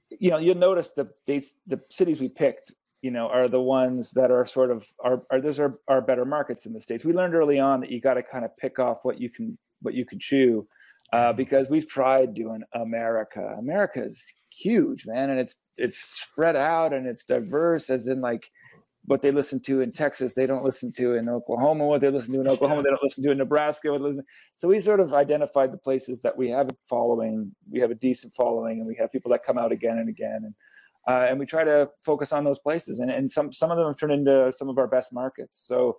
you 0.10 0.30
know, 0.32 0.38
you'll 0.38 0.56
notice 0.56 0.92
the 0.92 1.10
dates, 1.28 1.52
the 1.68 1.82
cities 1.90 2.20
we 2.20 2.30
picked, 2.30 2.72
you 3.02 3.12
know, 3.12 3.28
are 3.28 3.48
the 3.50 3.62
ones 3.62 4.12
that 4.12 4.32
are 4.32 4.46
sort 4.46 4.72
of 4.72 4.88
are 5.04 5.24
are 5.32 5.42
those 5.42 5.60
are 5.60 5.80
are 5.90 6.02
better 6.02 6.24
markets 6.26 6.66
in 6.66 6.74
the 6.74 6.80
states. 6.80 7.04
We 7.04 7.14
learned 7.14 7.36
early 7.36 7.60
on 7.60 7.82
that 7.82 7.92
you 7.92 8.00
got 8.00 8.14
to 8.14 8.24
kind 8.24 8.46
of 8.46 8.56
pick 8.58 8.80
off 8.80 9.00
what 9.04 9.20
you 9.20 9.30
can 9.30 9.58
what 9.82 9.94
you 9.94 10.06
can 10.06 10.20
chew, 10.20 10.66
uh, 11.14 11.32
because 11.32 11.70
we've 11.70 11.88
tried 11.88 12.34
doing 12.34 12.64
America. 12.74 13.56
America 13.60 14.04
is 14.04 14.26
huge, 14.50 15.06
man, 15.06 15.30
and 15.30 15.40
it's 15.40 15.56
it's 15.78 15.98
spread 15.98 16.56
out 16.56 16.92
and 16.92 17.06
it's 17.06 17.24
diverse, 17.24 17.90
as 17.92 18.08
in 18.08 18.20
like 18.20 18.50
what 19.06 19.22
they 19.22 19.32
listen 19.32 19.60
to 19.60 19.82
in 19.82 19.92
Texas, 19.92 20.34
they 20.34 20.48
don't 20.48 20.64
listen 20.64 20.92
to 20.94 21.14
in 21.14 21.30
Oklahoma. 21.30 21.86
What 21.86 22.02
they 22.02 22.10
listen 22.10 22.34
to 22.34 22.42
in 22.42 22.48
Oklahoma, 22.48 22.82
they 22.82 22.90
don't 22.90 23.04
listen 23.04 23.24
to 23.26 23.32
in 23.32 23.38
Nebraska. 23.38 23.96
So 24.56 24.68
we 24.68 24.80
sort 24.80 25.02
of 25.02 25.14
identified 25.14 25.72
the 25.72 25.78
places 25.78 26.22
that 26.22 26.36
we 26.36 26.50
have 26.50 26.70
a 26.70 26.76
following, 26.90 27.54
we 27.70 27.80
have 27.80 27.92
a 27.92 27.96
decent 27.96 28.34
following, 28.34 28.80
and 28.80 28.88
we 28.88 28.96
have 28.96 29.12
people 29.12 29.30
that 29.32 29.44
come 29.44 29.58
out 29.58 29.72
again 29.72 30.00
and 30.00 30.10
again, 30.10 30.42
and 30.46 30.56
uh, 31.08 31.28
and 31.30 31.38
we 31.38 31.46
try 31.46 31.64
to 31.64 31.90
focus 32.04 32.34
on 32.34 32.44
those 32.44 32.60
places. 32.60 33.00
And 33.00 33.12
and 33.12 33.30
some 33.30 33.54
some 33.54 33.70
of 33.70 33.78
them 33.78 33.86
have 33.86 33.98
turned 33.98 34.14
into 34.14 34.52
some 34.56 34.68
of 34.68 34.80
our 34.80 34.88
best 34.88 35.14
markets. 35.14 35.68
So 35.68 35.98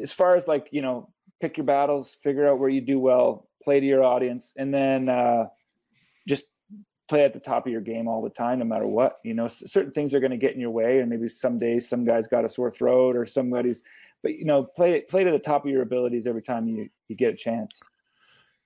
as 0.00 0.12
far 0.12 0.36
as 0.36 0.48
like 0.48 0.68
you 0.70 0.82
know 0.82 1.08
pick 1.40 1.56
your 1.56 1.66
battles, 1.66 2.14
figure 2.22 2.48
out 2.48 2.58
where 2.58 2.68
you 2.68 2.80
do 2.80 2.98
well, 2.98 3.48
play 3.62 3.80
to 3.80 3.86
your 3.86 4.02
audience, 4.02 4.52
and 4.56 4.72
then 4.72 5.08
uh, 5.08 5.46
just 6.26 6.44
play 7.08 7.24
at 7.24 7.32
the 7.32 7.40
top 7.40 7.66
of 7.66 7.72
your 7.72 7.80
game 7.82 8.08
all 8.08 8.22
the 8.22 8.30
time, 8.30 8.58
no 8.60 8.64
matter 8.64 8.86
what. 8.86 9.18
You 9.24 9.34
know, 9.34 9.48
certain 9.48 9.92
things 9.92 10.14
are 10.14 10.20
going 10.20 10.30
to 10.30 10.36
get 10.36 10.54
in 10.54 10.60
your 10.60 10.70
way, 10.70 11.00
and 11.00 11.10
maybe 11.10 11.28
some 11.28 11.58
days 11.58 11.88
some 11.88 12.04
guys 12.04 12.28
got 12.28 12.44
a 12.44 12.48
sore 12.48 12.70
throat 12.70 13.16
or 13.16 13.26
somebody's, 13.26 13.82
but 14.22 14.38
you 14.38 14.44
know, 14.44 14.64
play 14.64 15.02
play 15.02 15.24
to 15.24 15.30
the 15.30 15.38
top 15.38 15.64
of 15.64 15.70
your 15.70 15.82
abilities 15.82 16.26
every 16.26 16.42
time 16.42 16.66
you 16.66 16.88
you 17.08 17.16
get 17.16 17.34
a 17.34 17.36
chance. 17.36 17.80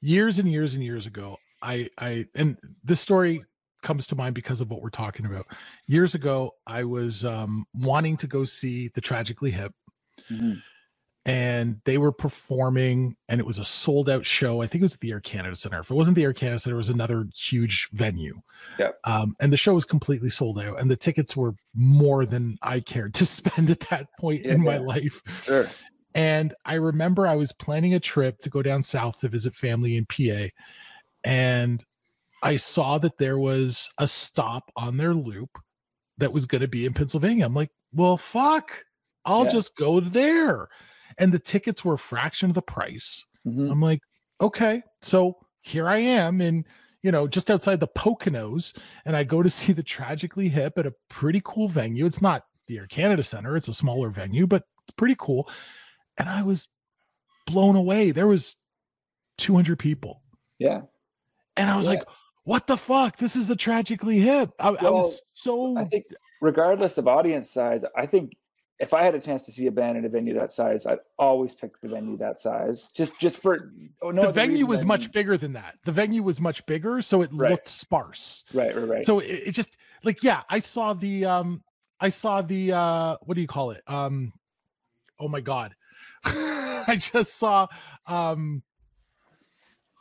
years 0.01 0.39
and 0.39 0.49
years 0.51 0.75
and 0.75 0.85
years 0.85 1.07
ago 1.07 1.37
i 1.63 1.89
i 1.99 2.25
and 2.37 2.57
this 2.85 3.01
story 3.01 3.45
comes 3.83 4.07
to 4.07 4.15
mind 4.15 4.35
because 4.35 4.61
of 4.61 4.71
what 4.71 4.81
we're 4.83 4.91
talking 4.91 5.27
about 5.27 5.47
years 5.87 6.15
ago 6.15 6.55
i 6.67 6.85
was 6.85 7.25
um 7.25 7.67
wanting 7.75 8.17
to 8.17 8.27
go 8.29 8.45
see 8.45 8.89
the 8.95 9.01
tragically 9.01 9.51
hip 9.51 9.73
and 11.29 11.81
they 11.85 11.99
were 11.99 12.11
performing 12.13 13.15
and 13.29 13.39
it 13.39 13.47
was 13.47 13.59
a 13.59 13.65
sold 13.65 14.09
out 14.09 14.25
show 14.25 14.63
i 14.63 14.67
think 14.67 14.81
it 14.81 14.85
was 14.85 14.95
at 14.95 15.01
the 15.01 15.11
air 15.13 15.21
canada 15.21 15.55
center 15.55 15.81
if 15.81 15.91
it 15.91 15.95
wasn't 15.95 16.15
the 16.17 16.23
air 16.25 16.33
canada 16.33 16.59
center 16.59 16.75
it 16.75 16.79
was 16.79 16.89
another 16.89 17.27
huge 17.37 17.89
venue 17.93 18.41
yeah 18.79 18.91
um 19.05 19.37
and 19.39 19.53
the 19.53 19.57
show 19.57 19.75
was 19.75 19.85
completely 19.85 20.31
sold 20.31 20.59
out 20.59 20.81
and 20.81 20.91
the 20.91 20.97
tickets 20.97 21.37
were 21.37 21.55
more 21.75 22.25
than 22.25 22.57
i 22.63 22.81
cared 22.81 23.13
to 23.13 23.27
spend 23.39 23.69
at 23.71 23.81
that 23.91 24.07
point 24.19 24.45
in 24.47 24.63
my 24.63 24.75
Yeah. 24.77 24.81
life 24.81 25.23
Sure. 25.45 25.69
and 26.15 26.55
I 26.65 26.75
remember 26.75 27.27
I 27.27 27.37
was 27.37 27.53
planning 27.53 27.93
a 27.95 28.01
trip 28.01 28.41
to 28.41 28.51
go 28.51 28.63
down 28.63 28.83
south 28.83 29.19
to 29.21 29.29
visit 29.29 29.55
family 29.55 29.97
in 29.97 30.07
PA. 30.07 30.49
And 31.25 31.85
I 32.43 32.57
saw 32.57 32.99
that 32.99 33.19
there 33.19 33.39
was 33.39 33.91
a 33.99 34.07
stop 34.07 34.71
on 34.77 34.97
their 34.97 35.15
loop 35.15 35.59
that 36.19 36.33
was 36.33 36.47
going 36.47 36.61
to 36.63 36.69
be 36.69 36.87
in 36.87 36.95
Pennsylvania. 36.95 37.45
I'm 37.47 37.55
like, 37.55 37.71
well, 37.93 38.17
fuck, 38.17 38.85
I'll 39.25 39.45
Yeah. 39.45 39.51
just 39.53 39.77
go 39.77 40.01
there. 40.01 40.69
And 41.19 41.33
the 41.33 41.39
tickets 41.39 41.85
were 41.85 41.95
a 41.95 41.99
fraction 41.99 42.49
of 42.51 42.55
the 42.55 42.63
price. 42.63 43.25
Mhm. 43.47 43.71
I'm 43.71 43.81
like, 43.81 44.01
okay. 44.41 44.83
So 45.03 45.39
here 45.63 45.89
I 45.89 45.99
am 45.99 46.41
in, 46.41 46.65
you 47.03 47.11
know, 47.13 47.27
just 47.27 47.51
outside 47.51 47.81
the 47.81 47.89
Poconos, 47.89 48.77
and 49.05 49.17
I 49.17 49.25
go 49.25 49.43
to 49.43 49.51
see 49.59 49.73
the 49.73 49.83
Tragically 49.83 50.49
Hip 50.49 50.79
at 50.79 50.87
a 50.87 50.95
pretty 51.09 51.41
cool 51.45 51.69
venue. 51.69 52.07
It's 52.07 52.23
not 52.23 52.45
the 52.67 52.79
Air 52.79 52.87
Canada 52.87 53.23
Center, 53.23 53.57
it's 53.57 53.69
a 53.69 53.75
smaller 53.75 54.11
venue, 54.11 54.47
but 54.47 54.65
pretty 54.97 55.17
cool. 55.19 55.49
And 56.19 56.29
I 56.29 56.43
was 56.43 56.69
blown 57.47 57.77
away. 57.77 58.11
There 58.11 58.27
was 58.27 58.57
200 59.39 59.79
people. 59.79 60.23
Yeah. 60.59 60.83
And 61.57 61.71
I 61.71 61.77
was 61.77 61.87
Yeah. 61.87 61.93
like, 61.95 62.09
what 62.45 62.67
the 62.67 62.77
fuck? 62.77 63.17
This 63.17 63.37
is 63.37 63.47
the 63.47 63.57
Tragically 63.57 64.21
Hip. 64.21 64.51
I, 64.59 64.69
I 64.69 64.91
was 64.91 65.23
so. 65.33 65.77
I 65.79 65.85
think 65.85 66.07
regardless 66.41 66.99
of 66.99 67.09
audience 67.09 67.51
size, 67.51 67.85
I 67.97 68.07
think 68.07 68.33
if 68.81 68.95
I 68.95 69.03
had 69.03 69.15
a 69.15 69.21
chance 69.21 69.43
to 69.47 69.53
see 69.53 69.67
a 69.67 69.73
band 69.73 69.99
in 69.99 70.05
a 70.05 70.09
venue 70.09 70.39
that 70.39 70.51
size, 70.51 70.87
I'd 70.87 70.99
always 71.19 71.55
pick 71.55 71.81
the 71.81 71.89
venue 71.89 72.17
that 72.19 72.39
size. 72.39 72.91
Just 72.95 73.19
just 73.21 73.37
for 73.39 73.73
oh, 74.03 74.11
no 74.11 74.23
the 74.23 74.33
venue 74.33 74.67
was 74.67 74.85
much 74.85 75.11
bigger 75.13 75.37
than 75.37 75.55
that. 75.55 75.77
The 75.85 75.93
venue 75.93 76.23
was 76.23 76.41
much 76.41 76.65
bigger, 76.67 77.03
so 77.03 77.23
it 77.23 77.31
Right. 77.33 77.51
looked 77.51 77.69
sparse. 77.69 78.45
right, 78.53 78.75
right, 78.75 78.89
right. 78.89 79.07
So 79.07 79.19
it, 79.19 79.49
it 79.49 79.53
just 79.53 79.77
like 80.05 80.23
yeah, 80.23 80.43
I 80.49 80.61
saw 80.61 80.95
the 80.95 81.25
um 81.25 81.63
I 82.01 82.11
saw 82.11 82.43
the 82.43 82.73
uh 82.73 83.17
what 83.23 83.35
do 83.35 83.41
you 83.41 83.49
call 83.49 83.73
it? 83.73 83.83
Um 83.87 84.33
oh 85.19 85.29
my 85.29 85.41
god. 85.41 85.75
I 86.25 86.97
just 86.99 87.37
saw 87.37 87.67
um 88.07 88.63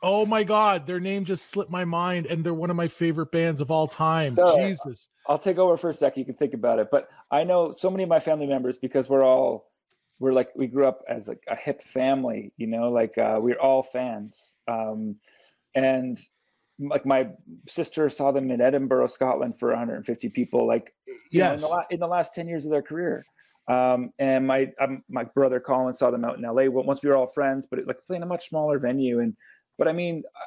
oh 0.04 0.26
my 0.26 0.44
god, 0.44 0.86
their 0.86 1.00
name 1.00 1.26
just 1.26 1.50
slipped 1.50 1.72
my 1.72 1.86
mind 1.86 2.28
and 2.28 2.44
they're 2.44 2.54
one 2.54 2.70
of 2.70 2.76
my 2.76 2.88
favorite 2.88 3.32
bands 3.32 3.62
of 3.62 3.72
all 3.72 3.88
time. 3.88 4.34
So, 4.34 4.58
Jesus. 4.58 5.10
I'll 5.28 5.40
take 5.40 5.58
over 5.58 5.76
for 5.78 5.90
a 5.90 5.94
sec. 5.94 6.18
You 6.18 6.26
can 6.26 6.36
think 6.36 6.54
about 6.54 6.80
it. 6.80 6.90
But 6.92 7.10
I 7.32 7.44
know 7.44 7.72
so 7.72 7.90
many 7.90 8.04
of 8.04 8.10
my 8.10 8.20
family 8.20 8.48
members 8.48 8.78
because 8.78 9.10
we're 9.10 9.24
all 9.24 9.72
we're 10.20 10.34
like 10.34 10.50
we 10.56 10.68
grew 10.68 10.88
up 10.88 11.04
as 11.08 11.28
like 11.28 11.44
a 11.48 11.56
hip 11.56 11.82
family, 11.82 12.52
you 12.58 12.68
know, 12.68 12.90
like 12.90 13.18
uh, 13.18 13.38
we're 13.42 13.60
all 13.60 13.84
fans. 13.84 14.56
Um, 14.68 15.18
and 15.76 16.20
like 16.80 17.06
my 17.06 17.30
sister 17.68 18.10
saw 18.10 18.32
them 18.32 18.52
in 18.52 18.62
Edinburgh, 18.62 19.08
Scotland 19.08 19.58
for 19.60 19.70
150 19.70 20.30
people, 20.30 20.68
like 20.68 20.94
you 21.32 21.42
know, 21.42 21.54
in, 21.54 21.62
the 21.62 21.68
la- 21.68 21.86
in 21.90 22.00
the 22.00 22.08
last 22.08 22.34
10 22.34 22.48
years 22.48 22.66
of 22.66 22.72
their 22.72 22.82
career. 22.82 23.24
Um, 23.68 24.12
and 24.18 24.48
my 24.48 24.72
um, 24.80 25.04
my 25.10 25.26
brother 25.26 25.60
Colin 25.60 25.94
saw 25.94 26.10
them 26.10 26.24
out 26.24 26.38
in 26.38 26.44
LA 26.44 26.66
once 26.70 27.04
we 27.04 27.10
were 27.10 27.18
all 27.18 27.28
friends, 27.28 27.68
but 27.70 27.80
it, 27.80 27.88
like 27.88 27.98
playing 28.06 28.24
a 28.24 28.28
much 28.28 28.50
smaller 28.50 28.80
venue. 28.80 29.20
And 29.20 29.36
but 29.78 29.88
I 29.88 29.94
mean, 29.94 30.24
uh, 30.36 30.40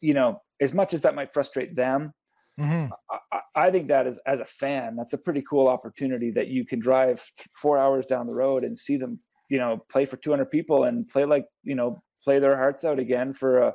you 0.00 0.14
know, 0.14 0.42
as 0.60 0.72
much 0.74 0.94
as 0.94 1.02
that 1.02 1.14
might 1.14 1.32
frustrate 1.32 1.74
them, 1.76 2.12
Mhm. 2.58 2.90
I- 3.10 3.40
I, 3.54 3.70
think 3.70 3.88
that 3.88 4.06
is 4.06 4.18
as 4.26 4.40
a 4.40 4.44
fan, 4.44 4.94
that's 4.96 5.14
a 5.14 5.18
pretty 5.18 5.42
cool 5.48 5.68
opportunity 5.68 6.30
that 6.32 6.48
you 6.48 6.66
can 6.66 6.80
drive 6.80 7.24
four 7.54 7.78
hours 7.78 8.04
down 8.04 8.26
the 8.26 8.34
road 8.34 8.62
and 8.62 8.76
see 8.76 8.96
them, 8.96 9.20
you 9.48 9.58
know, 9.58 9.82
play 9.90 10.04
for 10.04 10.16
200 10.18 10.50
people 10.50 10.84
and 10.84 11.08
play 11.08 11.24
like, 11.24 11.46
you 11.62 11.74
know, 11.74 12.02
play 12.22 12.38
their 12.38 12.56
hearts 12.56 12.84
out 12.84 12.98
again 12.98 13.32
for 13.32 13.58
a 13.58 13.74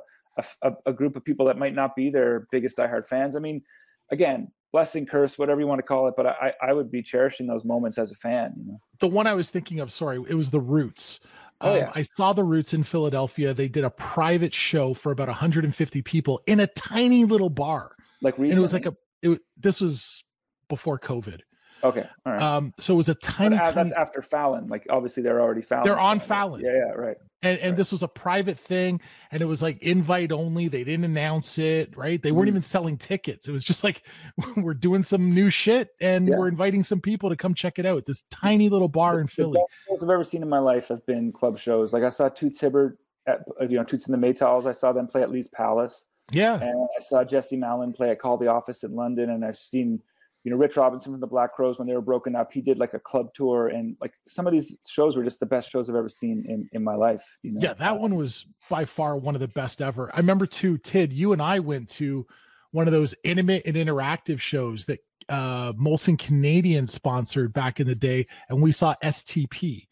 a 0.86 0.94
group 0.94 1.16
of 1.16 1.24
people 1.26 1.48
that 1.48 1.58
might 1.58 1.74
not 1.74 1.96
be 1.96 2.12
their 2.12 2.48
biggest 2.52 2.78
diehard 2.78 3.08
fans. 3.08 3.36
I 3.36 3.40
mean, 3.40 3.64
again, 4.12 4.52
blessing, 4.72 5.06
curse, 5.06 5.40
whatever 5.40 5.60
you 5.60 5.66
want 5.66 5.80
to 5.80 5.84
call 5.84 6.08
it, 6.08 6.14
but 6.16 6.28
I, 6.28 6.54
I 6.62 6.74
would 6.74 6.92
be 6.92 7.02
cherishing 7.02 7.48
those 7.48 7.66
moments 7.66 7.98
as 7.98 8.12
a 8.12 8.16
fan. 8.16 8.54
You 8.56 8.66
know? 8.66 8.80
the 9.00 9.08
one 9.08 9.26
I 9.26 9.34
was 9.34 9.50
thinking 9.50 9.80
of, 9.80 9.92
sorry, 9.92 10.18
it 10.30 10.36
was 10.36 10.52
the 10.52 10.60
Roots. 10.60 11.20
Oh, 11.62 11.72
Um, 11.72 11.78
yeah. 11.78 11.92
I 11.96 12.04
saw 12.04 12.34
the 12.34 12.44
Roots 12.44 12.74
in 12.74 12.84
Philadelphia. 12.84 13.54
They 13.54 13.68
did 13.68 13.84
a 13.84 13.90
private 13.90 14.54
show 14.54 14.94
for 14.94 15.12
about 15.12 15.28
150 15.28 16.02
people 16.04 16.42
in 16.46 16.60
a 16.60 16.68
tiny 16.68 17.26
little 17.26 17.50
bar. 17.50 17.96
Like 18.22 18.38
And 18.38 18.52
it 18.52 18.60
was 18.60 18.74
like 18.74 18.86
a, 18.86 18.96
it, 19.22 19.40
this 19.58 19.82
was 19.82 20.24
before 20.70 21.00
COVID. 21.00 21.42
Okay, 21.84 22.06
all 22.26 22.32
right. 22.34 22.42
Um, 22.42 22.74
so 22.80 22.94
it 22.94 22.98
was 22.98 23.10
a 23.10 23.14
But 23.14 23.22
tiny, 23.22 23.58
tiny 23.58 23.74
that's 23.74 23.94
after 23.94 24.22
Fallon. 24.22 24.68
Like 24.68 24.88
obviously 24.90 25.22
they're 25.24 25.40
already 25.42 25.62
Fallon. 25.62 25.84
they're 25.86 26.00
on. 26.00 26.20
Fallon. 26.20 26.62
Yeah, 26.62 26.72
yeah, 26.74 26.92
right. 26.94 27.18
And, 27.44 27.60
and 27.60 27.78
this 27.78 27.92
was 27.92 28.02
a 28.02 28.08
private 28.08 28.58
thing, 28.58 29.00
and 29.32 29.44
it 29.44 29.46
was 29.46 29.62
like 29.62 29.80
invite 29.84 30.32
only. 30.32 30.68
They 30.70 30.84
didn't 30.84 31.06
announce 31.06 31.60
it, 31.60 31.96
right? 31.96 32.22
They 32.22 32.32
weren't 32.32 32.48
Mhm. 32.48 32.54
even 32.54 32.62
selling 32.64 32.98
tickets. 32.98 33.48
It 33.48 33.52
was 33.52 33.64
just 33.64 33.84
like 33.84 34.02
we're 34.58 34.74
doing 34.74 35.04
some 35.04 35.30
new 35.30 35.52
shit, 35.52 35.90
and 36.02 36.28
Yeah. 36.28 36.36
we're 36.38 36.48
inviting 36.48 36.82
some 36.84 37.00
people 37.00 37.30
to 37.30 37.36
come 37.36 37.54
check 37.54 37.78
it 37.78 37.86
out. 37.86 38.08
This 38.08 38.24
tiny 38.32 38.70
little 38.70 38.88
bar 38.88 39.20
in 39.20 39.28
the 39.28 39.32
Philly. 39.32 39.60
best 39.60 39.88
shows 39.88 40.04
I've 40.04 40.10
ever 40.10 40.24
seen 40.24 40.42
in 40.42 40.50
my 40.50 40.58
life 40.60 40.88
have 40.88 41.06
been 41.06 41.32
club 41.32 41.60
shows. 41.60 41.94
Like 41.94 42.04
I 42.04 42.10
saw 42.10 42.28
Toots 42.28 42.60
Hibbert 42.60 42.98
at 43.28 43.44
you 43.70 43.78
know 43.78 43.84
Toots 43.84 44.08
and 44.08 44.22
the 44.22 44.28
Maytals. 44.28 44.66
I 44.66 44.72
saw 44.72 44.92
them 44.92 45.06
play 45.06 45.22
at 45.22 45.30
Lee's 45.30 45.48
Palace, 45.48 46.06
Yeah, 46.32 46.56
and 46.60 46.88
I 46.98 47.02
saw 47.02 47.24
Jesse 47.24 47.56
Malin 47.58 47.94
play 47.94 48.10
at 48.10 48.18
Call 48.18 48.38
the 48.38 48.48
Office 48.48 48.84
in 48.84 48.96
London. 48.96 49.30
And 49.30 49.46
I've 49.46 49.60
seen 49.60 50.02
you 50.44 50.52
know 50.52 50.58
Rich 50.58 50.78
Robinson 50.78 51.12
from 51.12 51.22
the 51.22 51.28
Black 51.28 51.54
Crowes 51.54 51.78
when 51.78 51.88
they 51.88 51.94
were 51.94 52.02
broken 52.02 52.36
up. 52.36 52.52
He 52.52 52.62
did 52.62 52.78
like 52.78 52.94
a 52.94 53.00
club 53.00 53.34
tour, 53.34 53.68
and 53.68 53.98
like 54.00 54.14
some 54.28 54.48
of 54.48 54.54
these 54.54 54.78
shows 54.88 55.18
were 55.18 55.24
just 55.24 55.40
the 55.40 55.46
best 55.46 55.70
shows 55.70 55.90
I've 55.90 55.96
ever 55.96 56.10
seen 56.10 56.46
in 56.48 56.70
in 56.72 56.84
my 56.84 56.96
life. 56.96 57.24
You 57.44 57.54
know? 57.54 57.60
Yeah, 57.62 57.74
that 57.74 58.00
one 58.00 58.16
was 58.16 58.46
by 58.70 58.86
far 58.86 59.18
one 59.18 59.36
of 59.36 59.42
the 59.42 59.48
best 59.50 59.82
ever. 59.82 60.10
I 60.14 60.18
remember 60.18 60.46
too, 60.46 60.78
Tid, 60.78 61.12
you 61.12 61.34
and 61.34 61.42
I 61.42 61.60
went 61.60 61.90
to 61.92 62.26
one 62.72 62.88
of 62.88 62.94
those 62.94 63.16
intimate 63.24 63.64
and 63.66 63.76
interactive 63.76 64.40
shows 64.40 64.86
that 64.86 65.00
uh 65.30 65.74
Molson 65.74 66.18
Canadian 66.18 66.88
sponsored 66.88 67.52
back 67.54 67.80
in 67.80 67.88
the 67.88 67.96
day, 67.96 68.28
and 68.50 68.62
we 68.62 68.72
saw 68.72 68.96
STP. 69.04 69.88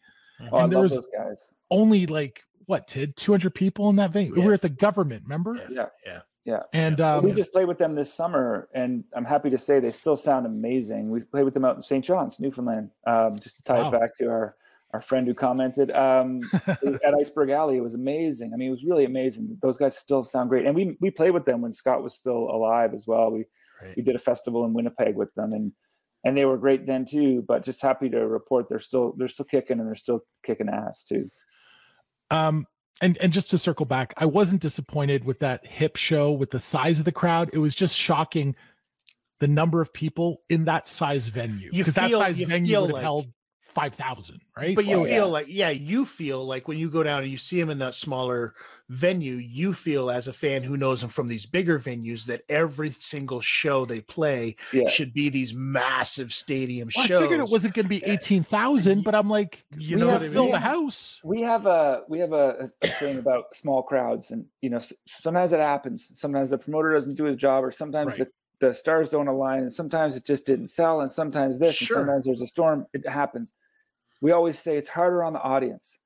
Oh, 0.52 0.56
I 0.56 0.62
and 0.64 0.72
there 0.72 0.78
love 0.78 0.84
was 0.84 0.94
those 0.94 1.08
guys. 1.08 1.48
only 1.70 2.06
like 2.06 2.42
what, 2.66 2.88
Tid, 2.88 3.16
200 3.16 3.54
people 3.54 3.88
in 3.90 3.96
that 3.96 4.10
venue. 4.10 4.34
We 4.34 4.40
were 4.42 4.52
at 4.52 4.60
the 4.62 4.68
government, 4.68 5.22
remember? 5.22 5.54
Yeah, 5.70 5.86
yeah, 6.04 6.20
yeah. 6.46 6.62
And 6.72 7.00
um 7.00 7.24
we 7.24 7.32
just 7.32 7.52
played 7.52 7.66
with 7.68 7.76
them 7.78 7.94
this 7.94 8.12
summer, 8.14 8.68
and 8.74 9.04
I'm 9.14 9.24
happy 9.26 9.50
to 9.50 9.58
say 9.58 9.80
they 9.80 9.90
still 9.92 10.16
sound 10.16 10.46
amazing. 10.46 11.10
We 11.10 11.20
played 11.22 11.44
with 11.44 11.52
them 11.54 11.64
out 11.66 11.76
in 11.76 11.82
St. 11.82 12.04
John's, 12.04 12.40
Newfoundland. 12.40 12.90
Um, 13.06 13.38
just 13.38 13.56
to 13.56 13.62
tie 13.62 13.80
Wow. 13.82 13.88
it 13.90 14.00
back 14.00 14.16
to 14.18 14.26
our 14.28 14.56
our 14.92 15.00
friend 15.00 15.26
who 15.26 15.34
commented 15.34 15.90
um, 15.90 16.40
at 16.68 17.14
Iceberg 17.20 17.50
Alley, 17.50 17.76
it 17.76 17.82
was 17.82 17.94
amazing. 17.94 18.52
I 18.54 18.56
mean, 18.56 18.68
it 18.68 18.70
was 18.70 18.84
really 18.84 19.04
amazing. 19.04 19.58
Those 19.60 19.76
guys 19.76 19.98
still 19.98 20.22
sound 20.22 20.48
great, 20.48 20.64
and 20.66 20.74
we 20.76 20.96
we 21.00 21.10
played 21.10 21.32
with 21.32 21.44
them 21.44 21.60
when 21.60 21.72
Scott 21.72 22.02
was 22.02 22.14
still 22.14 22.48
alive 22.50 22.94
as 22.94 23.06
well. 23.06 23.30
We 23.32 23.44
we 23.96 24.02
did 24.02 24.14
a 24.14 24.18
festival 24.20 24.64
in 24.64 24.72
Winnipeg 24.72 25.16
with 25.16 25.34
them, 25.34 25.52
and 25.52 25.72
and 26.24 26.36
they 26.36 26.44
were 26.44 26.56
great 26.56 26.86
then 26.86 27.04
too. 27.04 27.42
But 27.46 27.64
just 27.64 27.82
happy 27.82 28.08
to 28.10 28.26
report 28.26 28.68
they're 28.68 28.78
still 28.78 29.14
they're 29.18 29.28
still 29.28 29.44
kicking 29.44 29.78
and 29.80 29.86
they're 29.88 29.94
still 29.96 30.20
kicking 30.44 30.68
ass 30.68 31.02
too. 31.02 31.28
um 32.30 32.66
and 33.00 33.16
and 33.18 33.32
just 33.32 33.50
to 33.50 33.58
circle 33.58 33.86
back, 33.86 34.14
I 34.16 34.26
wasn't 34.26 34.62
disappointed 34.62 35.24
with 35.24 35.38
that 35.40 35.66
hip 35.66 35.96
show 35.96 36.32
with 36.32 36.50
the 36.50 36.58
size 36.58 36.98
of 36.98 37.04
the 37.04 37.12
crowd. 37.12 37.50
It 37.52 37.58
was 37.58 37.74
just 37.74 37.96
shocking 37.96 38.56
the 39.40 39.48
number 39.48 39.80
of 39.80 39.92
people 39.92 40.40
in 40.48 40.64
that 40.64 40.88
size 40.88 41.28
venue. 41.28 41.70
Because 41.70 41.94
that 41.94 42.10
size 42.10 42.40
venue 42.40 42.80
would 42.80 42.86
have 42.86 42.94
like- 42.94 43.02
held 43.02 43.26
five 43.76 43.94
thousand, 43.94 44.40
right? 44.56 44.74
But 44.74 44.86
you 44.86 44.92
So- 44.92 45.04
feel 45.04 45.28
like, 45.28 45.46
yeah, 45.50 45.68
you 45.68 46.06
feel 46.06 46.46
like 46.46 46.66
when 46.66 46.78
you 46.78 46.88
go 46.88 47.02
down 47.02 47.22
and 47.22 47.30
you 47.30 47.36
see 47.36 47.60
him 47.60 47.68
in 47.68 47.76
that 47.78 47.94
smaller 47.94 48.54
venue, 48.88 49.34
you 49.34 49.74
feel 49.74 50.10
as 50.10 50.28
a 50.28 50.32
fan 50.32 50.62
who 50.62 50.76
knows 50.78 51.02
him 51.02 51.10
from 51.10 51.28
these 51.28 51.44
bigger 51.44 51.78
venues 51.78 52.24
that 52.24 52.42
every 52.48 52.90
single 52.92 53.40
show 53.42 53.84
they 53.84 54.00
play 54.00 54.56
Yeah. 54.72 54.88
should 54.88 55.12
be 55.12 55.28
these 55.28 55.52
massive 55.52 56.32
stadium 56.32 56.88
Well, 56.96 57.04
I 57.04 57.08
figured 57.08 57.40
it 57.40 57.48
wasn't 57.50 57.74
going 57.74 57.84
to 57.84 57.90
be 57.90 58.02
eighteen 58.04 58.42
thousand, 58.44 59.02
but 59.04 59.14
I'm 59.14 59.28
like, 59.28 59.64
You 59.76 59.88
you 59.88 59.96
know 59.96 60.06
know, 60.06 60.12
what 60.14 60.22
I 60.22 60.28
fill 60.30 60.42
mean? 60.44 60.52
the 60.52 60.58
house. 60.60 61.20
we 61.22 61.42
have 61.42 61.66
a 61.66 62.02
we 62.08 62.18
have 62.20 62.32
a, 62.32 62.68
a 62.82 62.86
thing 62.88 63.18
about 63.18 63.54
small 63.54 63.82
crowds 63.82 64.30
and 64.30 64.46
you 64.62 64.70
know 64.70 64.80
sometimes 65.06 65.52
it 65.52 65.60
happens 65.60 66.10
sometimes 66.18 66.48
the 66.50 66.56
promoter 66.58 66.94
doesn't 66.94 67.14
do 67.16 67.24
his 67.24 67.36
job 67.36 67.62
or 67.64 67.70
sometimes 67.70 68.18
Right. 68.18 68.28
the, 68.60 68.68
the 68.68 68.72
stars 68.72 69.10
don't 69.10 69.28
align 69.28 69.60
and 69.60 69.72
sometimes 69.72 70.16
it 70.16 70.24
just 70.24 70.46
didn't 70.46 70.68
sell 70.68 71.02
and 71.02 71.10
sometimes 71.10 71.58
this 71.58 71.74
Sure. 71.76 71.98
and 71.98 72.06
sometimes 72.06 72.24
there's 72.24 72.40
a 72.40 72.46
storm 72.46 72.86
it 72.94 73.06
happens 73.06 73.52
we 74.20 74.32
always 74.32 74.58
say 74.58 74.76
it's 74.76 74.88
harder 74.88 75.22
on 75.22 75.32
the 75.32 75.40
audience 75.42 76.00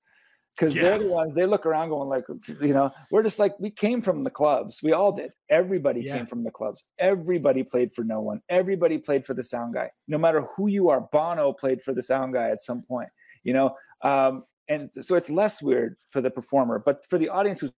because 0.57 0.75
Yeah. 0.75 0.83
they're 0.83 0.99
the 0.99 1.09
ones 1.09 1.33
they 1.35 1.47
look 1.47 1.65
around 1.65 1.89
going 1.91 2.09
like, 2.09 2.25
you 2.61 2.75
know, 2.75 2.91
we're 3.11 3.23
just 3.23 3.39
like 3.39 3.59
we 3.59 3.71
came 3.71 4.03
from 4.03 4.25
the 4.25 4.31
clubs. 4.31 4.83
We 4.83 4.93
all 4.93 5.13
did. 5.13 5.33
Everybody 5.49 6.03
Yeah. 6.03 6.19
came 6.19 6.27
from 6.27 6.45
the 6.45 6.51
clubs. 6.51 6.85
Everybody 6.99 7.63
played 7.63 7.93
for 7.93 8.05
no 8.05 8.21
one. 8.21 8.43
Everybody 8.49 8.99
played 8.99 9.25
for 9.25 9.35
the 9.35 9.43
sound 9.43 9.75
guy. 9.75 9.91
No 10.09 10.19
matter 10.19 10.43
who 10.57 10.67
you 10.67 10.89
are, 10.91 11.01
Bono 11.01 11.53
played 11.53 11.83
for 11.83 11.95
the 11.95 12.03
sound 12.03 12.35
guy 12.35 12.51
at 12.51 12.63
some 12.63 12.83
point. 12.83 13.09
You 13.43 13.55
know, 13.55 13.77
um, 14.03 14.45
and 14.69 14.89
so 14.93 15.17
it's 15.17 15.31
less 15.31 15.63
weird 15.63 15.97
for 16.11 16.21
the 16.21 16.31
performer, 16.31 16.79
but 16.79 17.05
for 17.09 17.19
the 17.19 17.29
audience 17.29 17.61
who's 17.61 17.73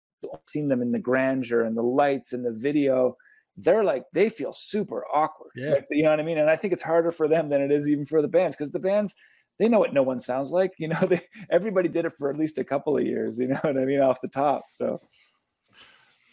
seen 0.47 0.67
them 0.67 0.81
in 0.81 0.91
the 0.91 0.99
grandeur 0.99 1.61
and 1.63 1.75
the 1.77 1.81
lights 1.83 2.33
and 2.33 2.43
the 2.45 2.51
video, 2.51 3.15
they're 3.57 3.83
like 3.83 4.05
they 4.13 4.29
feel 4.29 4.53
super 4.53 5.05
awkward. 5.13 5.51
Yeah. 5.55 5.71
Like, 5.71 5.87
you 5.91 6.03
know 6.03 6.09
what 6.09 6.19
I 6.19 6.23
mean? 6.23 6.37
And 6.39 6.49
I 6.49 6.55
think 6.55 6.73
it's 6.73 6.83
harder 6.83 7.11
for 7.11 7.27
them 7.27 7.49
than 7.49 7.61
it 7.61 7.71
is 7.71 7.87
even 7.87 8.05
for 8.05 8.21
the 8.21 8.27
bands 8.27 8.55
because 8.55 8.71
the 8.71 8.79
bands 8.79 9.13
they 9.61 9.69
know 9.69 9.77
what 9.77 9.93
no 9.93 10.01
one 10.01 10.19
sounds 10.19 10.49
like. 10.49 10.73
You 10.79 10.87
know, 10.87 10.99
they 11.07 11.21
everybody 11.51 11.87
did 11.87 12.05
it 12.05 12.13
for 12.17 12.31
at 12.31 12.37
least 12.37 12.57
a 12.57 12.63
couple 12.63 12.97
of 12.97 13.05
years. 13.05 13.39
You 13.39 13.49
know 13.49 13.59
what 13.61 13.77
I 13.77 13.85
mean? 13.85 14.01
Off 14.01 14.19
the 14.19 14.27
top. 14.27 14.65
So 14.71 14.99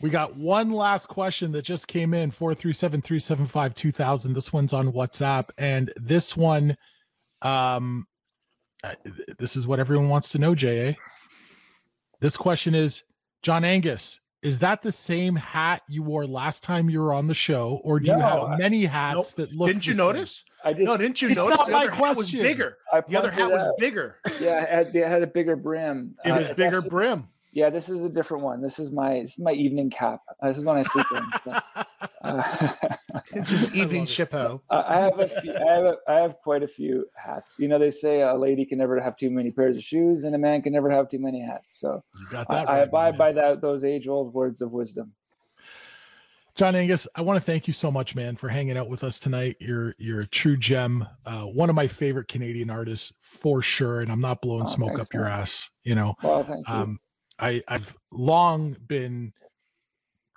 We 0.00 0.08
got 0.08 0.34
one 0.34 0.72
last 0.72 1.08
question 1.08 1.52
that 1.52 1.62
just 1.62 1.88
came 1.88 2.14
in 2.14 2.30
437 2.30 3.02
375 3.02 3.74
2000. 3.74 4.32
This 4.32 4.50
one's 4.50 4.72
on 4.72 4.92
WhatsApp. 4.92 5.50
And 5.58 5.92
this 5.96 6.38
one, 6.38 6.74
um, 7.42 8.06
this 9.38 9.56
is 9.56 9.66
what 9.66 9.78
everyone 9.78 10.08
wants 10.08 10.30
to 10.30 10.38
know, 10.38 10.54
JA. 10.54 10.94
This 12.20 12.36
question 12.36 12.74
is 12.74 13.02
John 13.42 13.62
Angus, 13.62 14.20
is 14.40 14.60
that 14.60 14.80
the 14.82 14.92
same 14.92 15.36
hat 15.36 15.82
you 15.86 16.02
wore 16.02 16.26
last 16.26 16.62
time 16.62 16.88
you 16.88 17.00
were 17.00 17.12
on 17.12 17.26
the 17.26 17.34
show? 17.34 17.80
Or 17.84 18.00
do 18.00 18.06
you 18.06 18.18
have 18.18 18.58
many 18.58 18.86
hats 18.86 19.34
that 19.34 19.52
look 19.52 19.68
Didn't 19.68 19.86
you 19.86 19.94
notice? 19.94 20.36
same? 20.36 20.44
Notice? 20.72 20.80
I 20.80 20.84
just 20.84 20.86
No, 20.88 20.96
didn't 20.96 21.22
you 21.22 21.28
It's 21.28 21.36
notice? 21.36 21.56
not 21.58 21.66
the 21.66 21.72
my 21.72 21.78
other 21.86 21.90
hat 21.90 22.00
was 22.08 22.16
question. 22.16 22.42
bigger. 22.42 22.76
I 22.92 23.00
The 23.06 23.16
other 23.16 23.30
hat 23.30 23.50
was 23.50 23.72
bigger. 23.78 24.16
yeah, 24.40 24.62
it 24.62 24.68
had, 24.70 24.96
it 24.96 25.06
had 25.08 25.22
a 25.22 25.26
bigger 25.26 25.56
brim. 25.56 26.14
It 26.24 26.30
Uh, 26.30 26.36
was 26.38 26.46
it's 26.48 26.56
bigger 26.58 26.76
actually- 26.78 26.90
brim. 26.90 27.28
Yeah, 27.52 27.70
this 27.70 27.88
is 27.88 28.02
a 28.02 28.10
different 28.10 28.44
one. 28.44 28.60
This 28.60 28.78
is 28.78 28.92
my 28.92 29.20
this 29.22 29.32
is 29.32 29.38
my 29.38 29.52
evening 29.52 29.88
cap. 29.90 30.20
Uh, 30.40 30.48
This 30.48 30.58
is 30.58 30.64
when 30.66 30.76
I 30.76 30.82
sleep 30.82 31.06
in. 31.14 31.22
So, 31.44 31.50
uh, 32.22 32.72
It's 33.32 33.50
his 33.50 33.74
evening 33.80 34.04
chapeau. 34.06 34.60
I 34.70 34.76
I 34.76 34.96
have 35.00 35.18
a 35.18 35.28
few, 35.28 35.54
I 35.54 35.72
have 35.74 35.84
a, 35.84 35.96
I 36.06 36.14
have 36.20 36.36
quite 36.44 36.62
a 36.62 36.68
few 36.68 37.06
hats. 37.14 37.56
You 37.58 37.66
know, 37.68 37.78
they 37.78 37.90
say 37.90 38.20
a 38.20 38.34
lady 38.34 38.64
can 38.66 38.78
never 38.78 39.00
have 39.00 39.16
too 39.16 39.30
many 39.30 39.50
pairs 39.50 39.76
of 39.78 39.82
shoes, 39.82 40.24
and 40.24 40.34
a 40.34 40.38
man 40.38 40.60
can 40.62 40.72
never 40.74 40.90
have 40.90 41.08
too 41.08 41.18
many 41.18 41.40
hats. 41.40 41.80
So 41.80 42.02
You 42.20 42.26
got 42.30 42.46
I, 42.50 42.54
that 42.54 42.68
I 42.68 42.72
right, 42.80 42.88
abide 42.88 43.10
man. 43.12 43.18
by 43.18 43.32
that 43.32 43.60
those 43.62 43.82
age 43.82 44.06
old 44.08 44.34
words 44.34 44.60
of 44.60 44.70
wisdom. 44.72 45.14
John 46.58 46.74
Angus, 46.74 47.06
I 47.14 47.20
want 47.22 47.36
to 47.36 47.40
thank 47.40 47.68
you 47.68 47.72
so 47.72 47.88
much, 47.88 48.16
man, 48.16 48.34
for 48.34 48.48
hanging 48.48 48.76
out 48.76 48.88
with 48.88 49.04
us 49.04 49.20
tonight. 49.20 49.54
You're 49.60 49.94
you're 49.96 50.20
a 50.20 50.26
true 50.26 50.56
gem, 50.56 51.06
uh, 51.24 51.42
one 51.44 51.70
of 51.70 51.76
my 51.76 51.86
favorite 51.86 52.26
Canadian 52.26 52.68
artists 52.68 53.12
for 53.20 53.62
sure, 53.62 54.00
and 54.00 54.10
I'm 54.10 54.20
not 54.20 54.42
blowing 54.42 54.62
Oh, 54.64 54.66
smoke 54.66 54.88
thanks, 54.90 55.04
up 55.04 55.14
your 55.14 55.22
man. 55.24 55.38
ass. 55.40 55.70
You 55.84 55.94
know, 55.94 56.16
Well, 56.20 56.42
thank 56.42 56.66
you. 56.66 56.74
um, 56.74 56.98
I 57.38 57.62
I've 57.68 57.96
long 58.10 58.76
been 58.88 59.32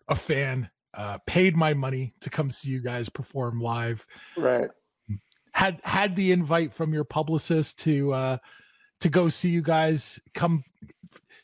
a 0.09 0.15
fan. 0.15 0.69
Uh, 0.93 1.17
paid 1.25 1.55
my 1.55 1.73
money 1.73 2.13
to 2.21 2.29
come 2.29 2.51
see 2.51 2.69
you 2.69 2.81
guys 2.81 3.09
perform 3.09 3.59
live. 3.59 4.05
right. 4.37 4.69
Had 5.53 5.79
had 5.83 6.15
the 6.15 6.31
invite 6.31 6.71
from 6.71 6.93
your 6.93 7.03
publicist 7.03 7.79
to 7.79 8.13
uh, 8.13 8.37
to 8.99 9.09
go 9.09 9.27
see 9.27 9.49
you 9.49 9.63
guys. 9.63 10.19
Come 10.35 10.63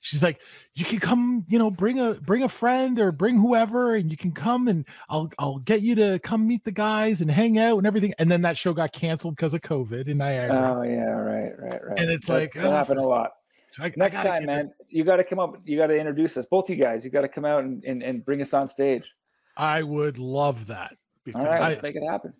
she's 0.08 0.24
like 0.24 0.40
you 0.74 0.86
can 0.86 1.00
come 1.00 1.46
you 1.50 1.60
know 1.60 1.70
bring 1.70 2.00
a 2.00 2.14
bring 2.14 2.44
a 2.44 2.48
friend 2.50 2.98
or 2.98 3.12
bring 3.12 3.38
whoever 3.38 3.96
and 3.96 4.10
you 4.10 4.16
can 4.16 4.32
come 4.32 4.68
and 4.70 4.86
i'll 5.10 5.30
i'll 5.38 5.58
get 5.60 5.82
you 5.82 5.96
to 5.96 6.18
come 6.20 6.48
meet 6.48 6.64
the 6.64 6.72
guys 6.72 7.20
and 7.20 7.30
hang 7.30 7.58
out 7.60 7.78
and 7.78 7.86
everything 7.86 8.14
and 8.18 8.32
then 8.32 8.42
that 8.42 8.58
show 8.58 8.74
got 8.74 8.94
canceled 8.94 9.36
because 9.36 9.54
of 9.54 9.62
covid 9.62 10.08
in 10.08 10.18
niagara 10.18 10.76
Oh 10.78 10.84
yeah, 10.84 11.04
right, 11.10 11.52
right, 11.60 11.82
right. 11.86 12.00
And 12.00 12.10
it's 12.10 12.28
That- 12.28 12.34
like, 12.34 12.54
that 12.54 12.66
oh, 12.66 12.72
happened 12.72 13.00
a 13.00 13.08
lot. 13.08 13.32
So 13.70 13.84
I- 13.84 13.88
I 13.88 13.94
Next 13.98 14.18
gotta 14.18 14.30
time, 14.30 14.46
man, 14.46 14.72
you 14.88 15.04
got 15.04 15.18
to 15.18 15.24
come 15.26 15.40
up. 15.40 15.58
You 15.66 15.76
got 15.78 15.88
to 15.88 15.98
introduce 15.98 16.38
us, 16.38 16.46
both 16.46 16.70
you 16.70 16.78
guys. 16.78 17.04
You 17.04 17.12
got 17.12 17.22
to 17.22 17.28
come 17.28 17.44
out 17.44 17.66
and, 17.66 17.84
and, 17.84 18.02
and 18.02 18.24
bring 18.24 18.40
us 18.42 18.54
on 18.54 18.68
stage. 18.70 19.14
i 19.58 19.84
would 19.84 20.18
love 20.18 20.68
that 20.68 20.94
All 21.36 21.44
right, 21.44 21.62
let's 21.62 21.80
I- 21.80 21.82
make 21.82 21.96
it 21.98 22.04
happen. 22.10 22.34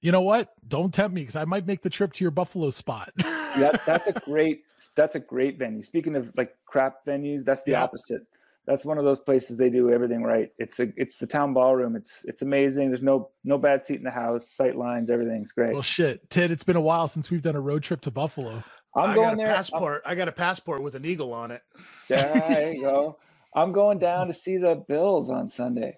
you 0.00 0.10
know 0.10 0.22
what 0.22 0.48
don't 0.66 0.92
tempt 0.92 1.14
me 1.14 1.20
because 1.22 1.36
i 1.36 1.44
might 1.44 1.66
make 1.66 1.82
the 1.82 1.90
trip 1.90 2.12
to 2.14 2.24
your 2.24 2.30
buffalo 2.32 2.70
spot 2.70 3.12
Yeah, 3.58 3.76
that's 3.86 4.06
a 4.06 4.12
great. 4.12 4.62
That's 4.94 5.14
a 5.14 5.20
great 5.20 5.58
venue. 5.58 5.82
Speaking 5.82 6.16
of 6.16 6.32
like 6.36 6.54
crap 6.66 7.04
venues, 7.06 7.44
that's 7.44 7.62
the 7.62 7.72
Yeah. 7.72 7.82
opposite. 7.84 8.22
That's 8.66 8.84
one 8.84 8.98
of 8.98 9.04
those 9.04 9.20
places 9.20 9.56
they 9.56 9.70
do 9.70 9.90
everything 9.92 10.22
right. 10.24 10.50
It's 10.58 10.80
a 10.80 10.88
it's 10.96 11.18
the 11.18 11.26
town 11.26 11.54
ballroom. 11.54 11.94
It's 11.96 12.24
it's 12.24 12.42
amazing. 12.42 12.88
There's 12.88 13.02
no 13.02 13.30
no 13.44 13.58
bad 13.58 13.82
seat 13.82 13.98
in 13.98 14.02
the 14.04 14.10
house. 14.10 14.50
Sight 14.50 14.76
lines, 14.76 15.08
everything's 15.10 15.52
great. 15.52 15.72
well 15.72 15.82
shit 15.82 16.28
ted 16.30 16.50
it's 16.50 16.64
been 16.64 16.74
a 16.76 16.80
while 16.80 17.06
since 17.06 17.30
we've 17.30 17.42
done 17.42 17.54
a 17.56 17.60
road 17.60 17.82
trip 17.84 18.00
to 18.02 18.10
buffalo 18.10 18.64
I'm 18.96 19.10
I 19.10 19.14
going 19.14 19.26
got 19.28 19.34
a 19.34 19.36
there. 19.36 19.46
I'm- 19.48 19.56
passport. 19.56 20.02
I 20.04 20.14
got 20.16 20.26
a 20.28 20.32
passport 20.32 20.82
with 20.82 20.94
an 20.96 21.04
eagle 21.04 21.32
on 21.32 21.50
it. 21.52 21.62
Yeah, 22.10 22.48
there 22.48 22.72
you 22.72 22.80
go. 22.82 23.18
I'm 23.54 23.70
going 23.72 23.98
down 23.98 24.26
to 24.26 24.32
see 24.34 24.56
the 24.56 24.74
Bills 24.88 25.30
on 25.30 25.46
Sunday. 25.48 25.96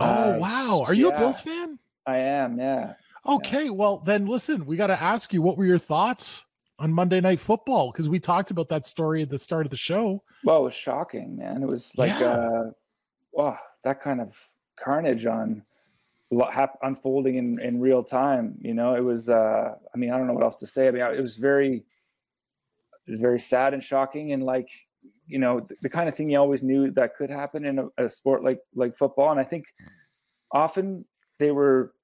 oh 0.00 0.04
Uh, 0.34 0.38
wow 0.40 0.84
are 0.86 0.94
you 0.94 1.10
a 1.10 1.18
bills 1.18 1.40
fan 1.42 1.78
I 2.06 2.16
am. 2.18 2.58
Yeah. 2.58 2.94
Okay, 3.28 3.68
well 3.70 3.98
then 3.98 4.24
listen, 4.26 4.64
we 4.66 4.76
got 4.76 4.86
to 4.88 5.00
ask 5.00 5.32
you 5.34 5.42
what 5.42 5.56
were 5.58 5.66
your 5.66 5.78
thoughts 5.78 6.44
on 6.82 6.92
Monday 6.92 7.20
Night 7.20 7.38
Football 7.38 7.92
because 7.92 8.08
we 8.08 8.18
talked 8.18 8.50
about 8.50 8.68
that 8.68 8.84
story 8.84 9.22
at 9.22 9.30
the 9.30 9.38
start 9.38 9.64
of 9.64 9.70
the 9.70 9.76
show. 9.76 10.20
Well, 10.42 10.58
it 10.58 10.64
was 10.64 10.74
shocking, 10.74 11.36
man. 11.36 11.62
It 11.62 11.68
was 11.68 11.92
like, 11.96 12.10
Yeah. 12.18 12.32
uh, 12.32 12.70
oh, 13.38 13.56
that 13.84 14.00
kind 14.00 14.20
of 14.20 14.36
carnage 14.76 15.24
on 15.24 15.62
unfolding 16.82 17.36
in, 17.36 17.60
in 17.60 17.78
real 17.78 18.02
time. 18.02 18.56
You 18.60 18.74
know, 18.74 18.96
it 18.96 19.04
was. 19.04 19.28
Uh, 19.28 19.74
I 19.94 19.96
mean, 19.96 20.10
I 20.10 20.18
don't 20.18 20.26
know 20.26 20.32
what 20.32 20.42
else 20.42 20.56
to 20.56 20.66
say. 20.66 20.88
I 20.88 20.90
mean, 20.90 21.02
it 21.02 21.20
was 21.20 21.36
very, 21.36 21.84
it 23.06 23.10
was 23.10 23.20
very 23.20 23.38
sad 23.38 23.74
and 23.74 23.82
shocking, 23.82 24.32
and 24.32 24.42
like, 24.42 24.68
you 25.26 25.38
know, 25.38 25.60
the, 25.60 25.76
the 25.82 25.88
kind 25.88 26.08
of 26.08 26.16
thing 26.16 26.30
you 26.30 26.38
always 26.38 26.64
knew 26.64 26.90
that 26.92 27.14
could 27.14 27.30
happen 27.30 27.64
in 27.64 27.78
a, 27.78 27.88
a 27.98 28.08
sport 28.08 28.42
like 28.42 28.58
like 28.74 28.96
football. 28.96 29.30
And 29.30 29.38
I 29.38 29.44
think 29.44 29.66
often 30.50 31.04
they 31.38 31.52
were 31.52 31.94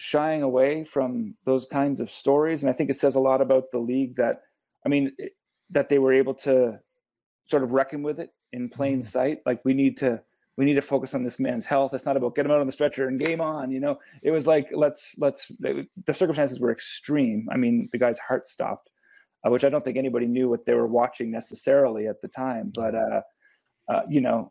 shying 0.00 0.42
away 0.42 0.82
from 0.82 1.34
those 1.44 1.66
kinds 1.66 2.00
of 2.00 2.10
stories, 2.10 2.62
and 2.62 2.70
I 2.70 2.72
think 2.72 2.88
it 2.88 2.96
says 2.96 3.16
a 3.16 3.20
lot 3.20 3.40
about 3.40 3.70
the 3.70 3.78
league 3.78 4.16
that, 4.16 4.40
I 4.84 4.88
mean, 4.88 5.12
it, 5.18 5.32
that 5.70 5.88
they 5.88 5.98
were 5.98 6.12
able 6.12 6.34
to 6.34 6.80
sort 7.44 7.62
of 7.62 7.72
reckon 7.72 8.02
with 8.02 8.18
it 8.18 8.30
in 8.52 8.68
plain 8.68 9.02
sight. 9.02 9.40
Like 9.44 9.60
we 9.64 9.74
need 9.74 9.96
to 9.98 10.22
we 10.56 10.64
need 10.64 10.74
to 10.74 10.82
focus 10.82 11.14
on 11.14 11.22
this 11.22 11.38
man's 11.38 11.64
health. 11.64 11.94
It's 11.94 12.06
not 12.06 12.16
about 12.16 12.34
get 12.34 12.44
him 12.44 12.50
out 12.52 12.60
on 12.60 12.66
the 12.66 12.72
stretcher 12.72 13.08
and 13.08 13.20
game 13.20 13.40
on. 13.40 13.70
You 13.70 13.80
know, 13.80 13.98
it 14.22 14.30
was 14.30 14.46
like 14.46 14.70
let's 14.72 15.14
let's 15.18 15.50
the 15.60 16.14
circumstances 16.14 16.60
were 16.60 16.72
extreme. 16.72 17.46
I 17.52 17.56
mean, 17.56 17.88
the 17.92 17.98
guy's 17.98 18.18
heart 18.18 18.46
stopped, 18.46 18.90
uh, 19.44 19.50
which 19.50 19.64
I 19.64 19.68
don't 19.68 19.84
think 19.84 19.96
anybody 19.96 20.26
knew 20.26 20.48
what 20.48 20.64
they 20.64 20.74
were 20.74 20.86
watching 20.86 21.30
necessarily 21.30 22.08
at 22.08 22.20
the 22.22 22.28
time. 22.28 22.72
But 22.74 22.94
uh, 22.94 23.20
uh, 23.88 24.02
you 24.08 24.20
know, 24.20 24.50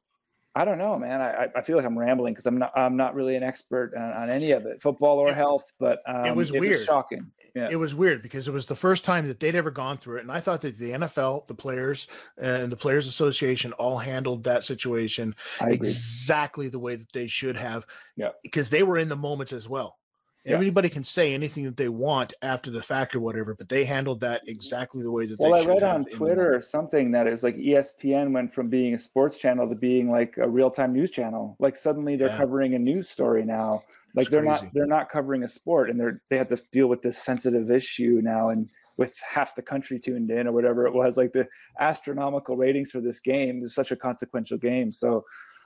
I 0.55 0.65
don't 0.65 0.77
know, 0.77 0.97
man. 0.97 1.21
I, 1.21 1.47
I- 1.55 1.61
feel 1.61 1.77
like 1.77 1.85
I'm 1.85 1.97
rambling 1.97 2.33
because 2.33 2.45
I'm 2.47 2.57
not 2.57 2.71
I'm 2.75 2.97
not 2.97 3.13
really 3.15 3.35
an 3.35 3.43
expert 3.43 3.93
on, 3.95 4.11
on 4.23 4.29
any 4.29 4.51
of 4.51 4.65
it, 4.65 4.81
football 4.81 5.19
or 5.19 5.33
health. 5.33 5.71
But 5.79 5.99
um, 6.07 6.25
it 6.25 6.35
was 6.35 6.51
weird. 6.51 6.83
shocking. 6.85 7.31
Yeah. 7.55 7.67
It 7.71 7.75
was 7.77 7.95
weird 7.95 8.21
because 8.21 8.47
it 8.47 8.51
was 8.51 8.65
the 8.67 8.75
first 8.75 9.03
time 9.03 9.27
that 9.27 9.39
they'd 9.39 9.55
ever 9.55 9.71
gone 9.71 9.97
through 9.97 10.17
it, 10.17 10.21
and 10.21 10.31
I 10.31 10.39
thought 10.39 10.61
that 10.61 10.77
the 10.77 10.91
NFL, 10.91 11.47
the 11.47 11.55
players, 11.55 12.07
and 12.37 12.71
the 12.71 12.77
Players 12.77 13.07
Association 13.07 13.73
all 13.73 13.97
handled 13.97 14.43
that 14.43 14.63
situation 14.63 15.35
exactly 15.61 16.69
the 16.69 16.79
way 16.79 16.95
that 16.95 17.11
they 17.11 17.27
should 17.27 17.57
have. 17.57 17.85
Yeah. 18.15 18.29
because 18.43 18.69
they 18.69 18.83
were 18.83 18.97
in 18.97 19.09
the 19.09 19.15
moment 19.15 19.51
as 19.51 19.67
well. 19.67 19.97
Yeah. 20.45 20.53
Everybody 20.53 20.87
can 20.87 21.03
say 21.03 21.33
anything 21.33 21.65
that 21.65 21.75
they 21.75 21.89
want 21.89 22.33
after 22.41 22.71
the 22.71 22.81
fact 22.81 23.13
or 23.13 23.19
whatever, 23.19 23.53
but 23.55 23.67
they 23.67 23.83
handled 23.83 24.21
that 24.21 24.41
exactly 24.47 25.01
the 25.03 25.11
way 25.11 25.25
that 25.25 25.37
Well, 25.37 25.51
they 25.51 25.65
I 25.69 25.73
read 25.73 25.83
on 25.83 26.05
Twitter 26.05 26.55
or 26.55 26.61
something 26.61 27.11
that 27.11 27.27
it 27.27 27.31
was 27.31 27.43
like 27.43 27.57
ESPN 27.57 28.31
went 28.31 28.53
from 28.53 28.69
being 28.69 28.93
a 28.93 28.97
sports 28.97 29.37
channel 29.37 29.67
to 29.67 29.75
being 29.75 30.09
like 30.09 30.37
a 30.37 30.47
real 30.47 30.71
time 30.71 30.93
news 30.93 31.11
channel. 31.11 31.57
Like 31.59 31.75
suddenly 31.75 32.15
they're 32.15 32.29
Yeah. 32.29 32.37
covering 32.37 32.73
a 32.75 32.79
news 32.79 33.09
story 33.09 33.43
now. 33.43 33.83
Like 34.15 34.23
It's 34.27 34.31
they're 34.31 34.43
crazy. 34.43 34.63
not 34.65 34.73
they're 34.73 34.85
not 34.87 35.09
covering 35.09 35.43
a 35.43 35.47
sport, 35.47 35.89
and 35.89 35.99
they're 35.99 36.21
they 36.29 36.37
have 36.37 36.47
to 36.47 36.61
deal 36.71 36.87
with 36.87 37.01
this 37.01 37.17
sensitive 37.17 37.69
issue 37.69 38.21
now, 38.23 38.49
and 38.49 38.69
with 38.97 39.19
half 39.19 39.55
the 39.55 39.61
country 39.61 39.99
tuned 39.99 40.31
in 40.31 40.47
or 40.47 40.51
whatever 40.51 40.87
it 40.87 40.93
was. 40.93 41.15
Like 41.17 41.31
the 41.33 41.47
astronomical 41.79 42.57
ratings 42.57 42.91
for 42.91 43.01
this 43.01 43.19
game 43.19 43.63
is 43.63 43.73
such 43.75 43.91
a 43.91 43.95
consequential 43.95 44.57
game. 44.57 44.91
So 44.91 45.25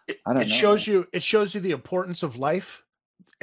I 0.10 0.14
don't 0.26 0.36
know. 0.36 0.42
it 0.42 0.50
know. 0.50 0.54
shows 0.56 0.88
you 0.88 1.08
it 1.14 1.24
shows 1.24 1.56
you 1.56 1.62
the 1.62 1.72
importance 1.72 2.22
of 2.24 2.36
life 2.38 2.83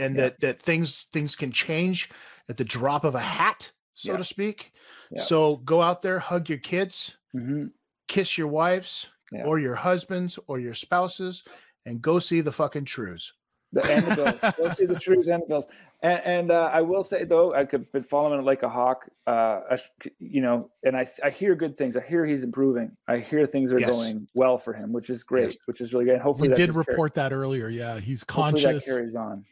and 0.01 0.17
Yeah. 0.17 0.23
that 0.23 0.41
that 0.41 0.59
things 0.59 1.07
things 1.13 1.37
can 1.37 1.53
change 1.53 2.09
at 2.49 2.57
the 2.57 2.65
drop 2.65 3.05
of 3.05 3.15
a 3.15 3.21
hat 3.21 3.71
so 3.95 4.13
Yeah. 4.13 4.19
to 4.19 4.25
speak 4.25 4.73
Yeah. 5.11 5.23
so 5.23 5.57
go 5.57 5.83
out 5.83 6.03
there 6.03 6.19
hug 6.19 6.49
your 6.49 6.59
kids 6.59 7.17
hmm 7.33 7.67
kiss 8.09 8.37
your 8.37 8.49
wives 8.49 9.09
or 9.45 9.61
your 9.61 9.77
husbands 9.77 10.37
or 10.49 10.59
your 10.59 10.75
spouses 10.75 11.45
and 11.87 12.03
go 12.03 12.19
see 12.19 12.41
the 12.41 12.51
fucking 12.51 12.85
trews 12.85 13.33
The 13.73 13.83
Bills. 14.17 14.41
Go 14.59 14.69
see 14.69 14.87
the 14.87 14.97
Trews 14.97 15.29
Bills. 15.47 15.69
And, 16.03 16.21
and 16.25 16.51
uh, 16.51 16.71
I 16.73 16.81
will 16.81 17.05
say 17.05 17.23
though, 17.23 17.55
I 17.55 17.65
could 17.67 17.93
been 17.93 18.03
following 18.03 18.41
it 18.41 18.45
like 18.45 18.65
a 18.65 18.69
hawk. 18.69 19.09
Uh, 19.29 19.61
I 19.71 19.79
you 20.19 20.41
know, 20.41 20.71
and 20.83 20.97
I 20.97 21.07
I 21.23 21.31
hear 21.31 21.55
good 21.55 21.77
things. 21.77 21.97
I 21.97 22.01
hear 22.01 22.27
he's 22.27 22.43
improving. 22.43 22.97
I 23.07 23.19
hear 23.19 23.47
things 23.47 23.73
are 23.73 23.79
Yes. 23.79 23.91
going 23.91 24.27
well 24.35 24.59
for 24.59 24.73
him, 24.73 24.93
which 24.93 25.09
is 25.09 25.23
great, 25.23 25.45
Yes. 25.51 25.57
which 25.67 25.81
is 25.81 25.93
really 25.93 26.07
good. 26.07 26.15
And 26.15 26.23
hopefully 26.23 26.49
we 26.49 26.55
did 26.57 26.75
report 26.75 27.15
that 27.15 27.33
earlier. 27.33 27.69
Yeah, 27.69 28.01
he's 28.01 28.25
hopefully 28.29 28.63
that 28.65 28.85
carries 28.85 29.15
on. 29.15 29.45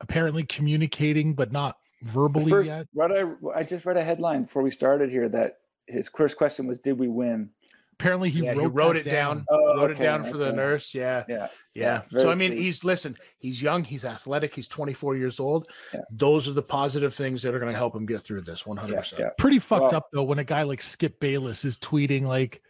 Apparently 0.00 0.44
communicating, 0.44 1.34
but 1.34 1.52
not 1.52 1.78
verbally 2.02 2.50
first, 2.50 2.68
yet. 2.68 2.86
read 2.94 3.12
I, 3.12 3.24
I 3.54 3.62
just 3.62 3.84
read 3.84 3.96
a 3.96 4.04
headline 4.04 4.42
before 4.42 4.62
we 4.62 4.70
started 4.70 5.10
here 5.10 5.28
that 5.28 5.58
his 5.86 6.08
first 6.08 6.36
question 6.36 6.66
was, 6.66 6.78
"Did 6.78 6.98
we 6.98 7.08
win?" 7.08 7.50
Apparently, 7.92 8.30
he 8.30 8.40
Yeah, 8.40 8.52
wrote, 8.52 8.60
he 8.60 8.66
wrote 8.66 8.96
it 8.96 9.02
down. 9.04 9.44
Oh, 9.50 9.76
wrote 9.76 9.90
okay, 9.90 10.00
it 10.00 10.06
down 10.06 10.24
for 10.24 10.38
the 10.38 10.50
nurse. 10.52 10.94
Yeah. 10.94 11.22
Yeah. 11.28 11.48
Yeah. 11.74 12.00
very 12.10 12.22
So 12.24 12.30
I 12.30 12.34
mean, 12.34 12.52
sweet. 12.52 12.62
he's 12.62 12.82
listen. 12.82 13.14
He's 13.38 13.60
young. 13.60 13.84
He's 13.84 14.06
athletic. 14.06 14.54
He's 14.54 14.68
24 14.68 15.16
years 15.18 15.38
old. 15.38 15.68
Those 16.10 16.48
are 16.48 16.52
the 16.54 16.62
positive 16.62 17.14
things 17.14 17.42
that 17.42 17.54
are 17.54 17.58
going 17.58 17.70
to 17.70 17.76
help 17.76 17.94
him 17.94 18.06
get 18.06 18.22
through 18.22 18.40
this. 18.40 18.64
100. 18.64 18.96
percent 18.96 19.36
Pretty 19.36 19.58
fucked 19.58 19.82
Well- 19.92 19.96
up 19.96 20.08
though 20.14 20.22
when 20.22 20.38
a 20.38 20.44
guy 20.44 20.62
like 20.62 20.80
Skip 20.80 21.20
Bayless 21.20 21.66
is 21.66 21.76
tweeting 21.76 22.22
like, 22.22 22.62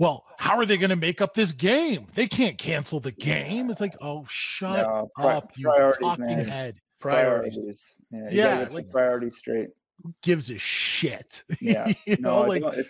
"Well, 0.00 0.24
how 0.38 0.56
are 0.58 0.66
they 0.66 0.76
going 0.78 0.90
to 0.90 0.96
make 0.96 1.20
up 1.20 1.34
this 1.34 1.52
game? 1.52 2.08
They 2.14 2.26
can't 2.26 2.58
cancel 2.58 2.98
the 2.98 3.12
game." 3.12 3.70
It's 3.70 3.80
like, 3.80 3.94
"Oh, 4.00 4.26
shut 4.28 4.84
No, 4.86 5.10
pri- 5.14 5.34
up, 5.36 5.52
you 5.56 5.64
priorities, 5.66 6.00
talking 6.00 6.24
man. 6.26 6.48
head." 6.48 6.80
Priorities. 6.98 7.96
Yeah, 8.10 8.28
Yeah, 8.30 8.42
gotta 8.54 8.64
get 8.66 8.74
like- 8.74 8.90
priorities 8.90 9.36
straight. 9.36 9.68
Who 10.02 10.14
gives 10.22 10.50
a 10.50 10.58
shit? 10.58 11.44
Yeah. 11.60 11.92
you 12.06 12.16
no, 12.18 12.42
know, 12.42 12.48
like 12.48 12.62
don't- 12.62 12.86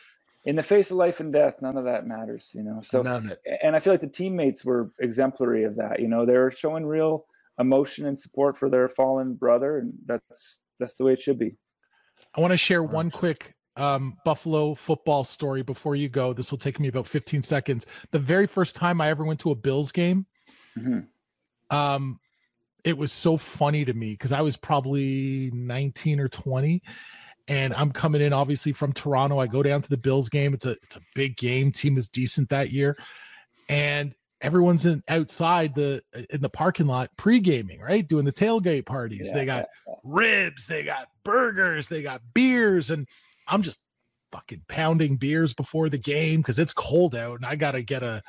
in 0.47 0.57
the 0.57 0.63
face 0.63 0.91
of 0.91 0.97
life 0.97 1.21
and 1.21 1.33
death, 1.33 1.61
none 1.61 1.77
of 1.77 1.85
that 1.85 2.07
matters, 2.07 2.51
you 2.55 2.63
know. 2.63 2.81
So 2.83 3.03
None 3.03 3.27
of 3.27 3.33
it. 3.33 3.41
and 3.63 3.77
I 3.77 3.79
feel 3.81 3.93
like 3.93 4.01
the 4.01 4.07
teammates 4.09 4.65
were 4.65 4.91
exemplary 5.01 5.65
of 5.65 5.77
that. 5.77 6.01
You 6.01 6.09
know, 6.09 6.25
they're 6.25 6.51
showing 6.51 6.87
real 6.87 7.27
emotion 7.59 8.07
and 8.07 8.19
support 8.19 8.57
for 8.57 8.71
their 8.71 8.89
fallen 8.89 9.35
brother, 9.35 9.79
and 9.79 9.93
that's 10.07 10.61
that's 10.79 10.97
the 10.97 11.05
way 11.05 11.13
it 11.13 11.21
should 11.21 11.39
be. 11.39 11.57
I 12.35 12.41
want 12.41 12.53
to 12.53 12.57
share 12.57 12.83
one 12.83 13.11
quick 13.11 13.55
um, 13.81 14.17
Buffalo 14.25 14.75
football 14.75 15.25
story 15.25 15.63
before 15.63 15.97
you 15.97 16.09
go. 16.09 16.33
This 16.33 16.51
will 16.51 16.59
take 16.59 16.79
me 16.79 16.89
about 16.89 17.07
15 17.07 17.43
seconds. 17.43 17.87
The 18.11 18.19
very 18.19 18.47
first 18.47 18.77
time 18.77 19.01
I 19.01 19.09
ever 19.09 19.25
went 19.25 19.41
to 19.41 19.51
a 19.51 19.55
Bills 19.55 19.91
game, 19.91 20.27
um, 21.71 22.21
it 22.85 22.97
was 22.97 23.13
so 23.13 23.37
funny 23.37 23.85
to 23.85 23.95
me 23.95 24.13
because 24.13 24.33
I 24.33 24.43
was 24.43 24.57
probably 24.57 25.51
19 25.53 26.21
or 26.21 26.29
20. 26.29 26.83
And 27.49 27.75
I'm 27.75 27.91
coming 27.91 28.21
in 28.21 28.33
obviously 28.33 28.73
from 28.73 28.93
Toronto. 28.93 29.39
I 29.39 29.47
go 29.47 29.63
down 29.63 29.83
to 29.83 29.89
the 29.89 29.97
Bills 29.97 30.29
game. 30.29 30.55
It's 30.55 30.67
a 30.67 30.77
it's 30.83 30.97
a 30.97 31.01
big 31.15 31.37
game. 31.37 31.73
Team 31.73 31.97
is 31.99 32.09
decent 32.09 32.51
that 32.51 32.71
year. 32.71 32.97
And 33.69 34.15
everyone's 34.41 34.87
in 34.87 35.03
outside 35.09 35.75
the 35.75 36.03
in 36.31 36.43
the 36.43 36.49
parking 36.49 36.87
lot 36.87 37.11
pre-gaming, 37.17 37.81
right? 37.81 38.07
Doing 38.07 38.25
the 38.25 38.33
tailgate 38.33 38.87
parties. 38.87 39.29
Yeah, 39.29 39.35
they 39.35 39.47
got 39.47 39.67
ribs, 40.05 40.67
they 40.67 40.85
got 40.85 41.09
burgers, 41.25 41.89
they 41.89 42.03
got 42.03 42.21
beers, 42.35 42.91
and 42.91 43.09
I'm 43.51 43.63
just 43.63 43.79
fucking 44.33 44.63
pounding 44.69 45.17
beers 45.17 45.53
before 45.53 45.89
the 45.89 45.99
game 45.99 46.41
because 46.41 46.59
it's 46.59 46.73
cold 46.73 47.15
out 47.17 47.37
and 47.37 47.45
I 47.47 47.57
gotta 47.57 47.83
get 47.83 48.03
a 48.03 48.23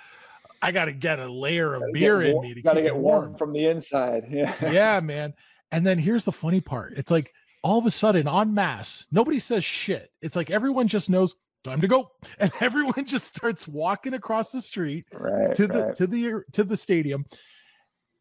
I 0.61 0.71
gotta 0.71 0.93
get 0.93 1.19
a 1.19 1.31
layer 1.31 1.73
of 1.75 1.83
beer 1.93 2.21
in 2.21 2.33
warm- 2.33 2.45
me 2.47 2.53
to 2.55 2.61
gotta 2.61 2.81
get 2.81 2.93
me 2.95 2.99
warm 2.99 3.35
from 3.35 3.53
the 3.53 3.65
inside. 3.67 4.25
Yeah. 4.29 4.53
yeah, 4.71 4.99
man. 4.99 5.33
And 5.71 5.85
then 5.85 5.99
here's 5.99 6.25
the 6.25 6.31
funny 6.31 6.59
part. 6.59 6.93
It's 6.97 7.11
like 7.11 7.31
all 7.63 7.77
of 7.77 7.85
a 7.85 7.91
sudden 7.91 8.27
on 8.27 8.53
mass, 8.53 9.05
nobody 9.11 9.39
says 9.39 9.63
shit. 9.63 10.09
It's 10.21 10.35
like 10.35 10.49
everyone 10.49 10.87
just 10.87 11.09
knows 11.09 11.35
time 11.63 11.81
to 11.81 11.87
go. 11.87 12.09
And 12.39 12.51
everyone 12.59 13.05
just 13.05 13.27
starts 13.27 13.67
walking 13.67 14.13
across 14.15 14.51
the 14.51 14.61
street 14.61 15.05
Right, 15.13 15.53
to 15.55 15.67
the 15.67 15.83
right. 15.85 15.95
to 15.95 16.07
the 16.07 16.43
to 16.53 16.63
the 16.63 16.75
stadium. 16.77 17.25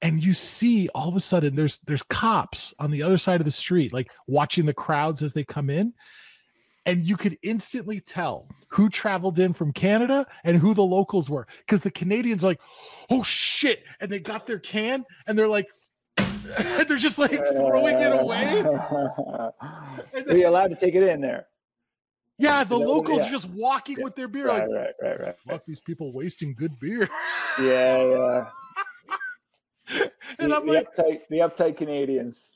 And 0.03 0.23
you 0.23 0.33
see 0.33 0.89
all 0.95 1.09
of 1.09 1.17
a 1.17 1.21
sudden 1.21 1.57
there's 1.57 1.79
there's 1.87 2.03
cops 2.03 2.73
on 2.79 2.91
the 2.91 3.03
other 3.03 3.19
side 3.19 3.41
of 3.41 3.45
the 3.47 3.51
street, 3.51 3.93
like 3.93 4.11
watching 4.27 4.67
the 4.67 4.75
crowds 4.75 5.23
as 5.23 5.33
they 5.33 5.45
come 5.45 5.69
in. 5.71 5.93
And 6.86 7.07
you 7.07 7.16
could 7.16 7.36
instantly 7.43 8.01
tell 8.01 8.48
who 8.69 8.89
traveled 8.89 9.39
in 9.39 9.52
from 9.52 9.73
Canada 9.73 10.27
and 10.44 10.57
who 10.57 10.73
the 10.74 10.82
locals 10.82 11.28
were. 11.28 11.47
Because 11.59 11.82
the 11.82 11.90
Canadians 11.90 12.43
are 12.43 12.48
like, 12.48 12.61
oh 13.11 13.23
shit. 13.23 13.85
And 14.01 14.11
they 14.11 14.19
got 14.19 14.47
their 14.47 14.59
can 14.59 15.05
and 15.27 15.39
they're 15.39 15.48
like, 15.48 15.69
they're 16.16 16.97
just 16.97 17.19
like 17.19 17.31
throwing 17.31 17.98
it 17.98 18.12
away. 18.12 18.62
Are 18.62 19.52
you 20.28 20.48
allowed 20.48 20.69
to 20.69 20.77
take 20.77 20.94
it 20.94 21.02
in 21.02 21.20
there? 21.20 21.47
Yeah, 22.39 22.65
the 22.65 22.78
Yeah, 22.78 22.86
locals 22.86 23.19
yeah. 23.19 23.28
are 23.28 23.31
just 23.31 23.51
walking 23.51 24.02
with 24.02 24.16
their 24.16 24.28
beer. 24.28 24.47
Right, 24.47 24.69
like, 24.69 24.70
right, 24.70 24.94
right, 25.02 25.20
right. 25.20 25.36
fuck 25.47 25.65
these 25.66 25.81
people 25.81 26.12
wasting 26.12 26.55
good 26.55 26.78
beer. 26.81 27.09
Yeah, 27.61 28.02
yeah. 28.02 28.47
And 30.39 30.52
the, 30.52 30.57
I'm 30.57 30.66
the 30.66 30.73
like- 30.73 30.94
uptight, 30.97 31.20
the 31.28 31.39
uptight 31.39 31.77
Canadians. 31.77 32.51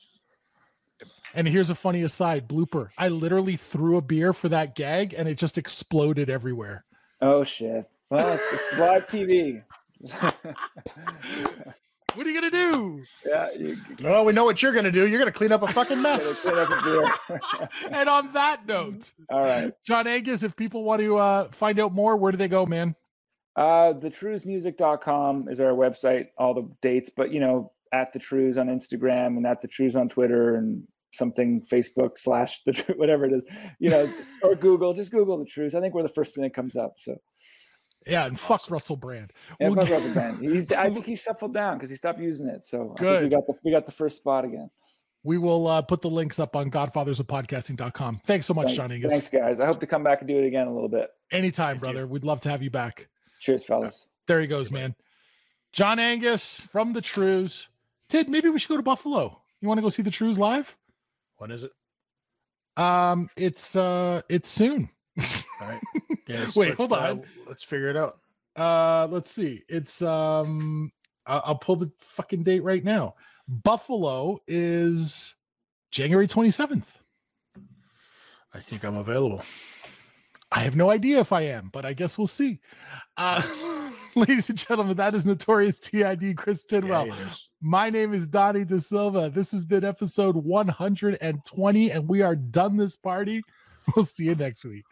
And 1.33 1.47
here's 1.47 1.69
a 1.69 1.75
funny 1.75 2.01
aside 2.01 2.47
blooper. 2.47 2.89
I 2.97 3.09
literally 3.09 3.57
threw 3.57 3.97
a 3.97 4.01
beer 4.01 4.33
for 4.33 4.49
that 4.49 4.75
gag 4.75 5.13
and 5.13 5.27
it 5.27 5.37
just 5.37 5.57
exploded 5.57 6.29
everywhere. 6.29 6.85
Oh 7.21 7.43
shit! 7.43 7.89
Well, 8.09 8.33
it's, 8.33 8.43
it's 8.51 8.79
live 8.79 9.07
TV. 9.07 9.63
What 12.15 12.25
are 12.25 12.29
you 12.29 12.39
gonna 12.39 12.51
do? 12.51 13.03
Yeah, 13.25 13.49
you 13.57 13.77
Well, 14.01 14.23
we 14.23 14.31
know 14.31 14.45
what 14.45 14.61
you're 14.61 14.71
going 14.71 14.85
to 14.85 14.91
do. 14.91 15.05
You're 15.05 15.19
going 15.19 15.31
to 15.31 15.37
clean 15.37 15.51
up 15.51 15.63
a 15.63 15.73
fucking 15.73 16.01
mess. 16.01 16.45
up 16.45 16.69
a 16.69 17.69
and 17.91 18.07
on 18.07 18.31
that 18.31 18.65
note, 18.65 19.11
All 19.29 19.41
right. 19.41 19.73
John 19.85 20.07
Angus, 20.07 20.41
if 20.41 20.55
people 20.55 20.85
want 20.85 21.01
to 21.01 21.17
uh, 21.17 21.51
find 21.51 21.77
out 21.77 21.93
more, 21.93 22.15
where 22.15 22.31
do 22.31 22.37
they 22.37 22.47
go, 22.47 22.65
man? 22.65 22.95
Uh, 23.57 23.93
thetrewsmusic.com 23.93 25.49
is 25.49 25.59
our 25.59 25.71
website, 25.71 26.27
all 26.37 26.53
the 26.53 26.69
dates, 26.81 27.09
but 27.09 27.33
you 27.33 27.41
know, 27.41 27.73
at 27.91 28.13
the 28.13 28.19
Trews 28.19 28.57
on 28.57 28.67
Instagram 28.67 29.37
and 29.37 29.45
at 29.45 29.59
the 29.59 29.67
Trews 29.67 29.99
on 29.99 30.07
Twitter 30.07 30.55
and 30.55 30.83
something 31.15 31.61
Facebook 31.61 32.17
slash 32.17 32.61
the 32.65 32.73
Tru- 32.73 32.95
whatever 32.97 33.25
it 33.25 33.33
is, 33.33 33.45
you 33.79 33.89
know, 33.89 34.11
or 34.43 34.55
Google, 34.55 34.93
just 34.93 35.11
Google 35.11 35.37
the 35.37 35.45
Trews. 35.45 35.75
I 35.75 35.81
think 35.81 35.93
we're 35.93 36.03
the 36.03 36.09
first 36.09 36.35
thing 36.35 36.43
that 36.43 36.53
comes 36.53 36.75
up. 36.75 36.95
So 36.97 37.17
Yeah, 38.05 38.25
and 38.25 38.39
fuck 38.39 38.69
Russell 38.69 38.95
Brand. 38.97 39.31
yeah, 39.59 39.69
We'll 39.69 39.83
fuck 39.85 39.89
Russell 39.93 40.11
Brand. 40.13 40.39
He's, 40.39 40.71
I 40.71 40.89
think 40.89 41.05
he 41.05 41.15
shuffled 41.15 41.53
down 41.53 41.77
because 41.77 41.89
he 41.89 41.95
stopped 41.95 42.19
using 42.19 42.47
it. 42.47 42.65
So 42.65 42.93
I 42.99 43.01
think 43.03 43.21
we 43.23 43.29
got 43.29 43.45
the 43.47 43.53
we 43.63 43.71
got 43.71 43.85
the 43.85 43.91
first 43.91 44.17
spot 44.17 44.45
again. 44.45 44.69
We 45.23 45.39
will 45.39 45.65
uh, 45.65 45.81
put 45.81 46.03
the 46.03 46.09
links 46.09 46.37
up 46.37 46.55
on 46.55 46.69
godfathersofpodcasting.com. 46.69 48.21
Thanks 48.27 48.45
so 48.45 48.53
much, 48.53 48.67
Thanks- 48.67 48.77
John 48.77 48.91
Angus. 48.91 49.11
Thanks, 49.11 49.29
guys. 49.29 49.59
I 49.59 49.65
hope 49.65 49.79
to 49.79 49.87
come 49.87 50.03
back 50.03 50.19
and 50.21 50.27
do 50.27 50.37
it 50.37 50.45
again 50.45 50.67
a 50.67 50.73
little 50.73 50.87
bit. 50.89 51.09
Anytime, 51.31 51.79
brother. 51.79 52.05
We'd 52.05 52.23
love 52.23 52.41
to 52.41 52.49
have 52.49 52.61
you 52.61 52.69
back. 52.69 53.07
Cheers, 53.41 53.63
fellas. 53.63 54.07
There 54.27 54.39
he 54.39 54.47
goes, 54.47 54.69
man. 54.71 54.93
John 55.73 55.97
Angus 55.99 56.61
from 56.61 56.93
the 56.93 57.01
Trews. 57.01 57.67
Tid, 58.07 58.29
maybe 58.29 58.49
we 58.49 58.59
should 58.59 58.69
go 58.69 58.77
to 58.77 58.83
Buffalo. 58.83 59.41
You 59.61 59.67
want 59.67 59.79
to 59.79 59.81
go 59.81 59.89
see 59.89 60.03
the 60.03 60.11
Trews 60.11 60.37
live? 60.37 60.75
When 61.37 61.51
is 61.51 61.63
it? 61.63 61.71
Um, 62.77 63.29
it's 63.37 63.75
uh, 63.75 64.21
it's 64.29 64.49
soon. 64.49 64.89
All 65.19 65.25
right. 65.67 65.81
Yeah, 66.27 66.47
Wait, 66.55 66.75
hold 66.75 66.93
uh, 66.93 66.97
on. 66.97 67.23
let's 67.47 67.63
figure 67.63 67.89
it 67.89 67.97
out. 67.97 68.19
Uh, 68.55 69.07
let's 69.07 69.31
see. 69.31 69.63
It's 69.67 70.01
um, 70.01 70.91
I'll, 71.25 71.41
I'll 71.45 71.55
pull 71.55 71.75
the 71.75 71.91
fucking 71.99 72.43
date 72.43 72.63
right 72.63 72.83
now. 72.83 73.15
Buffalo 73.47 74.39
is 74.47 75.35
January 75.91 76.27
twenty 76.27 76.51
seventh. 76.51 76.99
I 78.53 78.59
think 78.59 78.83
I'm 78.83 78.97
available. 78.97 79.43
I 80.51 80.59
have 80.59 80.75
no 80.75 80.89
idea 80.89 81.19
if 81.19 81.33
I 81.33 81.41
am, 81.41 81.69
but 81.73 81.85
I 81.85 81.93
guess 81.93 82.17
we'll 82.17 82.27
see. 82.27 82.61
Uh, 83.17 83.41
ladies 84.17 84.49
and 84.49 84.57
gentlemen, 84.57 84.95
that 84.95 85.13
is 85.13 85.25
Notorious 85.25 85.77
TID 85.77 86.37
Chris 86.37 86.63
Tidwell. 86.63 87.07
Yeah. 87.07 87.15
My 87.61 87.89
name 87.89 88.13
is 88.13 88.29
Donnie 88.29 88.63
De 88.63 88.79
Silva. 88.79 89.29
This 89.29 89.51
has 89.51 89.65
been 89.65 89.83
episode 89.83 90.37
120, 90.37 91.91
and 91.91 92.07
we 92.07 92.21
are 92.21 92.35
done 92.35 92.77
this 92.77 92.95
party. 92.95 93.41
We'll 93.95 94.03
see 94.03 94.23
you 94.23 94.33
next 94.33 94.65
week. 94.65 94.83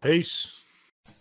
Peace. 0.00 0.52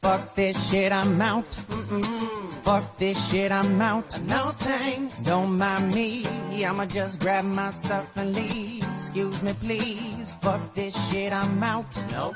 Fuck 0.03 0.35
this 0.35 0.69
shit, 0.69 0.91
I'm 0.91 1.19
out. 1.19 1.49
Mm-mm. 1.49 2.51
Fuck 2.61 2.97
this 2.97 3.31
shit, 3.31 3.51
I'm 3.51 3.81
out. 3.81 4.21
No 4.27 4.49
thanks. 4.49 5.23
Don't 5.23 5.57
mind 5.57 5.95
me. 5.95 6.23
I'ma 6.63 6.85
just 6.85 7.19
grab 7.19 7.45
my 7.45 7.71
stuff 7.71 8.15
and 8.15 8.35
leave. 8.35 8.85
Excuse 8.93 9.41
me, 9.41 9.53
please. 9.53 10.35
Fuck 10.35 10.75
this 10.75 10.93
shit, 11.09 11.33
I'm 11.33 11.63
out. 11.63 11.87
Nope. 12.11 12.35